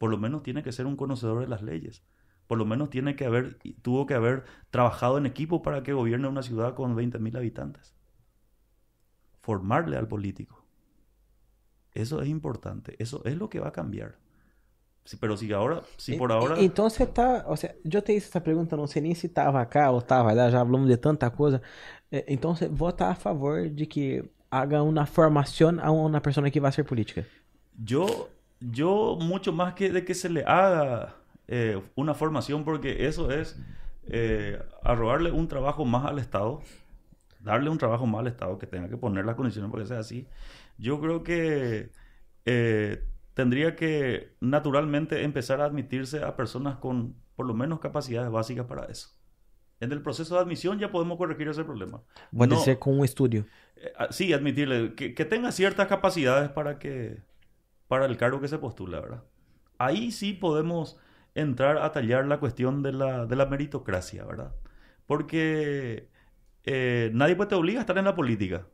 Por 0.00 0.10
lo 0.10 0.16
menos 0.16 0.42
tiene 0.42 0.62
que 0.62 0.72
ser 0.72 0.86
un 0.86 0.96
conocedor 0.96 1.40
de 1.40 1.46
las 1.46 1.60
leyes. 1.60 2.02
Por 2.46 2.56
lo 2.56 2.64
menos 2.64 2.88
tiene 2.88 3.16
que 3.16 3.26
haber, 3.26 3.58
tuvo 3.82 4.06
que 4.06 4.14
haber 4.14 4.44
trabajado 4.70 5.18
en 5.18 5.26
equipo 5.26 5.60
para 5.60 5.82
que 5.82 5.92
gobierne 5.92 6.26
una 6.26 6.42
ciudad 6.42 6.74
con 6.74 6.96
20.000 6.96 7.36
habitantes. 7.36 7.94
Formarle 9.42 9.98
al 9.98 10.08
político. 10.08 10.64
Eso 11.92 12.22
es 12.22 12.28
importante. 12.28 12.96
Eso 12.98 13.20
es 13.26 13.36
lo 13.36 13.50
que 13.50 13.60
va 13.60 13.68
a 13.68 13.72
cambiar. 13.72 14.16
Sí, 15.04 15.16
pero 15.20 15.36
si 15.36 15.52
ahora, 15.52 15.82
si 15.98 16.14
por 16.14 16.32
ahora... 16.32 16.56
e- 16.58 16.70
você 16.74 17.06
tá. 17.06 17.44
Ou 17.46 17.56
seja, 17.56 17.74
eu 17.84 18.00
te 18.02 18.14
hice 18.14 18.28
essa 18.28 18.40
pergunta, 18.40 18.76
não 18.76 18.86
sei 18.86 19.02
nem 19.02 19.14
se 19.14 19.28
tava 19.28 19.64
cá 19.66 19.90
ou 19.90 20.00
tava 20.00 20.32
lá, 20.32 20.50
já 20.50 20.64
falamos 20.64 20.88
de 20.88 20.96
tanta 20.96 21.30
coisa. 21.30 21.60
Eh, 22.10 22.24
Então 22.28 22.54
você 22.54 22.68
vota 22.68 23.06
a 23.06 23.14
favor 23.14 23.68
de 23.68 23.84
que 23.86 24.24
haga 24.50 24.82
uma 24.82 25.04
formação 25.06 25.78
a 25.80 25.90
uma 25.90 26.20
pessoa 26.20 26.50
que 26.50 26.60
vai 26.60 26.72
ser 26.72 26.84
política. 26.84 27.26
Yo, 27.88 28.06
yo 28.60 29.16
mucho 29.20 29.52
más 29.52 29.74
que 29.74 29.90
de 29.90 30.04
que 30.04 30.14
se 30.14 30.28
le 30.28 30.44
haga 30.44 31.16
eh, 31.48 31.82
una 31.94 32.14
formación, 32.14 32.64
porque 32.64 33.06
eso 33.06 33.30
es 33.30 33.58
eh, 34.06 34.62
arrogarle 34.82 35.30
un 35.32 35.48
trabajo 35.48 35.84
más 35.84 36.04
al 36.06 36.18
Estado, 36.18 36.60
darle 37.40 37.70
un 37.70 37.78
trabajo 37.78 38.06
más 38.06 38.20
al 38.20 38.26
Estado 38.28 38.58
que 38.58 38.66
tenga 38.66 38.88
que 38.88 38.96
poner 38.96 39.24
las 39.24 39.34
condiciones 39.36 39.70
para 39.70 39.82
que 39.82 39.88
sea 39.88 39.98
así. 40.00 40.26
Yo 40.78 41.00
creo 41.00 41.22
que 41.22 41.90
eh, 42.44 43.04
tendría 43.34 43.76
que 43.76 44.34
naturalmente 44.40 45.22
empezar 45.24 45.60
a 45.60 45.64
admitirse 45.64 46.22
a 46.22 46.36
personas 46.36 46.76
con 46.76 47.14
por 47.36 47.46
lo 47.46 47.54
menos 47.54 47.80
capacidades 47.80 48.30
básicas 48.30 48.66
para 48.66 48.84
eso. 48.86 49.08
En 49.80 49.92
el 49.92 50.02
proceso 50.02 50.34
de 50.34 50.42
admisión 50.42 50.78
ya 50.78 50.90
podemos 50.92 51.16
corregir 51.16 51.48
ese 51.48 51.64
problema. 51.64 52.02
Pode 52.36 52.54
No. 52.54 52.60
ser 52.60 52.78
com 52.78 52.98
um 52.98 53.04
estúdio. 53.04 53.46
Eh, 53.76 53.92
ah, 53.96 54.08
Sí, 54.10 54.30
admitirle 54.34 54.94
que, 54.94 55.14
que 55.14 55.24
tenga 55.24 55.50
ciertas 55.52 55.86
capacidades 55.88 56.50
para 56.50 56.78
que 56.78 57.22
para 57.90 58.06
el 58.06 58.16
cargo 58.16 58.40
que 58.40 58.46
se 58.46 58.58
postula, 58.58 59.00
¿verdad? 59.00 59.24
Ahí 59.76 60.12
sí 60.12 60.32
podemos 60.32 60.96
entrar 61.34 61.78
a 61.78 61.90
tallar 61.90 62.24
la 62.24 62.38
cuestión 62.38 62.84
de 62.84 62.92
la, 62.92 63.26
de 63.26 63.34
la 63.34 63.46
meritocracia, 63.46 64.24
¿verdad? 64.24 64.54
Porque 65.06 66.08
eh, 66.62 67.10
nadie 67.12 67.34
pues 67.34 67.48
te 67.48 67.56
obliga 67.56 67.80
a 67.80 67.82
estar 67.82 67.98
en 67.98 68.04
la 68.04 68.14
política. 68.14 68.68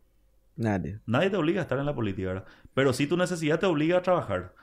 Nada. 0.57 1.01
Nadie 1.07 1.31
te 1.31 1.39
obliga 1.39 1.61
a 1.61 1.63
estar 1.63 1.79
en 1.79 1.87
la 1.87 1.95
política, 1.95 2.29
¿verdad? 2.29 2.45
Pero 2.75 2.93
sí 2.93 3.07
tu 3.07 3.17
necesidad 3.17 3.59
te 3.59 3.65
obliga 3.65 3.97
a 3.97 4.03
trabajar, 4.03 4.55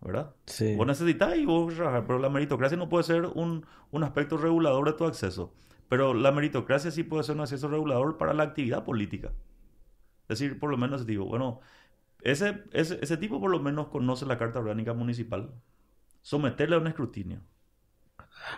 ¿verdad? 0.00 0.34
Sim. 0.46 0.78
Vos 0.78 0.86
necesitas 0.86 1.36
y 1.36 1.44
vos 1.44 1.74
trabajar, 1.74 2.06
pero 2.06 2.18
la 2.18 2.30
meritocracia 2.30 2.78
no 2.78 2.88
puede 2.88 3.04
ser 3.04 3.26
un, 3.26 3.66
un 3.90 4.02
aspecto 4.02 4.38
regulador 4.38 4.86
de 4.86 4.94
tu 4.94 5.04
acceso. 5.04 5.52
Pero 5.90 6.14
la 6.14 6.32
meritocracia 6.32 6.90
sí 6.90 7.02
puede 7.02 7.24
ser 7.24 7.34
un 7.34 7.42
acceso 7.42 7.68
regulador 7.68 8.16
para 8.16 8.32
la 8.32 8.44
actividad 8.44 8.82
política. 8.82 9.32
Es 10.26 10.38
decir, 10.38 10.58
por 10.58 10.70
lo 10.70 10.78
menos 10.78 11.04
digo, 11.04 11.26
bueno, 11.26 11.60
ese, 12.24 12.64
ese, 12.72 12.98
ese 13.02 13.16
tipo 13.16 13.40
por 13.40 13.50
lo 13.50 13.60
menos 13.60 13.88
conoce 13.88 14.26
la 14.26 14.36
Carta 14.38 14.58
Orgánica 14.58 14.92
Municipal. 14.94 15.50
Someterle 16.22 16.76
a 16.76 16.78
un 16.78 16.86
escrutinio. 16.86 17.40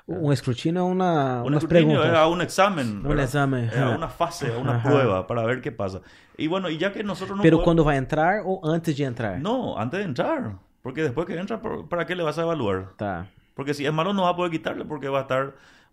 Um 0.06 0.32
escrutínio 0.32 0.80
é 0.80 0.82
uma, 0.82 1.42
Un 1.44 1.54
escrutinio 1.54 2.02
es 2.02 2.12
a 2.12 2.26
un 2.26 2.40
examen. 2.40 3.06
Un 3.06 3.20
examen, 3.20 3.64
Es 3.66 3.76
a 3.76 3.90
una 3.90 4.08
fase, 4.08 4.52
a 4.52 4.58
una 4.58 4.76
Ajá. 4.76 4.88
prueba 4.88 5.26
para 5.28 5.44
ver 5.44 5.60
qué 5.60 5.70
pasa. 5.70 6.00
Y 6.36 6.48
bueno, 6.48 6.68
y 6.70 6.78
ya 6.78 6.92
que 6.92 7.04
nosotros 7.04 7.36
no 7.36 7.42
Pero 7.42 7.58
podemos- 7.58 7.64
quando 7.64 7.84
vai 7.84 7.96
entrar 7.96 8.42
ou 8.44 8.60
antes 8.66 8.96
de 8.96 9.04
entrar? 9.04 9.38
No, 9.40 9.76
antes 9.78 9.98
de 10.00 10.04
entrar. 10.06 10.58
Porque 10.82 11.02
después 11.02 11.26
que 11.26 11.36
entra, 11.38 11.60
¿por- 11.60 11.88
¿para 11.88 12.04
qué 12.06 12.16
le 12.16 12.22
vas 12.24 12.38
a 12.38 12.42
evaluar? 12.42 12.94
Tá. 12.96 13.28
Porque 13.54 13.74
si 13.74 13.86
es 13.86 13.92
malo 13.92 14.12
no 14.12 14.22
va 14.22 14.30
a 14.30 14.36
poder 14.36 14.50
quitarle 14.50 14.84
porque 14.84 15.08
va 15.08 15.18
a 15.20 15.22
estar 15.22 15.44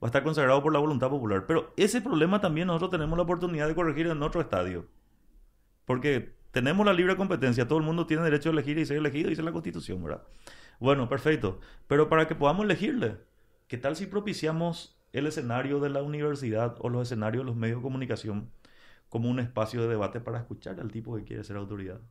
va 0.02 0.08
a 0.08 0.10
estar 0.10 0.24
consagrado 0.24 0.62
por 0.64 0.74
la 0.74 0.80
voluntad 0.80 1.10
popular. 1.10 1.46
Pero 1.48 1.72
ese 1.78 2.02
problema 2.02 2.42
también 2.42 2.68
nosotros 2.68 2.92
tenemos 2.92 3.16
la 3.18 3.24
oportunidad 3.24 3.68
de 3.68 3.76
corregir 3.76 4.08
en 4.08 4.22
otro 4.24 4.42
estadio. 4.42 4.86
Porque 5.86 6.34
tenemos 6.54 6.86
la 6.86 6.94
libre 6.94 7.16
competencia, 7.18 7.68
todo 7.68 7.80
el 7.80 7.84
mundo 7.84 8.06
tiene 8.06 8.24
derecho 8.24 8.50
a 8.50 8.52
elegir 8.52 8.78
y 8.78 8.86
ser 8.86 8.98
elegido, 8.98 9.30
dice 9.30 9.42
la 9.42 9.52
Constitución, 9.52 10.04
¿verdad? 10.04 10.22
Bueno, 10.80 11.10
perfecto. 11.10 11.60
Pero 11.88 12.10
para 12.10 12.28
que 12.28 12.36
podamos 12.36 12.66
elegirle, 12.66 13.18
¿qué 13.68 13.80
tal 13.80 13.96
si 13.96 14.06
propiciamos 14.06 15.02
el 15.14 15.26
escenario 15.26 15.80
de 15.80 15.90
la 15.90 16.04
universidad 16.04 16.76
o 16.80 16.90
los 16.90 17.02
escenarios 17.02 17.44
de 17.44 17.48
los 17.48 17.56
medios 17.56 17.80
de 17.80 17.82
comunicación 17.82 18.52
como 19.10 19.30
un 19.30 19.40
espacio 19.40 19.82
de 19.82 19.88
debate 19.88 20.20
para 20.20 20.40
escuchar 20.40 20.80
al 20.80 20.92
tipo 20.92 21.16
que 21.16 21.24
quiere 21.24 21.44
ser 21.44 21.58
autoridad? 21.58 22.02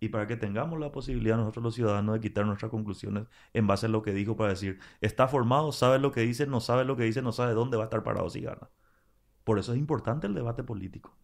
Y 0.00 0.08
para 0.08 0.26
que 0.26 0.36
tengamos 0.36 0.80
la 0.80 0.90
posibilidad 0.90 1.36
nosotros 1.36 1.64
los 1.64 1.74
ciudadanos 1.74 2.14
de 2.14 2.20
quitar 2.22 2.46
nuestras 2.46 2.70
conclusiones 2.70 3.26
en 3.52 3.66
base 3.66 3.86
a 3.86 3.88
lo 3.90 4.00
que 4.02 4.14
dijo 4.14 4.36
para 4.36 4.50
decir, 4.50 4.80
está 5.02 5.28
formado, 5.28 5.70
sabe 5.70 5.98
lo 5.98 6.12
que 6.12 6.22
dice, 6.22 6.46
no 6.46 6.60
sabe 6.60 6.86
lo 6.86 6.96
que 6.96 7.04
dice, 7.04 7.20
no 7.20 7.32
sabe 7.32 7.52
dónde 7.52 7.76
va 7.76 7.84
a 7.84 7.86
estar 7.86 8.02
parado 8.02 8.30
si 8.30 8.40
gana. 8.40 8.70
Por 9.44 9.58
eso 9.58 9.72
es 9.74 9.78
importante 9.78 10.26
el 10.26 10.34
debate 10.34 10.62
político. 10.64 11.14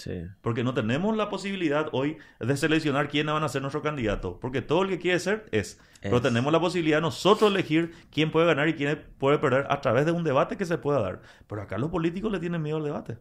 Sí. 0.00 0.22
Porque 0.40 0.64
no 0.64 0.72
tenemos 0.72 1.14
la 1.14 1.28
posibilidad 1.28 1.88
hoy 1.92 2.16
de 2.38 2.56
seleccionar 2.56 3.08
quiénes 3.08 3.34
van 3.34 3.42
a 3.42 3.48
ser 3.50 3.60
nuestro 3.60 3.82
candidato. 3.82 4.40
Porque 4.40 4.62
todo 4.62 4.82
el 4.82 4.88
que 4.88 4.98
quiere 4.98 5.18
ser 5.18 5.46
es. 5.52 5.78
Pero 6.00 6.22
tenemos 6.22 6.50
la 6.50 6.58
posibilidad 6.58 7.02
nosotros 7.02 7.50
elegir 7.50 7.92
quién 8.10 8.30
puede 8.30 8.46
ganar 8.46 8.66
y 8.68 8.74
quién 8.74 9.04
puede 9.18 9.38
perder 9.38 9.66
a 9.68 9.82
través 9.82 10.06
de 10.06 10.12
un 10.12 10.24
debate 10.24 10.56
que 10.56 10.64
se 10.64 10.78
pueda 10.78 11.00
dar. 11.00 11.20
Pero 11.46 11.60
acá 11.60 11.76
los 11.76 11.90
políticos 11.90 12.32
le 12.32 12.40
tienen 12.40 12.62
miedo 12.62 12.78
al 12.78 12.84
debate. 12.84 13.18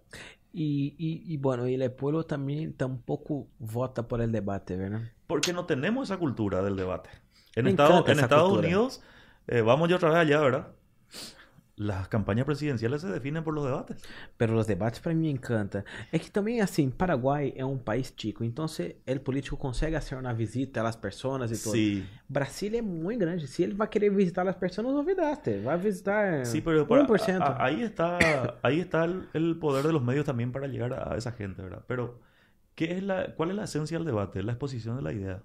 Y, 0.53 0.95
y, 0.97 1.34
y 1.34 1.38
bueno, 1.38 1.68
y 1.68 1.76
el 1.76 1.91
pueblo 1.91 2.23
también 2.23 2.73
tampoco 2.73 3.49
vota 3.60 4.07
por 4.07 4.22
el 4.22 4.31
debate, 4.31 4.77
¿verdad? 4.77 5.01
Porque 5.27 5.51
no 5.51 5.65
tenemos 5.65 6.10
esa 6.10 6.18
cultura 6.18 6.61
del 6.61 6.77
debate. 6.77 7.10
En, 7.56 7.65
Me 7.65 7.72
Estados, 7.72 8.07
en. 8.07 8.57
Unidos, 8.57 9.01
eh, 9.47 9.60
vamos 9.61 9.89
ya 9.89 9.97
otra 9.97 10.10
vez 10.10 10.19
allá, 10.19 10.39
¿verdad? 10.39 10.68
Las 11.81 12.10
campañas 12.10 12.45
presidenciales 12.45 12.99
se 13.01 13.07
definen 13.07 13.41
por 13.41 13.53
los 13.53 13.64
debates. 13.64 14.03
Pero 14.35 14.57
os 14.60 14.68
debates 14.68 14.99
para 14.99 15.14
mim 15.15 15.22
me 15.22 15.30
encanta. 15.31 15.85
É 16.11 16.19
que 16.19 16.30
também, 16.30 16.60
assim, 16.60 16.89
Paraguai 16.89 17.53
é 17.56 17.64
um 17.64 17.77
país 17.77 18.14
chico, 18.18 18.43
então 18.43 18.68
se 18.68 18.97
o 19.07 19.19
político 19.22 19.56
consegue 19.56 19.95
fazer 19.95 20.15
uma 20.15 20.34
visita 20.34 20.85
às 20.85 20.97
pessoas 20.97 21.49
e 21.51 21.57
tudo. 21.64 21.72
Sí, 21.72 22.06
Brasília 22.27 22.80
é 22.80 22.81
muito 22.81 23.19
grande. 23.22 23.47
Se 23.47 23.64
ele 23.64 23.73
vai 23.76 23.88
querer 23.88 24.10
visitar 24.10 24.45
as 24.45 24.57
pessoas, 24.57 24.88
olvidaste. 24.93 25.60
Vai 25.60 25.77
visitar 25.77 26.45
sí, 26.45 26.60
pero 26.60 26.85
para- 26.85 27.03
1%. 27.06 27.41
a- 27.41 27.45
a- 27.47 27.65
ahí 27.68 27.81
está, 27.81 28.18
ahí 28.61 28.81
está 28.81 29.06
el, 29.06 29.30
el 29.34 29.56
poder 29.57 29.85
de 29.88 29.93
los 29.93 30.03
medios 30.03 30.26
también 30.26 30.51
para 30.51 30.68
llegar 30.68 30.91
a, 30.93 31.14
a 31.14 31.15
esa 31.18 31.31
gente, 31.31 31.61
¿verdad? 31.61 31.85
Pero, 31.88 32.19
¿qué 32.76 32.97
es 32.97 33.03
la, 33.03 33.34
¿cuál 33.35 33.51
es 33.51 33.56
la 33.56 33.64
esencia 33.64 33.97
del 33.97 34.06
debate? 34.06 34.43
La 34.43 34.51
exposición 34.51 34.97
de 34.97 35.01
la 35.01 35.14
idea. 35.14 35.43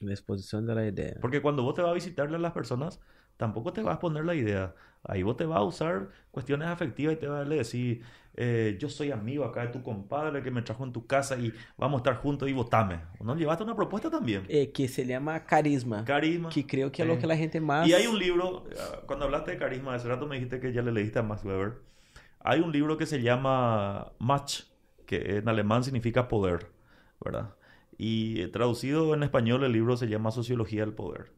Na 0.00 0.12
exposição 0.12 0.64
da 0.64 0.84
ideia. 0.84 1.18
Porque 1.20 1.40
cuando 1.40 1.62
vos 1.62 1.74
te 1.74 1.82
vas 1.82 1.90
a 1.90 1.94
visitarle 1.94 2.36
a 2.36 2.40
las 2.40 2.52
personas, 2.52 2.98
tampoco 3.42 3.72
te 3.72 3.82
vas 3.82 3.96
a 3.96 3.98
poner 3.98 4.24
la 4.24 4.36
idea. 4.36 4.72
Ahí 5.02 5.24
vos 5.24 5.36
te 5.36 5.44
vas 5.44 5.58
a 5.58 5.62
usar 5.64 6.10
cuestiones 6.30 6.68
afectivas 6.68 7.14
y 7.14 7.16
te 7.16 7.26
vas 7.26 7.44
a 7.44 7.48
decir, 7.48 8.02
eh, 8.36 8.76
yo 8.78 8.88
soy 8.88 9.10
amigo 9.10 9.44
acá 9.44 9.62
de 9.62 9.72
tu 9.72 9.82
compadre 9.82 10.44
que 10.44 10.52
me 10.52 10.62
trajo 10.62 10.84
en 10.84 10.92
tu 10.92 11.08
casa 11.08 11.36
y 11.36 11.52
vamos 11.76 11.98
a 11.98 12.00
estar 12.02 12.22
juntos 12.22 12.48
y 12.48 12.52
votame. 12.52 13.00
¿No 13.20 13.34
llevaste 13.34 13.64
una 13.64 13.74
propuesta 13.74 14.08
también? 14.08 14.46
É, 14.48 14.70
que 14.72 14.86
se 14.86 15.04
llama 15.04 15.40
carisma. 15.44 16.04
Carisma. 16.04 16.50
Que 16.50 16.64
creo 16.64 16.92
que 16.92 17.02
é 17.02 17.04
Sí. 17.04 17.10
o 17.10 17.18
que 17.18 17.26
a 17.32 17.36
gente 17.36 17.60
mais. 17.60 17.88
Y 17.88 17.94
hay 17.94 18.06
un 18.06 18.16
libro, 18.16 18.62
ah, 18.78 19.00
cuando 19.06 19.24
hablaste 19.24 19.50
de 19.50 19.58
carisma, 19.58 19.96
hace 19.96 20.06
rato 20.06 20.28
me 20.28 20.36
dijiste 20.36 20.60
que 20.60 20.72
ya 20.72 20.82
le 20.82 20.92
leíste 20.92 21.18
a 21.18 21.22
Max 21.24 21.42
Weber. 21.44 21.80
Hay 22.44 22.60
un 22.60 22.70
libro 22.70 22.96
que 22.96 23.06
se 23.06 23.20
llama 23.20 24.12
Match, 24.20 24.66
que 25.04 25.38
en 25.38 25.48
alemán 25.48 25.82
significa 25.82 26.28
poder, 26.28 26.70
¿verdad? 27.20 27.56
Y 27.98 28.40
eh, 28.40 28.46
traducido 28.46 29.14
en 29.14 29.24
español 29.24 29.64
el 29.64 29.72
libro 29.72 29.96
se 29.96 30.06
llama 30.06 30.30
Sociología 30.30 30.82
del 30.84 30.94
Poder. 30.94 31.32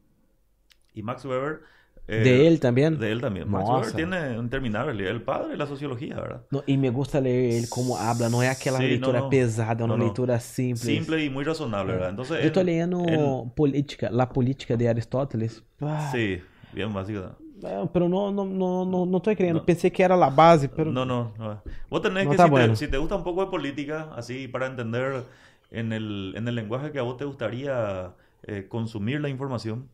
Y 0.93 1.01
Max 1.01 1.25
Weber... 1.25 1.61
eh, 2.07 2.19
De 2.21 2.47
él 2.47 2.59
también. 2.59 2.99
De 2.99 3.11
él 3.11 3.19
también. 3.21 3.49
Max. 3.49 3.67
Weber 3.69 3.91
tiene 3.93 4.35
interminable, 4.37 5.09
el 5.09 5.21
padre 5.21 5.49
de 5.49 5.57
la 5.57 5.65
sociología, 5.65 6.15
¿verdad? 6.15 6.41
No, 6.51 6.63
e 6.67 6.77
me 6.77 6.89
gusta 6.89 7.19
ler 7.19 7.53
ele 7.55 7.67
como 7.67 7.97
habla, 7.97 8.29
não 8.29 8.41
é 8.43 8.49
aquela 8.49 8.77
Sim, 8.79 8.87
leitura 8.89 9.17
não, 9.19 9.23
não. 9.25 9.29
pesada, 9.29 9.87
Não, 9.87 9.97
não. 9.97 10.05
leitura 10.05 10.39
simples. 10.39 10.81
Simple 10.81 11.23
y 11.25 11.29
muy 11.29 11.43
razonable, 11.43 11.93
¿verdad? 11.93 12.09
Entonces, 12.11 12.51
tô 12.51 12.59
él- 12.61 12.65
lendo 12.67 12.99
él- 13.07 13.51
Política, 13.55 14.09
La 14.11 14.29
Política 14.29 14.75
de 14.77 14.87
Aristóteles. 14.87 15.63
Ah, 15.81 16.09
Sí, 16.11 16.39
bien 16.73 16.93
básico. 16.93 17.35
Ah, 17.63 17.89
pero 17.91 18.07
no, 18.09 18.31
no, 18.31 18.45
no, 18.45 18.85
no, 18.85 19.05
no 19.05 19.17
estoy 19.17 19.35
creyendo. 19.35 19.61
No. 19.61 19.65
Pensé 19.65 19.89
que 19.91 20.03
era 20.03 20.15
la 20.15 20.29
base, 20.29 20.67
pero 20.69 20.91
No, 20.91 21.05
no, 21.05 21.33
no. 21.39 21.61
Vos 21.89 22.01
tenés 22.01 22.25
No 22.25 22.31
que, 22.31 22.37
si, 22.37 22.49
bueno. 22.49 22.73
te, 22.73 22.75
si 22.75 22.87
te 22.87 22.97
gusta 22.97 23.15
un 23.15 23.23
poco 23.23 23.45
de 23.45 23.49
política, 23.49 24.09
así 24.15 24.47
para 24.47 24.67
entender 24.67 25.23
en 25.71 25.91
el, 25.93 26.33
en 26.35 26.47
el 26.47 26.53
lenguaje 26.53 26.91
que 26.91 26.99
a 26.99 27.03
vos 27.03 27.17
te 27.17 27.25
gustaría 27.25 28.11
eh, 28.43 28.67
consumir 28.69 29.21
la 29.21 29.29
información, 29.29 29.89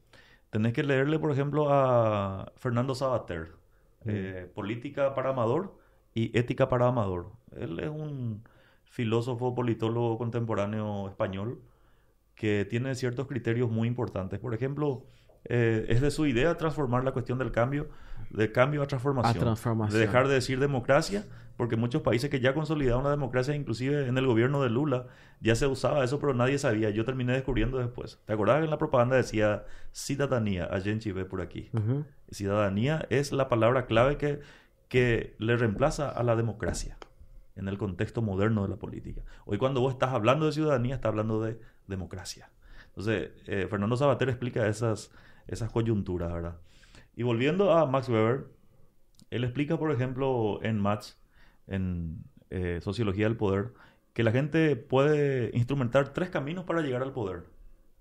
tenés 0.51 0.73
que 0.73 0.83
leerle, 0.83 1.17
por 1.17 1.31
ejemplo, 1.31 1.67
a 1.71 2.51
Fernando 2.57 2.93
Sabater, 2.93 3.53
eh, 4.05 4.51
Política 4.53 5.15
para 5.15 5.31
Amador 5.31 5.75
y 6.13 6.37
Ética 6.37 6.69
para 6.69 6.87
Amador. 6.87 7.31
Él 7.55 7.79
es 7.79 7.89
un 7.89 8.43
filósofo, 8.83 9.55
politólogo 9.55 10.17
contemporáneo 10.17 11.07
español 11.07 11.61
que 12.35 12.65
tiene 12.69 12.93
ciertos 12.95 13.27
criterios 13.27 13.71
muy 13.71 13.87
importantes. 13.87 14.39
Por 14.39 14.53
ejemplo, 14.53 15.05
eh, 15.45 15.85
es 15.87 16.01
de 16.01 16.11
su 16.11 16.25
idea 16.25 16.57
transformar 16.57 17.03
la 17.03 17.13
cuestión 17.13 17.37
del 17.37 17.51
cambio, 17.51 17.89
de 18.29 18.51
cambio 18.51 18.83
a 18.83 18.87
transformación. 18.87 19.37
A 19.37 19.39
transformación. 19.39 19.99
De 19.99 20.05
dejar 20.05 20.27
de 20.27 20.33
decir 20.33 20.59
democracia, 20.59 21.25
porque 21.61 21.75
muchos 21.75 22.01
países 22.01 22.31
que 22.31 22.39
ya 22.39 22.55
consolidaron 22.55 23.03
la 23.03 23.11
democracia, 23.11 23.53
inclusive 23.53 24.07
en 24.07 24.17
el 24.17 24.25
gobierno 24.25 24.63
de 24.63 24.71
Lula, 24.71 25.05
ya 25.41 25.53
se 25.53 25.67
usaba 25.67 26.03
eso, 26.03 26.17
pero 26.17 26.33
nadie 26.33 26.57
sabía. 26.57 26.89
Yo 26.89 27.05
terminé 27.05 27.33
descubriendo 27.33 27.77
después. 27.77 28.19
¿Te 28.25 28.33
acordás 28.33 28.57
que 28.57 28.63
en 28.63 28.71
la 28.71 28.79
propaganda 28.79 29.15
decía 29.15 29.65
ciudadanía? 29.91 30.67
Allá 30.71 30.91
en 30.91 30.97
Chile, 30.97 31.23
por 31.23 31.39
aquí. 31.39 31.69
Ciudadanía 32.31 33.05
es 33.11 33.31
la 33.31 33.47
palabra 33.47 33.85
clave 33.85 34.17
que, 34.17 34.39
que 34.87 35.35
le 35.37 35.55
reemplaza 35.55 36.09
a 36.09 36.23
la 36.23 36.35
democracia 36.35 36.97
en 37.55 37.67
el 37.67 37.77
contexto 37.77 38.23
moderno 38.23 38.63
de 38.63 38.69
la 38.69 38.77
política. 38.77 39.21
Hoy 39.45 39.59
cuando 39.59 39.81
vos 39.81 39.93
estás 39.93 40.13
hablando 40.13 40.47
de 40.47 40.53
ciudadanía, 40.53 40.95
estás 40.95 41.09
hablando 41.09 41.43
de 41.43 41.59
democracia. 41.85 42.49
Entonces, 42.87 43.33
eh, 43.45 43.67
Fernando 43.69 43.95
Sabater 43.97 44.29
explica 44.29 44.65
esas, 44.65 45.11
esas 45.45 45.69
coyunturas, 45.69 46.33
¿verdad? 46.33 46.57
Y 47.15 47.21
volviendo 47.21 47.71
a 47.71 47.85
Max 47.85 48.09
Weber, 48.09 48.47
él 49.29 49.43
explica, 49.43 49.77
por 49.77 49.91
ejemplo, 49.91 50.59
en 50.63 50.79
Max, 50.79 51.20
en 51.67 52.23
eh, 52.49 52.79
Sociología 52.81 53.25
del 53.25 53.37
Poder, 53.37 53.73
que 54.13 54.23
la 54.23 54.31
gente 54.31 54.75
puede 54.75 55.51
instrumentar 55.53 56.13
tres 56.13 56.29
caminos 56.29 56.65
para 56.65 56.81
llegar 56.81 57.01
al 57.01 57.13
poder. 57.13 57.43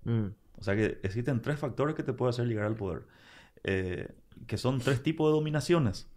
Mm. 0.03 0.27
O 0.57 0.63
sea 0.63 0.75
que 0.75 0.99
existen 1.03 1.41
tres 1.41 1.59
factores 1.59 1.95
que 1.95 2.03
te 2.03 2.13
pueden 2.13 2.31
hacer 2.31 2.47
llegar 2.47 2.65
al 2.65 2.75
poder, 2.75 3.03
eh, 3.63 4.13
que 4.47 4.57
son 4.57 4.79
tres 4.79 5.01
tipos 5.01 5.29
de 5.29 5.33
dominaciones. 5.33 6.09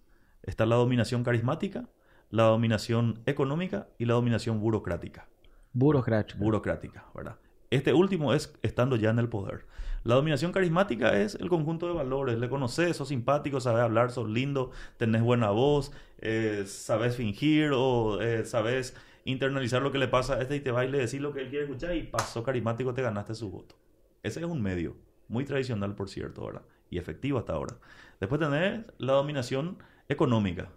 Está 0.42 0.66
la 0.66 0.76
dominación 0.76 1.24
carismática, 1.24 1.88
la 2.30 2.44
dominación 2.44 3.20
económica 3.26 3.88
y 3.98 4.04
la 4.04 4.14
dominación 4.14 4.60
burocrática. 4.60 5.28
Burocrático. 5.72 6.38
Burocrática, 6.38 7.06
¿verdad? 7.14 7.36
Este 7.70 7.92
último 7.92 8.34
es 8.34 8.52
estando 8.62 8.96
ya 8.96 9.10
en 9.10 9.18
el 9.18 9.28
poder. 9.28 9.66
La 10.04 10.16
dominación 10.16 10.52
carismática 10.52 11.18
es 11.18 11.34
el 11.34 11.48
conjunto 11.48 11.86
de 11.86 11.94
valores. 11.94 12.38
Le 12.38 12.48
conoces, 12.50 12.96
sos 12.96 13.08
simpático, 13.08 13.58
sabes 13.60 13.82
hablar, 13.82 14.10
sos 14.10 14.28
lindo, 14.28 14.70
tenés 14.98 15.22
buena 15.22 15.50
voz, 15.50 15.92
eh, 16.18 16.64
sabes 16.66 17.16
fingir 17.16 17.72
o 17.74 18.20
eh, 18.20 18.44
sabes 18.44 18.94
internalizar 19.24 19.80
lo 19.80 19.90
que 19.90 19.98
le 19.98 20.06
pasa 20.06 20.34
a 20.34 20.42
este 20.42 20.56
y 20.56 20.60
te 20.60 20.70
va 20.70 20.84
y 20.84 20.90
le 20.90 20.98
decís 20.98 21.20
lo 21.20 21.32
que 21.32 21.40
él 21.40 21.48
quiere 21.48 21.64
escuchar 21.64 21.96
y 21.96 22.02
pasó 22.02 22.42
carismático, 22.42 22.92
te 22.92 23.00
ganaste 23.00 23.34
su 23.34 23.50
voto. 23.50 23.76
Ese 24.22 24.40
es 24.40 24.46
un 24.46 24.62
medio, 24.62 24.94
muy 25.28 25.46
tradicional 25.46 25.94
por 25.94 26.10
cierto, 26.10 26.44
¿verdad? 26.44 26.62
Y 26.90 26.98
efectivo 26.98 27.38
hasta 27.38 27.54
ahora. 27.54 27.76
Después 28.20 28.38
tenés 28.38 28.84
la 28.98 29.14
dominación 29.14 29.78
económica, 30.08 30.68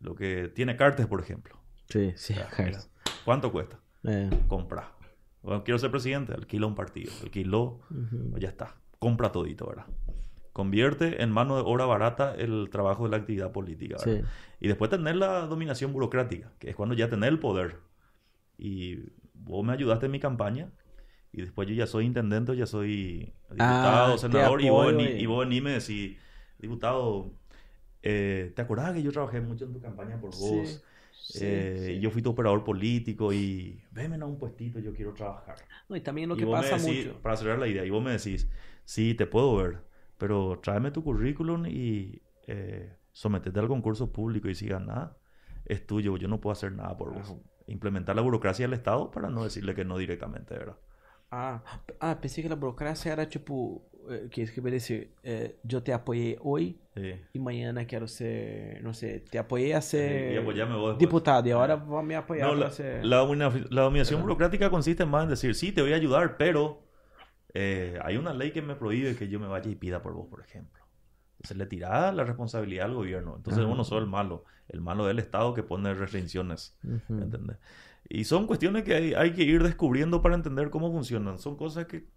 lo 0.00 0.16
que 0.16 0.48
tiene 0.48 0.76
Cartes, 0.76 1.06
por 1.06 1.20
ejemplo. 1.20 1.56
Sí, 1.88 2.12
sí, 2.16 2.34
¿Cuánto 3.24 3.52
cuesta? 3.52 3.78
É. 4.04 4.30
compra. 4.46 4.97
Bueno, 5.48 5.64
quiero 5.64 5.78
ser 5.78 5.90
presidente, 5.90 6.34
alquila 6.34 6.66
un 6.66 6.74
partido, 6.74 7.10
alquiló, 7.22 7.80
Uhum. 7.90 8.38
ya 8.38 8.48
está, 8.50 8.76
compra 8.98 9.32
todito, 9.32 9.66
¿verdad? 9.66 9.86
Convierte 10.52 11.22
en 11.22 11.30
mano 11.30 11.56
de 11.56 11.62
obra 11.64 11.86
barata 11.86 12.34
el 12.34 12.68
trabajo 12.70 13.04
de 13.04 13.10
la 13.10 13.16
actividad 13.16 13.50
política, 13.50 13.96
¿verdad? 13.98 14.20
Sí. 14.20 14.26
Y 14.60 14.68
después 14.68 14.90
tener 14.90 15.16
la 15.16 15.46
dominación 15.46 15.94
burocrática, 15.94 16.52
que 16.58 16.68
es 16.68 16.76
cuando 16.76 16.94
ya 16.94 17.08
tenés 17.08 17.30
el 17.30 17.38
poder. 17.38 17.78
Y 18.58 18.96
vos 19.32 19.64
me 19.64 19.72
ayudaste 19.72 20.04
en 20.04 20.12
mi 20.12 20.20
campaña, 20.20 20.70
y 21.32 21.40
después 21.40 21.66
yo 21.66 21.72
ya 21.74 21.86
soy 21.86 22.04
intendente, 22.04 22.54
ya 22.54 22.66
soy 22.66 23.32
diputado, 23.54 24.14
Ah, 24.14 24.18
senador, 24.18 24.60
y 24.60 24.68
vos, 24.68 24.94
vení, 24.94 25.22
y- 25.22 25.24
vos 25.26 25.46
me 25.48 25.70
decís, 25.70 26.18
diputado, 26.58 27.30
eh, 28.02 28.52
¿te 28.54 28.60
acordás 28.60 28.92
que 28.92 29.02
yo 29.02 29.12
trabajé 29.12 29.40
mucho 29.40 29.64
en 29.64 29.72
tu 29.72 29.80
campaña 29.80 30.20
por 30.20 30.30
vos? 30.30 30.36
sí, 30.36 30.80
Eh, 31.34 31.74
sí. 31.84 32.00
Yo 32.00 32.10
fui 32.10 32.22
tu 32.22 32.30
operador 32.30 32.64
político 32.64 33.32
y 33.32 33.82
veme 33.90 34.16
a 34.16 34.26
un 34.26 34.38
puestito, 34.38 34.78
yo 34.80 34.92
quiero 34.94 35.12
trabajar. 35.14 35.56
Não, 35.88 35.96
e 35.96 36.00
também 36.00 36.26
o 36.30 36.36
Y 36.36 36.38
que 36.38 36.44
vos 36.44 36.58
me 36.58 36.70
pasa 36.70 36.76
decís, 36.76 37.06
muito. 37.06 37.20
para 37.22 37.36
cerrar 37.36 37.58
la 37.58 37.66
idea, 37.68 37.84
y 37.84 37.90
vos 37.90 38.02
me 38.02 38.12
decís, 38.12 38.48
sí, 38.84 39.14
te 39.14 39.26
puedo 39.26 39.56
ver, 39.56 39.84
pero 40.18 40.58
tráeme 40.62 40.90
tu 40.90 41.02
currículum 41.02 41.66
y 41.66 42.22
eh, 42.46 42.96
sometete 43.12 43.58
al 43.60 43.68
concurso 43.68 44.12
público 44.12 44.48
y 44.48 44.54
si 44.54 44.66
ganás, 44.68 45.10
es 45.64 45.86
tuyo, 45.86 46.16
yo 46.16 46.28
no 46.28 46.40
puedo 46.40 46.52
hacer 46.52 46.72
nada 46.72 46.96
por 46.96 47.12
vos. 47.12 47.36
Implementar 47.66 48.16
la 48.16 48.22
burocracia 48.22 48.66
del 48.66 48.74
Estado 48.74 49.10
para 49.10 49.28
no 49.30 49.44
decirle 49.44 49.74
que 49.74 49.84
no 49.84 49.98
directamente, 49.98 50.54
¿verdad? 50.54 50.78
Ah, 51.30 51.62
ah, 52.00 52.14
pensei 52.20 52.42
que 52.42 52.50
a 52.50 52.56
burocracia 52.56 53.12
era 53.12 53.26
tipo 53.28 53.82
que 54.30 54.46
que 54.46 54.60
dizer, 54.70 55.10
eh, 55.22 55.56
eu 55.70 55.80
te 55.80 55.92
apoiei 55.92 56.36
hoje 56.40 56.76
Sí. 56.94 57.14
e 57.34 57.38
amanhã 57.38 57.72
quero 57.86 58.08
ser, 58.08 58.82
não 58.82 58.92
sei, 58.92 59.20
te 59.20 59.38
apoiei 59.38 59.72
a 59.72 59.80
ser 59.80 60.32
Y 60.32 60.96
diputado 60.98 61.46
e 61.48 61.52
agora 61.52 61.76
vou 61.76 62.02
me 62.02 62.16
apoiar 62.16 62.48
No, 62.48 62.54
la, 62.54 62.70
ser... 62.70 63.04
la 63.04 63.24
la 63.70 63.82
dominación 63.82 64.20
burocrática 64.20 64.68
consiste 64.68 65.04
más 65.06 65.24
en 65.24 65.30
decir, 65.30 65.54
sí, 65.54 65.70
te 65.70 65.80
voy 65.82 65.92
a 65.92 65.96
ayudar, 65.96 66.36
pero 66.36 66.82
eh, 67.54 67.98
hay 68.02 68.16
una 68.16 68.34
ley 68.34 68.50
que 68.50 68.62
me 68.62 68.74
prohíbe 68.74 69.14
que 69.16 69.28
yo 69.28 69.38
me 69.38 69.46
vaya 69.46 69.70
y 69.70 69.76
pida 69.76 70.02
por 70.02 70.14
vos, 70.14 70.26
por 70.28 70.40
ejemplo. 70.40 70.84
Entonces 71.38 71.56
le 71.56 71.66
tirás 71.66 72.12
la 72.14 72.24
responsabilidad 72.24 72.86
al 72.86 72.94
gobierno. 72.94 73.36
Entonces 73.36 73.60
Ajá. 73.60 73.68
vos 73.68 73.76
no 73.76 73.84
sos 73.84 74.00
el 74.02 74.08
malo. 74.08 74.44
El 74.68 74.80
malo 74.80 75.06
es 75.06 75.12
el 75.12 75.20
Estado 75.20 75.54
que 75.54 75.62
pone 75.62 75.94
restricciones. 75.94 76.76
¿entendés? 77.08 77.58
Y 78.08 78.24
son 78.24 78.46
cuestiones 78.46 78.82
que 78.84 78.94
hay, 78.94 79.14
hay 79.14 79.32
que 79.32 79.44
ir 79.44 79.62
descubriendo 79.62 80.20
para 80.20 80.34
entender 80.34 80.70
cómo 80.70 80.90
funcionan. 80.90 81.38
Son 81.38 81.56
cosas 81.56 81.86
que 81.86 82.08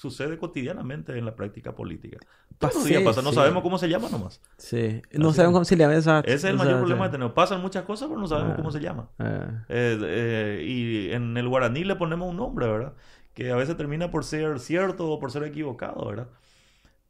sucede 0.00 0.38
cotidianamente 0.38 1.16
en 1.18 1.24
la 1.26 1.34
práctica 1.36 1.74
política. 1.74 2.18
Todos 2.58 2.84
días 2.84 3.02
pasa, 3.02 3.20
no 3.22 3.30
sí. 3.30 3.34
sabemos 3.36 3.62
cómo 3.62 3.76
se 3.78 3.88
llama 3.88 4.08
nomás. 4.08 4.40
Sí. 4.56 5.02
Así 5.10 5.18
sabemos 5.18 5.36
es. 5.36 5.52
como 5.52 5.64
se 5.64 5.76
llama, 5.76 5.94
exato. 5.96 6.26
Ese 6.26 6.34
es 6.36 6.44
el 6.44 6.56
mayor 6.56 6.78
problema 6.78 7.04
que 7.06 7.12
tenemos. 7.12 7.32
Pasan 7.34 7.60
muchas 7.60 7.84
cosas, 7.84 8.08
pero 8.08 8.20
no 8.20 8.26
sabemos 8.26 8.52
Ah. 8.54 8.56
cómo 8.56 8.70
se 8.70 8.80
llama. 8.80 9.10
É. 9.18 9.64
Eh, 9.68 9.98
eh, 10.02 10.64
y 10.66 11.12
en 11.12 11.36
el 11.36 11.48
guaraní 11.48 11.84
le 11.84 11.96
ponemos 11.96 12.30
un 12.30 12.36
nombre, 12.36 12.66
¿verdad? 12.66 12.94
Que 13.34 13.50
a 13.52 13.56
veces 13.56 13.76
termina 13.76 14.10
por 14.10 14.24
ser 14.24 14.58
cierto 14.58 15.08
o 15.10 15.18
por 15.20 15.30
ser 15.30 15.42
equivocado, 15.44 16.04
¿verdad? 16.06 16.28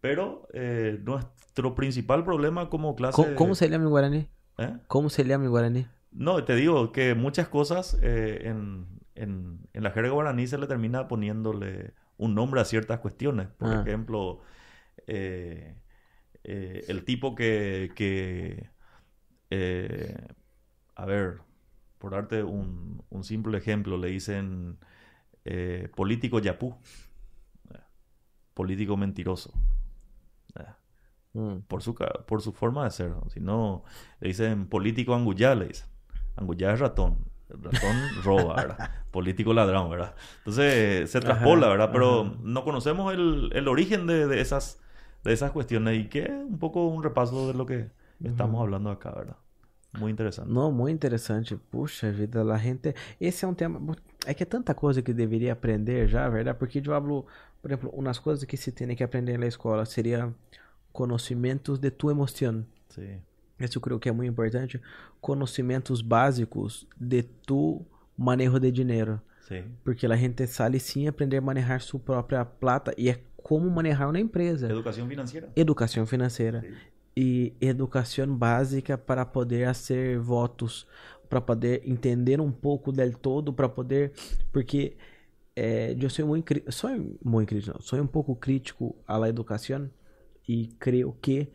Pero 0.00 0.46
eh, 0.52 0.98
nuestro 1.04 1.74
principal 1.74 2.24
problema 2.24 2.68
como 2.70 2.94
clase... 2.96 3.16
Co- 3.16 3.34
Como 3.36 3.54
se 3.54 3.68
llama 3.68 3.86
Guarani? 3.88 4.28
¿Eh? 4.58 4.76
Como 4.86 5.10
se 5.10 5.24
llama 5.24 5.44
em 5.44 5.50
Guarani? 5.50 5.86
No, 6.12 6.42
te 6.44 6.54
digo 6.54 6.90
que 6.92 7.14
muchas 7.14 7.48
cosas 7.48 7.96
en, 8.02 8.86
en, 9.14 9.60
en 9.72 9.82
la 9.82 9.90
jerga 9.90 10.10
guaraní 10.10 10.46
se 10.46 10.58
le 10.58 10.66
termina 10.66 11.06
poniéndole 11.06 11.94
un 12.20 12.34
nombre 12.34 12.60
a 12.60 12.64
ciertas 12.64 13.00
cuestiones. 13.00 13.48
Por 13.48 13.68
Ah. 13.72 13.80
ejemplo, 13.82 14.40
eh, 15.06 15.74
eh, 16.44 16.84
el 16.88 17.04
tipo 17.04 17.34
que... 17.34 17.90
que 17.96 18.70
eh, 19.50 20.28
a 20.94 21.04
ver, 21.06 21.40
por 21.98 22.12
darte 22.12 22.42
un, 22.42 23.02
un 23.10 23.24
simple 23.24 23.58
ejemplo, 23.58 23.96
le 23.96 24.08
dicen 24.08 24.78
eh, 25.44 25.88
político 25.96 26.38
yapú, 26.38 26.76
político 28.54 28.96
mentiroso. 28.96 29.52
Hum. 31.32 31.62
por 31.62 31.80
su, 31.80 31.94
por 31.94 32.42
su 32.42 32.52
forma 32.52 32.84
de 32.84 32.90
ser. 32.90 33.12
Si 33.28 33.38
no, 33.40 33.84
le 34.18 34.28
dicen 34.28 34.66
político 34.66 35.14
anguyá, 35.14 35.54
le 35.54 35.68
dicen. 35.68 35.88
Es 36.58 36.80
ratón. 36.80 37.29
Ratón 37.62 37.96
roba, 38.22 38.56
¿verdad? 38.56 38.90
Político 39.10 39.52
ladrón, 39.52 39.90
¿verdad? 39.90 40.14
Entonces 40.38 41.10
se 41.10 41.20
traspola, 41.20 41.66
Ajá, 41.66 41.72
¿verdad? 41.72 41.90
Pero 41.92 42.22
ajá. 42.22 42.34
no 42.42 42.64
conocemos 42.64 43.12
el, 43.12 43.50
el 43.54 43.68
origen 43.68 44.06
de, 44.06 44.26
de 44.26 44.40
esas, 44.40 44.80
de 45.24 45.32
esas 45.32 45.50
cuestiones 45.50 45.98
y 45.98 46.08
que 46.08 46.30
un 46.30 46.58
poco 46.58 46.86
un 46.86 47.02
repaso 47.02 47.48
de 47.48 47.54
lo 47.54 47.66
que 47.66 47.90
estamos 48.22 48.60
hablando 48.60 48.90
acá, 48.90 49.10
¿verdad? 49.10 49.36
Muy 49.98 50.10
interesante. 50.10 50.52
Não, 50.52 50.70
muito 50.70 50.94
interessante. 50.94 51.56
Puxa 51.56 52.12
vida, 52.12 52.42
a 52.42 52.56
gente. 52.56 52.94
Esse 53.20 53.44
é 53.44 53.48
um 53.48 53.54
tema. 53.54 53.96
É 54.24 54.32
que 54.34 54.44
é 54.44 54.46
tanta 54.46 54.72
coisa 54.74 55.02
que 55.02 55.12
deveria 55.12 55.52
aprender 55.52 56.06
já, 56.06 56.28
verdade? 56.28 56.58
Porque 56.58 56.80
hablo, 56.90 57.26
por 57.60 57.70
exemplo, 57.70 57.90
umas 57.92 58.18
coisas 58.18 58.44
que 58.44 58.56
se 58.56 58.70
tem 58.70 58.94
que 58.94 59.02
aprender 59.02 59.36
na 59.38 59.46
escola 59.46 59.84
seria 59.84 60.32
conhecimentos 60.92 61.78
de 61.78 61.90
tua 61.90 62.12
emoção. 62.12 62.64
Sí. 62.88 63.20
Isso 63.60 63.78
eu 63.78 63.82
creio 63.82 64.00
que 64.00 64.08
é 64.08 64.12
muito 64.12 64.30
importante. 64.30 64.80
Conhecimentos 65.20 66.00
básicos 66.00 66.86
de 66.98 67.22
tu 67.22 67.84
manejo 68.16 68.58
de 68.58 68.70
dinheiro. 68.70 69.20
Sí. 69.42 69.64
Porque 69.84 70.06
a 70.06 70.16
gente 70.16 70.46
sale 70.46 70.78
sim 70.80 71.06
aprender 71.06 71.36
a 71.36 71.40
manejar 71.40 71.80
sua 71.80 72.00
própria 72.00 72.44
plata 72.44 72.94
e 72.96 73.10
é 73.10 73.20
como 73.36 73.70
manejar 73.70 74.08
uma 74.08 74.20
empresa. 74.20 74.70
Educación 74.70 75.08
financiera. 75.08 75.48
Educação 75.56 76.06
financeira. 76.06 76.60
Sí. 76.60 76.74
e 77.16 77.52
educação 77.60 78.34
básica 78.34 78.96
para 78.96 79.26
poder 79.26 79.66
fazer 79.66 80.18
votos, 80.18 80.86
para 81.28 81.40
poder 81.40 81.82
entender 81.84 82.40
um 82.40 82.52
pouco 82.52 82.92
del 82.92 83.12
todo, 83.12 83.52
para 83.52 83.68
poder, 83.68 84.12
porque 84.52 84.96
eh, 85.56 85.96
eu 86.00 86.08
sou 86.08 86.26
muito, 86.26 86.54
sou 86.72 86.90
muito 87.24 87.48
crítico, 87.48 87.74
não, 87.74 87.80
sou 87.80 88.00
um 88.00 88.06
pouco 88.06 88.34
crítico 88.36 88.96
à 89.06 89.28
educação 89.28 89.90
e 90.48 90.68
creio 90.78 91.14
que 91.20 91.48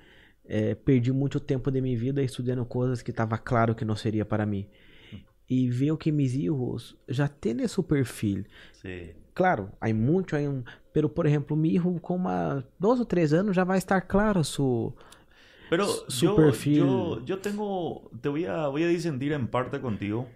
eh, 0.47 0.75
perdi 0.75 1.11
muito 1.11 1.39
tempo 1.39 1.71
de 1.71 1.81
minha 1.81 1.97
vida 1.97 2.21
estudando 2.23 2.65
coisas 2.65 3.01
que 3.01 3.11
estava 3.11 3.37
claro 3.37 3.75
que 3.75 3.85
não 3.85 3.95
seria 3.95 4.25
para 4.25 4.45
mim. 4.45 4.67
E 5.49 5.69
ver 5.69 5.95
que 5.97 6.11
meus 6.11 6.31
filhos 6.31 6.97
já 7.07 7.27
têm 7.27 7.61
esse 7.61 7.81
perfil. 7.83 8.45
Sí. 8.81 9.13
Claro, 9.33 9.71
há 9.81 9.93
muito 9.93 10.35
aí 10.35 10.47
um, 10.47 10.63
pero 10.93 11.09
por 11.09 11.25
exemplo, 11.25 11.57
meu 11.57 11.71
filho 11.81 11.99
com 11.99 12.15
uma 12.15 12.63
dois 12.79 12.99
ou 12.99 13.05
três 13.05 13.33
anos 13.33 13.55
já 13.55 13.63
vai 13.65 13.77
estar 13.77 14.01
claro 14.01 14.43
su 14.43 14.93
Pero 15.69 15.85
Su 15.87 16.27
yo, 16.27 16.35
perfil. 16.35 16.75
yo, 16.75 17.25
yo 17.25 17.39
tengo, 17.39 18.09
te 18.21 18.29
voy 18.29 18.45
a, 18.45 18.67
voy 18.67 18.83
a 18.83 18.87
disentir 18.87 19.33
en 19.33 19.47
parte 19.47 19.81
contigo 19.81 20.29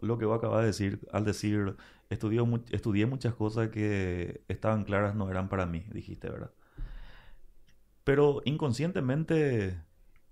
lo 0.00 0.18
que 0.18 0.24
vos 0.26 0.38
acabas 0.38 0.60
de 0.62 0.66
decir 0.68 1.00
al 1.12 1.24
decir, 1.24 1.76
estudié, 2.10 2.42
mu- 2.42 2.64
estudié 2.70 3.06
muchas 3.06 3.34
cosas 3.34 3.68
que 3.70 4.42
estaban 4.48 4.84
claras, 4.84 5.14
no 5.14 5.30
eran 5.30 5.48
para 5.48 5.66
mí, 5.66 5.84
dijiste, 5.92 6.28
¿verdad? 6.30 6.50
Pero 8.08 8.40
inconscientemente 8.46 9.82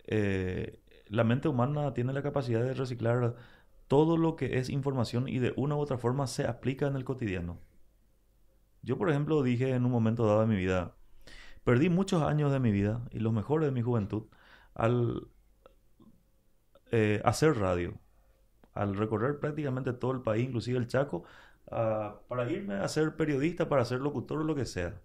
eh, 0.07 0.81
la 1.09 1.25
mente 1.25 1.47
humana 1.49 1.93
tiene 1.93 2.15
la 2.15 2.23
capacidad 2.23 2.63
de 2.63 2.73
reciclar 2.73 3.37
todo 3.87 4.17
lo 4.17 4.35
que 4.35 4.57
es 4.57 4.71
información 4.71 5.29
y 5.29 5.41
de 5.41 5.53
una 5.59 5.77
u 5.77 5.81
otra 5.81 5.99
forma 5.99 6.27
se 6.27 6.47
aplica 6.47 6.87
en 6.87 6.97
el 6.97 7.05
cotidiano. 7.05 7.59
Yo, 8.81 8.97
por 8.97 9.11
ejemplo, 9.11 9.43
dije 9.43 9.75
en 9.75 9.85
un 9.85 9.91
momento 9.91 10.27
dado 10.27 10.41
de 10.41 10.47
mi 10.47 10.57
vida, 10.57 10.97
perdí 11.65 11.91
muchos 11.91 12.23
años 12.23 12.51
de 12.51 12.61
mi 12.61 12.71
vida 12.73 13.03
y 13.11 13.19
los 13.19 13.35
mejores 13.35 13.67
de 13.67 13.73
mi 13.73 13.83
juventud 13.83 14.23
al 14.73 15.29
eh, 16.93 17.21
hacer 17.27 17.59
radio, 17.59 18.01
al 18.73 18.97
recorrer 18.97 19.39
prácticamente 19.39 19.93
todo 19.93 20.13
el 20.13 20.23
país, 20.23 20.47
inclusive 20.47 20.79
el 20.79 20.87
Chaco, 20.87 21.25
ah, 21.71 22.21
para 22.27 22.51
irme 22.51 22.77
a 22.77 22.89
ser 22.89 23.17
periodista, 23.17 23.69
para 23.69 23.85
ser 23.85 24.01
locutor 24.01 24.41
o 24.41 24.45
lo 24.45 24.55
que 24.55 24.65
sea. 24.65 24.99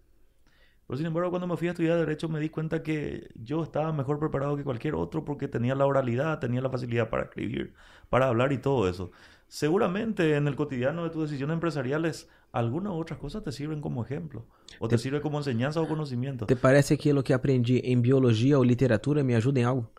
Pero 0.87 0.97
sin 0.97 1.05
embargo, 1.05 1.29
cuando 1.29 1.47
me 1.47 1.55
fui 1.57 1.67
a 1.67 1.71
estudiar 1.71 1.97
Derecho 1.97 2.27
me 2.27 2.39
di 2.39 2.49
cuenta 2.49 2.83
que 2.83 3.29
yo 3.35 3.63
estaba 3.63 3.93
mejor 3.93 4.19
preparado 4.19 4.57
que 4.57 4.63
cualquier 4.63 4.95
otro 4.95 5.23
porque 5.23 5.47
tenía 5.47 5.73
la 5.75 5.85
oralidad, 5.85 6.39
tenía 6.39 6.61
la 6.61 6.69
facilidad 6.69 7.09
para 7.09 7.23
escribir, 7.23 7.73
para 8.09 8.27
hablar 8.27 8.51
y 8.51 8.57
todo 8.57 8.89
eso. 8.89 9.11
Seguramente 9.47 10.35
en 10.35 10.47
el 10.47 10.55
cotidiano 10.55 11.03
de 11.03 11.09
tus 11.09 11.23
decisiones 11.23 11.53
empresariales, 11.55 12.29
algunas 12.51 12.93
otras 12.93 13.19
cosas 13.19 13.43
te 13.43 13.51
sirven 13.51 13.81
como 13.81 14.03
ejemplo, 14.03 14.45
o 14.79 14.87
te 14.87 14.97
sirve 14.97 15.21
como 15.21 15.37
enseñanza 15.37 15.81
o 15.81 15.87
conocimiento. 15.87 16.45
Te 16.45 16.55
parece 16.55 16.97
que 16.97 17.13
lo 17.13 17.23
que 17.23 17.33
aprendi 17.33 17.81
em 17.83 18.01
biologia 18.01 18.57
ou 18.57 18.63
literatura 18.63 19.23
me 19.23 19.35
ajuda 19.35 19.59
em 19.59 19.63
algo? 19.63 19.89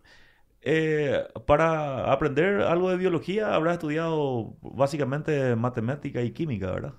Eh, 0.64 1.26
para 1.44 2.12
aprender 2.12 2.62
algo 2.62 2.88
de 2.90 2.96
biología 2.96 3.52
habrás 3.54 3.74
estudiado 3.74 4.54
básicamente 4.62 5.56
matemática 5.56 6.22
y 6.22 6.30
química, 6.30 6.70
¿verdad? 6.70 6.94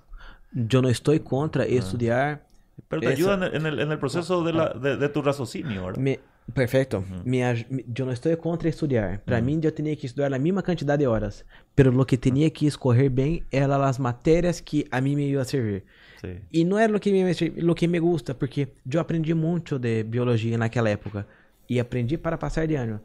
Eu 0.70 0.82
não 0.82 0.90
estou 0.90 1.18
contra 1.18 1.66
estudar. 1.66 2.46
Pero 2.88 3.00
te 3.00 3.06
Esa- 3.06 3.14
ayudan 3.16 3.54
en 3.54 3.66
el, 3.66 3.78
en 3.80 3.90
el 3.92 3.98
proceso 3.98 4.42
de, 4.44 4.52
la, 4.52 4.68
de, 4.70 4.96
de 4.96 5.08
tu 5.08 5.22
raciocinio, 5.22 5.86
¿verdad? 5.86 6.00
Me... 6.00 6.20
Perfeito. 6.52 7.02
Me 7.24 7.38
aj- 7.42 7.66
me- 7.70 7.84
Eu 7.98 8.04
não 8.04 8.12
estou 8.12 8.36
contra 8.36 8.68
estudar. 8.68 9.18
Para 9.24 9.40
mim, 9.40 9.58
eu 9.64 9.72
tinha 9.72 9.96
que 9.96 10.04
estudar 10.04 10.30
a 10.34 10.38
mesma 10.38 10.62
quantidade 10.62 11.00
de 11.00 11.06
horas. 11.06 11.42
Pero 11.74 11.90
lo 11.90 12.04
que 12.04 12.18
tinha 12.18 12.50
que 12.50 12.66
escorrer 12.66 13.08
bem 13.10 13.42
eram 13.50 13.82
as 13.82 13.98
matérias 13.98 14.60
que 14.60 14.84
a 14.90 15.00
mim 15.00 15.16
me 15.16 15.26
iam 15.30 15.42
servir. 15.42 15.84
Sí. 16.20 16.36
E 16.52 16.62
não 16.64 16.78
era 16.78 16.92
lo 16.92 17.00
que 17.00 17.10
me, 17.10 17.32
lo 17.62 17.74
que 17.74 17.88
me 17.88 17.98
gusta, 17.98 18.34
porque 18.34 18.68
eu 18.92 19.00
aprendi 19.00 19.32
muito 19.32 19.78
de 19.78 20.02
biologia 20.04 20.58
naquela 20.58 20.90
época. 20.90 21.26
E 21.66 21.80
aprendi 21.80 22.18
para 22.18 22.36
passar 22.36 22.66
de 22.66 22.74
ano. 22.74 23.00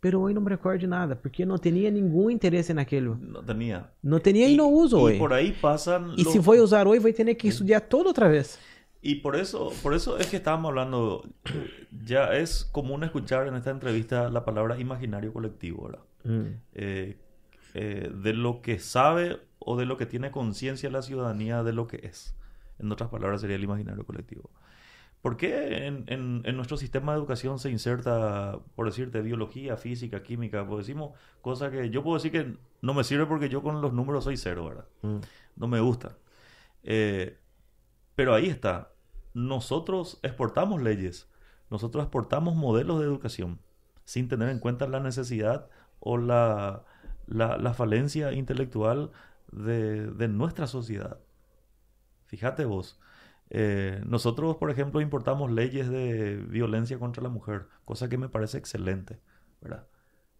Pero 0.00 0.20
hoje 0.22 0.32
não 0.34 0.40
me 0.40 0.48
recordo 0.48 0.78
de 0.80 0.86
nada, 0.86 1.14
porque 1.14 1.44
não 1.44 1.58
tinha 1.58 1.90
nenhum 1.90 2.30
interesse 2.30 2.72
naquilo. 2.72 3.18
No 3.20 3.42
tenía. 3.42 3.84
Não 4.02 4.18
tinha 4.18 4.48
e, 4.48 4.56
não 4.56 4.72
uso 4.72 4.96
y 4.96 5.02
hoje. 5.02 5.18
por 5.18 5.32
ahí 5.34 5.52
pasan 5.60 6.14
E 6.16 6.22
los- 6.22 6.32
se 6.32 6.38
vou 6.38 6.56
usar 6.56 6.86
hoje, 6.86 7.00
vou 7.00 7.12
ter 7.12 7.34
que 7.34 7.48
estudar 7.48 7.80
todo 7.82 8.06
outra 8.06 8.30
vez. 8.30 8.58
Y 9.00 9.16
por 9.16 9.36
eso, 9.36 9.72
por 9.82 9.94
eso 9.94 10.18
es 10.18 10.26
que 10.26 10.36
estábamos 10.36 10.70
hablando, 10.70 11.24
ya 12.04 12.34
es 12.34 12.64
común 12.72 13.04
escuchar 13.04 13.46
en 13.46 13.54
esta 13.54 13.70
entrevista 13.70 14.28
la 14.28 14.44
palabra 14.44 14.78
imaginario 14.78 15.32
colectivo, 15.32 15.84
¿verdad? 15.86 16.04
Eh, 16.74 17.16
eh, 17.74 18.10
de 18.12 18.32
lo 18.32 18.60
que 18.60 18.78
sabe 18.78 19.38
o 19.60 19.76
de 19.76 19.86
lo 19.86 19.96
que 19.96 20.06
tiene 20.06 20.30
conciencia 20.30 20.90
la 20.90 21.02
ciudadanía 21.02 21.62
de 21.62 21.72
lo 21.72 21.86
que 21.86 22.00
es. 22.04 22.34
En 22.78 22.90
otras 22.90 23.08
palabras 23.10 23.40
sería 23.40 23.56
el 23.56 23.64
imaginario 23.64 24.04
colectivo. 24.04 24.50
¿Por 25.22 25.36
qué 25.36 25.86
en, 25.86 26.04
en- 26.06 26.42
en 26.44 26.56
nuestro 26.56 26.76
sistema 26.76 27.12
de 27.12 27.18
educación 27.18 27.58
se 27.58 27.70
inserta, 27.70 28.58
por 28.76 28.86
decirte, 28.86 29.20
biología, 29.20 29.76
física, 29.76 30.22
química? 30.22 30.66
Pues 30.66 30.86
decimos 30.86 31.12
cosas 31.40 31.70
que 31.72 31.90
yo 31.90 32.02
puedo 32.04 32.16
decir 32.16 32.30
que 32.32 32.56
no 32.82 32.94
me 32.94 33.02
sirve 33.04 33.26
porque 33.26 33.48
yo 33.48 33.62
con 33.62 33.80
los 33.80 33.92
números 33.92 34.24
soy 34.24 34.36
cero, 34.36 34.66
¿verdad? 34.66 34.84
No 35.56 35.66
me 35.68 35.80
gusta. 35.80 36.16
Eh, 36.84 37.36
pero 38.18 38.34
ahí 38.34 38.48
está. 38.48 38.90
Nosotros 39.32 40.18
exportamos 40.24 40.82
leyes, 40.82 41.30
nosotros 41.70 42.02
exportamos 42.02 42.56
modelos 42.56 42.98
de 42.98 43.04
educación 43.06 43.60
sin 44.04 44.26
tener 44.26 44.48
en 44.48 44.58
cuenta 44.58 44.88
la 44.88 44.98
necesidad 44.98 45.70
o 46.00 46.16
la, 46.16 46.84
la, 47.28 47.74
falencia 47.74 48.32
intelectual 48.32 49.12
de, 49.52 50.08
de 50.10 50.26
nuestra 50.26 50.66
sociedad. 50.66 51.20
Fíjate 52.26 52.64
vos, 52.64 52.98
Eh, 53.50 54.02
nosotros, 54.04 54.56
por 54.56 54.70
ejemplo, 54.70 55.00
importamos 55.00 55.50
leyes 55.52 55.88
de 55.88 56.36
violencia 56.36 56.98
contra 56.98 57.22
la 57.22 57.28
mujer, 57.30 57.68
cosa 57.84 58.08
que 58.08 58.18
me 58.18 58.28
parece 58.28 58.58
excelente, 58.58 59.20
¿verdad? 59.60 59.86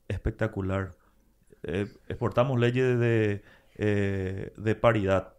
Espectacular. 0.09 0.97
Eh, 1.63 1.87
exportamos 2.09 2.59
leyes 2.61 2.99
de, 2.99 3.43
eh, 3.77 4.53
de 4.57 4.75
paridad, 4.75 5.35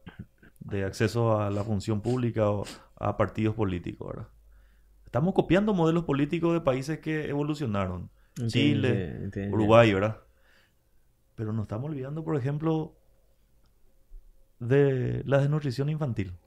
de 0.69 0.85
acceso 0.85 1.39
a 1.39 1.49
la 1.49 1.63
función 1.63 2.01
pública 2.01 2.49
o 2.49 2.63
a 2.97 3.17
partidos 3.17 3.55
políticos, 3.55 4.09
¿verdad? 4.09 4.27
Estamos 5.05 5.33
copiando 5.33 5.73
modelos 5.73 6.03
políticos 6.05 6.53
de 6.53 6.61
países 6.61 6.99
que 6.99 7.29
evolucionaron. 7.29 8.09
Chile. 8.47 9.29
Uruguay, 9.51 9.93
¿verdad? 9.93 10.21
Pero 11.35 11.51
nos 11.51 11.63
estamos 11.63 11.89
olvidando, 11.89 12.23
por 12.23 12.35
ejemplo, 12.35 12.95
de 14.59 15.23
la 15.25 15.39
desnutrición 15.39 15.89
infantil, 15.89 16.37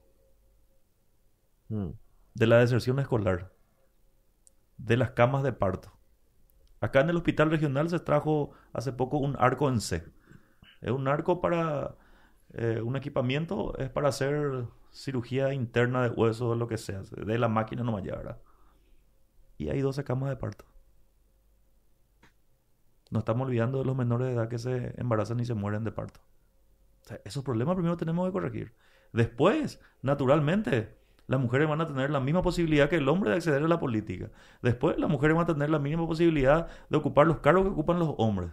Hum. 1.68 1.94
de 2.34 2.46
la 2.46 2.58
deserción 2.58 2.98
escolar, 2.98 3.52
de 4.76 4.96
las 4.96 5.10
camas 5.10 5.42
de 5.42 5.52
parto. 5.52 5.90
Acá 6.80 7.00
en 7.00 7.10
el 7.10 7.16
hospital 7.16 7.50
regional 7.50 7.88
se 7.88 8.00
trajo 8.00 8.52
hace 8.72 8.92
poco 8.92 9.18
un 9.18 9.36
arco 9.38 9.68
en 9.68 9.80
C. 9.80 10.04
Es 10.80 10.90
un 10.90 11.08
arco 11.08 11.40
para 11.40 11.96
eh, 12.54 12.80
un 12.82 12.96
equipamiento, 12.96 13.76
es 13.78 13.90
para 13.90 14.08
hacer 14.08 14.66
cirugía 14.90 15.54
interna 15.54 16.02
de 16.02 16.10
hueso 16.10 16.50
o 16.50 16.54
lo 16.54 16.68
que 16.68 16.78
sea, 16.78 17.02
de 17.02 17.38
la 17.38 17.48
máquina 17.48 17.82
nomás 17.82 18.04
ya, 18.04 18.16
¿verdad? 18.16 18.40
Y 19.56 19.70
hay 19.70 19.80
12 19.80 20.04
camas 20.04 20.30
de 20.30 20.36
parto. 20.36 20.64
No 23.10 23.20
estamos 23.20 23.46
olvidando 23.46 23.78
de 23.78 23.84
los 23.84 23.96
menores 23.96 24.28
de 24.28 24.34
edad 24.34 24.48
que 24.48 24.58
se 24.58 24.94
embarazan 24.98 25.40
y 25.40 25.44
se 25.44 25.54
mueren 25.54 25.84
de 25.84 25.92
parto. 25.92 26.20
Esos 27.24 27.44
problemas 27.44 27.74
primero 27.74 27.96
tenemos 27.96 28.26
que 28.26 28.32
corregir. 28.32 28.74
Después, 29.12 29.80
naturalmente, 30.00 30.96
las 31.26 31.40
mujeres 31.40 31.68
van 31.68 31.80
a 31.80 31.86
tener 31.86 32.10
la 32.10 32.20
misma 32.20 32.42
posibilidad 32.42 32.88
que 32.88 32.96
el 32.96 33.08
hombre 33.08 33.30
de 33.30 33.36
acceder 33.36 33.62
a 33.62 33.68
la 33.68 33.80
política. 33.80 34.30
Después, 34.62 34.98
las 34.98 35.10
mujeres 35.10 35.36
van 35.36 35.44
a 35.44 35.52
tener 35.52 35.70
la 35.70 35.78
misma 35.78 36.06
posibilidad 36.06 36.68
de 36.88 36.96
ocupar 36.96 37.26
los 37.26 37.38
cargos 37.38 37.64
que 37.64 37.70
ocupan 37.70 37.98
los 37.98 38.14
hombres. 38.18 38.50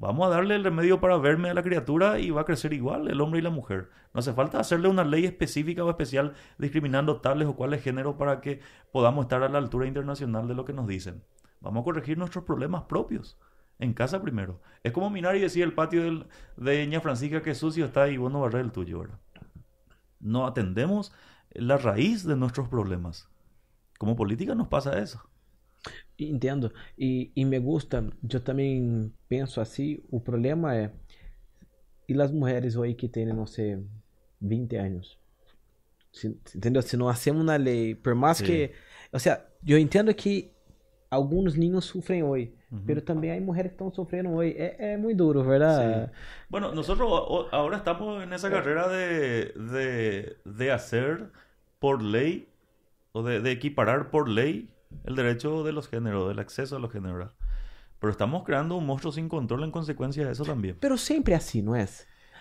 Vamos 0.00 0.26
a 0.26 0.30
darle 0.30 0.54
el 0.54 0.64
remedio 0.64 0.98
para 0.98 1.18
verme 1.18 1.50
a 1.50 1.54
la 1.54 1.62
criatura 1.62 2.18
y 2.18 2.30
va 2.30 2.40
a 2.40 2.44
crecer 2.46 2.72
igual 2.72 3.08
el 3.08 3.20
hombre 3.20 3.40
y 3.40 3.42
la 3.42 3.50
mujer. 3.50 3.90
No 4.14 4.20
hace 4.20 4.32
falta 4.32 4.58
hacerle 4.58 4.88
una 4.88 5.04
ley 5.04 5.26
específica 5.26 5.84
o 5.84 5.90
especial 5.90 6.32
discriminando 6.56 7.20
tales 7.20 7.46
o 7.46 7.54
cuales 7.54 7.82
géneros 7.82 8.14
para 8.14 8.40
que 8.40 8.60
podamos 8.92 9.26
estar 9.26 9.42
a 9.42 9.50
la 9.50 9.58
altura 9.58 9.86
internacional 9.86 10.48
de 10.48 10.54
lo 10.54 10.64
que 10.64 10.72
nos 10.72 10.86
dicen. 10.86 11.22
Vamos 11.60 11.82
a 11.82 11.84
corregir 11.84 12.16
nuestros 12.16 12.44
problemas 12.46 12.84
propios. 12.84 13.38
En 13.78 13.92
casa 13.92 14.22
primero. 14.22 14.62
Es 14.82 14.92
como 14.92 15.10
mirar 15.10 15.36
y 15.36 15.40
decir 15.40 15.64
el 15.64 15.74
patio 15.74 16.26
de 16.56 16.86
Ña 16.86 17.02
Francisca 17.02 17.42
que 17.42 17.54
sucio 17.54 17.84
está 17.84 18.08
y 18.08 18.16
vos 18.16 18.32
no 18.32 18.40
barrer 18.40 18.62
el 18.62 18.72
tuyo, 18.72 19.00
¿verdad? 19.00 19.18
No 20.18 20.46
atendemos 20.46 21.12
la 21.50 21.76
raíz 21.76 22.24
de 22.24 22.36
nuestros 22.36 22.68
problemas. 22.68 23.28
Como 23.98 24.16
política 24.16 24.54
nos 24.54 24.68
pasa 24.68 24.98
eso. 24.98 25.29
Entendo. 26.18 26.72
E, 26.98 27.30
e 27.34 27.44
me 27.44 27.58
gusta, 27.58 28.04
eu 28.30 28.40
também 28.40 29.12
penso 29.28 29.60
assim, 29.60 29.98
o 30.10 30.20
problema 30.20 30.74
é, 30.76 30.90
e 32.08 32.20
as 32.20 32.30
mulheres 32.30 32.76
aí 32.76 32.94
que 32.94 33.08
têm, 33.08 33.26
não 33.26 33.46
sei, 33.46 33.78
20 34.40 34.76
anos? 34.76 35.18
Entendeu? 36.54 36.82
Se 36.82 36.96
não 36.96 37.08
hacemos 37.08 37.42
uma 37.42 37.56
lei, 37.56 37.94
por 37.94 38.14
mais 38.14 38.38
Sim. 38.38 38.46
que, 38.46 38.70
ou 39.12 39.18
seja, 39.20 39.44
eu 39.66 39.78
entendo 39.78 40.12
que 40.12 40.50
alguns 41.10 41.54
ninhos 41.54 41.84
sofrem 41.84 42.22
hoje, 42.22 42.52
mas 42.84 43.02
também 43.02 43.30
há 43.30 43.40
mulheres 43.40 43.70
que 43.70 43.74
estão 43.76 43.92
sofrendo 43.92 44.30
hoje. 44.30 44.54
É, 44.56 44.92
é 44.92 44.96
muito 44.96 45.18
duro, 45.18 45.42
verdade? 45.44 46.10
Bueno, 46.50 46.72
nosotros 46.74 47.08
o- 47.08 47.48
ahora 47.52 47.76
estamos 47.76 48.22
en 48.24 48.32
esa 48.32 48.50
carrera 48.50 48.88
de, 48.88 49.52
de, 49.54 50.36
de 50.44 50.70
hacer 50.70 51.30
por 51.78 52.02
ley 52.02 52.48
o 53.12 53.22
de, 53.22 53.40
de 53.40 53.50
equiparar 53.52 54.10
por 54.10 54.28
ley 54.28 54.68
el 55.04 55.14
derecho 55.14 55.62
de 55.64 55.72
los 55.72 55.88
géneros, 55.88 56.28
del 56.28 56.38
acceso 56.38 56.76
a 56.76 56.78
los 56.78 56.92
géneros. 56.92 57.32
Pero 57.98 58.10
estamos 58.10 58.44
creando 58.44 58.76
un 58.76 58.86
monstruo 58.86 59.12
sin 59.12 59.28
control 59.28 59.64
en 59.64 59.70
consecuencia 59.70 60.24
de 60.24 60.32
eso 60.32 60.44
también. 60.44 60.76
Pero 60.80 60.96
sempre 60.96 61.34
é 61.34 61.36
assim, 61.36 61.62
não 61.62 61.74
é? 61.74 61.86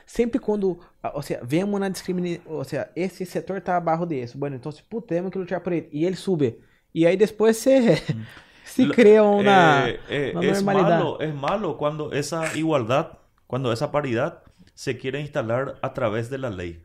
Sempre 0.06 0.40
quando, 0.40 0.80
ah, 1.04 1.12
ou 1.14 1.22
seja, 1.22 1.42
vemos 1.44 1.80
na 1.80 1.88
discriminação, 1.90 2.42
ou 2.52 2.64
seja, 2.64 2.90
esse 2.96 3.26
setor 3.26 3.62
tá 3.62 3.78
abaixo 3.78 4.06
desse, 4.08 4.36
bueno, 4.38 4.56
então 4.56 4.72
puta, 4.90 5.10
temos 5.10 5.32
que 5.32 5.38
lutar 5.38 5.62
por 5.62 5.72
ele, 5.72 5.88
e 5.92 6.04
ele 6.04 6.16
sube, 6.16 6.60
e 6.96 7.06
aí 7.06 7.16
depois 7.16 7.58
se, 7.58 7.96
se 8.66 8.86
Lo- 8.86 8.94
cria 8.94 9.22
uma, 9.22 9.88
eh, 9.88 10.00
eh, 10.10 10.32
uma 10.34 10.46
es 10.46 10.64
malo, 10.64 11.22
es 11.22 11.36
malo 11.36 11.78
cuando 11.78 12.12
esa 12.12 12.58
igualdad, 12.58 13.20
cuando 13.46 13.72
esa 13.72 13.92
paridad 13.92 14.42
se 14.74 14.98
quiere 14.98 15.20
instalar 15.20 15.78
a 15.82 15.94
través 15.94 16.30
de 16.30 16.38
la 16.40 16.50
ley. 16.50 16.84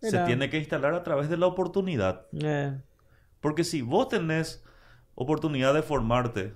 Se 0.00 0.18
tiene 0.24 0.48
que 0.48 0.58
instalar 0.58 0.94
a 0.94 1.02
través 1.02 1.28
de 1.28 1.36
la 1.36 1.46
oportunidad. 1.46 2.26
É, 2.42 2.74
Porque 3.40 3.64
si 3.64 3.82
vos 3.82 4.08
tenés 4.08 4.64
oportunidad 5.14 5.74
de 5.74 5.82
formarte, 5.82 6.54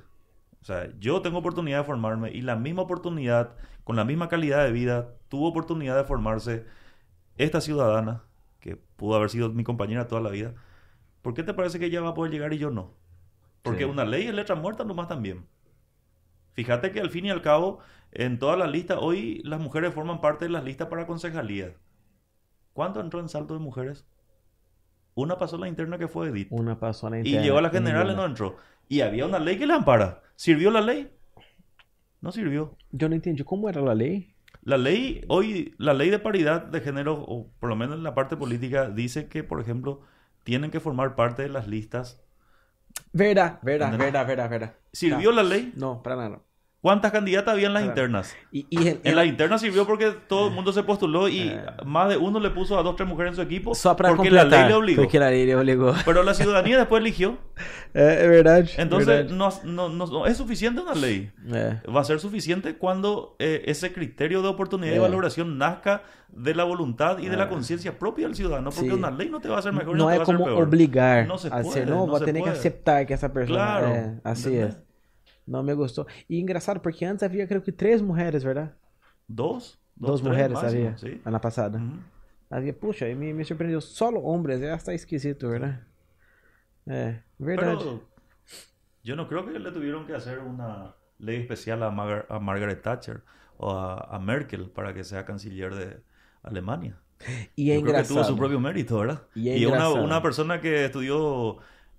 o 0.61 0.65
sea, 0.65 0.91
yo 0.99 1.23
tengo 1.23 1.39
oportunidad 1.39 1.79
de 1.79 1.85
formarme 1.85 2.31
y 2.33 2.43
la 2.43 2.57
misma 2.57 2.83
oportunidad, 2.83 3.57
con 3.85 3.97
la 3.97 4.05
misma 4.05 4.29
calidad 4.29 4.65
de 4.65 4.73
vida, 4.73 5.15
tuvo 5.29 5.49
oportunidad 5.49 5.97
de 5.97 6.05
formarse 6.05 6.67
esta 7.37 7.61
ciudadana, 7.61 8.25
que 8.61 8.77
pudo 8.77 9.17
haber 9.17 9.31
sido 9.31 9.51
mi 9.51 9.65
compañera 9.65 10.09
toda 10.09 10.21
la 10.23 10.31
vida, 10.31 10.55
¿por 11.23 11.35
qué 11.35 11.43
te 11.43 11.55
parece 11.55 11.79
que 11.79 11.87
ella 11.87 12.01
va 12.01 12.11
a 12.11 12.15
poder 12.15 12.33
llegar 12.33 12.53
y 12.53 12.59
yo 12.59 12.71
no? 12.71 12.95
Porque 13.63 13.85
Sí. 13.85 13.91
una 13.91 14.05
ley 14.05 14.27
es 14.27 14.35
letra 14.35 14.55
muerta 14.57 14.85
nomás 14.85 15.09
también. 15.09 15.47
Fíjate 16.55 16.93
que 16.93 17.01
al 17.01 17.11
fin 17.11 17.27
y 17.27 17.31
al 17.31 17.43
cabo, 17.43 17.81
en 18.13 18.39
todas 18.39 18.59
las 18.59 18.71
listas, 18.71 18.99
hoy 19.01 19.41
las 19.45 19.61
mujeres 19.61 19.93
forman 19.93 20.21
parte 20.21 20.45
de 20.47 20.51
las 20.51 20.65
listas 20.65 20.89
para 20.89 21.07
concejalías. 21.07 21.73
¿Cuánto 22.73 23.01
entró 23.01 23.21
en 23.21 23.29
salto 23.29 23.55
de 23.55 23.61
mujeres? 23.61 24.07
Una 25.15 25.39
pasó 25.39 25.57
la 25.59 25.69
interna 25.69 25.97
que 25.99 26.09
fue 26.09 26.29
Edith. 26.29 26.49
uma 26.51 26.79
passou 26.79 27.09
na 27.11 27.19
Y 27.19 27.21
interna. 27.21 27.43
llegó 27.43 27.59
a 27.59 27.63
la 27.63 27.71
general 27.71 28.11
y 28.11 28.15
no 28.17 28.25
entró. 28.25 28.57
Y 28.89 29.01
había 29.01 29.27
una 29.27 29.39
ley 29.39 29.57
que 29.59 29.67
la 29.67 29.77
ampara. 29.77 30.23
¿Sirvió 30.37 30.71
la 30.71 30.81
ley? 30.81 31.11
No 32.21 32.33
sirvió. 32.33 32.77
Eu 32.99 33.09
não 33.09 33.17
entendi 33.17 33.45
como 33.45 33.69
era 33.69 33.81
a 33.81 33.95
lei. 33.95 34.35
La 34.65 34.77
ley, 34.79 35.23
hoy, 35.29 35.75
la 35.79 35.93
ley 35.93 36.09
de 36.11 36.19
paridad 36.19 36.63
de 36.63 36.81
género, 36.81 37.15
o 37.23 37.51
por 37.61 37.69
lo 37.69 37.77
menos 37.77 37.97
en 37.99 38.03
la 38.03 38.15
parte 38.15 38.37
política, 38.37 38.89
dice 38.89 39.29
que, 39.29 39.45
por 39.45 39.61
ejemplo, 39.61 40.01
tienen 40.43 40.71
que 40.71 40.81
formar 40.81 41.15
parte 41.17 41.43
de 41.43 41.49
las 41.51 41.69
listas. 41.69 42.23
Verdade, 43.13 43.59
Entendeu? 43.63 43.99
verdade, 43.99 44.27
verdade, 44.27 44.49
verdade. 44.49 44.73
¿Sirvió 44.93 45.33
la 45.33 45.43
ley? 45.43 45.73
Não, 45.77 46.01
para 46.03 46.17
nada. 46.17 46.41
¿Cuántas 46.85 47.13
candidatas 47.13 47.55
había 47.55 47.69
en 47.69 47.73
las 47.73 47.83
Claro. 47.85 47.93
internas? 47.95 48.37
En 48.53 49.17
las 49.17 49.25
internas 49.27 49.63
sirvió 49.63 49.87
porque 49.87 50.11
todo 50.29 50.49
el 50.49 50.53
mundo 50.55 50.71
se 50.71 50.83
postuló 50.83 51.29
y 51.31 51.49
Eh. 51.49 51.59
más 51.87 52.11
de 52.11 52.19
uno 52.19 52.39
le 52.41 52.51
puso 52.51 52.79
a 52.79 52.83
dos, 52.83 52.95
tres 52.95 53.09
mujeres 53.09 53.31
en 53.31 53.37
su 53.37 53.41
equipo 53.41 53.73
porque 54.15 54.31
la 54.31 54.45
ley 54.45 54.69
le 54.69 54.75
obligó. 54.75 55.01
porque 55.03 55.17
a 55.17 55.31
lei 55.31 55.47
le 55.47 55.57
obligou. 55.57 55.95
Pero 56.05 56.23
la 56.23 56.35
ciudadanía 56.35 56.77
después 56.77 57.01
eligió. 57.01 57.39
É, 57.95 58.25
é 58.25 58.29
verdade. 58.29 58.69
Entonces, 58.77 59.31
no, 59.31 59.49
no- 59.65 59.89
no- 59.89 60.07
no 60.07 60.27
es 60.27 60.37
suficiente 60.37 60.83
una 60.83 60.93
ley. 60.95 61.31
Va 61.89 62.01
a 62.01 62.05
ser 62.05 62.21
suficiente 62.21 62.75
cuando 62.77 63.35
eh, 63.39 63.63
ese 63.65 63.91
criterio 63.91 64.43
de 64.43 64.49
oportunidad 64.49 64.93
y 64.93 64.97
Eh. 64.97 65.01
valoración 65.01 65.57
nazca 65.57 66.03
de 66.29 66.55
la 66.55 66.65
voluntad 66.65 67.17
y 67.19 67.29
de 67.29 67.37
la 67.39 67.45
Eh. 67.45 67.49
conciencia 67.49 67.99
propia 67.99 68.27
del 68.27 68.35
ciudadano, 68.37 68.69
porque 68.71 68.91
Sí. 68.91 68.95
una 68.95 69.11
ley 69.11 69.31
no 69.31 69.41
te 69.41 69.49
va 69.49 69.57
a 69.57 69.59
hacer 69.61 69.73
mejor 69.73 69.97
no 69.97 70.05
va 70.05 70.11
a 70.13 70.15
hacer 70.17 70.27
como 70.37 70.45
peor. 70.45 70.65
obrigar 70.65 71.27
No 71.27 71.39
se 71.39 71.49
a 71.49 71.63
puede, 71.63 71.71
ser, 71.71 71.89
não, 71.89 72.01
no 72.01 72.07
vou 72.09 72.19
se 72.19 72.25
ter 72.27 72.35
que 72.35 72.41
puede. 72.41 73.07
que 73.07 73.15
essa 73.15 73.29
pessoa 73.33 73.57
Claro, 73.57 73.87
é, 73.87 74.15
assim 74.23 74.49
¿entendés? 74.57 74.75
é. 74.75 74.84
Não 75.47 75.63
me 75.63 75.75
gostou. 75.75 76.07
E 76.29 76.41
engraçado, 76.41 76.81
porque 76.81 77.05
antes 77.05 77.23
havia, 77.23 77.47
creio 77.47 77.63
que, 77.63 77.73
três 77.73 78.01
mulheres, 78.01 78.43
verdade? 78.43 78.73
Dos, 79.29 79.79
Dos, 79.97 80.21
mulheres 80.23 80.53
máximo, 80.53 80.87
havia, 80.87 80.97
sí. 80.99 81.21
ano 81.25 81.41
passado. 81.41 81.79
Ujú. 81.79 81.99
Havia, 82.51 82.73
puxa, 82.73 83.07
me, 83.15 83.33
me 83.33 83.45
surpreendeu. 83.45 83.81
Solo 83.81 84.21
hombres, 84.23 84.61
é 84.63 84.71
hasta 84.73 84.93
esquisito, 84.95 85.49
verdade? 85.49 85.79
É, 86.87 87.23
verdade. 87.39 87.79
Pero 87.79 88.01
yo 89.03 89.17
no 89.17 89.27
creo 89.29 89.45
que 89.45 89.59
le 89.59 89.71
tuvieron 89.73 90.07
que 90.07 90.15
hacer 90.15 90.39
una 90.39 90.95
ley 91.19 91.41
especial 91.41 91.83
a, 91.83 91.91
Mar- 91.91 92.27
a 92.29 92.39
Margaret 92.39 92.83
Thatcher 92.83 93.23
o 93.57 93.71
a, 93.71 93.99
a 94.17 94.19
Merkel 94.19 94.71
para 94.71 94.93
que 94.95 95.05
sea 95.05 95.25
canciller 95.25 95.75
de 95.75 96.03
Alemania. 96.43 96.99
e 97.57 97.71
é 97.71 97.77
Yo 97.77 97.83
creo 97.83 97.95
que 98.03 98.09
tuvo 98.09 98.25
su 98.25 98.37
propio 98.37 98.61
mérito, 98.61 98.99
¿verdad? 98.99 99.23
Y 99.35 99.51
Y 99.51 99.67
una 99.67 100.21
persona 100.23 100.61
que 100.61 100.85
estudió 100.87 101.59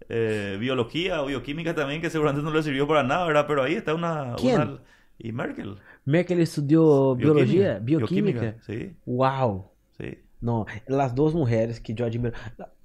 eh, 0.10 0.58
biología 0.60 1.22
o 1.22 1.28
bioquímica 1.28 1.74
también, 1.74 2.02
que 2.02 2.10
seguramente 2.10 2.44
no 2.44 2.52
le 2.52 2.62
sirvió 2.64 2.88
para 2.88 3.04
nada, 3.04 3.26
¿verdad? 3.26 3.46
Pero 3.48 3.64
ahí 3.64 3.76
está 3.76 3.94
una... 3.94 4.36
¿Quién? 4.38 4.62
una- 4.62 4.80
y 5.18 5.32
Merkel. 5.32 5.78
Merkel 6.04 6.42
estudou 6.42 7.16
biologia, 7.16 7.80
bioquímica. 7.80 8.56
Sí, 8.66 8.96
Uau! 9.06 9.72
sí. 9.98 10.18
Não, 10.42 10.66
as 11.02 11.12
duas 11.14 11.34
mulheres 11.34 11.80
que 11.80 11.96
eu 11.98 12.06
admiro. 12.06 12.36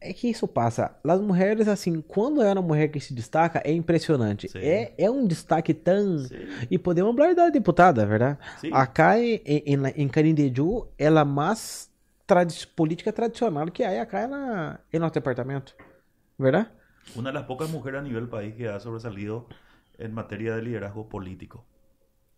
É 0.00 0.14
que 0.14 0.30
isso 0.30 0.48
passa. 0.48 0.96
As 1.04 1.20
mulheres, 1.20 1.68
assim, 1.68 2.00
quando 2.00 2.40
é 2.40 2.50
uma 2.52 2.62
mulher 2.62 2.88
que 2.88 2.98
se 3.00 3.12
destaca, 3.12 3.60
é 3.64 3.72
impressionante. 3.72 4.48
Sim. 4.48 4.60
É, 4.60 4.94
é 4.96 5.10
um 5.10 5.26
destaque 5.26 5.74
tão. 5.74 6.24
E 6.70 6.78
podemos 6.78 7.14
falar 7.14 7.34
da 7.34 7.50
deputada, 7.50 8.06
verdade? 8.06 8.38
Sim. 8.60 8.70
Acá 8.72 9.18
em, 9.18 9.42
em, 9.44 9.76
em 9.96 10.08
Carindeju, 10.08 10.86
ela 10.96 11.20
é 11.20 11.24
mais 11.24 11.90
política 12.76 13.12
tradicional 13.12 13.66
que 13.66 13.82
há 13.82 14.00
acá 14.00 14.26
na, 14.26 14.78
em 14.90 14.98
nosso 14.98 15.14
departamento. 15.14 15.74
Verdade? 16.38 16.70
Una 17.14 17.30
de 17.30 17.34
las 17.34 17.44
pocas 17.44 17.70
mujeres 17.70 18.00
a 18.00 18.02
nivel 18.02 18.28
país 18.28 18.54
que 18.54 18.68
ha 18.68 18.80
sobresalido 18.80 19.48
en 20.00 20.14
materia 20.14 20.56
de 20.56 20.62
liderazgo 20.62 21.08
político. 21.08 21.66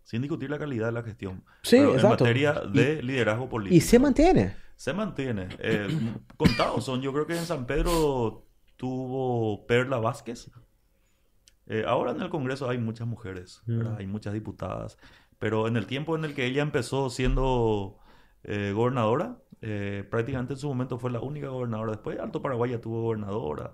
sin 0.04 0.20
discutir 0.20 0.50
la 0.50 0.58
calidad 0.58 0.86
de 0.86 0.92
la 0.92 1.02
gestión. 1.04 1.44
Sí, 1.62 1.76
Pero 1.76 1.94
exacto. 1.94 2.24
En 2.24 2.30
materia 2.30 2.52
de 2.52 3.02
liderazgo 3.02 3.48
político. 3.48 3.76
Y 3.76 3.80
se 3.80 4.00
mantiene. 4.00 4.56
Se 4.74 4.92
mantiene. 4.92 5.48
Eh, 5.60 5.88
contados 6.36 6.84
son. 6.84 7.00
Yo 7.00 7.12
creo 7.12 7.24
que 7.24 7.38
en 7.38 7.46
San 7.46 7.66
Pedro 7.66 8.44
tuvo 8.76 9.64
Perla 9.66 9.98
Vázquez. 9.98 10.50
Eh, 11.66 11.84
ahora 11.86 12.10
en 12.10 12.20
el 12.20 12.30
Congreso 12.30 12.68
hay 12.68 12.78
muchas 12.78 13.06
mujeres. 13.06 13.62
Mm. 13.66 13.94
hay 13.96 14.08
muchas 14.08 14.32
diputadas. 14.32 14.98
Pero 15.38 15.68
en 15.68 15.76
el 15.76 15.86
tiempo 15.86 16.16
en 16.16 16.24
el 16.24 16.34
que 16.34 16.46
ella 16.46 16.62
empezó 16.62 17.10
siendo 17.10 18.00
eh, 18.42 18.72
gobernadora, 18.74 19.38
prácticamente 20.10 20.54
en 20.54 20.58
su 20.58 20.66
momento 20.66 20.98
fue 20.98 21.12
la 21.12 21.20
única 21.20 21.46
gobernadora. 21.46 21.92
Después 21.92 22.18
Alto 22.18 22.42
Paraguay 22.42 22.72
ya 22.72 22.80
tuvo 22.80 23.02
gobernadora. 23.02 23.72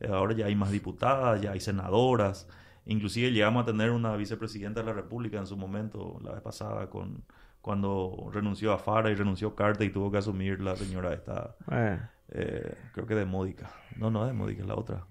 Eh, 0.00 0.08
ahora 0.08 0.34
ya 0.34 0.46
hay 0.46 0.54
más 0.56 0.70
diputadas, 0.70 1.40
ya 1.40 1.52
hay 1.52 1.60
senadoras. 1.60 2.48
Inclusive 2.86 3.30
llegamos 3.30 3.62
a 3.62 3.66
tener 3.66 3.90
una 3.90 4.16
vicepresidenta 4.16 4.80
de 4.80 4.86
la 4.86 4.92
República 4.94 5.38
en 5.38 5.46
su 5.46 5.56
momento, 5.56 6.18
la 6.24 6.32
vez 6.32 6.40
pasada, 6.40 6.88
con, 6.88 7.22
cuando 7.60 8.30
renunció 8.32 8.72
a 8.72 8.78
Fara 8.78 9.10
y 9.10 9.14
renunció 9.14 9.54
Carter 9.54 9.86
y 9.86 9.92
tuvo 9.92 10.10
que 10.10 10.18
asumir 10.18 10.60
la 10.60 10.76
señora 10.76 11.12
esta, 11.12 11.54
É. 11.70 11.98
eh, 12.30 12.74
creo 12.94 13.06
que 13.06 13.14
de 13.14 13.26
Módica. 13.26 13.70
No, 13.96 14.10
no 14.10 14.22
es 14.24 14.28
de 14.28 14.32
Módica, 14.32 14.62
es 14.62 14.68
la 14.68 14.74
otra. 14.76 15.06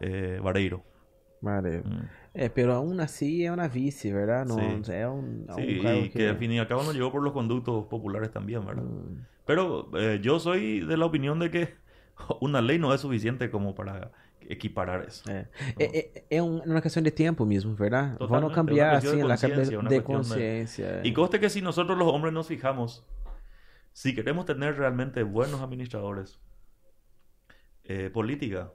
Eh, 0.00 0.40
Vareiro. 0.42 0.82
Valeu. 1.42 1.82
Mm. 1.84 2.08
É, 2.34 2.48
pero 2.48 2.72
aún 2.74 2.98
así 2.98 3.44
é 3.44 3.52
uma 3.52 3.68
vice, 3.68 4.12
¿verdad? 4.12 4.46
No, 4.46 4.56
Sí. 4.56 4.82
Sí, 5.54 5.80
cargo 5.82 6.00
y 6.04 6.08
que 6.10 6.28
al 6.28 6.36
fin 6.38 6.50
y 6.52 6.58
al 6.58 6.66
cabo 6.66 6.82
no 6.82 6.92
llegó 6.92 7.12
por 7.12 7.22
los 7.22 7.32
conductos 7.32 7.86
populares 7.86 8.30
también, 8.30 8.64
¿verdad? 8.64 8.82
Mm. 8.82 9.24
Pero 9.44 9.90
eh, 9.98 10.18
yo 10.22 10.40
soy 10.40 10.80
de 10.80 10.96
la 10.96 11.06
opinión 11.06 11.38
de 11.38 11.50
que 11.50 11.74
una 12.40 12.60
ley 12.60 12.78
no 12.78 12.92
es 12.94 13.00
suficiente 13.00 13.50
como 13.50 13.74
para 13.74 14.12
equiparar 14.48 15.04
eso. 15.04 15.28
É, 15.30 15.48
é, 15.78 16.24
é 16.30 16.42
um- 16.42 16.62
uma 16.62 16.80
questão 16.80 17.02
de 17.02 17.10
tempo 17.10 17.44
mesmo, 17.44 17.74
verdade? 17.74 18.16
Totalmente, 18.16 18.40
Vamos 18.42 18.54
cambiar 18.54 18.92
uma 18.92 19.00
questão 19.00 19.12
assim 19.12 19.26
de 19.26 19.32
a 19.32 19.36
cabeça 19.36 19.56
consciência, 19.72 19.80
uma 19.80 19.88
de 19.88 20.00
consciência. 20.02 21.00
Y 21.04 21.12
conste 21.12 21.40
que 21.40 21.50
si 21.50 21.60
nosotros 21.62 21.98
los 21.98 22.08
hombres 22.08 22.32
nos 22.32 22.46
fijamos, 22.46 23.04
si 23.92 24.14
queremos 24.14 24.44
tener 24.44 24.76
realmente 24.76 25.22
buenos 25.24 25.60
administradores, 25.60 26.38
eh, 27.84 28.10
política, 28.10 28.72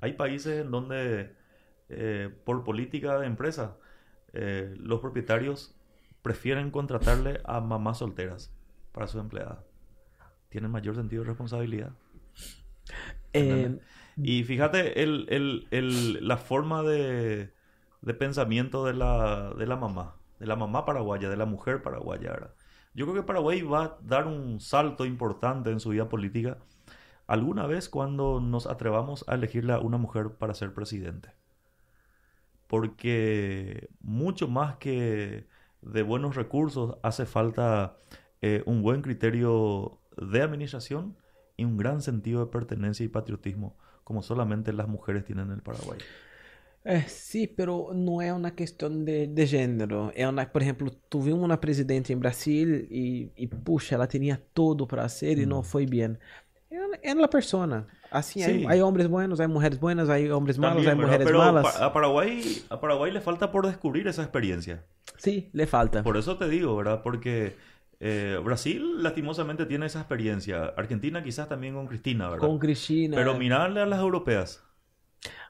hay 0.00 0.12
países 0.14 0.60
en 0.64 0.70
donde 0.70 1.34
eh, 1.88 2.30
por 2.44 2.64
política 2.64 3.18
de 3.18 3.26
empresa 3.26 3.76
eh, 4.32 4.74
los 4.78 5.00
propietarios 5.00 5.74
prefieren 6.22 6.70
contratarle 6.70 7.40
a 7.44 7.60
mamás 7.60 7.98
solteras 7.98 8.52
para 8.92 9.06
sus 9.06 9.20
empleadas. 9.20 9.58
Tienen 10.48 10.70
mayor 10.70 10.94
sentido 10.96 11.22
de 11.22 11.28
responsabilidad. 11.28 11.92
É, 13.32 13.70
Y 14.22 14.44
fíjate 14.44 15.02
el, 15.02 15.26
el- 15.30 15.68
el- 15.70 16.26
la 16.26 16.36
forma 16.38 16.82
de, 16.82 17.52
de 18.00 18.14
pensamiento 18.14 18.84
de 18.84 18.94
la, 18.94 19.52
de 19.54 19.66
la 19.66 19.76
mamá, 19.76 20.16
de 20.38 20.46
la 20.46 20.56
mamá 20.56 20.84
paraguaya, 20.86 21.28
de 21.28 21.36
la 21.36 21.46
mujer 21.46 21.82
paraguaya. 21.82 22.30
¿verdad? 22.32 22.54
Yo 22.94 23.04
creo 23.06 23.16
que 23.16 23.22
Paraguay 23.26 23.62
va 23.62 23.84
a 23.84 23.98
dar 24.02 24.26
un 24.26 24.60
salto 24.60 25.04
importante 25.04 25.70
en 25.70 25.80
su 25.80 25.90
vida 25.90 26.08
política 26.08 26.58
alguna 27.26 27.66
vez 27.66 27.88
cuando 27.88 28.40
nos 28.40 28.66
atrevamos 28.66 29.24
a 29.28 29.34
elegirle 29.34 29.72
a 29.74 29.80
una 29.80 29.98
mujer 29.98 30.30
para 30.38 30.54
ser 30.54 30.74
presidente. 30.74 31.30
Porque 32.66 33.88
mucho 34.00 34.48
más 34.48 34.76
que 34.76 35.46
de 35.82 36.02
buenos 36.02 36.34
recursos 36.34 36.96
hace 37.02 37.26
falta 37.26 37.96
eh, 38.42 38.62
un 38.66 38.82
buen 38.82 39.02
criterio 39.02 40.00
de 40.16 40.42
administración 40.42 41.16
y 41.56 41.64
un 41.64 41.76
gran 41.76 42.00
sentido 42.02 42.44
de 42.44 42.50
pertenencia 42.50 43.04
y 43.04 43.08
patriotismo, 43.08 43.76
como 44.04 44.22
solamente 44.22 44.72
las 44.72 44.88
mujeres 44.88 45.24
tienen 45.24 45.46
en 45.46 45.52
el 45.54 45.62
Paraguay. 45.62 45.98
é, 46.84 47.00
sim, 47.08 47.48
pero 47.48 47.92
não 47.92 48.22
é 48.22 48.32
uma 48.32 48.52
questão 48.52 48.88
de, 49.04 49.26
de 49.26 49.44
gênero. 49.46 50.12
É 50.14 50.28
uma, 50.28 50.46
por 50.46 50.62
exemplo, 50.62 50.88
viu 51.16 51.36
uma 51.36 51.56
presidente 51.56 52.12
em 52.12 52.16
Brasil 52.16 52.86
e, 52.88 53.28
e 53.36 53.48
puxa, 53.48 53.96
ela 53.96 54.06
tinha 54.06 54.40
tudo 54.54 54.86
para 54.86 55.08
ser 55.08 55.36
e 55.38 55.44
não 55.46 55.64
foi 55.64 55.84
bem. 55.84 56.16
É, 57.02 57.12
uma 57.12 57.26
persona. 57.28 57.86
Assim, 58.10 58.40
Sí. 58.40 58.66
há, 58.66 58.74
há 58.74 58.84
homens 58.86 59.08
buenos, 59.08 59.40
há 59.40 59.48
mulheres 59.48 59.78
buenas, 59.78 60.08
há 60.08 60.14
homens 60.36 60.58
malos, 60.58 60.84
También, 60.84 60.90
há 60.90 60.94
¿verdad? 60.94 61.06
mulheres 61.06 61.26
Pero 61.26 61.38
malas. 61.38 61.80
a 61.80 61.92
Paraguay, 61.92 62.62
a 62.70 62.78
Paraguay 62.80 63.10
le 63.12 63.20
falta 63.20 63.50
por 63.50 63.66
descubrir 63.66 64.06
esa 64.06 64.22
experiencia. 64.22 64.84
Sim, 65.18 65.48
le 65.52 65.66
falta. 65.66 66.02
Por 66.04 66.16
eso 66.16 66.36
te 66.38 66.48
digo, 66.48 66.76
¿verdad? 66.76 67.02
Porque 67.02 67.56
eh, 68.00 68.38
Brasil 68.44 69.02
lastimosamente 69.02 69.66
tiene 69.66 69.86
esa 69.86 70.00
experiencia. 70.00 70.66
Argentina 70.76 71.22
quizás 71.22 71.48
también 71.48 71.74
con 71.74 71.86
Cristina, 71.86 72.28
¿verdad? 72.28 72.46
Com 72.46 72.58
Cristina, 72.58 73.16
Pero 73.16 73.34
mirarle 73.38 73.80
a 73.80 73.86
las 73.86 74.00
europeas. 74.00 74.62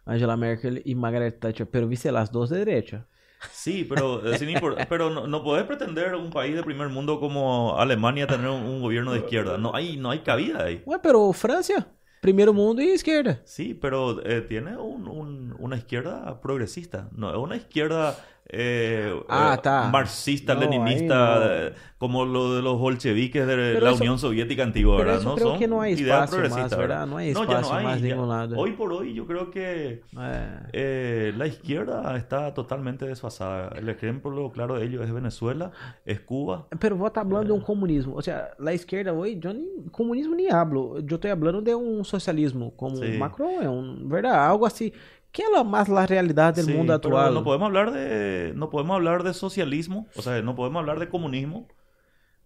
Angela 0.05 0.37
Merkel 0.37 0.83
e 0.85 0.95
Margaret 0.95 1.39
Thatcher, 1.41 1.69
pero 1.69 1.89
viste 1.89 2.11
las 2.13 2.31
dos 2.31 2.51
de 2.51 2.59
derecha. 2.65 3.07
Sí, 3.51 3.85
pero, 3.85 4.25
eh, 4.27 4.39
sin 4.39 4.49
pero 4.89 5.11
no, 5.11 5.27
no 5.27 5.43
podés 5.43 5.65
pretender 5.65 6.15
un 6.15 6.31
país 6.31 6.55
de 6.55 6.63
primer 6.63 6.89
mundo 6.89 7.21
como 7.21 7.79
Alemania 7.79 8.27
tener 8.27 8.49
un, 8.49 8.63
un 8.63 8.81
gobierno 8.81 9.13
de 9.13 9.19
izquierda. 9.21 9.59
No 9.59 9.75
hay, 9.75 9.97
no 9.97 10.11
hay 10.11 10.21
cabida 10.21 10.65
ahí. 10.65 10.83
Ué, 10.87 10.99
pero 11.03 11.33
França, 11.33 11.87
primeiro 12.21 12.53
mundo 12.53 12.81
e 12.83 12.93
esquerda. 12.95 13.41
Sí, 13.45 13.75
pero 13.75 14.25
eh, 14.25 14.41
tiene 14.43 14.77
un- 14.77 15.07
un- 15.09 15.55
una 15.59 15.77
izquierda 15.77 16.41
progresista, 16.41 17.09
no 17.13 17.31
es 17.31 17.37
una 17.37 17.57
izquierda 17.57 18.17
eh, 18.49 19.13
Ah, 19.29 19.51
eh, 19.53 19.55
está. 19.57 19.89
marxista, 19.91 20.55
No, 20.55 20.61
leninista, 20.61 21.37
no. 21.39 21.45
eh, 21.47 21.73
como 21.99 22.25
lo 22.27 22.55
de 22.55 22.63
los 22.63 22.79
bolcheviques 22.79 23.47
de 23.47 23.55
Pero 23.57 23.81
la 23.81 23.91
eso- 23.93 24.01
Unión 24.03 24.19
Soviética 24.19 24.63
antigua, 24.63 24.97
pero 24.99 25.09
¿verdad? 25.09 25.21
eso 25.23 25.31
no 25.31 25.35
creo 25.37 25.49
son 25.49 25.59
que 25.59 25.67
no 25.69 25.81
hay 25.81 25.93
espacio 25.95 26.39
más, 26.51 26.77
¿verdad? 26.77 27.07
No 27.07 27.17
hay 27.17 27.33
ya 27.33 27.41
espacio 27.41 27.81
más 27.81 28.03
de 28.03 28.09
ya- 28.09 28.15
ningún 28.15 28.29
lado. 28.29 28.57
Hoy 28.59 28.73
por 28.73 28.93
hoy 28.93 29.15
yo 29.15 29.27
creo 29.27 29.51
que 29.51 30.03
É. 30.17 30.69
eh, 30.73 31.33
la 31.37 31.47
izquierda 31.47 32.17
está 32.17 32.53
totalmente 32.55 33.07
desfasada. 33.07 33.71
El 33.77 33.89
ejemplo 33.89 34.51
claro 34.53 34.79
de 34.79 34.85
ello 34.85 35.03
es 35.03 35.13
Venezuela, 35.13 35.71
es 36.05 36.21
Cuba. 36.21 36.67
Pero 36.79 36.97
vos 36.97 37.13
tá 37.13 37.25
falando 37.25 37.45
de 37.47 37.53
um 37.53 37.61
comunismo. 37.61 38.15
Ou 38.15 38.23
seja, 38.23 38.51
a 38.65 38.73
esquerda 38.75 39.13
hoje, 39.13 39.41
eu 39.43 39.55
nem, 39.55 39.67
comunismo 39.91 40.35
nem 40.35 40.51
hablo. 40.53 40.97
Eu 40.99 41.01
estou 41.17 41.19
falando 41.21 41.63
de 41.63 41.75
um 41.75 42.05
socialismo, 42.05 42.73
como 42.77 42.97
Sí. 42.97 43.17
Macron 43.17 43.61
é 43.63 44.09
verdade? 44.09 44.37
Algo 44.37 44.67
assim, 44.67 44.93
que 45.33 45.43
é 45.43 45.65
mais 45.65 45.91
a 45.91 46.07
realidade 46.07 46.63
do 46.63 46.67
Sí, 46.67 46.73
mundo 46.73 46.99
pero 47.01 47.17
atual. 47.19 47.35
No 47.35 47.45
podemos 47.45 47.67
hablar 47.67 47.91
de, 47.93 48.53
no 48.55 48.71
podemos 48.71 48.95
hablar 48.97 49.23
de 49.23 49.35
socialismo, 49.35 50.07
o 50.17 50.23
sea, 50.23 50.41
no 50.43 50.55
podemos 50.55 50.81
hablar 50.81 50.99
de 50.99 51.09
comunismo 51.09 51.69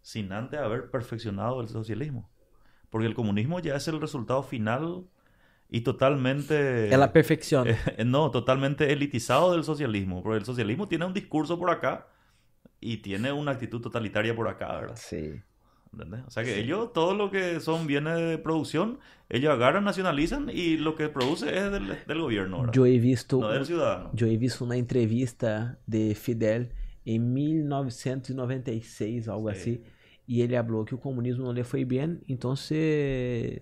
sin 0.02 0.32
antes 0.32 0.58
haber 0.58 0.90
perfeccionado 0.90 1.60
el 1.60 1.68
socialismo. 1.68 2.30
Porque 2.90 3.06
el 3.06 3.14
comunismo 3.14 3.60
ya 3.60 3.76
es 3.76 3.86
el 3.88 4.00
resultado 4.00 4.42
final 4.42 5.06
y 5.68 5.82
totalmente... 5.82 6.92
Ela 6.92 7.12
perfecciona. 7.12 7.70
eh, 7.96 8.04
no, 8.04 8.30
totalmente 8.30 8.92
elitizado 8.92 9.52
del 9.52 9.62
socialismo. 9.62 10.22
Porque 10.22 10.38
el 10.38 10.44
socialismo 10.44 10.88
tiene 10.88 11.04
un 11.04 11.14
discurso 11.14 11.58
por 11.58 11.70
acá 11.70 12.08
y 12.80 12.98
tiene 12.98 13.30
una 13.30 13.52
actitud 13.52 13.80
totalitaria 13.80 14.34
por 14.34 14.48
acá, 14.48 14.80
¿verdad? 14.80 14.96
Sim. 14.96 15.42
¿Entendés? 15.92 16.20
O 16.26 16.30
sea 16.30 16.44
que 16.44 16.60
ellos, 16.60 16.92
todo 16.92 17.14
lo 17.14 17.30
que 17.30 17.58
son 17.60 17.86
bienes 17.86 18.16
de 18.16 18.38
producción, 18.38 18.98
ellos 19.28 19.52
agarran, 19.52 19.82
nacionalizan 19.84 20.48
y 20.48 20.76
lo 20.76 20.94
que 20.94 21.08
produce 21.08 21.48
es 21.56 21.70
del, 21.72 21.96
del 22.06 22.20
gobierno, 22.20 22.60
¿verdad? 22.60 22.76
Eu 22.76 22.86
he 22.86 22.98
visto, 23.00 23.40
no 23.40 23.48
del 23.50 23.64
ciudadano. 23.66 24.10
eu 24.16 24.28
he 24.28 24.36
visto 24.36 24.64
uma 24.64 24.76
entrevista 24.76 25.78
de 25.86 26.14
Fidel 26.14 26.68
em 27.04 27.18
1996, 27.18 29.28
algo 29.28 29.50
Sí. 29.52 29.58
assim, 29.58 29.80
e 30.28 30.42
ele 30.42 30.56
falou 30.56 30.84
que 30.84 30.94
o 30.94 30.98
comunismo 30.98 31.44
não 31.44 31.52
lhe 31.52 31.64
foi 31.64 31.84
bem, 31.84 32.20
então 32.28 32.54
se 32.54 33.60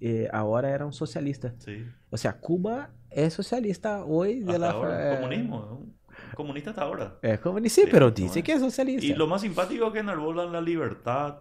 eh, 0.00 0.28
agora 0.32 0.68
era 0.68 0.86
um 0.86 0.92
socialista. 0.92 1.54
Sí. 1.58 1.84
O 2.10 2.16
sea, 2.16 2.32
Cuba 2.32 2.88
é 3.10 3.28
socialista 3.28 4.02
hoje. 4.04 4.40
Hasta 4.40 4.52
ela, 4.54 4.70
ahora, 4.70 4.94
é, 4.94 5.16
comunismo, 5.16 5.56
un 5.56 5.97
comunista 6.34 6.70
hasta 6.70 6.82
ahora. 6.82 7.18
É 7.22 7.36
comunista, 7.36 7.80
Sí, 7.82 7.88
pero 7.90 8.10
dice 8.10 8.38
es. 8.40 8.44
que 8.44 8.52
es 8.52 8.60
socialista. 8.60 9.06
Y 9.06 9.14
lo 9.14 9.26
más 9.26 9.40
simpático 9.42 9.86
es 9.86 9.92
que 9.92 9.98
enarbolan 10.00 10.52
la 10.52 10.60
libertad, 10.60 11.40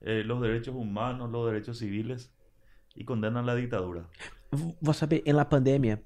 eh, 0.00 0.22
los 0.24 0.40
derechos 0.40 0.74
humanos, 0.74 1.30
los 1.30 1.50
derechos 1.50 1.78
civiles 1.78 2.32
y 2.94 3.04
condenan 3.04 3.44
la 3.46 3.54
dictadura. 3.54 4.08
Vou 4.80 4.94
saber, 4.94 5.22
em 5.26 5.34
la 5.34 5.44
pandemia, 5.44 6.00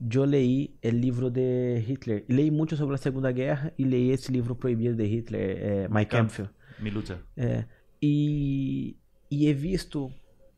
eu 0.00 0.24
leí 0.24 0.76
o 0.84 0.88
livro 0.88 1.30
de 1.30 1.82
Hitler. 1.86 2.24
Leí 2.28 2.50
muito 2.50 2.76
sobre 2.76 2.94
a 2.94 2.98
Segunda 2.98 3.32
Guerra 3.32 3.72
e 3.76 3.84
leí 3.84 4.12
esse 4.12 4.30
livro 4.30 4.54
proibido 4.54 4.94
de 4.94 5.04
Hitler, 5.04 5.58
é, 5.60 5.88
My 5.88 6.06
Kampf. 6.06 6.40
Mi 6.78 6.90
lucha. 6.90 7.18
É, 7.36 7.64
e, 8.00 8.96
e 9.28 9.48
he 9.48 9.52
visto 9.52 10.12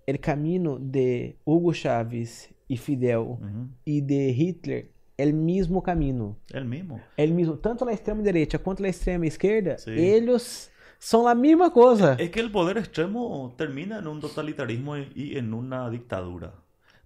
o 0.06 0.18
caminho 0.20 0.78
de 0.78 1.36
Hugo 1.47 1.72
Chávez 1.72 2.51
e 2.68 2.76
Fidel 2.76 3.38
Ujú. 3.40 3.68
e 3.86 4.01
de 4.02 4.30
Hitler, 4.32 4.90
el 5.22 5.32
mesmo 5.34 5.82
caminho. 5.82 6.36
El 6.52 6.64
mismo. 6.64 7.01
El 7.16 7.32
mesmo, 7.34 7.55
tanto 7.56 7.84
na 7.84 7.92
extrema 7.92 8.22
direita 8.22 8.59
quanto 8.59 8.82
na 8.82 8.88
extrema 8.88 9.26
esquerda, 9.26 9.76
Sí. 9.78 9.90
eles 9.90 10.70
são 10.98 11.26
a 11.28 11.34
mesma 11.34 11.70
coisa. 11.70 12.16
Es 12.18 12.30
que 12.30 12.40
el 12.40 12.51
poder 12.51 12.76
extremo 12.78 13.55
termina 13.56 13.98
en 13.98 14.06
un 14.06 14.20
totalitarismo 14.20 14.97
y, 14.97 15.36
en 15.36 15.52
una 15.55 15.88
dictadura. 15.90 16.52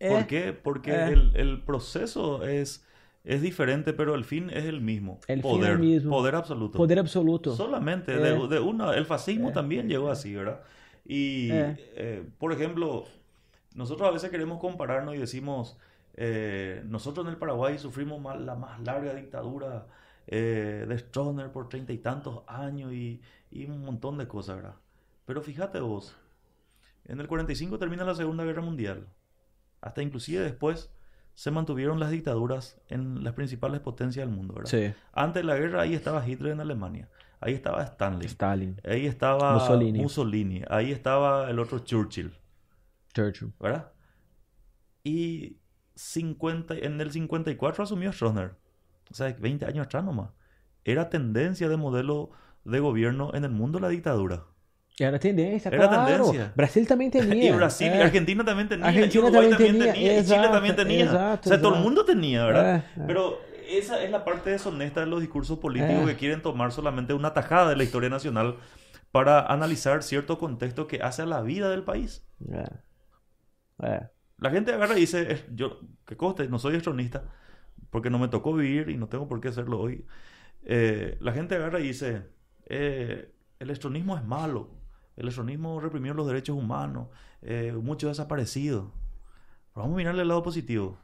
Eh, 0.00 0.08
¿Por 0.10 0.26
qué? 0.26 0.52
Porque 0.52 0.90
eh. 0.92 1.12
el, 1.12 1.32
el 1.36 1.62
proceso 1.62 2.42
es, 2.44 2.84
es 3.24 3.40
diferente, 3.40 3.92
pero 3.92 4.14
el 4.14 4.24
fin 4.24 4.50
es 4.50 4.64
el 4.64 4.80
mismo. 4.80 5.18
El 5.28 5.40
fin 5.40 5.50
es 5.50 5.56
poder, 5.56 5.72
el 5.72 5.78
mismo. 5.78 6.10
poder 6.10 6.34
absoluto. 6.34 6.76
Poder 6.78 6.98
absoluto. 6.98 7.54
Solamente 7.54 8.12
Eh. 8.12 8.18
de, 8.18 8.48
de 8.48 8.58
una. 8.60 8.94
El 8.94 9.06
fascismo 9.06 9.50
Eh. 9.50 9.52
también 9.52 9.88
llegó 9.88 10.10
así, 10.10 10.34
¿verdad? 10.34 10.60
Y, 11.06 11.50
Eh. 11.52 11.76
eh, 11.96 12.22
por 12.38 12.52
ejemplo, 12.52 13.04
nosotros 13.74 14.08
a 14.08 14.12
veces 14.12 14.30
queremos 14.30 14.58
compararnos 14.58 15.14
y 15.14 15.18
decimos, 15.18 15.76
eh, 16.16 16.82
nosotros 16.86 17.26
en 17.26 17.32
el 17.32 17.38
Paraguay 17.38 17.78
sufrimos 17.78 18.20
más- 18.20 18.40
la 18.40 18.54
más 18.54 18.80
larga 18.80 19.14
dictadura 19.14 19.86
eh, 20.26 20.86
de 20.88 20.98
Stroessner 20.98 21.50
por 21.52 21.68
treinta 21.68 21.92
y 21.92 21.98
tantos 21.98 22.42
años 22.46 22.92
y, 22.92 23.20
y 23.50 23.66
un 23.66 23.84
montón 23.84 24.16
de 24.18 24.26
cosas, 24.26 24.56
¿verdad? 24.56 24.74
Pero 25.26 25.42
fíjate 25.42 25.80
vos, 25.80 26.16
en 27.04 27.20
el 27.20 27.28
45 27.28 27.78
termina 27.78 28.04
la 28.04 28.14
Segunda 28.14 28.44
Guerra 28.44 28.62
Mundial. 28.62 29.06
Hasta 29.80 30.02
inclusive 30.02 30.42
después 30.42 30.90
se 31.34 31.50
mantuvieron 31.50 31.98
las 32.00 32.10
dictaduras 32.10 32.80
en 32.88 33.22
las 33.24 33.34
principales 33.34 33.80
potencias 33.80 34.26
del 34.26 34.34
mundo, 34.34 34.54
¿verdad? 34.54 34.70
Sí. 34.70 34.94
Antes 35.12 35.42
de 35.42 35.46
la 35.46 35.56
guerra 35.56 35.82
ahí 35.82 35.94
estaba 35.94 36.26
Hitler 36.26 36.52
en 36.52 36.60
Alemania, 36.60 37.08
ahí 37.40 37.52
estaba 37.52 37.82
Stanley, 37.82 38.26
Stalin, 38.28 38.80
ahí 38.84 39.04
estaba 39.06 39.52
Mussolini. 39.54 39.98
Mussolini, 40.00 40.62
ahí 40.70 40.92
estaba 40.92 41.50
el 41.50 41.58
otro 41.58 41.80
Churchill, 41.80 42.32
Churchill. 43.12 43.52
¿verdad? 43.60 43.92
Y 45.02 45.58
50, 45.94 46.74
en 46.74 47.00
el 47.00 47.10
54 47.12 47.84
asumió 47.84 48.12
Stroessner, 48.12 48.52
o 49.10 49.14
sea, 49.14 49.34
20 49.38 49.66
años 49.66 49.86
atrás 49.86 50.04
nomás. 50.04 50.30
Era 50.84 51.08
tendencia 51.08 51.68
de 51.68 51.76
modelo 51.76 52.30
de 52.64 52.80
gobierno 52.80 53.30
en 53.34 53.44
el 53.44 53.50
mundo 53.50 53.78
la 53.80 53.88
dictadura. 53.88 54.44
Era 54.98 55.18
tendencia, 55.18 55.70
Era 55.70 55.88
claro. 55.88 56.06
tendencia. 56.24 56.52
Brasil 56.54 56.86
también 56.86 57.10
tenía. 57.12 57.50
Y 57.50 57.52
Brasil, 57.52 57.90
y 57.92 57.98
eh. 57.98 58.02
Argentina 58.02 58.44
también 58.44 58.68
tenía, 58.68 58.86
y 58.86 58.88
Argentina 58.88 59.24
Uruguay 59.24 59.50
también 59.50 59.78
tenía, 59.78 59.92
tenía, 59.92 60.12
y 60.20 60.24
Chile 60.24 60.36
exacto, 60.36 60.50
también 60.52 60.76
tenía. 60.76 61.04
exacto, 61.04 61.48
o 61.48 61.50
sea, 61.50 61.58
todo 61.58 61.68
el 61.70 61.74
exacto. 61.74 61.80
mundo 61.82 62.04
tenía, 62.04 62.44
¿verdad? 62.44 62.76
Eh, 62.76 62.84
eh. 62.96 63.04
Pero 63.06 63.38
esa 63.68 64.02
es 64.02 64.10
la 64.10 64.24
parte 64.24 64.50
deshonesta 64.50 65.00
de 65.00 65.06
los 65.06 65.20
discursos 65.20 65.58
políticos 65.58 66.02
Eh. 66.04 66.06
que 66.06 66.16
quieren 66.16 66.42
tomar 66.42 66.70
solamente 66.72 67.14
una 67.14 67.32
tajada 67.34 67.70
de 67.70 67.76
la 67.76 67.84
historia 67.84 68.08
nacional 68.10 68.56
para 69.10 69.40
analizar 69.46 70.02
cierto 70.02 70.38
contexto 70.38 70.86
que 70.86 71.00
hace 71.02 71.22
a 71.22 71.26
la 71.26 71.40
vida 71.42 71.70
del 71.70 71.82
país. 71.82 72.24
Eh. 72.52 72.64
Eh. 73.82 74.00
La 74.38 74.50
gente 74.50 74.72
agarra 74.72 74.96
y 74.96 75.02
dice, 75.02 75.44
yo, 75.54 75.80
que 76.04 76.16
coste, 76.16 76.48
no 76.48 76.58
soy 76.58 76.76
estronista, 76.76 77.24
porque 77.90 78.10
no 78.10 78.18
me 78.18 78.28
tocó 78.28 78.54
vivir 78.54 78.88
y 78.88 78.96
no 78.96 79.08
tengo 79.08 79.28
por 79.28 79.40
qué 79.40 79.48
hacerlo 79.48 79.80
hoy. 79.80 80.04
Eh, 80.64 81.16
la 81.20 81.32
gente 81.32 81.54
agarra 81.54 81.80
y 81.80 81.84
dice, 81.84 82.26
eh, 82.66 83.32
el 83.58 83.70
estronismo 83.70 84.16
es 84.16 84.24
malo, 84.24 84.70
el 85.16 85.28
estronismo 85.28 85.80
reprimió 85.80 86.14
los 86.14 86.26
derechos 86.26 86.56
humanos, 86.56 87.08
eh, 87.42 87.72
muchos 87.80 88.10
desaparecidos. 88.10 88.90
Pero 89.72 89.82
vamos 89.82 89.94
a 89.94 89.98
mirarle 89.98 90.22
el 90.22 90.28
lado 90.28 90.42
positivo. 90.42 90.98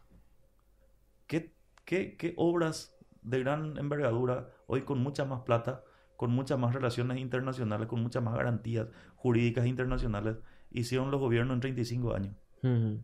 ¿Qué, 1.26 1.54
qué, 1.84 2.16
qué 2.16 2.34
obras 2.36 2.96
de 3.22 3.38
gran 3.40 3.78
envergadura, 3.78 4.50
hoy 4.66 4.82
con 4.82 4.98
mucha 4.98 5.24
más 5.24 5.40
plata, 5.42 5.84
con 6.16 6.30
muchas 6.32 6.58
más 6.58 6.74
relaciones 6.74 7.18
internacionales, 7.18 7.86
con 7.86 8.02
muchas 8.02 8.22
más 8.22 8.34
garantías 8.34 8.88
jurídicas 9.16 9.66
internacionales, 9.66 10.36
hicieron 10.70 11.10
los 11.10 11.20
gobiernos 11.20 11.54
en 11.54 11.60
35 11.60 12.14
años? 12.14 12.34
Ujú. 12.62 13.00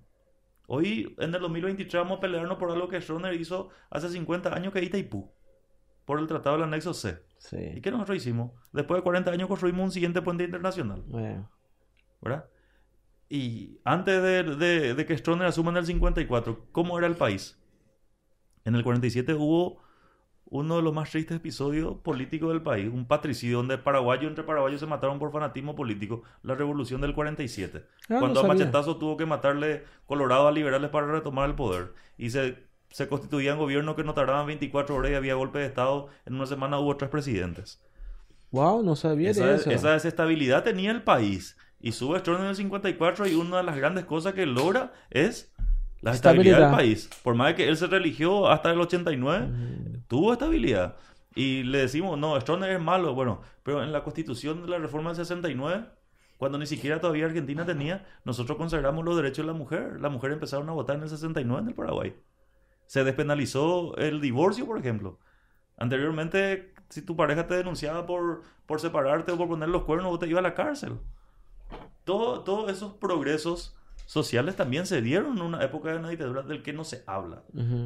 Hoy, 0.66 1.14
en 1.18 1.34
el 1.34 1.40
2023, 1.40 2.02
vamos 2.02 2.18
a 2.18 2.20
pelearnos 2.20 2.58
por 2.58 2.70
algo 2.70 2.88
que 2.88 3.00
Stroessner 3.00 3.34
hizo 3.34 3.68
hace 3.90 4.08
50 4.08 4.52
años 4.54 4.72
que 4.72 4.82
Itaipú, 4.82 5.30
por 6.04 6.18
el 6.18 6.26
Tratado 6.26 6.56
del 6.56 6.64
Anexo 6.64 6.92
C. 6.94 7.22
¿Y 7.38 7.42
Sí. 7.42 7.80
qué 7.80 7.90
nosotros 7.90 8.16
hicimos? 8.16 8.52
Después 8.72 8.98
de 8.98 9.02
40 9.04 9.30
años 9.30 9.48
construimos 9.48 9.84
un 9.84 9.90
siguiente 9.92 10.22
puente 10.22 10.44
internacional, 10.44 11.04
Eh. 11.18 11.42
¿verdad? 12.20 12.46
Y 13.28 13.78
antes 13.84 14.22
de, 14.22 14.42
de- 14.56 14.94
de 14.94 15.06
que 15.06 15.16
Stroessner 15.18 15.48
asuma 15.48 15.70
en 15.70 15.76
el 15.78 15.86
54, 15.86 16.66
¿cómo 16.72 16.98
era 16.98 17.06
el 17.06 17.16
país? 17.16 17.58
En 18.64 18.74
el 18.74 18.82
47 18.82 19.34
hubo 19.34 19.80
uno 20.48 20.76
de 20.76 20.82
los 20.82 20.94
más 20.94 21.10
tristes 21.10 21.36
episodios 21.36 21.96
políticos 21.98 22.50
del 22.50 22.62
país, 22.62 22.88
un 22.92 23.06
patricidio 23.06 23.58
donde 23.58 23.78
paraguayos 23.78 24.28
entre 24.28 24.44
paraguayos 24.44 24.80
se 24.80 24.86
mataron 24.86 25.18
por 25.18 25.32
fanatismo 25.32 25.74
político, 25.74 26.22
la 26.42 26.54
revolución 26.54 27.00
del 27.00 27.14
47. 27.14 27.84
Ah, 27.84 27.90
no 28.08 28.20
cuando 28.20 28.40
a 28.40 28.46
machetazo 28.46 28.96
tuvo 28.96 29.16
que 29.16 29.26
matarle 29.26 29.84
Colorado 30.06 30.46
a 30.46 30.52
liberales 30.52 30.90
para 30.90 31.08
retomar 31.08 31.48
el 31.48 31.56
poder. 31.56 31.92
Y 32.16 32.30
se, 32.30 32.64
se 32.90 33.08
constituían 33.08 33.58
gobiernos 33.58 33.96
que 33.96 34.04
no 34.04 34.14
tardaban 34.14 34.46
24 34.46 34.94
horas 34.94 35.10
y 35.10 35.14
había 35.14 35.34
golpe 35.34 35.58
de 35.58 35.66
Estado. 35.66 36.08
En 36.24 36.34
una 36.36 36.46
semana 36.46 36.78
hubo 36.78 36.96
tres 36.96 37.10
presidentes. 37.10 37.82
Wow, 38.52 38.84
no 38.84 38.94
sabía 38.94 39.30
Esa, 39.30 39.46
de 39.46 39.56
eso. 39.56 39.70
esa 39.70 39.92
desestabilidad 39.92 40.62
tenía 40.62 40.92
el 40.92 41.02
país. 41.02 41.56
Y 41.80 41.92
sube 41.92 42.20
Stroessner 42.20 42.46
en 42.46 42.50
el 42.50 42.56
54 42.56 43.26
y 43.26 43.34
una 43.34 43.58
de 43.58 43.62
las 43.64 43.76
grandes 43.76 44.04
cosas 44.04 44.32
que 44.34 44.46
logra 44.46 44.92
es 45.10 45.52
la 46.10 46.12
estabilidad, 46.14 46.52
Estabilidad. 46.60 46.68
del 46.68 46.76
país. 46.76 47.10
Por 47.22 47.34
más 47.34 47.54
que 47.54 47.68
él 47.68 47.76
se 47.76 47.86
religió 47.86 48.48
hasta 48.48 48.70
el 48.70 48.80
89, 48.80 49.48
tuvo 50.08 50.32
estabilidad. 50.32 50.96
Y 51.34 51.64
le 51.64 51.78
decimos, 51.78 52.18
no, 52.18 52.40
Stroessner 52.40 52.70
es 52.70 52.80
malo. 52.80 53.14
Bueno, 53.14 53.40
pero 53.62 53.82
en 53.82 53.92
la 53.92 54.02
constitución 54.02 54.62
de 54.62 54.68
la 54.68 54.78
reforma 54.78 55.10
del 55.10 55.16
69, 55.16 55.84
cuando 56.38 56.58
ni 56.58 56.66
siquiera 56.66 57.00
todavía 57.00 57.26
Argentina 57.26 57.64
tenía, 57.66 58.06
nosotros 58.24 58.56
consagramos 58.56 59.04
los 59.04 59.16
derechos 59.16 59.44
de 59.46 59.52
la 59.52 59.58
mujer. 59.58 60.00
Las 60.00 60.10
mujeres 60.12 60.34
empezaron 60.34 60.68
a 60.68 60.72
votar 60.72 60.96
en 60.96 61.02
el 61.02 61.08
69 61.08 61.62
en 61.62 61.68
el 61.68 61.74
Paraguay. 61.74 62.14
Se 62.86 63.04
despenalizó 63.04 63.96
el 63.96 64.20
divorcio, 64.20 64.64
por 64.66 64.78
ejemplo. 64.78 65.18
Anteriormente, 65.76 66.72
si 66.88 67.02
tu 67.02 67.16
pareja 67.16 67.46
te 67.46 67.54
denunciaba 67.56 68.06
por, 68.06 68.42
por 68.64 68.80
separarte 68.80 69.32
o 69.32 69.36
por 69.36 69.48
poner 69.48 69.68
los 69.68 69.82
cuernos, 69.84 70.10
vos 70.10 70.20
te 70.20 70.26
ibas 70.28 70.38
a 70.38 70.42
la 70.48 70.54
cárcel. 70.54 70.98
Todo- 72.04 72.40
todos 72.44 72.70
esos 72.70 72.94
progresos 72.94 73.76
sociales 74.06 74.56
también 74.56 74.86
se 74.86 75.02
dieron 75.02 75.36
en 75.36 75.42
una 75.42 75.62
época 75.62 75.92
de 75.92 76.00
la 76.00 76.08
dictadura 76.08 76.42
del 76.42 76.62
que 76.62 76.72
no 76.72 76.84
se 76.84 77.02
habla. 77.06 77.42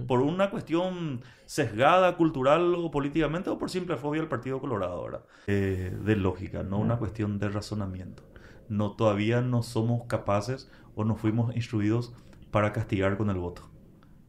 Por 0.06 0.20
una 0.20 0.50
cuestión 0.50 1.22
sesgada, 1.46 2.16
cultural 2.16 2.74
o 2.76 2.90
políticamente, 2.90 3.50
o 3.50 3.58
por 3.58 3.70
simple 3.70 3.96
fobia 3.96 4.22
al 4.22 4.28
Partido 4.28 4.60
Colorado, 4.60 5.02
¿verdad? 5.02 5.24
Eh, 5.48 5.96
de 6.04 6.16
lógica, 6.16 6.62
no 6.62 6.78
una 6.78 6.98
cuestión 6.98 7.38
de 7.38 7.48
razonamiento. 7.48 8.22
No, 8.68 8.92
todavía 8.92 9.40
no 9.40 9.62
somos 9.62 10.04
capaces 10.06 10.70
o 10.94 11.04
no 11.04 11.16
fuimos 11.16 11.56
instruidos 11.56 12.14
para 12.50 12.72
castigar 12.72 13.16
con 13.16 13.30
el 13.30 13.38
voto. 13.38 13.68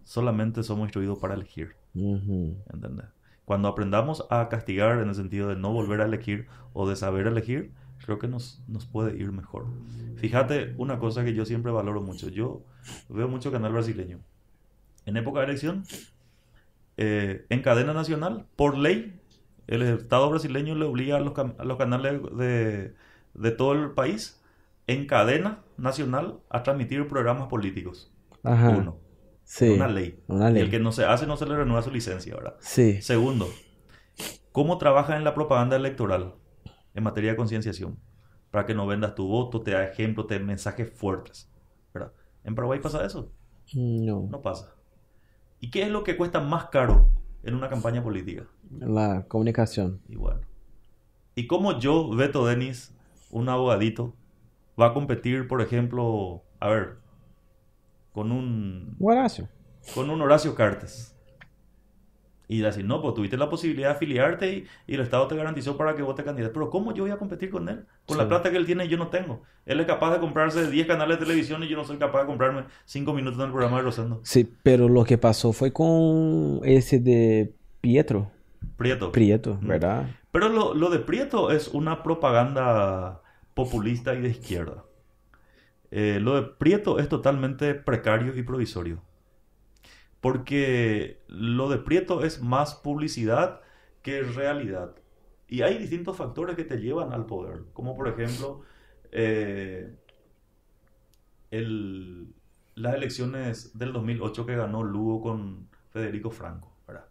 Solamente 0.04 0.64
somos 0.64 0.86
instruidos 0.86 1.20
para 1.20 1.36
elegir. 1.36 1.76
¿entendés? 1.94 3.06
Cuando 3.46 3.68
aprendamos 3.68 4.26
a 4.30 4.48
castigar 4.48 5.00
en 5.00 5.10
el 5.10 5.16
sentido 5.16 5.50
de 5.50 5.58
no 5.58 5.74
volver 5.74 6.02
a 6.02 6.06
elegir 6.06 6.48
o 6.74 6.88
de 6.88 6.96
saber 6.96 7.28
elegir, 7.28 7.74
creo 8.06 8.20
que 8.20 8.28
nos, 8.28 8.64
nos 8.68 8.86
puede 8.86 9.18
ir 9.18 9.32
mejor. 9.32 9.68
Fíjate 10.16 10.74
una 10.78 11.00
cosa 11.00 11.24
que 11.24 11.34
yo 11.34 11.46
siempre 11.46 11.72
valoro 11.72 12.02
mucho. 12.02 12.30
Yo 12.30 12.64
veo 13.10 13.28
mucho 13.28 13.52
canal 13.52 13.72
brasileño. 13.74 14.20
En 15.06 15.18
época 15.18 15.40
de 15.40 15.46
elección, 15.46 15.84
eh, 16.98 17.46
en 17.50 17.62
cadena 17.62 17.94
nacional, 17.94 18.46
por 18.56 18.78
ley, 18.78 19.20
el 19.68 19.82
Estado 19.84 20.30
brasileño 20.30 20.76
le 20.76 20.86
obliga 20.86 21.18
a 21.18 21.20
los, 21.20 21.34
a 21.38 21.64
los 21.64 21.78
canales 21.78 22.22
de, 22.38 22.94
de 23.34 23.52
todo 23.52 23.74
el 23.74 23.92
país, 23.92 24.42
en 24.88 25.08
cadena 25.08 25.64
nacional, 25.78 26.40
a 26.50 26.64
transmitir 26.64 27.08
programas 27.08 27.48
políticos. 27.48 28.12
Ajá. 28.44 28.70
Uno. 28.70 28.98
Sí. 29.44 29.70
Una 29.70 29.88
ley. 29.88 30.20
Una 30.28 30.50
Y 30.50 30.54
ley. 30.54 30.64
el 30.64 30.70
que 30.70 30.80
no 30.80 30.92
se 30.92 31.06
hace 31.06 31.28
no 31.28 31.38
se 31.38 31.46
le 31.46 31.56
renueva 31.56 31.82
su 31.82 31.92
licencia, 31.92 32.36
¿verdad? 32.36 32.56
Sí. 32.60 33.02
Segundo, 33.02 33.48
¿cómo 34.52 34.78
trabaja 34.78 35.18
en 35.18 35.24
la 35.24 35.34
propaganda 35.34 35.76
electoral 35.76 36.36
en 36.94 37.04
materia 37.04 37.32
de 37.32 37.38
concienciación? 37.38 37.98
Para 38.50 38.66
que 38.66 38.76
no 38.76 38.86
vendas 38.86 39.16
tu 39.16 39.28
voto, 39.28 39.62
te 39.62 39.72
da 39.72 39.84
ejemplo, 39.86 40.26
te 40.26 40.38
dé 40.38 40.46
mensajes 40.46 40.92
fuertes. 40.92 41.50
¿verdad? 41.94 42.12
¿En 42.44 42.56
Paraguay 42.56 42.80
pasa 42.80 43.06
eso? 43.06 43.32
No. 43.74 44.28
No 44.30 44.42
pasa. 44.42 44.74
¿Y 45.60 45.70
qué 45.70 45.84
es 45.84 45.90
lo 45.90 46.04
que 46.04 46.18
cuesta 46.18 46.40
más 46.40 46.66
caro 46.66 47.10
en 47.44 47.56
una 47.56 47.70
campaña 47.70 48.04
política? 48.04 48.46
La 48.80 49.26
comunicación. 49.28 50.02
Y 50.08 50.16
bueno. 50.16 50.42
¿Y 51.36 51.48
cómo 51.48 51.80
yo, 51.80 52.10
Beto 52.10 52.46
Denis, 52.46 52.94
un 53.30 53.48
abogadito, 53.48 54.16
va 54.80 54.88
a 54.88 54.94
competir, 54.94 55.48
por 55.48 55.62
ejemplo, 55.62 56.44
a 56.60 56.70
ver, 56.70 56.98
con 58.12 58.32
un 58.32 58.98
Horacio. 59.00 59.48
con 59.94 60.10
un 60.10 60.22
Horacio 60.22 60.56
Cartes. 60.56 61.16
Y 62.54 62.60
decir, 62.60 62.84
no, 62.84 63.02
pues 63.02 63.14
tuviste 63.14 63.38
la 63.38 63.50
posibilidad 63.50 63.90
de 63.90 63.96
afiliarte 63.96 64.54
y, 64.54 64.66
y 64.86 64.96
el 64.96 65.00
Estado 65.00 65.26
te 65.28 65.38
garantizó 65.38 65.78
para 65.78 65.96
que 65.96 66.02
vote 66.02 66.24
candidato. 66.26 66.52
Pero 66.54 66.70
¿cómo 66.70 66.94
yo 66.94 67.04
voy 67.04 67.12
a 67.12 67.18
competir 67.18 67.50
con 67.50 67.70
él? 67.70 67.86
Con 68.06 68.18
la 68.18 68.28
plata 68.28 68.52
que 68.52 68.58
él 68.58 68.66
tiene 68.66 68.90
yo 68.90 68.98
no 68.98 69.08
tengo. 69.08 69.44
Él 69.66 69.80
es 69.80 69.86
capaz 69.86 70.12
de 70.14 70.20
comprarse 70.20 70.70
10 70.70 70.86
canales 70.86 71.18
de 71.18 71.26
televisión 71.26 71.64
y 71.64 71.70
yo 71.70 71.78
no 71.78 71.86
soy 71.86 71.96
capaz 71.98 72.22
de 72.22 72.26
comprarme 72.28 72.66
5 72.84 73.14
minutos 73.14 73.40
en 73.40 73.46
el 73.46 73.52
programa 73.52 73.78
de 73.78 73.84
Rosendo. 73.84 74.20
Sí, 74.24 74.52
pero 74.64 74.90
lo 74.90 75.06
que 75.06 75.18
pasó 75.18 75.54
fue 75.54 75.72
con 75.72 76.60
ese 76.64 77.00
de 77.00 77.54
Pietro. 77.80 78.32
Prieto. 78.76 79.12
Prieto, 79.14 79.58
Mm. 79.62 79.68
¿verdad? 79.68 80.08
Pero 80.34 80.50
lo, 80.50 80.74
lo 80.74 80.90
de 80.90 81.00
Prieto 81.00 81.52
es 81.52 81.70
una 81.70 82.04
propaganda 82.04 83.22
populista 83.54 84.14
y 84.14 84.22
de 84.22 84.30
izquierda. 84.30 84.84
Eh, 85.90 86.20
lo 86.22 86.36
de 86.36 86.42
Prieto 86.44 87.00
es 87.00 87.08
totalmente 87.10 87.76
precario 87.76 88.36
y 88.38 88.44
provisorio. 88.44 89.02
Porque 90.22 91.22
lo 91.28 91.68
de 91.70 91.78
Prieto 91.80 92.24
es 92.24 92.42
más 92.42 92.76
publicidad 92.76 93.62
que 94.04 94.22
realidad. 94.22 94.96
Y 95.48 95.64
hay 95.64 95.78
distintos 95.78 96.16
factores 96.16 96.56
que 96.56 96.64
te 96.64 96.78
llevan 96.78 97.12
al 97.12 97.26
poder. 97.26 97.64
Como 97.74 97.96
por 97.96 98.08
ejemplo, 98.08 98.62
eh, 99.12 99.96
el- 101.50 102.34
las 102.76 102.96
elecciones 102.96 103.78
del 103.78 103.94
2008 103.94 104.46
que 104.46 104.56
ganó 104.56 104.84
Lugo 104.84 105.22
con 105.22 105.68
Federico 105.90 106.32
Franco. 106.32 106.72
¿verdad? 106.88 107.06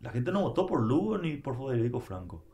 La 0.00 0.10
gente 0.10 0.32
no 0.32 0.40
votó 0.42 0.66
por 0.66 0.80
Lugo 0.82 1.18
ni 1.18 1.36
por 1.36 1.56
Federico 1.58 2.00
Franco. 2.00 2.44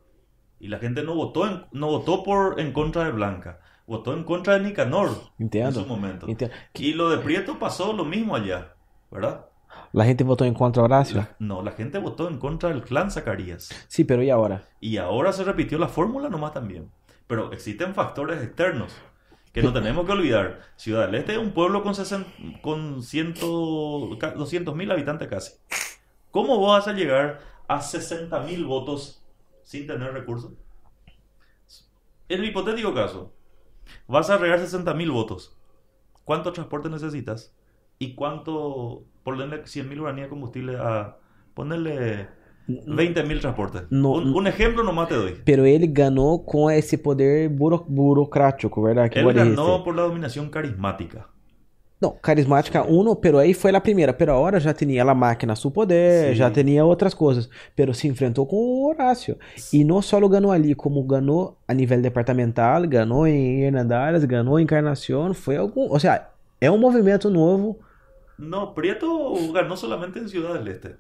Y 0.59 0.69
la 0.69 0.79
gente 0.79 1.03
no 1.03 1.15
votó 1.15 1.47
en, 1.47 1.65
no 1.73 1.89
votó 1.89 2.23
por 2.25 2.59
en 2.59 2.73
contra 2.73 3.05
de 3.05 3.13
Blanca. 3.13 3.61
Votó 3.87 4.15
en 4.15 4.25
contra 4.25 4.55
de 4.59 4.65
Nicanor 4.65 5.11
Entiendo. 5.39 5.81
en 5.81 5.87
su 5.87 5.89
momento. 5.89 6.27
Entiendo. 6.29 6.57
Y 6.75 6.95
lo 6.95 7.11
de 7.11 7.19
Prieto 7.19 7.59
pasó 7.59 7.93
lo 7.93 8.05
mismo 8.05 8.35
allá, 8.35 8.75
¿verdad? 9.11 9.47
La 9.93 10.05
gente 10.05 10.25
votó 10.25 10.45
en 10.45 10.55
contra 10.55 10.83
de 10.83 10.85
Horacio. 10.85 11.17
La- 11.19 11.37
no, 11.39 11.63
la 11.63 11.73
gente 11.73 11.99
votó 11.99 12.29
en 12.29 12.39
contra 12.39 12.69
del 12.71 12.83
clan 12.83 13.11
Zacarías. 13.11 13.69
Sí, 13.89 14.05
pero 14.05 14.23
¿y 14.23 14.31
ahora? 14.31 14.69
Y 14.81 14.97
ahora 14.99 15.33
se 15.33 15.45
repitió 15.45 15.79
la 15.79 15.89
fórmula 15.89 16.29
nomás 16.29 16.53
también. 16.53 16.91
Pero 17.27 17.53
existen 17.53 17.95
factores 17.95 18.43
externos 18.43 18.95
que 19.53 19.63
no 19.63 19.73
tenemos 19.73 20.05
que 20.07 20.13
olvidar. 20.13 20.61
Ciudad 20.77 21.07
del 21.07 21.15
Este 21.17 21.33
es 21.33 21.39
un 21.39 21.53
pueblo 21.53 21.83
con, 21.83 21.95
60 21.95 22.61
con 22.61 23.01
200 23.01 24.75
mil 24.77 24.91
habitantes 24.91 25.29
casi. 25.29 25.53
¿Cómo 26.31 26.61
vas 26.61 26.87
a 26.89 26.93
llegar 26.93 27.41
a 27.67 27.81
60 27.81 28.39
mil 28.41 28.67
votos 28.67 29.25
sin 29.63 29.87
tener 29.87 30.13
recursos? 30.13 30.53
En 32.29 32.41
el 32.41 32.47
hipotético 32.47 32.93
caso, 32.93 33.33
vas 34.07 34.29
a 34.31 34.37
regar 34.37 34.59
60 34.59 34.93
mil 34.95 35.11
votos. 35.11 35.57
¿Cuánto 36.25 36.53
transporte 36.53 36.91
necesitas? 36.91 37.55
¿Y 37.99 38.15
cuánto, 38.15 39.05
ponerle 39.23 39.67
100 39.67 39.89
mil 39.89 40.01
guaraníes 40.01 40.27
de 40.27 40.31
combustible 40.31 40.77
a 40.77 41.17
ponerle 41.55 42.29
20 42.67 43.23
mil 43.25 43.41
transportes? 43.41 43.85
No, 43.91 44.13
un, 44.13 44.35
un 44.35 44.47
ejemplo 44.47 44.83
nomás 44.83 45.09
te 45.09 45.15
doy. 45.15 45.43
Pero 45.45 45.65
ele 45.65 45.87
ganhou 45.87 46.45
com 46.45 46.71
esse 46.71 46.99
poder 46.99 47.49
buro 47.49 47.85
burocrático, 47.89 48.83
¿verdad? 48.83 49.09
Que 49.09 49.21
dijiste. 49.21 49.39
ganó 49.39 49.83
por 49.83 49.97
la 49.97 50.03
dominación 50.03 50.51
carismática. 50.51 51.27
Não, 51.99 52.15
carismática 52.21 52.83
uno, 52.83 53.17
pero 53.17 53.39
aí 53.39 53.55
foi 53.55 53.75
a 53.75 53.81
primeira. 53.81 54.13
Pero 54.13 54.33
agora 54.33 54.61
já 54.61 54.75
tinha 54.75 55.03
a 55.03 55.15
máquina 55.15 55.55
a 55.55 55.57
seu 55.57 55.71
poder, 55.71 56.29
Sim. 56.31 56.35
já 56.35 56.51
tinha 56.51 56.85
outras 56.85 57.15
coisas. 57.15 57.49
Pero 57.75 57.95
se 57.95 58.07
enfrentou 58.07 58.47
com 58.47 58.57
o 58.57 58.89
Horácio. 58.89 59.39
E 59.73 59.83
não 59.83 60.03
só 60.03 60.21
ganhou 60.29 60.53
ali, 60.53 60.75
como 60.75 61.03
ganhou 61.03 61.57
a 61.67 61.73
nível 61.73 62.01
departamental, 62.03 62.87
ganhou 62.87 63.27
em 63.27 63.63
Hernandares, 63.63 64.25
ganhou 64.27 64.61
em 64.61 64.65
Encarnação. 64.65 65.33
Foi 65.33 65.57
algum. 65.57 65.89
Ou 65.91 65.99
seja, 65.99 66.29
é 66.61 66.71
um 66.71 66.77
movimento 66.77 67.31
novo. 67.31 67.81
No, 68.39 68.75
Prieto 68.75 69.35
ganó 69.53 69.77
solamente 69.77 70.19
en 70.19 70.29
Ciudad 70.29 70.55
del 70.55 70.69
Este. 70.69 70.97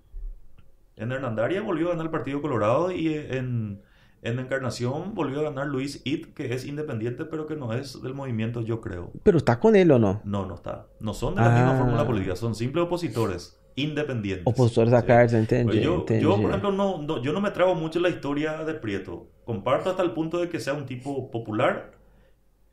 En 0.97 1.13
Hernandaria 1.13 1.61
volvió 1.63 1.89
a 1.89 1.91
ganar 1.91 2.07
el 2.07 2.11
Partido 2.11 2.41
Colorado 2.41 2.91
y 2.91 3.13
en, 3.15 3.83
en 4.23 4.39
Encarnación 4.39 5.15
volvió 5.15 5.41
a 5.41 5.43
ganar 5.45 5.67
Luis 5.67 6.01
It, 6.07 6.33
que 6.33 6.55
es 6.55 6.65
independiente, 6.65 7.27
pero 7.27 7.47
que 7.47 7.55
no 7.57 7.73
es 7.75 8.01
del 8.03 8.15
movimiento, 8.15 8.63
yo 8.63 8.81
creo. 8.81 9.13
Pero 9.23 9.41
tá 9.43 9.57
com 9.61 9.75
ele 9.77 9.93
ou 9.93 9.99
não? 9.99 10.21
No, 10.25 10.47
no 10.47 10.55
está. 10.55 10.87
No 11.01 11.13
son 11.13 11.35
de 11.35 11.43
la 11.43 11.51
misma 11.51 11.75
Ah. 11.75 11.79
fórmula 11.79 12.07
política, 12.07 12.35
son 12.37 12.55
simples 12.55 12.85
opositores, 12.87 13.61
independientes. 13.77 14.47
Opositores 14.47 14.91
Sí. 14.99 15.07
carta, 15.07 15.37
entendi, 15.39 15.65
Pues 15.73 15.85
yo, 15.85 16.07
yo, 16.19 16.41
por 16.41 16.49
ejemplo, 16.51 16.73
no, 16.73 17.03
no- 17.03 17.21
yo 17.23 17.33
no 17.35 17.43
me 17.43 17.51
trago 17.51 17.75
mucho 17.75 18.01
la 18.01 18.09
historia 18.09 18.65
de 18.65 18.73
Prieto. 18.73 19.29
Comparto 19.45 19.91
hasta 19.91 20.03
el 20.03 20.13
punto 20.13 20.39
de 20.39 20.49
que 20.49 20.61
sea 20.61 20.73
un 20.73 20.87
tipo 20.87 21.31
popular, 21.31 21.93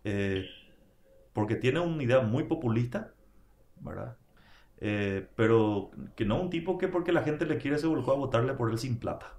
eh, 0.05 0.45
porque 1.33 1.55
tiene 1.55 1.81
una 1.81 2.01
idea 2.01 2.21
muy 2.21 2.45
populista, 2.45 3.11
¿verdad? 3.81 4.15
Eh, 4.85 5.25
pero 5.37 5.91
que 6.13 6.25
no 6.25 6.41
un 6.41 6.49
tipo 6.49 6.77
que 6.77 6.89
porque 6.89 7.13
la 7.13 7.23
gente 7.23 7.45
le 7.45 7.57
quiere 7.57 7.77
se 7.77 7.87
volcó 7.87 8.11
a 8.11 8.17
votarle 8.17 8.53
por 8.53 8.69
él 8.69 8.77
sin 8.77 8.99
plata. 8.99 9.33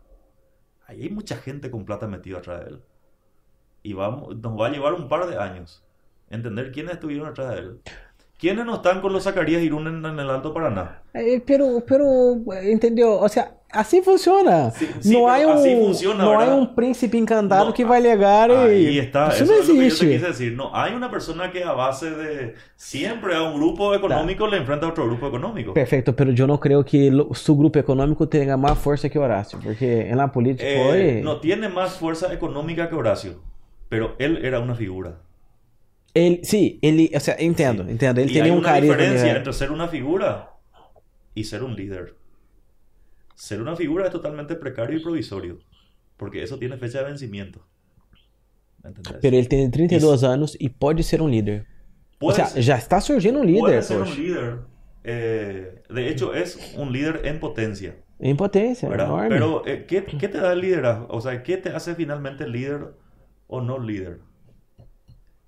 Ahí 0.86 1.02
hay 1.02 1.10
mucha 1.10 1.36
gente 1.36 1.70
con 1.70 1.84
plata 1.84 2.06
metida 2.06 2.38
atrás 2.38 2.64
de 2.64 2.70
él. 2.70 2.80
Y 3.82 3.92
vamos, 3.92 4.34
nos 4.38 4.58
va 4.58 4.68
a 4.68 4.70
llevar 4.70 4.94
un 4.94 5.06
par 5.06 5.26
de 5.26 5.36
años 5.36 5.84
entender 6.30 6.72
quiénes 6.72 6.94
estuvieron 6.94 7.28
atrás 7.28 7.50
de 7.50 7.58
él. 7.58 7.80
¿Quiénes 8.38 8.64
no 8.64 8.76
están 8.76 9.02
con 9.02 9.12
los 9.12 9.24
Zacarías 9.24 9.60
Irún 9.60 9.86
en, 9.86 10.04
en 10.06 10.18
el 10.18 10.30
Alto 10.30 10.54
Paraná? 10.54 11.02
Eh, 11.12 11.42
pero, 11.46 11.84
pero, 11.86 12.42
entendeu? 12.62 13.10
Ou 13.10 13.28
seja, 13.28 13.52
assim 13.74 14.02
funciona. 14.02 14.70
Sí, 14.70 14.88
sí, 15.00 15.12
não 15.12 15.26
há 15.28 15.38
um, 15.38 15.52
así 15.52 15.74
funciona, 15.76 16.24
não 16.24 16.32
há 16.34 16.38
¿verdad? 16.38 16.58
um 16.58 16.66
príncipe 16.66 17.18
encantado 17.18 17.66
No, 17.66 17.72
que 17.72 17.84
vai 17.84 18.00
legar 18.00 18.48
e 18.72 18.98
está, 18.98 19.28
eso 19.28 19.44
não 19.44 19.58
existe. 19.58 20.06
decir. 20.18 20.52
No, 20.56 20.70
hay 20.74 20.94
una 20.94 21.10
persona 21.10 21.50
que 21.50 21.62
a 21.62 21.72
base 21.72 22.10
de 22.10 22.54
siempre 22.76 23.34
a 23.34 23.42
un 23.42 23.54
grupo 23.54 23.94
económico 23.94 24.46
le 24.46 24.56
enfrenta 24.58 24.86
a 24.86 24.90
otro 24.90 25.04
grupo 25.06 25.26
económico. 25.26 25.74
Perfeito, 25.74 26.12
pero 26.14 26.32
eu 26.32 26.46
não 26.46 26.56
creio 26.58 26.84
que 26.84 27.10
lo- 27.10 27.34
su 27.34 27.54
grupo 27.56 27.78
econômico 27.78 28.26
tenha 28.26 28.56
mais 28.56 28.78
força 28.78 29.08
que 29.08 29.18
Horácio, 29.18 29.58
porque 29.62 30.04
na 30.14 30.28
política 30.28 30.64
Eh, 30.68 30.82
foi... 30.84 31.20
no 31.22 31.40
tiene 31.40 31.68
más 31.68 31.92
fuerza 31.98 32.32
económica 32.32 32.88
que 32.88 32.94
Horacio, 32.94 33.40
pero 33.88 34.14
él 34.18 34.38
era 34.44 34.60
una 34.60 34.74
figura. 34.74 35.20
Ele, 36.16 36.40
sim, 36.44 36.78
ele, 36.80 37.10
ou 37.12 37.18
seja, 37.20 37.36
entendo, 37.42 37.82
Sí. 37.84 37.90
entendo, 37.90 38.20
ele 38.20 38.32
y 38.32 38.38
hay 38.38 38.50
um 38.50 38.58
una 38.58 38.68
carisma. 38.74 38.96
diferencia 38.96 39.36
entre 39.36 39.52
ser 39.52 39.72
una 39.72 39.88
figura 39.88 40.50
y 41.34 41.42
ser 41.42 41.64
un 41.64 41.74
líder. 41.74 42.14
Ser 43.34 43.60
una 43.60 43.76
figura 43.76 44.06
es 44.06 44.12
totalmente 44.12 44.54
precario 44.56 44.96
y 44.98 45.02
provisorio, 45.02 45.58
porque 46.16 46.42
eso 46.42 46.58
tiene 46.58 46.76
fecha 46.78 46.98
de 47.00 47.04
vencimiento. 47.06 47.66
Pero 49.20 49.36
ele 49.36 49.46
tem 49.48 49.70
32 49.70 50.24
anos 50.24 50.56
e 50.60 50.68
pode 50.68 51.02
ser 51.02 51.22
um 51.22 51.28
líder. 51.28 51.66
Puede 52.18 52.36
seja, 52.36 52.60
já 52.60 52.76
está 52.78 53.00
surgindo 53.00 53.42
líder, 53.42 53.60
puede 53.60 53.82
ser 53.82 53.98
poxa. 53.98 54.04
un 54.04 54.16
líder. 54.16 54.58
eh, 55.04 55.82
de 55.88 56.08
hecho, 56.08 56.34
es 56.34 56.58
un 56.76 56.92
líder 56.92 57.22
en 57.26 57.40
potencia. 57.40 57.96
¿verdad? 58.88 59.06
enorme. 59.06 59.28
Pero, 59.28 59.66
eh, 59.66 59.86
¿qué, 59.86 60.04
qué 60.04 60.28
te 60.28 60.38
da 60.38 60.52
el 60.52 60.60
liderazgo? 60.60 61.06
O 61.10 61.20
sea, 61.20 61.42
¿qué 61.42 61.56
te 61.56 61.70
hace 61.70 61.94
finalmente 61.94 62.46
líder 62.48 62.94
o 63.48 63.60
no 63.60 63.78
líder? 63.78 64.20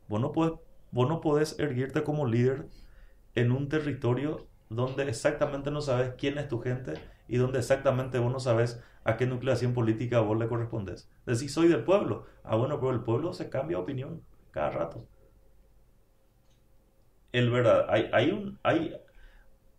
Vos 0.09 0.21
no, 0.21 0.33
puedes, 0.33 0.55
vos 0.91 1.09
no 1.09 1.21
podés 1.21 1.59
erguirte 1.59 2.03
como 2.03 2.27
líder 2.27 2.67
en 3.35 3.53
un 3.53 3.69
territorio 3.69 4.49
donde 4.69 5.09
exactamente 5.09 5.71
no 5.71 5.81
sabes 5.81 6.13
quién 6.19 6.39
es 6.39 6.49
tu 6.49 6.61
gente 6.61 6.95
y 7.29 7.37
donde 7.39 7.59
exactamente 7.59 8.19
vos 8.19 8.33
no 8.33 8.41
sabes 8.41 8.83
a 9.05 9.17
qué 9.17 9.27
nucleación 9.27 9.73
política 9.75 10.21
vos 10.21 10.39
le 10.39 10.49
correspondes. 10.49 11.09
Decís, 11.27 11.53
soy 11.53 11.69
del 11.69 11.85
pueblo. 11.85 12.27
Ah, 12.45 12.57
bueno, 12.57 12.79
pero 12.81 12.93
el 12.93 13.01
pueblo 13.03 13.33
se 13.33 13.49
cambia 13.49 13.77
de 13.79 13.83
opinión 13.83 14.23
cada 14.53 14.71
rato. 14.71 15.07
El 17.33 17.51
verdad, 17.51 17.87
hay, 17.89 18.09
hay, 18.13 18.31
un, 18.31 18.59
hay, 18.63 18.95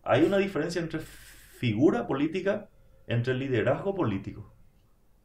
hay 0.03 0.23
una 0.23 0.37
diferencia 0.37 0.81
entre 0.81 0.99
figura 0.99 2.07
política, 2.07 2.69
entre 3.07 3.33
liderazgo 3.33 3.95
político, 3.95 4.53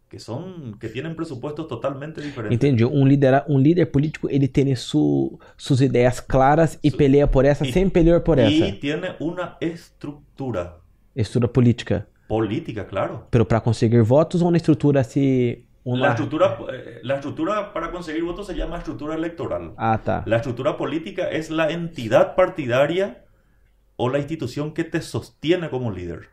que 0.08 0.18
son, 0.18 0.78
que 0.78 0.88
tienen 0.88 1.16
presupuestos 1.16 1.68
totalmente 1.68 2.20
diferentes. 2.22 2.56
Entendi. 2.56 2.84
Um 2.84 3.06
líder, 3.06 3.44
um 3.48 3.58
líder 3.58 3.86
político, 3.90 4.28
ele 4.30 4.48
tem 4.48 4.74
su, 4.76 5.38
suas 5.56 5.80
ideias 5.80 6.20
claras 6.20 6.78
e 6.82 6.90
peleia 6.90 7.26
por 7.26 7.44
essa 7.44 7.64
y- 7.64 7.72
sem 7.72 7.88
pelear 7.90 8.22
por 8.22 8.38
y 8.38 8.42
essa. 8.42 8.80
tiene 8.80 9.16
una 9.20 9.56
estructura 9.60 10.78
Estrutura 11.14 11.52
política. 11.52 12.06
Política, 12.32 12.86
claro. 12.86 13.26
Pero 13.30 13.44
para 13.44 13.60
conseguir 13.60 14.00
votos 14.00 14.40
ou 14.40 14.48
uma 14.48 14.56
estrutura 14.56 15.00
assim... 15.00 15.66
Uma... 15.84 16.06
La 16.06 16.10
estructura, 16.14 16.56
eh, 16.70 17.00
la 17.02 17.16
estructura 17.16 17.74
para 17.74 17.90
conseguir 17.90 18.22
votos 18.22 18.46
se 18.46 18.54
llama 18.54 18.78
estructura 18.78 19.14
electoral. 19.14 19.74
Ah, 19.76 19.98
tá. 20.02 20.22
La 20.26 20.36
estructura 20.36 20.78
política 20.78 21.28
es 21.28 21.50
la 21.50 21.70
entidad 21.70 22.34
partidaria 22.34 23.24
o 23.96 24.08
la 24.08 24.18
institución 24.18 24.72
que 24.72 24.84
te 24.84 25.02
sostiene 25.02 25.68
como 25.68 25.90
líder, 25.90 26.30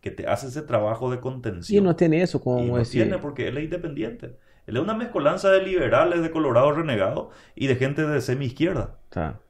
que 0.00 0.10
te 0.10 0.26
hace 0.26 0.46
esse 0.46 0.62
trabajo 0.62 1.10
de 1.10 1.18
contención. 1.20 1.84
não 1.84 1.92
tem 1.92 2.14
isso 2.14 2.40
com 2.40 2.58
Y 2.60 2.70
no 2.70 2.78
esse... 2.78 2.92
tiene 2.92 3.18
porque 3.18 3.48
él 3.48 3.58
es 3.58 3.64
independiente. 3.64 4.38
Él 4.66 4.76
es 4.76 4.82
una 4.82 4.94
mezcolanza 4.94 5.50
de 5.50 5.60
liberales, 5.60 6.22
de 6.22 6.30
colorados 6.30 6.76
renegados 6.76 7.26
y 7.54 7.66
de 7.66 7.76
gente 7.76 8.06
de 8.06 8.20
semi-izquierda. 8.22 8.96
Tá. 9.10 9.40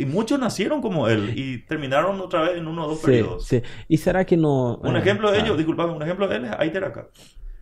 Y 0.00 0.06
muchos 0.06 0.38
nacieron 0.40 0.80
como 0.80 1.08
él 1.08 1.32
y 1.36 1.58
terminaron 1.66 2.18
otra 2.20 2.40
vez 2.42 2.56
en 2.58 2.66
uno 2.66 2.86
o 2.86 2.88
dos 2.88 3.00
Sim, 3.00 3.06
periodos. 3.06 3.44
sim. 3.46 3.60
E 3.88 3.96
será 3.98 4.24
que 4.24 4.36
não... 4.36 4.80
Un 4.82 4.96
é, 4.96 5.00
ejemplo 5.00 5.30
de 5.30 5.38
tá. 5.38 5.44
ello, 5.44 5.56
disculpame, 5.56 5.92
un 5.92 6.02
ejemplo 6.02 6.26
de 6.26 6.36
él 6.36 6.44
es 6.46 6.52
Aiter 6.58 6.84
acá. 6.84 7.08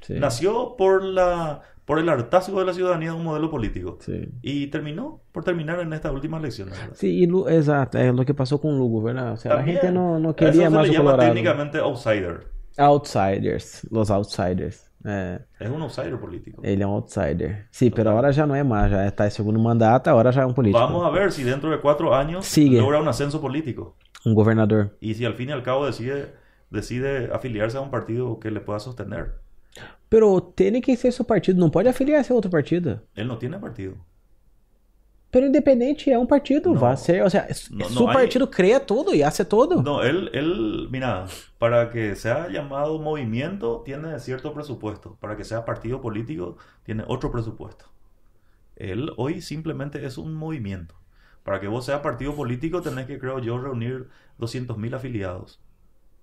Sim, 0.06 0.18
Nació 0.20 0.76
por, 0.76 1.02
la, 1.02 1.60
por 1.84 1.98
el 1.98 2.08
hartazgo 2.08 2.60
de 2.60 2.66
la 2.66 2.72
ciudadanía 2.72 3.10
de 3.10 3.16
un 3.16 3.24
modelo 3.24 3.50
político. 3.50 3.98
sim. 4.00 4.30
Y 4.42 4.68
terminó 4.68 5.20
por 5.32 5.42
terminar 5.42 5.80
en 5.80 5.92
estas 5.92 6.12
últimas 6.12 6.40
elecciones. 6.40 6.78
¿verdad? 6.78 6.94
Sim, 6.94 7.10
e 7.22 7.26
Lu- 7.26 7.48
exato, 7.48 7.98
é 7.98 8.10
o 8.10 8.24
que 8.24 8.32
passou 8.34 8.58
com 8.60 8.72
o 8.72 8.78
Lugo, 8.78 9.02
verdade? 9.02 9.30
Ou 9.32 9.36
seja, 9.36 9.54
a 9.54 9.58
También, 9.58 9.80
gente 9.80 9.90
não, 9.92 10.18
não 10.20 10.30
a 10.30 10.34
queria 10.34 10.68
eso 10.68 10.70
se 10.70 10.76
mais 10.76 10.86
le 10.86 10.90
o 10.90 10.92
llama 10.94 11.10
Colorado. 11.12 11.34
técnicamente 11.34 11.78
outsider. 11.78 12.46
Outsiders, 12.78 13.84
los 13.90 14.10
outsiders. 14.10 14.87
É, 15.10 15.40
Es 15.58 15.70
un 15.70 15.80
outsider 15.80 16.18
político. 16.18 16.60
ele 16.62 16.82
é 16.82 16.86
um 16.86 16.90
outsider. 16.90 17.66
Sim, 17.70 17.90
pero 17.90 18.10
agora 18.10 18.30
já 18.30 18.46
não 18.46 18.54
é 18.54 18.62
mais, 18.62 18.90
já 18.90 19.06
está 19.06 19.26
em 19.26 19.30
segundo 19.30 19.58
mandato, 19.58 20.08
agora 20.08 20.30
já 20.30 20.42
é 20.42 20.46
um 20.46 20.52
político. 20.52 20.78
Vamos 20.78 21.02
a 21.04 21.10
ver 21.10 21.32
si 21.32 21.44
dentro 21.44 21.70
de 21.70 21.78
cuatro 21.78 22.12
años 22.14 22.44
Sigue. 22.46 22.78
logra 22.80 23.00
un 23.00 23.08
ascenso 23.08 23.40
político. 23.40 23.96
Um 24.26 24.34
governador. 24.34 24.96
Y 25.00 25.14
si 25.14 25.24
al 25.24 25.34
fin 25.34 25.48
y 25.48 25.52
al 25.52 25.62
cabo 25.62 25.86
decide, 25.86 26.34
decide 26.70 27.30
afiliarse 27.32 27.78
a 27.78 27.80
un 27.80 27.90
partido 27.90 28.38
que 28.38 28.50
le 28.50 28.60
pueda 28.60 28.80
sostener. 28.80 29.40
Pero 30.08 30.40
tem 30.42 30.80
que 30.80 30.96
ser 30.96 31.12
seu 31.12 31.24
partido, 31.24 31.58
não 31.60 31.70
pode 31.70 31.88
afiliar-se 31.88 32.32
a 32.32 32.34
outro 32.34 32.50
partido. 32.50 33.00
Él 33.14 33.26
no 33.28 33.38
tiene 33.38 33.58
partido. 33.58 33.94
Pero 35.30 35.46
independente 35.46 36.10
é 36.10 36.18
um 36.18 36.24
partido, 36.26 36.70
Não. 36.70 36.78
vai 36.80 36.96
ser, 36.96 37.22
ou 37.22 37.28
seja, 37.28 37.46
Não- 37.70 37.86
seu 37.88 38.00
não, 38.02 38.08
aí- 38.08 38.14
partido 38.14 38.46
cria 38.48 38.80
tudo 38.80 39.14
e 39.14 39.22
hace 39.22 39.44
todo. 39.44 39.82
No, 39.82 40.02
él, 40.02 40.30
él, 40.32 40.88
mira, 40.90 41.26
para 41.58 41.90
que 41.90 42.16
sea 42.16 42.48
llamado 42.48 42.98
movimiento 42.98 43.82
tiene 43.84 44.18
cierto 44.20 44.54
presupuesto. 44.54 45.18
Para 45.20 45.36
que 45.36 45.44
sea 45.44 45.64
partido 45.66 46.00
político 46.00 46.56
tiene 46.82 47.04
otro 47.06 47.30
presupuesto. 47.30 47.84
Él 48.76 49.10
hoy 49.16 49.42
simplemente 49.42 50.04
es 50.06 50.16
un 50.16 50.32
movimiento. 50.34 50.94
Para 51.42 51.60
que 51.60 51.68
vos 51.68 51.84
seas 51.84 52.00
partido 52.00 52.34
político 52.34 52.80
tenés 52.80 53.06
que, 53.06 53.18
creo 53.18 53.38
yo, 53.38 53.58
reunir 53.58 54.08
200.000 54.38 54.94
afiliados. 54.94 55.60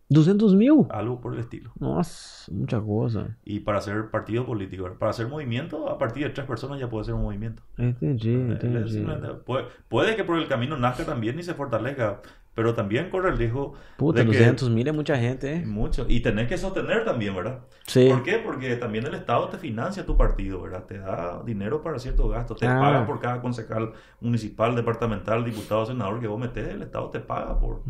200 0.09 0.55
mil? 0.55 0.85
Algo 0.89 1.19
por 1.19 1.33
el 1.33 1.39
estilo. 1.39 1.71
Nossa, 1.79 2.51
muita 2.51 2.79
coisa. 2.79 3.37
Y 3.43 3.61
para 3.61 3.81
ser 3.81 4.11
partido 4.11 4.45
político, 4.45 4.87
para 4.99 5.09
hacer 5.11 5.27
movimiento, 5.27 5.89
a 5.89 5.97
partir 5.97 6.23
de 6.23 6.29
tres 6.29 6.45
personas 6.45 6.79
ya 6.79 6.89
puede 6.89 7.05
ser 7.05 7.15
un 7.15 7.23
movimiento. 7.23 7.63
Es 7.77 7.95
entendi. 8.01 8.89
simplemente- 8.91 9.33
puede, 9.45 9.65
puede 9.89 10.15
que 10.15 10.23
por 10.23 10.37
el 10.37 10.47
camino 10.47 10.77
nazca 10.77 11.05
también 11.05 11.39
y 11.39 11.43
se 11.43 11.53
fortalezca, 11.55 12.21
Pero 12.55 12.73
también 12.73 13.09
corre 13.09 13.29
el 13.31 13.37
riesgo 13.37 13.73
Puta, 13.97 14.19
de 14.19 14.25
que 14.31 14.37
200 14.37 14.69
mil 14.69 14.87
es 14.87 14.93
mucha 14.95 15.17
gente, 15.17 15.55
¿eh? 15.55 15.65
mucho 15.65 16.05
y 16.07 16.21
tenés 16.21 16.47
que 16.47 16.57
sostener 16.57 17.03
también, 17.03 17.35
¿verdad? 17.35 17.59
Sí. 17.85 18.07
¿Por 18.09 18.23
qué? 18.23 18.37
Porque 18.37 18.77
también 18.77 19.05
el 19.05 19.13
Estado 19.13 19.49
te 19.49 19.57
financia 19.57 20.05
tu 20.05 20.15
partido, 20.15 20.61
¿verdad? 20.61 20.85
Te 20.85 20.97
da 20.97 21.43
dinero 21.43 21.83
para 21.83 21.99
ciertos 21.99 22.31
gastos, 22.31 22.57
te 22.57 22.65
Ah. 22.65 22.79
paga 22.79 23.05
por 23.05 23.19
cada 23.19 23.41
concejal 23.41 23.91
municipal, 24.21 24.73
departamental, 24.73 25.43
diputado, 25.43 25.85
senador 25.85 26.21
que 26.21 26.27
vos 26.27 26.39
metés, 26.39 26.69
el 26.69 26.81
Estado 26.81 27.09
te 27.09 27.19
paga 27.19 27.59
por, 27.59 27.81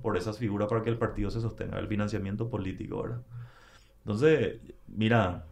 por 0.00 0.16
esas 0.16 0.38
figuras 0.38 0.68
para 0.68 0.82
que 0.82 0.88
el 0.88 0.96
partido 0.96 1.30
se 1.30 1.42
sostenga, 1.42 1.78
el 1.78 1.86
financiamiento 1.86 2.48
político, 2.48 3.02
¿verdad? 3.02 3.20
Entonces, 4.06 4.54
mira, 4.88 5.44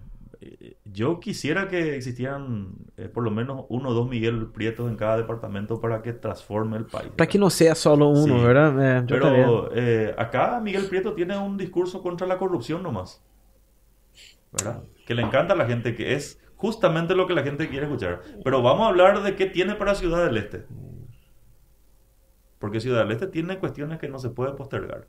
yo 0.84 1.20
quisiera 1.20 1.68
que 1.68 1.96
existieran 1.96 2.74
eh, 2.96 3.08
por 3.08 3.22
lo 3.24 3.30
menos 3.30 3.64
uno 3.68 3.90
o 3.90 3.94
dos 3.94 4.08
Miguel 4.08 4.48
Prietos 4.52 4.90
en 4.90 4.96
cada 4.96 5.16
departamento 5.16 5.80
para 5.80 6.02
que 6.02 6.12
transforme 6.12 6.76
el 6.76 6.86
país. 6.86 7.10
Para 7.16 7.28
que 7.28 7.38
no 7.38 7.50
sea 7.50 7.74
solo 7.74 8.08
uno, 8.08 8.38
Sí. 8.38 8.44
¿verdad? 8.44 8.98
Eh. 8.98 9.04
Pero 9.08 9.70
eh, 9.74 10.14
acá 10.16 10.60
Miguel 10.60 10.86
Prieto 10.86 11.14
tiene 11.14 11.36
un 11.38 11.56
discurso 11.56 12.02
contra 12.02 12.26
la 12.26 12.38
corrupción 12.38 12.82
nomás. 12.82 13.22
¿Verdad? 14.52 14.82
Que 15.06 15.14
le 15.14 15.22
encanta 15.22 15.54
a 15.54 15.56
la 15.56 15.66
gente, 15.66 15.94
que 15.94 16.14
es 16.14 16.38
justamente 16.56 17.14
lo 17.14 17.26
que 17.26 17.34
la 17.34 17.42
gente 17.42 17.68
quiere 17.68 17.86
escuchar. 17.86 18.20
Pero 18.44 18.62
vamos 18.62 18.86
a 18.86 18.88
hablar 18.90 19.22
de 19.22 19.34
qué 19.34 19.46
tiene 19.46 19.74
para 19.74 19.94
Ciudad 19.94 20.24
del 20.24 20.36
Este. 20.36 20.64
Porque 22.58 22.80
Ciudad 22.80 23.00
del 23.00 23.12
Este 23.12 23.26
tiene 23.26 23.58
cuestiones 23.58 23.98
que 23.98 24.08
no 24.08 24.18
se 24.18 24.30
puede 24.30 24.52
postergar. 24.52 25.06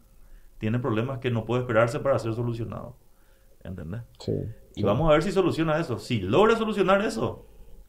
Tiene 0.58 0.80
problemas 0.80 1.20
que 1.20 1.30
no 1.30 1.46
puede 1.46 1.62
esperarse 1.62 2.00
para 2.00 2.18
ser 2.20 2.34
solucionados. 2.34 2.96
¿Entendés? 3.64 4.02
Sí. 4.20 4.34
Y 4.76 4.84
vamos 4.84 5.10
a 5.10 5.14
ver 5.14 5.24
si 5.24 5.32
soluciona 5.32 5.78
eso. 5.80 5.98
Si 6.00 6.20
logra 6.20 6.56
solucionar 6.56 7.00
eso, 7.02 7.46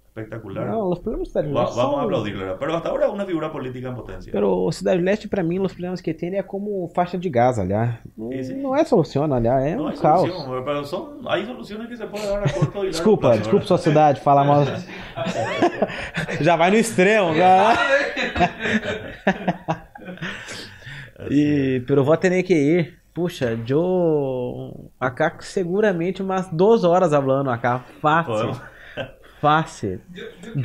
espectacular. 0.06 0.66
Não, 0.68 0.90
os 0.90 0.98
problemas 1.00 1.32
da 1.32 1.40
Va- 1.42 1.64
vamos 1.64 1.78
a 1.78 1.82
são- 1.82 2.00
aplaudirle. 2.00 2.44
¿verdad? 2.44 2.56
Pero 2.58 2.76
hasta 2.76 2.88
ahora 2.90 3.08
una 3.10 3.24
figura 3.24 3.50
política 3.50 3.88
en 3.88 3.94
potencia. 3.94 4.30
Pero 4.32 4.70
Cidade 4.70 5.00
Leste, 5.00 5.26
pra 5.28 5.42
mim, 5.42 5.58
os 5.60 5.72
problemas 5.72 6.00
que 6.00 6.12
tem 6.14 6.36
é 6.36 6.42
como 6.42 6.88
faixa 6.94 7.16
de 7.18 7.28
gás, 7.30 7.58
aliás. 7.58 7.96
Não, 8.16 8.28
não 8.62 8.76
é 8.76 8.84
solução, 8.84 9.24
aliás, 9.32 9.64
é 9.66 9.74
No 9.76 9.84
um 9.84 9.88
hay 9.88 9.96
caos. 9.96 10.30
son, 10.88 11.20
hay 11.26 11.44
soluciones 11.46 11.88
que 11.88 11.96
se 11.96 12.06
pueden 12.06 12.28
dar 12.28 12.44
a 12.44 12.52
corto 12.52 12.82
Desculpa, 12.84 13.28
plazo, 13.28 13.38
desculpa 13.40 13.66
sua 13.66 13.78
cidade, 13.78 14.20
falar 14.20 14.44
mal. 14.44 14.64
Já 16.40 16.54
vai 16.56 16.70
no 16.70 16.76
extremo, 16.76 17.34
cara. 17.34 17.78
E, 21.30 21.82
pero 21.86 22.04
vou 22.04 22.16
ter 22.16 22.42
que 22.42 22.54
ir. 22.54 23.03
Puxa, 23.14 23.52
eu 23.68 24.90
acá 24.98 25.36
seguramente 25.40 26.20
umas 26.22 26.50
duas 26.50 26.82
horas 26.82 27.10
falando 27.12 27.48
acá. 27.50 27.78
Fácil. 28.00 28.34
Podemos. 28.34 28.62
Fácil. 29.40 30.00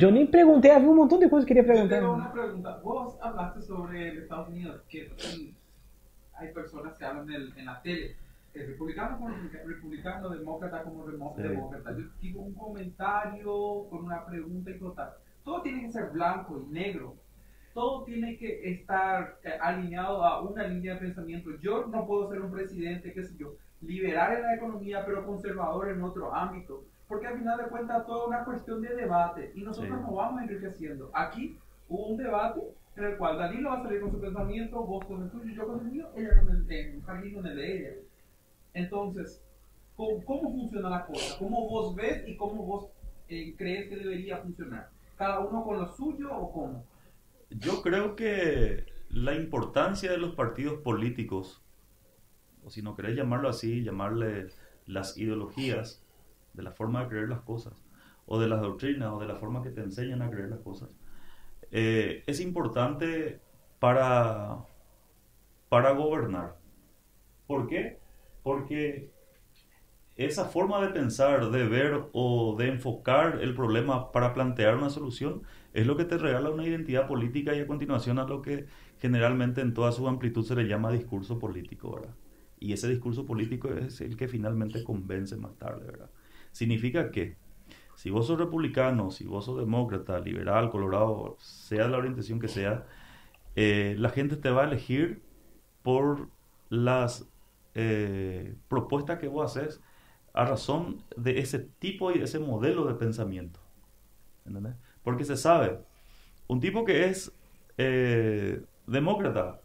Eu 0.00 0.10
nem 0.10 0.26
perguntei, 0.26 0.70
havia 0.70 0.88
um 0.88 0.94
montão 0.96 1.18
de 1.18 1.28
coisa 1.28 1.46
que 1.46 1.52
eu 1.52 1.56
queria 1.62 1.72
perguntar. 1.72 2.00
tengo 2.00 2.12
una 2.14 2.30
pregunta. 2.30 2.80
Vos 2.82 3.16
hablaste 3.20 3.62
sobre 3.62 4.16
Estados 4.18 4.48
Unidos, 4.48 4.80
que 4.88 5.10
hay 6.34 6.48
personas 6.52 6.96
que 6.96 7.04
hablan 7.04 7.26
del- 7.26 7.52
en 7.56 7.66
la 7.66 7.80
tele, 7.82 8.16
que 8.52 8.64
republicano 8.66 9.18
como 9.18 9.28
republica- 9.28 9.62
republicano, 9.66 10.28
demócrata 10.30 10.82
como 10.82 11.06
demócrata. 11.06 11.92
Yo 11.96 12.04
digo 12.20 12.40
un 12.40 12.54
comentario 12.54 13.86
con 13.90 14.04
una 14.06 14.24
pregunta 14.24 14.70
y 14.70 14.78
total. 14.78 15.10
Todo 15.44 15.60
tiene 15.62 15.82
que 15.82 15.92
ser 15.92 16.10
blanco 16.10 16.58
y 16.68 16.72
negro. 16.72 17.14
Todo 17.74 18.02
tiene 18.04 18.36
que 18.36 18.70
estar 18.72 19.38
eh, 19.44 19.50
alineado 19.60 20.24
a 20.24 20.40
una 20.42 20.66
línea 20.66 20.94
de 20.94 21.00
pensamiento. 21.00 21.50
Yo 21.62 21.86
no 21.86 22.06
puedo 22.06 22.28
ser 22.28 22.40
un 22.40 22.50
presidente, 22.50 23.12
qué 23.12 23.22
sé 23.22 23.36
yo, 23.38 23.54
liberal 23.80 24.36
en 24.36 24.42
la 24.42 24.54
economía, 24.56 25.04
pero 25.06 25.24
conservador 25.24 25.88
en 25.88 26.02
otro 26.02 26.34
ámbito. 26.34 26.82
Porque 27.06 27.26
al 27.28 27.38
final 27.38 27.58
de 27.58 27.64
cuentas 27.68 28.06
todo 28.06 28.22
es 28.22 28.28
una 28.28 28.44
cuestión 28.44 28.82
de 28.82 28.94
debate 28.94 29.52
y 29.54 29.62
nosotros 29.62 29.98
Sí. 29.98 30.04
nos 30.04 30.14
vamos 30.14 30.42
enriqueciendo. 30.42 31.10
Aquí 31.12 31.56
hubo 31.88 32.06
un 32.08 32.16
debate 32.16 32.60
en 32.96 33.04
el 33.04 33.16
cual 33.16 33.38
Danilo 33.38 33.70
va 33.70 33.78
a 33.78 33.82
salir 33.82 34.00
con 34.00 34.10
su 34.12 34.20
pensamiento, 34.20 34.82
vos 34.84 35.04
con 35.06 35.22
el 35.22 35.30
tuyo, 35.30 35.54
yo 35.54 35.66
con 35.66 35.80
el 35.80 35.86
mío, 35.92 36.08
ella 36.16 36.30
con 36.42 36.50
el, 36.50 36.66
eh, 36.70 37.00
Jardín 37.06 37.34
con 37.34 37.46
el 37.46 37.56
de 37.56 37.76
ella. 37.78 37.96
Entonces, 38.74 39.42
¿cómo, 39.96 40.24
cómo 40.24 40.50
funciona 40.52 40.90
la 40.90 41.06
cosa? 41.06 41.38
¿Cómo 41.38 41.68
vos 41.68 41.94
ves 41.94 42.26
y 42.28 42.36
cómo 42.36 42.64
vos 42.64 42.86
eh, 43.28 43.54
crees 43.56 43.88
que 43.88 43.96
debería 43.96 44.38
funcionar? 44.38 44.88
¿Cada 45.16 45.40
uno 45.40 45.64
con 45.64 45.78
lo 45.78 45.86
suyo 45.92 46.32
o 46.36 46.52
cómo? 46.52 46.84
Yo 47.50 47.82
creo 47.82 48.14
que 48.14 48.86
la 49.08 49.34
importancia 49.34 50.10
de 50.10 50.18
los 50.18 50.34
partidos 50.34 50.80
políticos, 50.80 51.60
o 52.64 52.70
si 52.70 52.80
no 52.80 52.94
querés 52.94 53.16
llamarlo 53.16 53.48
así, 53.48 53.82
llamarle 53.82 54.48
las 54.86 55.16
ideologías, 55.16 56.02
de 56.54 56.62
la 56.62 56.72
forma 56.72 57.02
de 57.02 57.08
creer 57.08 57.28
las 57.28 57.40
cosas, 57.40 57.74
o 58.26 58.38
de 58.38 58.48
las 58.48 58.60
doctrinas, 58.60 59.10
o 59.12 59.18
de 59.18 59.26
la 59.26 59.36
forma 59.36 59.62
que 59.62 59.70
te 59.70 59.80
enseñan 59.80 60.22
a 60.22 60.30
creer 60.30 60.48
las 60.48 60.60
cosas, 60.60 60.90
eh, 61.72 62.22
es 62.26 62.40
importante 62.40 63.40
para, 63.80 64.58
para 65.68 65.90
gobernar. 65.92 66.56
¿Por 67.46 67.66
qué? 67.66 67.98
Porque 68.44 69.10
esa 70.16 70.44
forma 70.44 70.80
de 70.80 70.92
pensar, 70.92 71.50
de 71.50 71.66
ver 71.66 72.04
o 72.12 72.54
de 72.56 72.68
enfocar 72.68 73.40
el 73.40 73.54
problema 73.54 74.12
para 74.12 74.34
plantear 74.34 74.76
una 74.76 74.90
solución 74.90 75.42
es 75.72 75.86
lo 75.86 75.96
que 75.96 76.04
te 76.04 76.18
regala 76.18 76.50
una 76.50 76.66
identidad 76.66 77.06
política 77.06 77.54
y 77.54 77.60
a 77.60 77.66
continuación 77.66 78.18
a 78.18 78.24
lo 78.24 78.42
que 78.42 78.66
generalmente 78.98 79.60
en 79.60 79.74
toda 79.74 79.92
su 79.92 80.08
amplitud 80.08 80.44
se 80.44 80.56
le 80.56 80.66
llama 80.66 80.90
discurso 80.90 81.38
político, 81.38 81.94
¿verdad? 81.94 82.14
Y 82.58 82.72
ese 82.72 82.88
discurso 82.88 83.24
político 83.24 83.68
es 83.72 84.00
el 84.00 84.16
que 84.16 84.28
finalmente 84.28 84.84
convence 84.84 85.36
más 85.36 85.56
tarde, 85.56 85.86
¿verdad? 85.86 86.10
Significa 86.52 87.10
que 87.10 87.36
si 87.94 88.10
vos 88.10 88.26
sos 88.26 88.38
republicano, 88.38 89.10
si 89.10 89.26
vos 89.26 89.44
sos 89.44 89.58
demócrata, 89.58 90.18
liberal, 90.20 90.70
colorado, 90.70 91.36
sea 91.38 91.88
la 91.88 91.98
orientación 91.98 92.40
que 92.40 92.48
sea, 92.48 92.86
eh, 93.56 93.94
la 93.98 94.10
gente 94.10 94.36
te 94.36 94.50
va 94.50 94.62
a 94.62 94.66
elegir 94.66 95.22
por 95.82 96.28
las 96.68 97.28
eh, 97.74 98.54
propuestas 98.68 99.18
que 99.18 99.28
vos 99.28 99.56
haces 99.56 99.80
a 100.32 100.44
razón 100.44 101.02
de 101.16 101.40
ese 101.40 101.58
tipo 101.58 102.10
y 102.12 102.18
de 102.18 102.24
ese 102.24 102.38
modelo 102.38 102.86
de 102.86 102.94
pensamiento. 102.94 103.60
¿Entendés? 104.46 104.74
Porque 105.02 105.24
se 105.24 105.36
sabe, 105.36 105.80
un 106.46 106.60
tipo 106.60 106.84
que 106.84 107.06
es 107.06 107.32
eh, 107.78 108.62
demócrata 108.86 109.60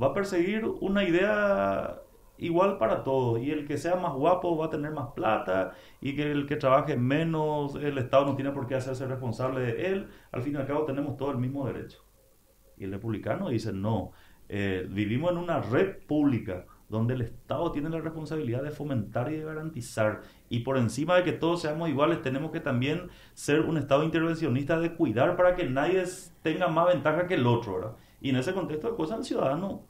va 0.00 0.08
a 0.08 0.14
perseguir 0.14 0.64
una 0.64 1.04
idea 1.04 2.00
igual 2.38 2.78
para 2.78 3.02
todos 3.02 3.40
y 3.40 3.50
el 3.50 3.66
que 3.66 3.76
sea 3.76 3.96
más 3.96 4.14
guapo 4.14 4.56
va 4.56 4.66
a 4.66 4.70
tener 4.70 4.92
más 4.92 5.08
plata 5.08 5.72
y 6.00 6.14
que 6.14 6.30
el 6.30 6.46
que 6.46 6.56
trabaje 6.56 6.96
menos, 6.96 7.74
el 7.74 7.98
Estado 7.98 8.26
no 8.26 8.36
tiene 8.36 8.52
por 8.52 8.66
qué 8.66 8.76
hacerse 8.76 9.06
responsable 9.06 9.60
de 9.60 9.86
él, 9.86 10.08
al 10.30 10.42
fin 10.42 10.54
y 10.54 10.56
al 10.56 10.66
cabo 10.66 10.84
tenemos 10.84 11.16
todo 11.16 11.32
el 11.32 11.38
mismo 11.38 11.66
derecho. 11.66 12.04
Y 12.76 12.84
el 12.84 12.92
republicano 12.92 13.48
dice, 13.48 13.72
no, 13.72 14.12
eh, 14.48 14.86
vivimos 14.88 15.32
en 15.32 15.38
una 15.38 15.60
república 15.60 16.64
donde 16.88 17.14
el 17.14 17.22
Estado 17.22 17.70
tiene 17.70 17.90
la 17.90 18.00
responsabilidad 18.00 18.62
de 18.62 18.70
fomentar 18.70 19.30
y 19.30 19.36
de 19.36 19.44
garantizar. 19.44 20.22
Y 20.48 20.60
por 20.60 20.78
encima 20.78 21.16
de 21.16 21.24
que 21.24 21.32
todos 21.32 21.60
seamos 21.62 21.88
iguales, 21.88 22.22
tenemos 22.22 22.50
que 22.50 22.60
también 22.60 23.10
ser 23.34 23.60
un 23.60 23.76
Estado 23.76 24.04
intervencionista 24.04 24.78
de 24.80 24.94
cuidar 24.94 25.36
para 25.36 25.54
que 25.54 25.68
nadie 25.68 26.04
tenga 26.42 26.68
más 26.68 26.86
ventaja 26.88 27.26
que 27.26 27.34
el 27.34 27.46
otro. 27.46 27.74
¿verdad? 27.74 27.96
Y 28.20 28.30
en 28.30 28.36
ese 28.36 28.54
contexto 28.54 28.90
de 28.90 28.96
cosas, 28.96 29.18
el 29.18 29.24
ciudadano, 29.24 29.82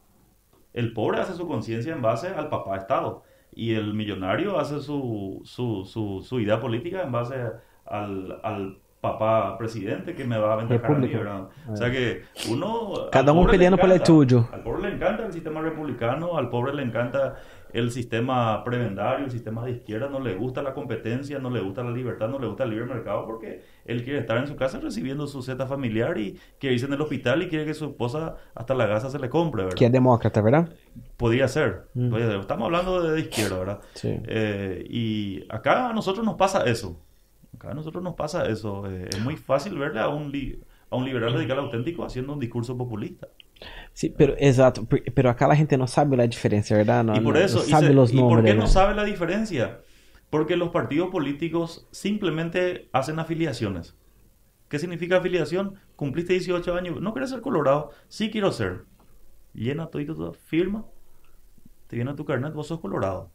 el 0.72 0.92
pobre 0.92 1.20
hace 1.20 1.34
su 1.34 1.46
conciencia 1.46 1.92
en 1.92 2.02
base 2.02 2.28
al 2.28 2.48
papá 2.48 2.76
Estado. 2.76 3.22
Y 3.52 3.74
el 3.74 3.94
millonario 3.94 4.58
hace 4.58 4.80
su, 4.80 5.40
su, 5.44 5.84
su, 5.84 6.22
su 6.22 6.40
idea 6.40 6.60
política 6.60 7.02
en 7.02 7.12
base 7.12 7.34
al 7.84 8.78
papá 9.00 9.56
presidente 9.58 10.14
que 10.14 10.24
me 10.24 10.38
va 10.38 10.50
a 10.50 10.52
aventajar 10.54 10.90
a 10.90 10.98
mí. 10.98 11.08
¿verdad? 11.08 11.48
O 11.68 11.76
sea 11.76 11.90
que 11.90 12.24
uno... 12.50 13.08
Cada 13.12 13.32
uno 13.32 13.50
peleando 13.50 13.78
por 13.78 13.90
el 13.90 14.02
tuyo. 14.02 14.48
Al 14.52 14.62
pobre 14.62 14.90
le 14.90 14.96
encanta 14.96 15.26
el 15.26 15.32
sistema 15.32 15.60
republicano, 15.60 16.36
al 16.36 16.48
pobre 16.50 16.74
le 16.74 16.82
encanta 16.82 17.36
el 17.72 17.90
sistema 17.90 18.64
prebendario, 18.64 19.26
el 19.26 19.30
sistema 19.30 19.64
de 19.64 19.72
izquierda, 19.72 20.08
no 20.08 20.20
le 20.20 20.34
gusta 20.34 20.62
la 20.62 20.72
competencia, 20.72 21.38
no 21.38 21.50
le 21.50 21.60
gusta 21.60 21.82
la 21.82 21.90
libertad, 21.90 22.28
no 22.28 22.38
le 22.38 22.46
gusta 22.46 22.64
el 22.64 22.70
libre 22.70 22.86
mercado 22.86 23.26
porque 23.26 23.62
él 23.84 24.04
quiere 24.04 24.20
estar 24.20 24.38
en 24.38 24.46
su 24.46 24.56
casa 24.56 24.80
recibiendo 24.80 25.26
su 25.26 25.42
zeta 25.42 25.66
familiar 25.66 26.18
y 26.18 26.38
quiere 26.58 26.74
irse 26.74 26.86
en 26.86 26.94
el 26.94 27.00
hospital 27.00 27.42
y 27.42 27.48
quiere 27.48 27.66
que 27.66 27.74
su 27.74 27.86
esposa 27.86 28.36
hasta 28.54 28.74
la 28.74 28.86
gasa 28.86 29.10
se 29.10 29.18
le 29.18 29.28
compre, 29.28 29.64
¿verdad? 29.64 29.76
Que 29.76 29.86
é 29.86 29.90
demócrata, 29.90 30.40
¿verdad? 30.40 30.70
Podría 31.16 31.46
ser. 31.46 31.88
Mm. 31.94 32.10
Podría 32.10 32.28
ser. 32.28 32.40
Estamos 32.40 32.66
hablando 32.66 33.02
de, 33.02 33.12
de 33.12 33.20
izquierda, 33.20 33.58
¿verdad? 33.58 33.80
Sí. 33.94 34.18
Eh, 34.26 34.84
y 34.88 35.44
acá 35.50 35.90
a 35.90 35.92
nosotros 35.92 36.24
nos 36.24 36.36
pasa 36.36 36.64
eso. 36.64 36.96
Acá 37.58 37.70
a 37.72 37.74
nosotros 37.74 38.02
nos 38.04 38.14
pasa 38.14 38.46
eso. 38.48 38.88
Eh, 38.90 39.08
es 39.12 39.20
muy 39.20 39.36
fácil 39.36 39.76
verle 39.78 40.00
a 40.00 40.08
un, 40.08 40.30
li- 40.30 40.60
a 40.90 40.96
un 40.96 41.04
liberal 41.04 41.32
radical 41.34 41.58
auténtico 41.58 42.04
haciendo 42.04 42.32
un 42.32 42.38
discurso 42.38 42.76
populista. 42.76 43.28
Sí, 43.92 44.10
pero 44.16 44.34
exato, 44.38 44.84
por- 44.84 45.02
pero 45.12 45.30
acá 45.30 45.48
la 45.48 45.56
gente 45.56 45.76
no 45.76 45.86
sabe 45.88 46.16
la 46.16 46.26
diferencia, 46.26 46.76
¿verdad? 46.76 47.02
No, 47.04 47.16
y 47.16 47.20
por 47.20 47.34
no- 47.34 47.40
eso, 47.40 47.58
no 47.58 47.64
y, 47.64 47.70
sabe 47.70 47.88
se- 47.88 47.94
los 47.94 48.12
¿y 48.12 48.16
por 48.16 48.30
nombres. 48.30 48.54
qué 48.54 48.60
no 48.60 48.66
sabe 48.68 48.94
la 48.94 49.04
diferencia? 49.04 49.80
Porque 50.30 50.56
los 50.56 50.68
partidos 50.70 51.08
políticos 51.10 51.88
simplemente 51.90 52.88
hacen 52.92 53.18
afiliaciones. 53.18 53.96
¿Qué 54.68 54.78
significa 54.78 55.16
afiliación? 55.16 55.74
Cumpliste 55.96 56.34
18 56.34 56.74
años, 56.74 57.00
no 57.00 57.12
quieres 57.12 57.30
ser 57.30 57.40
colorado, 57.40 57.90
sí 58.08 58.30
quiero 58.30 58.52
ser. 58.52 58.84
Llena 59.54 59.86
todo 59.88 60.04
tu 60.04 60.32
firma, 60.34 60.84
te 61.86 61.96
viene 61.96 62.14
tu 62.14 62.24
carnet, 62.24 62.52
vos 62.52 62.66
sos 62.66 62.80
colorado. 62.80 63.30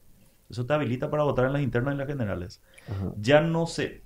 Eso 0.50 0.66
te 0.66 0.74
habilita 0.74 1.10
para 1.10 1.24
votar 1.24 1.45
en 1.45 1.54
las 1.54 1.62
internas 1.64 1.95
y 1.95 1.98
las 1.98 2.08
generales. 2.08 2.62
Ajá. 2.88 3.12
Ya 3.18 3.41
no 3.41 3.66
sé. 3.66 4.03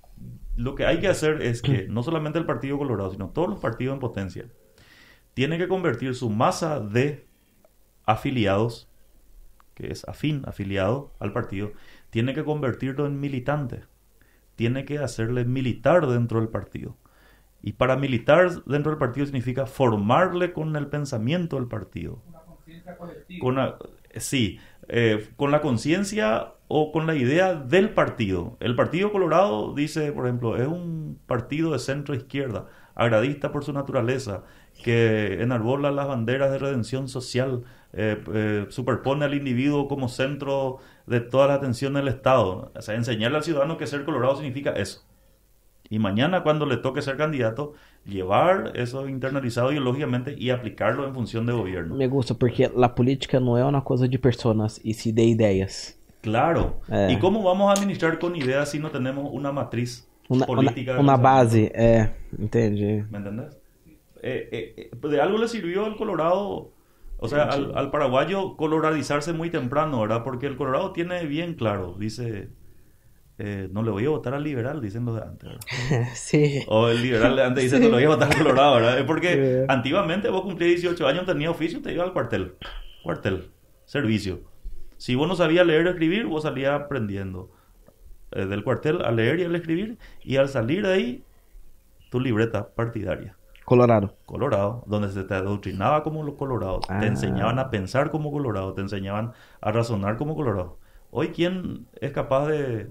Lo 0.58 0.74
que 0.74 0.86
hay 0.86 0.98
que 0.98 1.06
hacer 1.06 1.40
es 1.40 1.62
que 1.62 1.86
no 1.88 2.02
solamente 2.02 2.36
el 2.36 2.44
Partido 2.44 2.78
Colorado, 2.78 3.12
sino 3.12 3.30
todos 3.30 3.48
los 3.48 3.60
partidos 3.60 3.94
en 3.94 4.00
potencia, 4.00 4.46
tienen 5.32 5.60
que 5.60 5.68
convertir 5.68 6.16
su 6.16 6.30
masa 6.30 6.80
de 6.80 7.28
afiliados, 8.04 8.90
que 9.74 9.92
es 9.92 10.06
afín, 10.08 10.42
afiliado 10.46 11.12
al 11.20 11.32
partido, 11.32 11.70
tiene 12.10 12.34
que 12.34 12.42
convertirlo 12.42 13.06
en 13.06 13.20
militante, 13.20 13.84
tiene 14.56 14.84
que 14.84 14.98
hacerle 14.98 15.44
militar 15.44 16.08
dentro 16.08 16.40
del 16.40 16.48
partido. 16.48 16.96
Y 17.62 17.74
para 17.74 17.94
militar 17.94 18.64
dentro 18.64 18.90
del 18.90 18.98
partido 18.98 19.26
significa 19.26 19.64
formarle 19.66 20.52
con 20.52 20.74
el 20.74 20.88
pensamiento 20.88 21.54
del 21.54 21.68
partido. 21.68 22.20
Una 22.26 22.40
conciencia 22.40 22.96
colectiva. 22.96 23.38
Con 23.40 23.74
sí, 24.16 24.58
eh, 24.88 25.28
con 25.36 25.50
la 25.50 25.60
conciencia 25.60 26.54
o 26.68 26.92
con 26.92 27.06
la 27.06 27.14
idea 27.14 27.54
del 27.54 27.90
partido. 27.90 28.56
El 28.60 28.76
Partido 28.76 29.10
Colorado 29.12 29.74
dice, 29.74 30.12
por 30.12 30.26
ejemplo, 30.26 30.56
es 30.56 30.66
un 30.68 31.18
partido 31.26 31.72
de 31.72 31.78
centro 31.78 32.14
izquierda, 32.14 32.66
agradista 32.94 33.52
por 33.52 33.64
su 33.64 33.72
naturaleza, 33.72 34.44
que 34.82 35.42
enarbola 35.42 35.90
las 35.90 36.06
banderas 36.06 36.50
de 36.50 36.58
redención 36.58 37.08
social, 37.08 37.64
eh, 37.92 38.22
eh, 38.34 38.66
superpone 38.68 39.24
al 39.24 39.34
individuo 39.34 39.88
como 39.88 40.08
centro 40.08 40.78
de 41.06 41.20
toda 41.20 41.48
la 41.48 41.54
atención 41.54 41.94
del 41.94 42.08
Estado. 42.08 42.70
O 42.74 42.82
sea, 42.82 42.94
enseñarle 42.94 43.38
al 43.38 43.44
ciudadano 43.44 43.78
que 43.78 43.86
ser 43.86 44.04
colorado 44.04 44.36
significa 44.36 44.72
eso. 44.72 45.07
Y 45.90 45.98
mañana 45.98 46.42
cuando 46.42 46.66
le 46.66 46.76
toque 46.76 47.00
ser 47.02 47.16
candidato, 47.16 47.72
llevar 48.04 48.72
eso 48.74 49.08
internalizado 49.08 49.72
ideológicamente 49.72 50.34
y 50.38 50.50
aplicarlo 50.50 51.06
en 51.06 51.14
función 51.14 51.46
de 51.46 51.52
gobierno. 51.52 51.94
Me 51.94 52.08
gusta 52.08 52.34
porque 52.34 52.70
la 52.76 52.94
política 52.94 53.40
no 53.40 53.56
es 53.58 53.64
una 53.64 53.82
cosa 53.82 54.06
de 54.06 54.18
personas 54.18 54.80
y 54.84 54.94
sí 54.94 55.12
de 55.12 55.24
ideas. 55.24 55.98
Claro. 56.20 56.80
Eh. 56.90 57.12
¿Y 57.12 57.18
cómo 57.18 57.42
vamos 57.42 57.70
a 57.70 57.72
administrar 57.72 58.18
con 58.18 58.36
ideas 58.36 58.70
si 58.70 58.78
no 58.78 58.90
tenemos 58.90 59.30
una 59.32 59.52
matriz 59.52 60.06
Una, 60.28 60.44
política? 60.46 60.92
una, 60.92 61.00
una 61.00 61.16
base, 61.16 61.72
é, 61.74 62.10
entendi. 62.38 63.02
¿Me 63.10 63.18
entendés? 63.18 63.56
Eh, 64.22 64.48
eh, 64.52 64.90
eh, 64.92 65.08
de 65.08 65.20
algo 65.20 65.38
le 65.38 65.48
sirvió 65.48 65.86
al 65.86 65.96
Colorado, 65.96 66.72
o 67.16 67.28
sea, 67.28 67.44
al, 67.44 67.72
al 67.76 67.90
paraguayo 67.90 68.56
coloradizarse 68.56 69.32
muy 69.32 69.48
temprano, 69.50 70.00
¿verdad? 70.00 70.24
Porque 70.24 70.46
el 70.46 70.56
Colorado 70.56 70.92
tiene 70.92 71.24
bien 71.24 71.54
claro, 71.54 71.94
dice, 71.98 72.50
eh, 73.38 73.68
no 73.70 73.82
le 73.82 73.90
voy 73.90 74.04
a 74.04 74.10
votar 74.10 74.34
al 74.34 74.42
liberal, 74.42 74.80
dicen 74.80 75.04
los 75.04 75.14
de 75.16 75.22
antes, 75.22 75.48
¿verdad? 75.48 76.08
Sí. 76.14 76.64
O 76.68 76.88
el 76.88 77.02
liberal 77.02 77.36
de 77.36 77.44
antes 77.44 77.64
dice, 77.64 77.78
no 77.78 77.86
le 77.86 77.94
voy 77.94 78.04
a 78.04 78.08
votar 78.08 78.30
al 78.32 78.38
Colorado, 78.38 78.74
¿verdad? 78.76 78.98
Es 78.98 79.04
porque 79.04 79.60
Sí. 79.60 79.66
antiguamente 79.68 80.28
vos 80.28 80.42
cumplías 80.42 80.80
18 80.80 81.06
años, 81.06 81.24
tenías 81.26 81.50
oficio, 81.50 81.80
te 81.80 81.92
iba 81.92 82.04
al 82.04 82.12
cuartel, 82.12 82.54
cuartel, 83.02 83.50
servicio. 83.84 84.40
Si 84.96 85.14
vos 85.14 85.28
no 85.28 85.36
sabías 85.36 85.64
leer 85.66 85.86
o 85.86 85.90
escribir, 85.90 86.26
vos 86.26 86.42
salías 86.42 86.72
aprendiendo 86.72 87.50
eh, 88.32 88.44
del 88.46 88.62
cuartel 88.64 89.02
a 89.04 89.10
leer 89.12 89.38
y 89.40 89.44
a 89.44 89.56
escribir, 89.56 89.98
y 90.22 90.36
al 90.36 90.48
salir 90.48 90.84
de 90.86 90.92
ahí, 90.92 91.24
tu 92.10 92.20
libreta 92.20 92.68
partidaria. 92.74 93.36
Colorado. 93.64 94.16
Colorado, 94.26 94.82
donde 94.86 95.10
se 95.10 95.24
te 95.24 95.34
adoctrinaba 95.34 96.02
como 96.02 96.22
los 96.24 96.34
colorados, 96.34 96.84
Ah. 96.88 97.00
te 97.00 97.06
enseñaban 97.06 97.58
a 97.58 97.70
pensar 97.70 98.10
como 98.10 98.32
colorado, 98.32 98.72
te 98.74 98.80
enseñaban 98.80 99.32
a 99.60 99.72
razonar 99.72 100.16
como 100.16 100.34
colorado. 100.34 100.78
Hoy, 101.10 101.28
¿quién 101.28 101.86
es 102.00 102.12
capaz 102.12 102.48
de, 102.48 102.90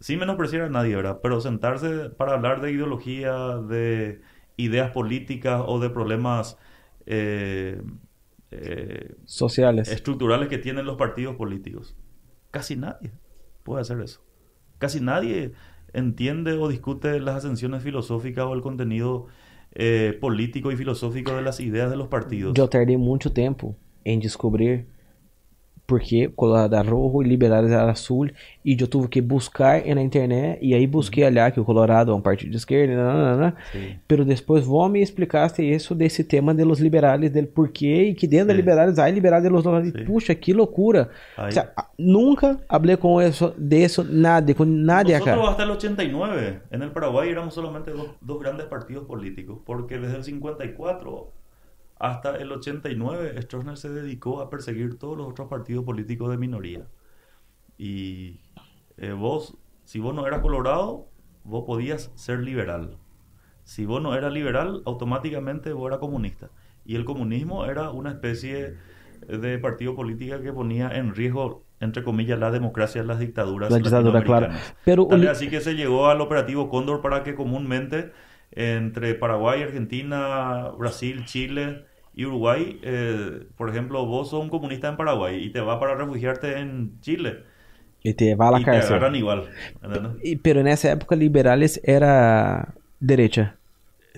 sin 0.00 0.18
menospreciar 0.18 0.62
a 0.62 0.68
nadie, 0.68 0.94
¿verdad? 0.96 1.20
Pero 1.22 1.40
sentarse 1.40 2.10
para 2.10 2.34
hablar 2.34 2.60
de 2.60 2.72
ideología, 2.72 3.56
de 3.56 4.20
ideas 4.56 4.90
políticas 4.90 5.62
o 5.66 5.78
de 5.80 5.90
problemas 5.90 6.58
eh, 7.06 7.80
eh, 8.50 9.14
Sociales. 9.24 9.88
estructurales 9.90 10.48
que 10.48 10.58
tienen 10.58 10.86
los 10.86 10.96
partidos 10.96 11.36
políticos? 11.36 11.96
Casi 12.50 12.76
nadie 12.76 13.12
puede 13.62 13.82
hacer 13.82 14.00
eso. 14.00 14.20
Casi 14.78 15.00
nadie 15.00 15.52
entiende 15.92 16.52
o 16.52 16.68
discute 16.68 17.20
las 17.20 17.36
ascensiones 17.36 17.82
filosóficas 17.82 18.44
o 18.44 18.54
el 18.54 18.62
contenido 18.62 19.26
eh, 19.72 20.16
político 20.20 20.72
y 20.72 20.76
filosófico 20.76 21.34
de 21.34 21.42
las 21.42 21.60
ideas 21.60 21.90
de 21.90 21.96
los 21.96 22.08
partidos. 22.08 22.56
Eu 22.56 22.68
tardei 22.68 22.96
muito 22.96 23.30
tempo 23.30 23.76
em 24.04 24.18
descobrir 24.18 24.86
por 25.88 26.00
que 26.00 26.28
Colorado 26.36 27.22
e 27.22 27.26
Liberais 27.26 27.70
era 27.70 27.90
azul. 27.90 28.28
E 28.62 28.76
eu 28.78 28.86
tive 28.86 29.08
que 29.08 29.22
buscar 29.22 29.82
na 29.86 30.02
internet. 30.02 30.58
E 30.60 30.74
aí 30.74 30.86
busquei 30.86 31.24
olhar 31.24 31.50
que 31.50 31.58
o 31.58 31.64
Colorado 31.64 32.12
é 32.12 32.14
um 32.14 32.20
partido 32.20 32.50
de 32.50 32.58
esquerda. 32.58 32.94
Nananana. 32.94 33.56
Pero 34.06 34.22
depois 34.22 34.66
vos 34.66 34.90
me 34.90 35.00
explicaste 35.00 35.62
isso 35.62 35.94
desse 35.94 36.22
tema 36.22 36.54
de 36.54 36.62
los 36.62 36.78
liberales, 36.78 37.32
del 37.32 37.46
porquê. 37.46 38.10
E 38.10 38.14
que 38.14 38.26
dentro 38.28 38.48
de 38.48 38.52
Sí. 38.52 38.56
liberales 38.58 38.98
há 38.98 39.08
liberales 39.08 39.44
de 39.44 39.48
los 39.50 39.64
liberales. 39.64 40.06
Puxa, 40.06 40.34
que 40.34 40.52
loucura. 40.52 41.08
O 41.38 41.50
sea, 41.50 41.72
nunca 41.96 42.58
hablé 42.68 42.98
com 42.98 43.20
isso, 43.22 43.54
de 43.56 43.82
isso, 43.86 44.04
nada, 44.04 44.52
com 44.54 44.66
nadie 44.66 45.14
Nosotros 45.18 45.38
acá. 45.38 45.50
hasta 45.52 45.62
el 45.62 45.70
89 45.70 46.60
en 46.70 46.82
el 46.82 46.90
Paraguay 46.90 47.30
éramos 47.30 47.54
solamente 47.54 47.90
dos, 47.92 48.08
dos 48.20 48.38
grandes 48.38 48.66
partidos 48.66 49.04
políticos, 49.06 49.60
porque 49.64 49.96
desde 49.98 50.16
el 50.18 50.24
54 50.24 51.32
hasta 51.98 52.36
el 52.36 52.52
89 52.52 53.42
Stroessner 53.42 53.76
se 53.76 53.90
dedicó 53.90 54.40
a 54.40 54.50
perseguir 54.50 54.98
todos 54.98 55.16
los 55.16 55.28
otros 55.28 55.48
partidos 55.48 55.84
políticos 55.84 56.30
de 56.30 56.38
minoría. 56.38 56.86
Y 57.76 58.40
eh, 58.96 59.12
vos, 59.12 59.56
si 59.84 59.98
vos 59.98 60.14
no 60.14 60.26
eras 60.26 60.40
colorado, 60.40 61.08
vos 61.44 61.64
podías 61.66 62.12
ser 62.14 62.40
liberal. 62.40 62.96
Si 63.64 63.84
vos 63.84 64.00
no 64.00 64.14
eras 64.14 64.32
liberal, 64.32 64.82
automáticamente 64.86 65.72
vos 65.72 65.88
eras 65.88 65.98
comunista. 65.98 66.50
Y 66.84 66.94
el 66.94 67.04
comunismo 67.04 67.66
era 67.66 67.90
una 67.90 68.10
especie 68.10 68.76
de 69.26 69.58
partido 69.58 69.94
político 69.94 70.40
que 70.40 70.52
ponía 70.52 70.90
en 70.90 71.14
riesgo, 71.14 71.64
entre 71.80 72.02
comillas, 72.04 72.38
la 72.38 72.50
democracia, 72.50 73.02
las 73.02 73.18
dictaduras. 73.18 73.70
La 73.70 73.78
dictadura, 73.78 74.22
claro. 74.22 74.48
Pero 74.84 75.08
así 75.30 75.48
que 75.48 75.60
se 75.60 75.74
llegó 75.74 76.06
al 76.08 76.20
operativo 76.20 76.70
Cóndor 76.70 77.02
para 77.02 77.24
que 77.24 77.34
comúnmente 77.34 78.12
entre 78.52 79.14
Paraguay, 79.14 79.62
Argentina, 79.62 80.70
Brasil, 80.78 81.24
Chile 81.26 81.87
y 82.18 82.26
Uruguay, 82.26 82.80
eh, 82.82 83.46
por 83.56 83.70
ejemplo, 83.70 84.04
vos 84.04 84.30
sos 84.30 84.42
un 84.42 84.50
comunista 84.50 84.88
en 84.88 84.96
Paraguay 84.96 85.38
y 85.44 85.50
te 85.54 85.60
vas 85.60 85.78
para 85.78 85.94
refugiarte 85.94 86.58
en 86.58 86.98
Chile 87.00 87.44
E 88.02 88.12
te 88.14 88.34
vai 88.34 88.48
à 88.48 88.50
la 88.52 88.60
y 88.60 88.64
te 88.64 88.70
agarran 88.70 89.12
cárcel. 89.12 89.16
igual. 89.16 89.40
pero 90.42 90.62
nessa 90.62 90.90
época, 90.90 91.14
liberales 91.16 91.80
era. 91.84 92.74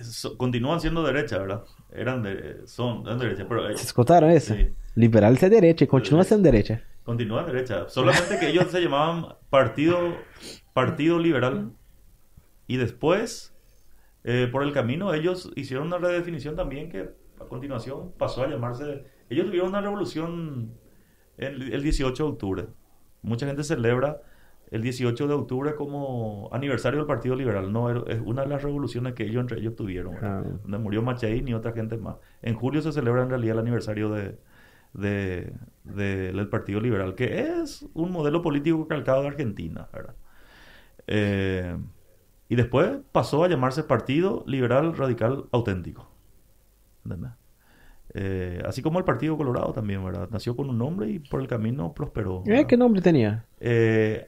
So- 0.01 0.35
continúan 0.37 0.79
siendo 0.79 1.03
derecha, 1.03 1.37
¿verdad? 1.37 1.63
Eran 1.93 2.23
de, 2.23 2.65
son, 2.65 3.03
derecha, 3.19 3.45
pero 3.47 3.67
eh, 3.69 3.73
Vocês 3.73 3.85
escutaram 3.85 4.31
isso? 4.31 4.53
Sí. 4.55 4.73
Liberales 4.95 5.43
é 5.43 5.49
direita 5.49 5.83
e 5.83 5.87
continua 5.87 6.23
sendo 6.23 6.43
direita. 6.43 6.81
continúan 7.03 7.45
derecha. 7.45 7.87
Solamente 7.89 8.39
que 8.39 8.47
ellos 8.49 8.71
se 8.71 8.81
llamaban 8.81 9.35
Partido, 9.49 9.97
partido 10.73 11.19
Liberal 11.19 11.71
y 12.67 12.77
después, 12.77 13.53
eh, 14.23 14.47
por 14.51 14.63
el 14.63 14.71
camino, 14.71 15.13
ellos 15.13 15.51
hicieron 15.55 15.87
una 15.87 15.97
redefinición 15.97 16.55
también 16.55 16.89
que 16.89 17.09
a 17.45 17.47
continuación 17.47 18.13
pasó 18.17 18.43
a 18.43 18.47
llamarse... 18.49 19.05
Ellos 19.29 19.45
tuvieron 19.47 19.69
una 19.69 19.81
revolución 19.81 20.73
el, 21.37 21.73
el 21.73 21.81
18 21.83 22.23
de 22.23 22.29
octubre. 22.29 22.67
Mucha 23.21 23.45
gente 23.47 23.63
celebra 23.63 24.21
el 24.71 24.81
18 24.81 25.27
de 25.27 25.33
octubre 25.33 25.75
como 25.75 26.49
aniversario 26.53 26.99
del 26.99 27.07
Partido 27.07 27.35
Liberal. 27.35 27.71
No, 27.71 27.89
es 28.07 28.21
una 28.25 28.43
de 28.43 28.49
las 28.49 28.63
revoluciones 28.63 29.13
que 29.13 29.23
ellos 29.25 29.41
entre 29.41 29.59
ellos 29.59 29.75
tuvieron. 29.75 30.15
Ah. 30.21 30.43
Donde 30.63 30.77
murió 30.77 31.01
Machaín 31.01 31.47
y 31.47 31.53
otra 31.53 31.73
gente 31.73 31.97
más. 31.97 32.15
En 32.41 32.55
julio 32.55 32.81
se 32.81 32.91
celebra 32.91 33.23
en 33.23 33.29
realidad 33.29 33.53
el 33.55 33.59
aniversario 33.59 34.09
de, 34.09 34.37
de- 34.93 35.53
de- 35.83 36.31
del 36.33 36.49
Partido 36.49 36.79
Liberal, 36.81 37.15
que 37.15 37.39
es 37.61 37.87
un 37.93 38.11
modelo 38.11 38.41
político 38.41 38.87
calcado 38.87 39.21
de 39.23 39.27
Argentina, 39.29 39.87
¿verdad? 39.93 40.15
Eh, 41.07 41.77
y 42.49 42.55
después 42.55 42.99
pasó 43.11 43.43
a 43.43 43.49
llamarse 43.49 43.83
Partido 43.83 44.43
Liberal 44.47 44.95
Radical 44.95 45.45
Auténtico. 45.51 46.10
¿Entendés? 47.05 47.31
Eh, 48.13 48.61
así 48.65 48.81
como 48.81 48.99
el 48.99 49.05
Partido 49.05 49.37
Colorado 49.37 49.71
también, 49.73 50.03
¿verdad? 50.03 50.27
Nació 50.31 50.55
con 50.55 50.69
un 50.69 50.77
nombre 50.77 51.09
y 51.09 51.19
por 51.19 51.39
el 51.41 51.47
camino 51.47 51.93
prosperó. 51.93 52.43
É, 52.45 52.49
¿verdad? 52.49 52.67
que 52.67 52.77
nome 52.77 53.01
tinha? 53.01 53.45
Eh, 53.59 54.27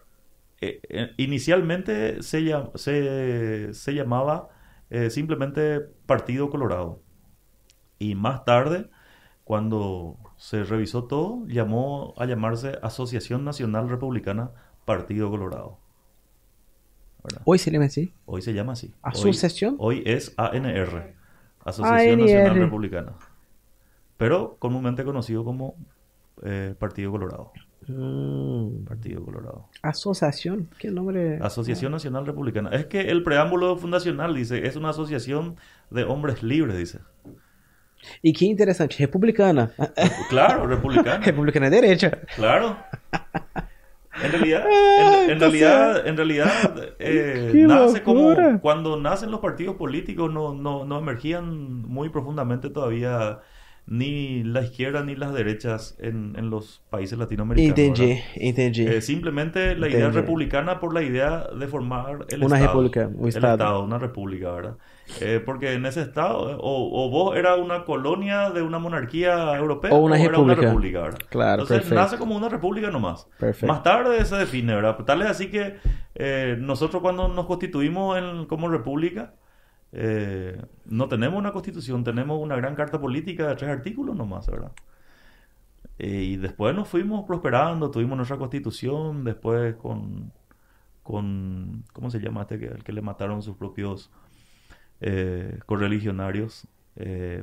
eh, 0.61 0.79
eh, 0.89 1.09
inicialmente 1.17 2.21
se, 2.23 2.41
llam- 2.41 2.71
se, 2.75 3.73
se 3.73 3.93
llamaba 3.93 4.47
eh, 4.89 5.09
simplemente 5.09 5.81
Partido 6.05 6.49
Colorado. 6.49 7.01
Y 7.99 8.15
más 8.15 8.45
tarde, 8.45 8.89
cuando 9.43 10.17
se 10.37 10.63
revisó 10.63 11.05
todo, 11.05 11.45
llamó 11.47 12.13
a 12.17 12.25
llamarse 12.25 12.77
Asociación 12.81 13.43
Nacional 13.43 13.89
Republicana 13.89 14.51
Partido 14.85 15.29
Colorado. 15.29 15.79
¿Verdad? 17.23 17.41
Oi, 17.45 17.57
se 17.59 17.71
lembra 17.71 17.87
assim? 17.87 18.13
Hoy 18.25 18.41
se 18.41 18.53
llama 18.53 18.73
así. 18.73 18.87
Hoy- 18.87 19.11
Asociación. 19.11 19.75
Hoy, 19.79 20.03
es 20.05 20.33
ANR, 20.37 21.15
Asociación 21.65 22.19
Nacional. 22.19 22.55
Republicana. 22.55 23.13
Pero 24.17 24.57
comúnmente 24.59 25.03
conocido 25.03 25.43
como 25.43 25.75
eh, 26.43 26.75
Partido 26.77 27.11
Colorado. 27.11 27.51
Hum, 27.87 28.85
Partido 28.85 29.23
Colorado. 29.23 29.67
associação? 29.81 30.67
Que 30.79 30.89
nome? 30.89 31.37
Asociación 31.41 31.91
Nacional 31.91 32.25
Republicana. 32.25 32.69
Es 32.69 32.85
que 32.85 33.01
el 33.01 33.23
preámbulo 33.23 33.75
fundacional 33.77 34.33
dice, 34.33 34.65
es 34.65 34.75
una 34.75 34.89
asociación 34.89 35.57
de 35.89 36.03
hombres 36.03 36.43
libres, 36.43 36.77
dice. 36.77 36.99
E 38.23 38.33
que 38.33 38.45
interessante, 38.45 38.95
republicana. 38.99 39.71
Claro, 40.29 40.67
republicana. 40.67 41.25
republicana 41.25 41.67
é 41.67 41.69
direita. 41.69 42.11
Claro. 42.35 42.77
En 44.21 44.31
realidad, 44.31 44.65
en, 45.25 45.31
en 45.31 45.39
realidad, 45.39 46.07
en 46.07 46.17
realidad, 46.17 46.95
eh, 46.99 47.51
nace 47.67 48.03
como 48.03 48.35
cuando 48.61 48.97
nacen 48.97 49.31
los 49.31 49.39
partidos 49.39 49.75
políticos 49.75 50.31
no, 50.31 50.53
no, 50.53 50.85
no 50.85 50.99
emergían 50.99 51.81
muy 51.81 52.09
profundamente 52.09 52.69
todavía 52.69 53.39
ni 53.85 54.43
la 54.43 54.61
izquierda 54.61 55.03
ni 55.03 55.15
las 55.15 55.33
derechas 55.33 55.97
en, 55.99 56.35
en 56.37 56.49
los 56.49 56.81
países 56.89 57.17
latinoamericanos. 57.19 57.77
Entendi, 57.77 58.13
¿verdad? 58.13 58.23
entendi. 58.35 58.87
Eh, 58.87 59.01
simplemente 59.01 59.75
la 59.75 59.89
idea 59.89 60.09
republicana 60.09 60.79
por 60.79 60.93
la 60.93 61.01
idea 61.03 61.47
de 61.57 61.67
formar 61.67 62.25
el 62.29 62.43
Una 62.43 62.55
Estado. 62.55 62.67
república, 62.67 63.07
un 63.13 63.23
El 63.23 63.27
Estado. 63.29 63.53
Estado, 63.53 63.83
una 63.83 63.99
república, 63.99 64.51
¿verdad? 64.51 64.77
Eh, 65.19 65.41
porque 65.45 65.73
en 65.73 65.85
ese 65.85 66.01
Estado, 66.01 66.51
eh, 66.51 66.55
o, 66.57 67.05
o 67.05 67.09
vos 67.09 67.35
era 67.35 67.55
una 67.57 67.83
colonia 67.83 68.49
de 68.51 68.61
una 68.61 68.79
monarquía 68.79 69.53
europea, 69.57 69.91
O 69.91 69.97
una 69.97 70.15
era 70.17 70.39
una 70.39 70.53
república. 70.55 70.61
república, 70.69 71.01
¿verdad? 71.01 71.19
Claro, 71.29 71.51
Entonces 71.63 71.77
perfecto. 71.79 71.95
nace 72.01 72.17
como 72.17 72.37
una 72.37 72.47
república 72.47 72.89
nomás. 72.89 73.27
Perfecto. 73.37 73.67
Más 73.67 73.83
tarde 73.83 74.23
se 74.23 74.37
define, 74.37 74.75
¿verdad? 74.75 74.95
Tal 75.05 75.21
es 75.23 75.27
así 75.27 75.47
que 75.51 75.75
eh, 76.15 76.55
nosotros 76.57 77.01
cuando 77.01 77.27
nos 77.27 77.45
constituimos 77.47 78.17
en- 78.17 78.45
como 78.45 78.69
república, 78.69 79.33
eh, 79.93 80.61
no 80.85 81.07
tenemos 81.09 81.39
una 81.39 81.53
constitución, 81.53 82.03
tenemos 82.03 82.39
una 82.41 82.55
gran 82.57 82.75
carta 82.75 82.99
política 83.01 83.47
de 83.49 83.55
tres 83.55 83.71
artículos 83.71 84.15
nomás, 84.15 84.47
¿verdad? 84.47 84.73
Eh, 85.99 86.23
y 86.23 86.37
después 86.37 86.75
nos 86.75 86.87
fuimos 86.89 87.25
prosperando, 87.25 87.91
tuvimos 87.91 88.17
nuestra 88.17 88.37
constitución, 88.37 89.23
después 89.23 89.75
con, 89.75 90.33
con 91.03 91.85
¿cómo 91.93 92.09
se 92.11 92.19
llama 92.19 92.43
este 92.43 92.55
el 92.67 92.83
que 92.83 92.93
le 92.93 93.01
mataron 93.01 93.41
sus 93.43 93.57
propios 93.57 94.11
eh, 95.01 95.59
correligionarios? 95.65 96.67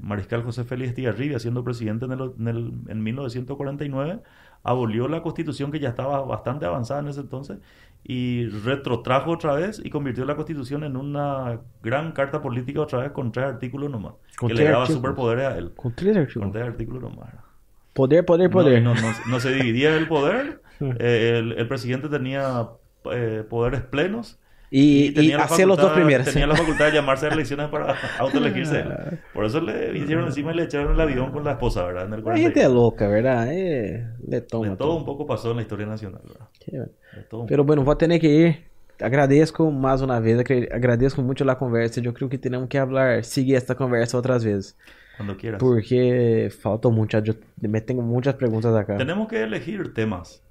Mariscal 0.03 0.45
José 0.45 0.65
Félix 0.65 0.91
Estigarribia, 0.91 1.39
siendo 1.41 1.65
presidente 1.65 2.07
en, 2.07 2.13
el- 2.49 2.73
en 2.89 3.03
1949, 3.03 4.23
abolió 4.63 5.09
la 5.09 5.23
constitución 5.23 5.71
que 5.71 5.79
ya 5.81 5.89
estaba 5.91 6.21
bastante 6.23 6.67
avanzada 6.67 7.01
en 7.01 7.09
ese 7.09 7.21
entonces 7.21 7.59
y 8.03 8.47
retrotrajo 8.47 9.33
otra 9.33 9.55
vez 9.55 9.81
y 9.85 9.91
convirtió 9.91 10.25
la 10.25 10.35
constitución 10.37 10.85
en 10.85 10.97
una 10.97 11.61
gran 11.83 12.13
carta 12.13 12.41
política 12.41 12.81
otra 12.81 13.01
vez 13.01 13.13
con 13.13 13.31
tres 13.33 13.47
artículos 13.47 13.91
nomás, 13.91 14.15
Con 14.39 14.49
que 14.49 14.55
le 14.55 14.65
daba 14.65 14.83
artículos. 14.83 14.97
superpoderes 15.03 15.45
a 15.47 15.59
él. 15.59 15.73
Con 16.41 16.53
tres 16.53 16.65
artículos 16.65 17.03
nomás. 17.03 17.29
Poder, 17.93 18.25
poder, 18.25 18.51
poder. 18.51 18.83
No, 18.83 18.95
no, 18.95 19.01
no 19.29 19.41
se 19.41 19.53
dividía 19.53 19.97
el 19.97 20.09
poder. 20.09 20.63
Eh, 20.81 21.35
el, 21.37 21.53
el 21.53 21.69
presidente 21.69 22.09
tenía 22.09 22.67
eh, 23.13 23.45
poderes 23.51 23.83
plenos. 23.83 24.39
E 24.71 25.13
tenía 25.13 25.37
la 25.37 25.45
hacía 25.45 25.67
los 25.67 25.77
dos 25.77 25.93
primeros. 25.93 26.27
Tenía 26.27 26.47
la 26.47 26.55
facultad 26.63 26.87
de 26.87 26.93
llamarse 26.93 27.27
a 27.27 27.31
elecciones 27.31 27.69
para 27.69 27.97
autoelegirse. 28.19 28.81
él. 28.81 29.19
Por 29.35 29.45
eso 29.45 29.61
le 29.61 29.91
vinieron 29.91 30.27
encima 30.27 30.53
y 30.53 30.57
le 30.57 30.65
echaron 30.65 30.95
el 30.95 31.01
avión 31.01 31.33
con 31.33 31.43
la 31.43 31.53
esposa, 31.53 31.85
¿verdad? 31.85 32.07
En 32.07 32.15
el 32.15 32.21
A 32.21 32.37
gente 32.37 32.61
é 32.61 32.69
40. 32.69 32.69
louca, 32.69 33.09
verdade? 33.09 33.51
É, 33.53 34.07
le 34.27 34.41
toma 34.41 34.69
De 34.71 34.77
todo 34.77 34.95
un 34.97 35.05
poco 35.05 35.27
pasó 35.27 35.51
en 35.51 35.57
la 35.57 35.63
historia 35.63 35.87
nacional, 35.87 36.23
¿verdad? 36.25 36.89
De 37.17 37.23
todo 37.29 37.47
Pero 37.47 37.65
bueno, 37.65 37.83
vou 37.83 37.97
ter 37.97 38.19
que 38.21 38.29
ir. 38.29 38.71
Agradeço 39.03 39.71
mais 39.71 40.03
uma 40.03 40.21
vez, 40.21 40.39
agradeço 40.71 41.23
muito 41.23 41.49
a 41.49 41.57
conversa. 41.57 42.01
Eu 42.01 42.13
creio 42.13 42.29
que 42.29 42.39
temos 42.39 42.69
que 42.69 42.79
falar, 42.79 43.25
seguir 43.25 43.55
esta 43.55 43.75
conversa 43.75 44.17
outras 44.17 44.45
vezes. 44.45 44.77
Cuando 45.17 45.37
quieras. 45.37 45.59
Porque 45.59 46.49
faltam 46.63 46.93
muitas, 46.93 47.27
eu 47.27 47.35
me 47.63 47.81
tenho 47.81 48.03
muitas 48.03 48.35
perguntas 48.35 48.75
acá. 48.75 48.97
Tenemos 48.97 49.27
que 49.27 49.37
elegir 49.37 49.93
temas. 49.95 50.43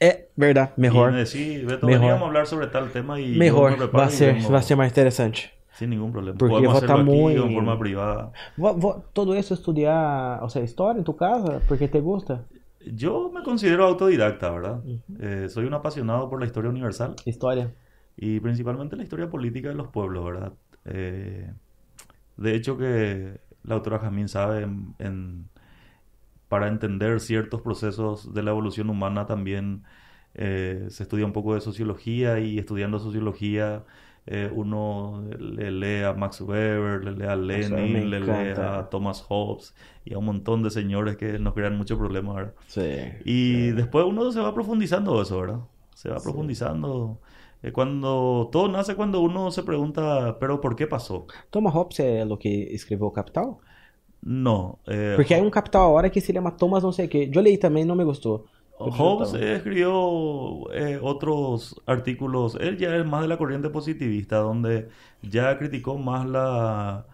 É 0.00 0.28
verdade, 0.36 0.72
melhor. 0.78 1.12
Y 1.12 1.16
decir, 1.16 1.66
Beto, 1.66 1.86
Mejor. 1.86 2.10
a 2.12 2.18
hablar 2.26 2.46
sobre 2.46 2.66
tal 2.68 2.88
tema 2.90 3.20
y 3.20 3.34
yo 3.34 3.38
Melhor, 3.38 3.78
me 3.78 3.86
vai 3.86 4.08
y 4.08 4.10
ser, 4.10 4.34
vengo 4.34 4.48
vai 4.50 4.62
ser 4.62 4.76
mais 4.76 4.90
interessante. 4.90 5.50
sin 5.78 5.90
ningún 5.90 6.10
problema. 6.12 6.36
Porque 6.38 6.52
Podemos 6.54 6.72
vos 6.74 6.82
hacerlo 6.82 6.96
tá 6.96 7.02
aquí 7.02 7.10
muy- 7.20 7.36
o 7.38 7.46
en 7.46 7.54
forma 7.54 7.78
privada. 7.78 8.32
Vou, 8.56 8.74
vou, 8.78 9.04
todo 9.12 9.34
isso 9.36 9.52
estudar, 9.54 10.42
ou 10.42 10.48
seja, 10.48 10.64
história 10.64 10.98
em 11.00 11.02
tu 11.04 11.14
casa, 11.16 11.60
porque 11.68 11.86
te 11.88 12.00
gusta? 12.00 12.44
Yo 12.94 13.30
me 13.32 13.42
considero 13.42 13.84
autodidacta, 13.84 14.50
¿verdad? 14.50 14.80
Eh, 15.20 15.48
soy 15.50 15.66
un 15.66 15.74
apasionado 15.74 16.28
por 16.30 16.40
la 16.40 16.46
historia 16.46 16.70
universal 16.70 17.14
História. 17.26 17.70
y 18.16 18.40
principalmente 18.40 18.96
la 18.96 19.02
historia 19.02 19.28
política 19.28 19.68
de 19.68 19.74
los 19.74 19.88
pueblos, 19.88 20.24
¿verdad? 20.24 20.52
Eh, 20.86 21.50
de 22.38 22.54
hecho 22.54 22.76
que 22.78 23.38
la 23.64 23.74
autora 23.74 23.98
Jamín 23.98 24.28
sabe 24.28 24.62
en- 24.62 24.94
en- 24.98 25.48
para 26.50 26.66
entender 26.66 27.20
ciertos 27.20 27.62
procesos 27.62 28.34
de 28.34 28.42
la 28.42 28.50
evolución 28.50 28.90
humana 28.90 29.24
también 29.24 29.84
eh, 30.34 30.86
se 30.90 31.04
estudia 31.04 31.24
un 31.24 31.32
poco 31.32 31.54
de 31.54 31.60
sociología 31.60 32.40
y 32.40 32.58
estudiando 32.58 32.98
sociología 32.98 33.84
eh, 34.26 34.50
uno 34.52 35.24
le 35.38 35.70
lee 35.70 36.02
a 36.02 36.12
Max 36.12 36.40
Weber, 36.40 37.04
le 37.04 37.12
lee 37.12 37.24
a 37.24 37.36
Lenin, 37.36 38.10
le 38.10 38.18
lee 38.18 38.52
a 38.56 38.88
Thomas 38.90 39.24
Hobbes 39.28 39.76
y 40.04 40.14
a 40.14 40.18
un 40.18 40.24
montón 40.24 40.64
de 40.64 40.70
señores 40.70 41.16
que 41.16 41.38
nos 41.38 41.54
crean 41.54 41.78
mucho 41.78 41.96
problema, 41.96 42.34
¿verdad? 42.34 42.54
Sí. 42.66 42.98
Y 43.24 43.70
después 43.70 44.04
uno 44.04 44.32
se 44.32 44.40
va 44.40 44.52
profundizando 44.52 45.22
eso, 45.22 45.40
¿verdad? 45.40 45.60
Se 45.94 46.08
va 46.08 46.18
profundizando. 46.20 47.20
Eh, 47.62 47.70
cuando 47.70 48.48
todo 48.50 48.68
nace 48.68 48.96
cuando 48.96 49.20
uno 49.20 49.52
se 49.52 49.62
pregunta, 49.62 50.36
pero 50.40 50.60
¿por 50.60 50.74
qué 50.74 50.88
pasó? 50.88 51.26
Thomas 51.50 51.74
Hobbes 51.74 52.00
é 52.00 52.24
o 52.24 52.38
que 52.38 52.76
o 52.98 53.12
Capital? 53.12 53.56
No. 54.22 54.78
eh, 54.86 55.16
Porque 55.16 55.34
hay 55.34 55.40
un 55.40 55.50
Capital 55.50 55.82
ahora 55.82 56.10
que 56.10 56.20
se 56.20 56.32
llama 56.32 56.56
Thomas 56.56 56.82
no 56.82 56.92
sé 56.92 57.08
qué. 57.08 57.30
Yo 57.30 57.42
leí 57.42 57.58
también, 57.58 57.86
no 57.88 57.94
me 57.94 58.04
gustó. 58.04 58.46
Hobbes 58.78 59.34
escribió 59.34 60.72
eh, 60.72 60.98
otros 61.02 61.80
artículos. 61.86 62.56
Él 62.60 62.78
ya 62.78 62.96
es 62.96 63.04
más 63.04 63.22
de 63.22 63.28
la 63.28 63.36
corriente 63.36 63.68
positivista, 63.68 64.36
donde 64.38 64.88
ya 65.22 65.58
criticó 65.58 65.98
más 65.98 66.26
la, 66.26 67.06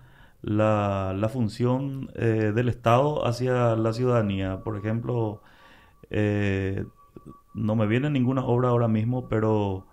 la, 0.42 1.12
la 1.16 1.28
función 1.28 2.10
eh, 2.14 2.52
del 2.54 2.68
Estado 2.68 3.26
hacia 3.26 3.74
la 3.74 3.92
ciudadanía. 3.92 4.62
Por 4.62 4.76
ejemplo, 4.76 5.42
eh, 6.10 6.86
no 7.54 7.76
me 7.76 7.86
viene 7.86 8.10
ninguna 8.10 8.44
obra 8.46 8.70
ahora 8.70 8.88
mismo, 8.88 9.28
pero 9.28 9.86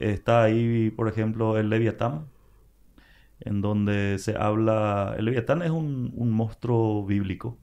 está 0.00 0.42
ahí, 0.44 0.90
por 0.90 1.08
ejemplo, 1.08 1.58
el 1.58 1.70
Leviatán, 1.70 2.28
en 3.40 3.60
donde 3.60 4.18
se 4.18 4.36
habla. 4.36 5.14
El 5.18 5.26
Leviatán 5.26 5.62
es 5.62 5.70
un, 5.70 6.12
un 6.14 6.30
monstruo 6.32 7.04
bíblico 7.04 7.58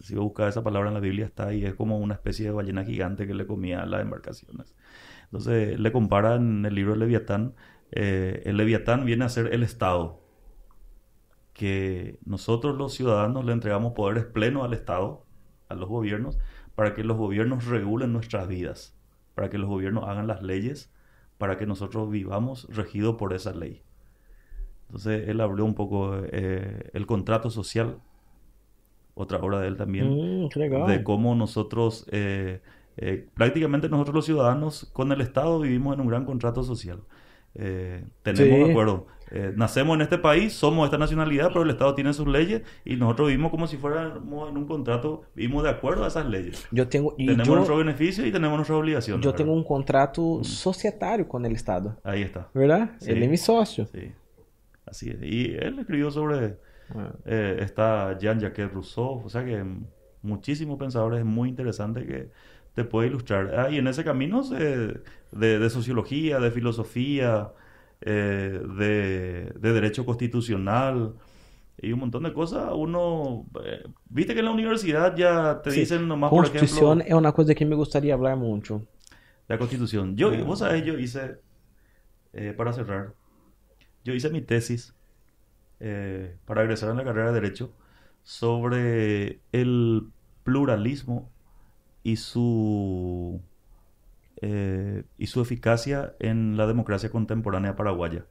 si 0.00 0.14
vos 0.14 0.24
buscas 0.24 0.50
esa 0.50 0.62
palabra 0.62 0.88
en 0.88 0.94
la 0.94 1.00
Biblia 1.00 1.26
está 1.26 1.48
ahí, 1.48 1.64
es 1.64 1.74
como 1.74 1.98
una 1.98 2.14
especie 2.14 2.46
de 2.46 2.52
ballena 2.52 2.84
gigante 2.84 3.26
que 3.26 3.34
le 3.34 3.46
comía 3.46 3.82
a 3.82 3.86
las 3.86 4.00
embarcaciones. 4.00 4.74
Entonces 5.24 5.78
le 5.78 5.92
compara 5.92 6.36
en 6.36 6.64
el 6.64 6.74
libro 6.74 6.92
de 6.92 7.00
Leviatán, 7.00 7.54
eh, 7.90 8.42
el 8.44 8.56
Leviatán 8.56 9.04
viene 9.04 9.24
a 9.24 9.28
ser 9.28 9.52
el 9.52 9.62
Estado, 9.62 10.22
que 11.52 12.20
nosotros 12.24 12.76
los 12.76 12.94
ciudadanos 12.94 13.44
le 13.44 13.52
entregamos 13.52 13.92
poderes 13.94 14.24
plenos 14.24 14.64
al 14.64 14.74
Estado, 14.74 15.24
a 15.68 15.74
los 15.74 15.88
gobiernos, 15.88 16.38
para 16.74 16.94
que 16.94 17.02
los 17.02 17.16
gobiernos 17.16 17.66
regulen 17.66 18.12
nuestras 18.12 18.46
vidas, 18.46 18.96
para 19.34 19.50
que 19.50 19.58
los 19.58 19.68
gobiernos 19.68 20.08
hagan 20.08 20.28
las 20.28 20.42
leyes, 20.42 20.92
para 21.38 21.56
que 21.56 21.66
nosotros 21.66 22.10
vivamos 22.10 22.68
regidos 22.70 23.16
por 23.16 23.32
esa 23.32 23.52
ley. 23.52 23.82
Entonces 24.88 25.28
él 25.28 25.40
habló 25.40 25.64
un 25.64 25.74
poco 25.74 26.16
eh, 26.32 26.90
el 26.94 27.06
contrato 27.06 27.50
social, 27.50 27.98
otra 29.14 29.38
obra 29.38 29.60
de 29.60 29.68
él 29.68 29.76
también 29.76 30.48
legal. 30.54 30.86
de 30.86 31.02
cómo 31.02 31.34
nosotros, 31.34 32.06
eh, 32.10 32.60
eh, 32.96 33.26
prácticamente 33.34 33.88
nosotros 33.88 34.14
los 34.14 34.24
ciudadanos 34.24 34.88
con 34.92 35.12
el 35.12 35.20
Estado 35.20 35.60
vivimos 35.60 35.94
en 35.94 36.00
un 36.00 36.08
gran 36.08 36.24
contrato 36.24 36.62
social. 36.62 37.00
Eh, 37.54 38.04
tenemos 38.22 38.56
Sí. 38.58 38.64
de 38.64 38.70
acuerdo, 38.70 39.06
eh, 39.30 39.52
nacemos 39.56 39.96
en 39.96 40.02
este 40.02 40.16
país, 40.18 40.52
somos 40.52 40.84
esta 40.84 40.96
nacionalidad, 40.96 41.48
pero 41.48 41.62
el 41.62 41.70
Estado 41.70 41.94
tiene 41.94 42.12
sus 42.12 42.26
leyes 42.28 42.62
y 42.84 42.96
nosotros 42.96 43.28
vivimos 43.28 43.50
como 43.50 43.66
si 43.66 43.76
fuéramos 43.76 44.48
en 44.50 44.56
un 44.56 44.66
contrato, 44.66 45.22
vivimos 45.34 45.64
de 45.64 45.70
acuerdo 45.70 46.04
a 46.04 46.08
esas 46.08 46.26
leyes. 46.26 46.66
Tenemos 46.70 47.14
eu, 47.18 47.36
nuestros 47.36 47.78
beneficios 47.78 48.26
y 48.26 48.30
tenemos 48.32 48.56
nuestras 48.56 48.78
obligaciones. 48.78 49.20
tenho 49.22 49.32
¿verdad? 49.32 49.58
um 49.58 49.64
contrato 49.64 50.44
societário 50.44 51.26
com 51.26 51.38
o 51.38 51.46
Estado. 51.48 51.96
Ahí 52.04 52.22
está. 52.22 52.48
Verdade? 52.54 52.90
Sí. 53.00 53.10
Ele 53.10 53.24
é 53.24 53.28
meu 53.28 53.36
sócio. 53.36 53.86
Sí, 53.86 54.12
así 54.90 55.10
es. 55.10 55.18
Y 55.22 55.54
él 55.56 55.78
escribió 55.78 56.10
sobre 56.10 56.56
Ah. 56.94 57.12
Eh, 57.26 57.58
está 57.60 58.16
Jean-Jacques 58.18 58.72
Rousseau, 58.72 59.20
o 59.22 59.28
sea 59.28 59.44
que 59.44 59.62
muchísimos 60.22 60.78
pensadores 60.78 61.22
muy 61.22 61.50
interesantes 61.50 62.06
que 62.06 62.30
te 62.72 62.82
puede 62.84 63.08
ilustrar. 63.08 63.52
Ah, 63.58 63.68
y 63.70 63.76
en 63.76 63.86
ese 63.88 64.04
camino 64.04 64.42
se- 64.42 65.00
de, 65.32 65.58
de 65.58 65.68
sociología, 65.68 66.40
de 66.40 66.50
filosofía, 66.50 67.50
eh, 68.00 68.58
de, 68.78 69.52
de 69.60 69.72
derecho 69.74 70.06
constitucional 70.06 71.12
y 71.76 71.92
un 71.92 72.00
montón 72.00 72.22
de 72.22 72.32
cosas, 72.32 72.70
uno, 72.74 73.44
eh, 73.66 73.84
viste 74.08 74.32
que 74.32 74.38
en 74.40 74.46
la 74.46 74.52
universidad 74.52 75.14
ya 75.14 75.60
te 75.62 75.70
Sim. 75.72 75.80
dicen 75.80 76.08
nomás, 76.08 76.30
por 76.30 76.44
Constituição 76.44 76.94
ejemplo, 76.94 77.06
é 77.06 77.14
uma 77.14 77.32
coisa 77.34 77.54
que 77.54 77.66
me 77.66 77.74
gostaria 77.76 78.14
de 78.14 78.18
falar 78.18 78.36
muito. 78.36 78.80
la 79.46 79.58
constitución. 79.58 80.16
Yo, 80.16 80.30
Ah. 80.30 80.42
vos 80.42 80.60
sabés, 80.60 80.82
yo 80.86 80.98
hice, 80.98 81.36
eh, 82.32 82.54
para 82.56 82.72
cerrar, 82.72 83.12
yo 84.08 84.14
hice 84.14 84.30
mi 84.30 84.40
tesis 84.40 84.94
eh, 85.80 86.36
para 86.46 86.62
egresar 86.62 86.90
en 86.90 86.96
la 86.96 87.04
carrera 87.04 87.28
de 87.28 87.40
Derecho 87.40 87.72
sobre 88.22 89.40
el 89.52 90.08
pluralismo 90.44 91.30
y 92.02 92.16
su, 92.16 93.42
eh, 94.40 95.04
y 95.18 95.26
su 95.26 95.42
eficacia 95.42 96.14
en 96.20 96.56
la 96.56 96.66
democracia 96.66 97.10
contemporánea 97.10 97.76
paraguaya. 97.76 98.24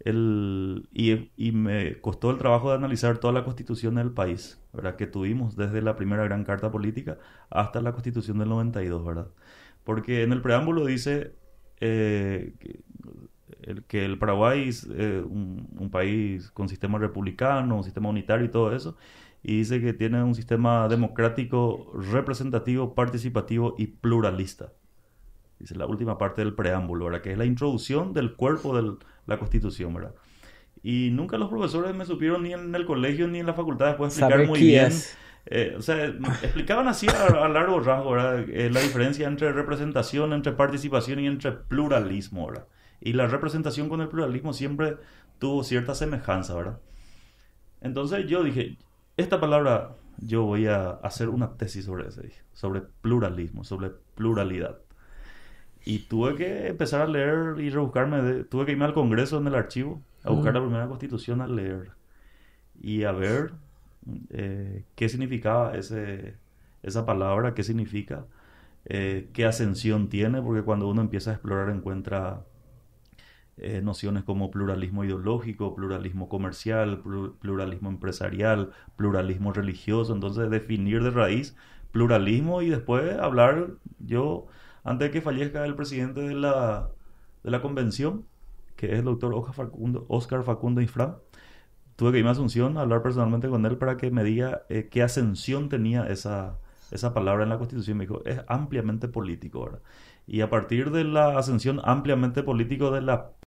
El, 0.00 0.88
y, 0.92 1.32
y 1.36 1.52
me 1.52 2.00
costó 2.00 2.30
el 2.30 2.38
trabajo 2.38 2.70
de 2.70 2.76
analizar 2.76 3.18
toda 3.18 3.32
la 3.32 3.44
constitución 3.44 3.94
del 3.94 4.12
país, 4.12 4.60
¿verdad? 4.72 4.96
Que 4.96 5.06
tuvimos 5.06 5.56
desde 5.56 5.82
la 5.82 5.96
primera 5.96 6.22
gran 6.24 6.44
carta 6.44 6.70
política 6.70 7.18
hasta 7.50 7.80
la 7.80 7.92
constitución 7.92 8.38
del 8.38 8.50
92, 8.50 9.04
¿verdad? 9.04 9.28
Porque 9.84 10.22
en 10.22 10.32
el 10.32 10.42
preámbulo 10.42 10.84
dice 10.84 11.34
eh, 11.80 12.52
el, 13.62 13.84
que 13.84 14.04
el 14.04 14.18
Paraguay 14.18 14.68
es 14.68 14.86
eh, 14.90 15.22
un, 15.24 15.68
un 15.78 15.90
país 15.90 16.50
con 16.50 16.68
sistema 16.68 16.98
republicano, 16.98 17.76
un 17.76 17.84
sistema 17.84 18.08
unitario 18.08 18.46
y 18.46 18.50
todo 18.50 18.74
eso, 18.74 18.96
y 19.42 19.58
dice 19.58 19.80
que 19.80 19.92
tiene 19.92 20.22
un 20.22 20.34
sistema 20.34 20.88
democrático, 20.88 21.92
representativo, 21.94 22.94
participativo 22.94 23.74
y 23.78 23.86
pluralista. 23.86 24.72
Dice 25.58 25.74
la 25.74 25.86
última 25.86 26.18
parte 26.18 26.42
del 26.42 26.54
preámbulo, 26.54 27.06
¿verdad? 27.06 27.20
Que 27.20 27.32
es 27.32 27.38
la 27.38 27.44
introducción 27.44 28.12
del 28.12 28.34
cuerpo 28.34 28.80
de 28.80 28.96
la 29.26 29.38
Constitución, 29.38 29.94
¿verdad? 29.94 30.14
Y 30.82 31.10
nunca 31.10 31.36
los 31.38 31.48
profesores 31.48 31.94
me 31.94 32.04
supieron 32.04 32.44
ni 32.44 32.52
en 32.52 32.74
el 32.74 32.86
colegio 32.86 33.26
ni 33.26 33.40
en 33.40 33.46
la 33.46 33.54
facultad 33.54 33.86
después 33.86 34.16
explicar 34.16 34.46
muy 34.46 34.60
bien. 34.60 34.92
Eh, 35.46 35.74
o 35.76 35.82
sea, 35.82 36.04
explicaban 36.04 36.88
así 36.88 37.06
a, 37.08 37.48
largo 37.48 37.80
rasgo, 37.80 38.12
¿verdad? 38.12 38.44
Eh, 38.48 38.70
la 38.70 38.80
diferencia 38.80 39.26
entre 39.26 39.50
representación, 39.52 40.32
entre 40.32 40.52
participación 40.52 41.20
y 41.20 41.26
entre 41.26 41.52
pluralismo, 41.52 42.48
¿verdad? 42.48 42.66
Y 43.00 43.12
la 43.12 43.26
representación 43.26 43.88
con 43.88 44.00
el 44.00 44.08
pluralismo 44.08 44.52
siempre 44.52 44.96
tuvo 45.38 45.62
cierta 45.62 45.94
semejanza, 45.94 46.54
¿verdad? 46.54 46.78
Entonces 47.80 48.26
yo 48.26 48.42
dije, 48.42 48.76
esta 49.16 49.40
palabra 49.40 49.96
yo 50.18 50.44
voy 50.44 50.66
a 50.66 50.90
hacer 50.90 51.28
una 51.28 51.54
tesis 51.56 51.84
sobre 51.84 52.08
eso, 52.08 52.22
sobre 52.52 52.82
pluralismo, 53.02 53.64
sobre 53.64 53.90
pluralidad. 54.14 54.78
Y 55.84 56.00
tuve 56.00 56.34
que 56.34 56.68
empezar 56.68 57.02
a 57.02 57.06
leer 57.06 57.60
y 57.60 57.70
rebuscarme, 57.70 58.44
tuve 58.44 58.66
que 58.66 58.72
irme 58.72 58.84
al 58.84 58.94
Congreso 58.94 59.38
en 59.38 59.46
el 59.46 59.54
archivo 59.54 60.02
a 60.24 60.30
buscar 60.30 60.54
la 60.54 60.60
primera 60.60 60.88
constitución 60.88 61.40
a 61.40 61.46
leer 61.46 61.92
y 62.80 63.04
a 63.04 63.12
ver 63.12 63.52
eh, 64.30 64.84
qué 64.94 65.08
significaba 65.08 65.76
ese, 65.76 66.34
esa 66.82 67.06
palabra, 67.06 67.54
qué 67.54 67.62
significa, 67.62 68.26
eh, 68.84 69.28
qué 69.32 69.46
ascensión 69.46 70.08
tiene, 70.08 70.42
porque 70.42 70.62
cuando 70.62 70.88
uno 70.88 71.00
empieza 71.00 71.30
a 71.30 71.34
explorar 71.34 71.70
encuentra 71.70 72.44
eh, 73.60 73.80
nociones 73.82 74.24
como 74.24 74.50
pluralismo 74.50 75.04
ideológico, 75.04 75.74
pluralismo 75.74 76.28
comercial, 76.28 77.02
pluralismo 77.40 77.90
empresarial, 77.90 78.72
pluralismo 78.96 79.52
religioso, 79.52 80.14
entonces 80.14 80.50
definir 80.50 81.02
de 81.02 81.10
raíz 81.10 81.56
pluralismo 81.92 82.62
y 82.62 82.70
después 82.70 83.18
hablar, 83.18 83.70
yo, 83.98 84.46
antes 84.84 85.08
de 85.08 85.12
que 85.12 85.22
fallezca 85.22 85.64
el 85.64 85.74
presidente 85.74 86.20
de 86.20 86.34
la, 86.34 86.90
de 87.42 87.50
la 87.50 87.60
convención, 87.62 88.26
que 88.76 88.92
es 88.92 88.98
el 89.00 89.04
doctor 89.04 89.34
Oscar 89.34 89.54
Facundo, 89.54 90.06
Oscar 90.08 90.42
Facundo 90.44 90.80
Infram, 90.80 91.16
tuve 91.96 92.12
que 92.12 92.18
irme 92.18 92.30
a 92.30 92.32
Asunción 92.32 92.78
a 92.78 92.82
hablar 92.82 93.02
personalmente 93.02 93.48
con 93.48 93.66
él 93.66 93.78
para 93.78 93.96
que 93.96 94.10
me 94.10 94.24
diga 94.24 94.62
eh, 94.68 94.88
qué 94.90 95.02
ascensión 95.02 95.68
tenía 95.68 96.06
esa, 96.06 96.58
esa 96.90 97.12
palabra 97.14 97.42
en 97.44 97.50
la 97.50 97.58
Constitución. 97.58 97.98
Me 97.98 98.04
dijo, 98.04 98.22
es 98.24 98.40
ampliamente 98.48 99.08
político, 99.08 99.64
¿verdad? 99.64 99.82
Y 100.26 100.42
a 100.42 100.50
partir 100.50 100.90
de 100.92 101.04
la 101.04 101.38
ascensión 101.38 101.80
ampliamente 101.84 102.42
político 102.42 102.90
de 102.90 103.02
la 103.02 103.32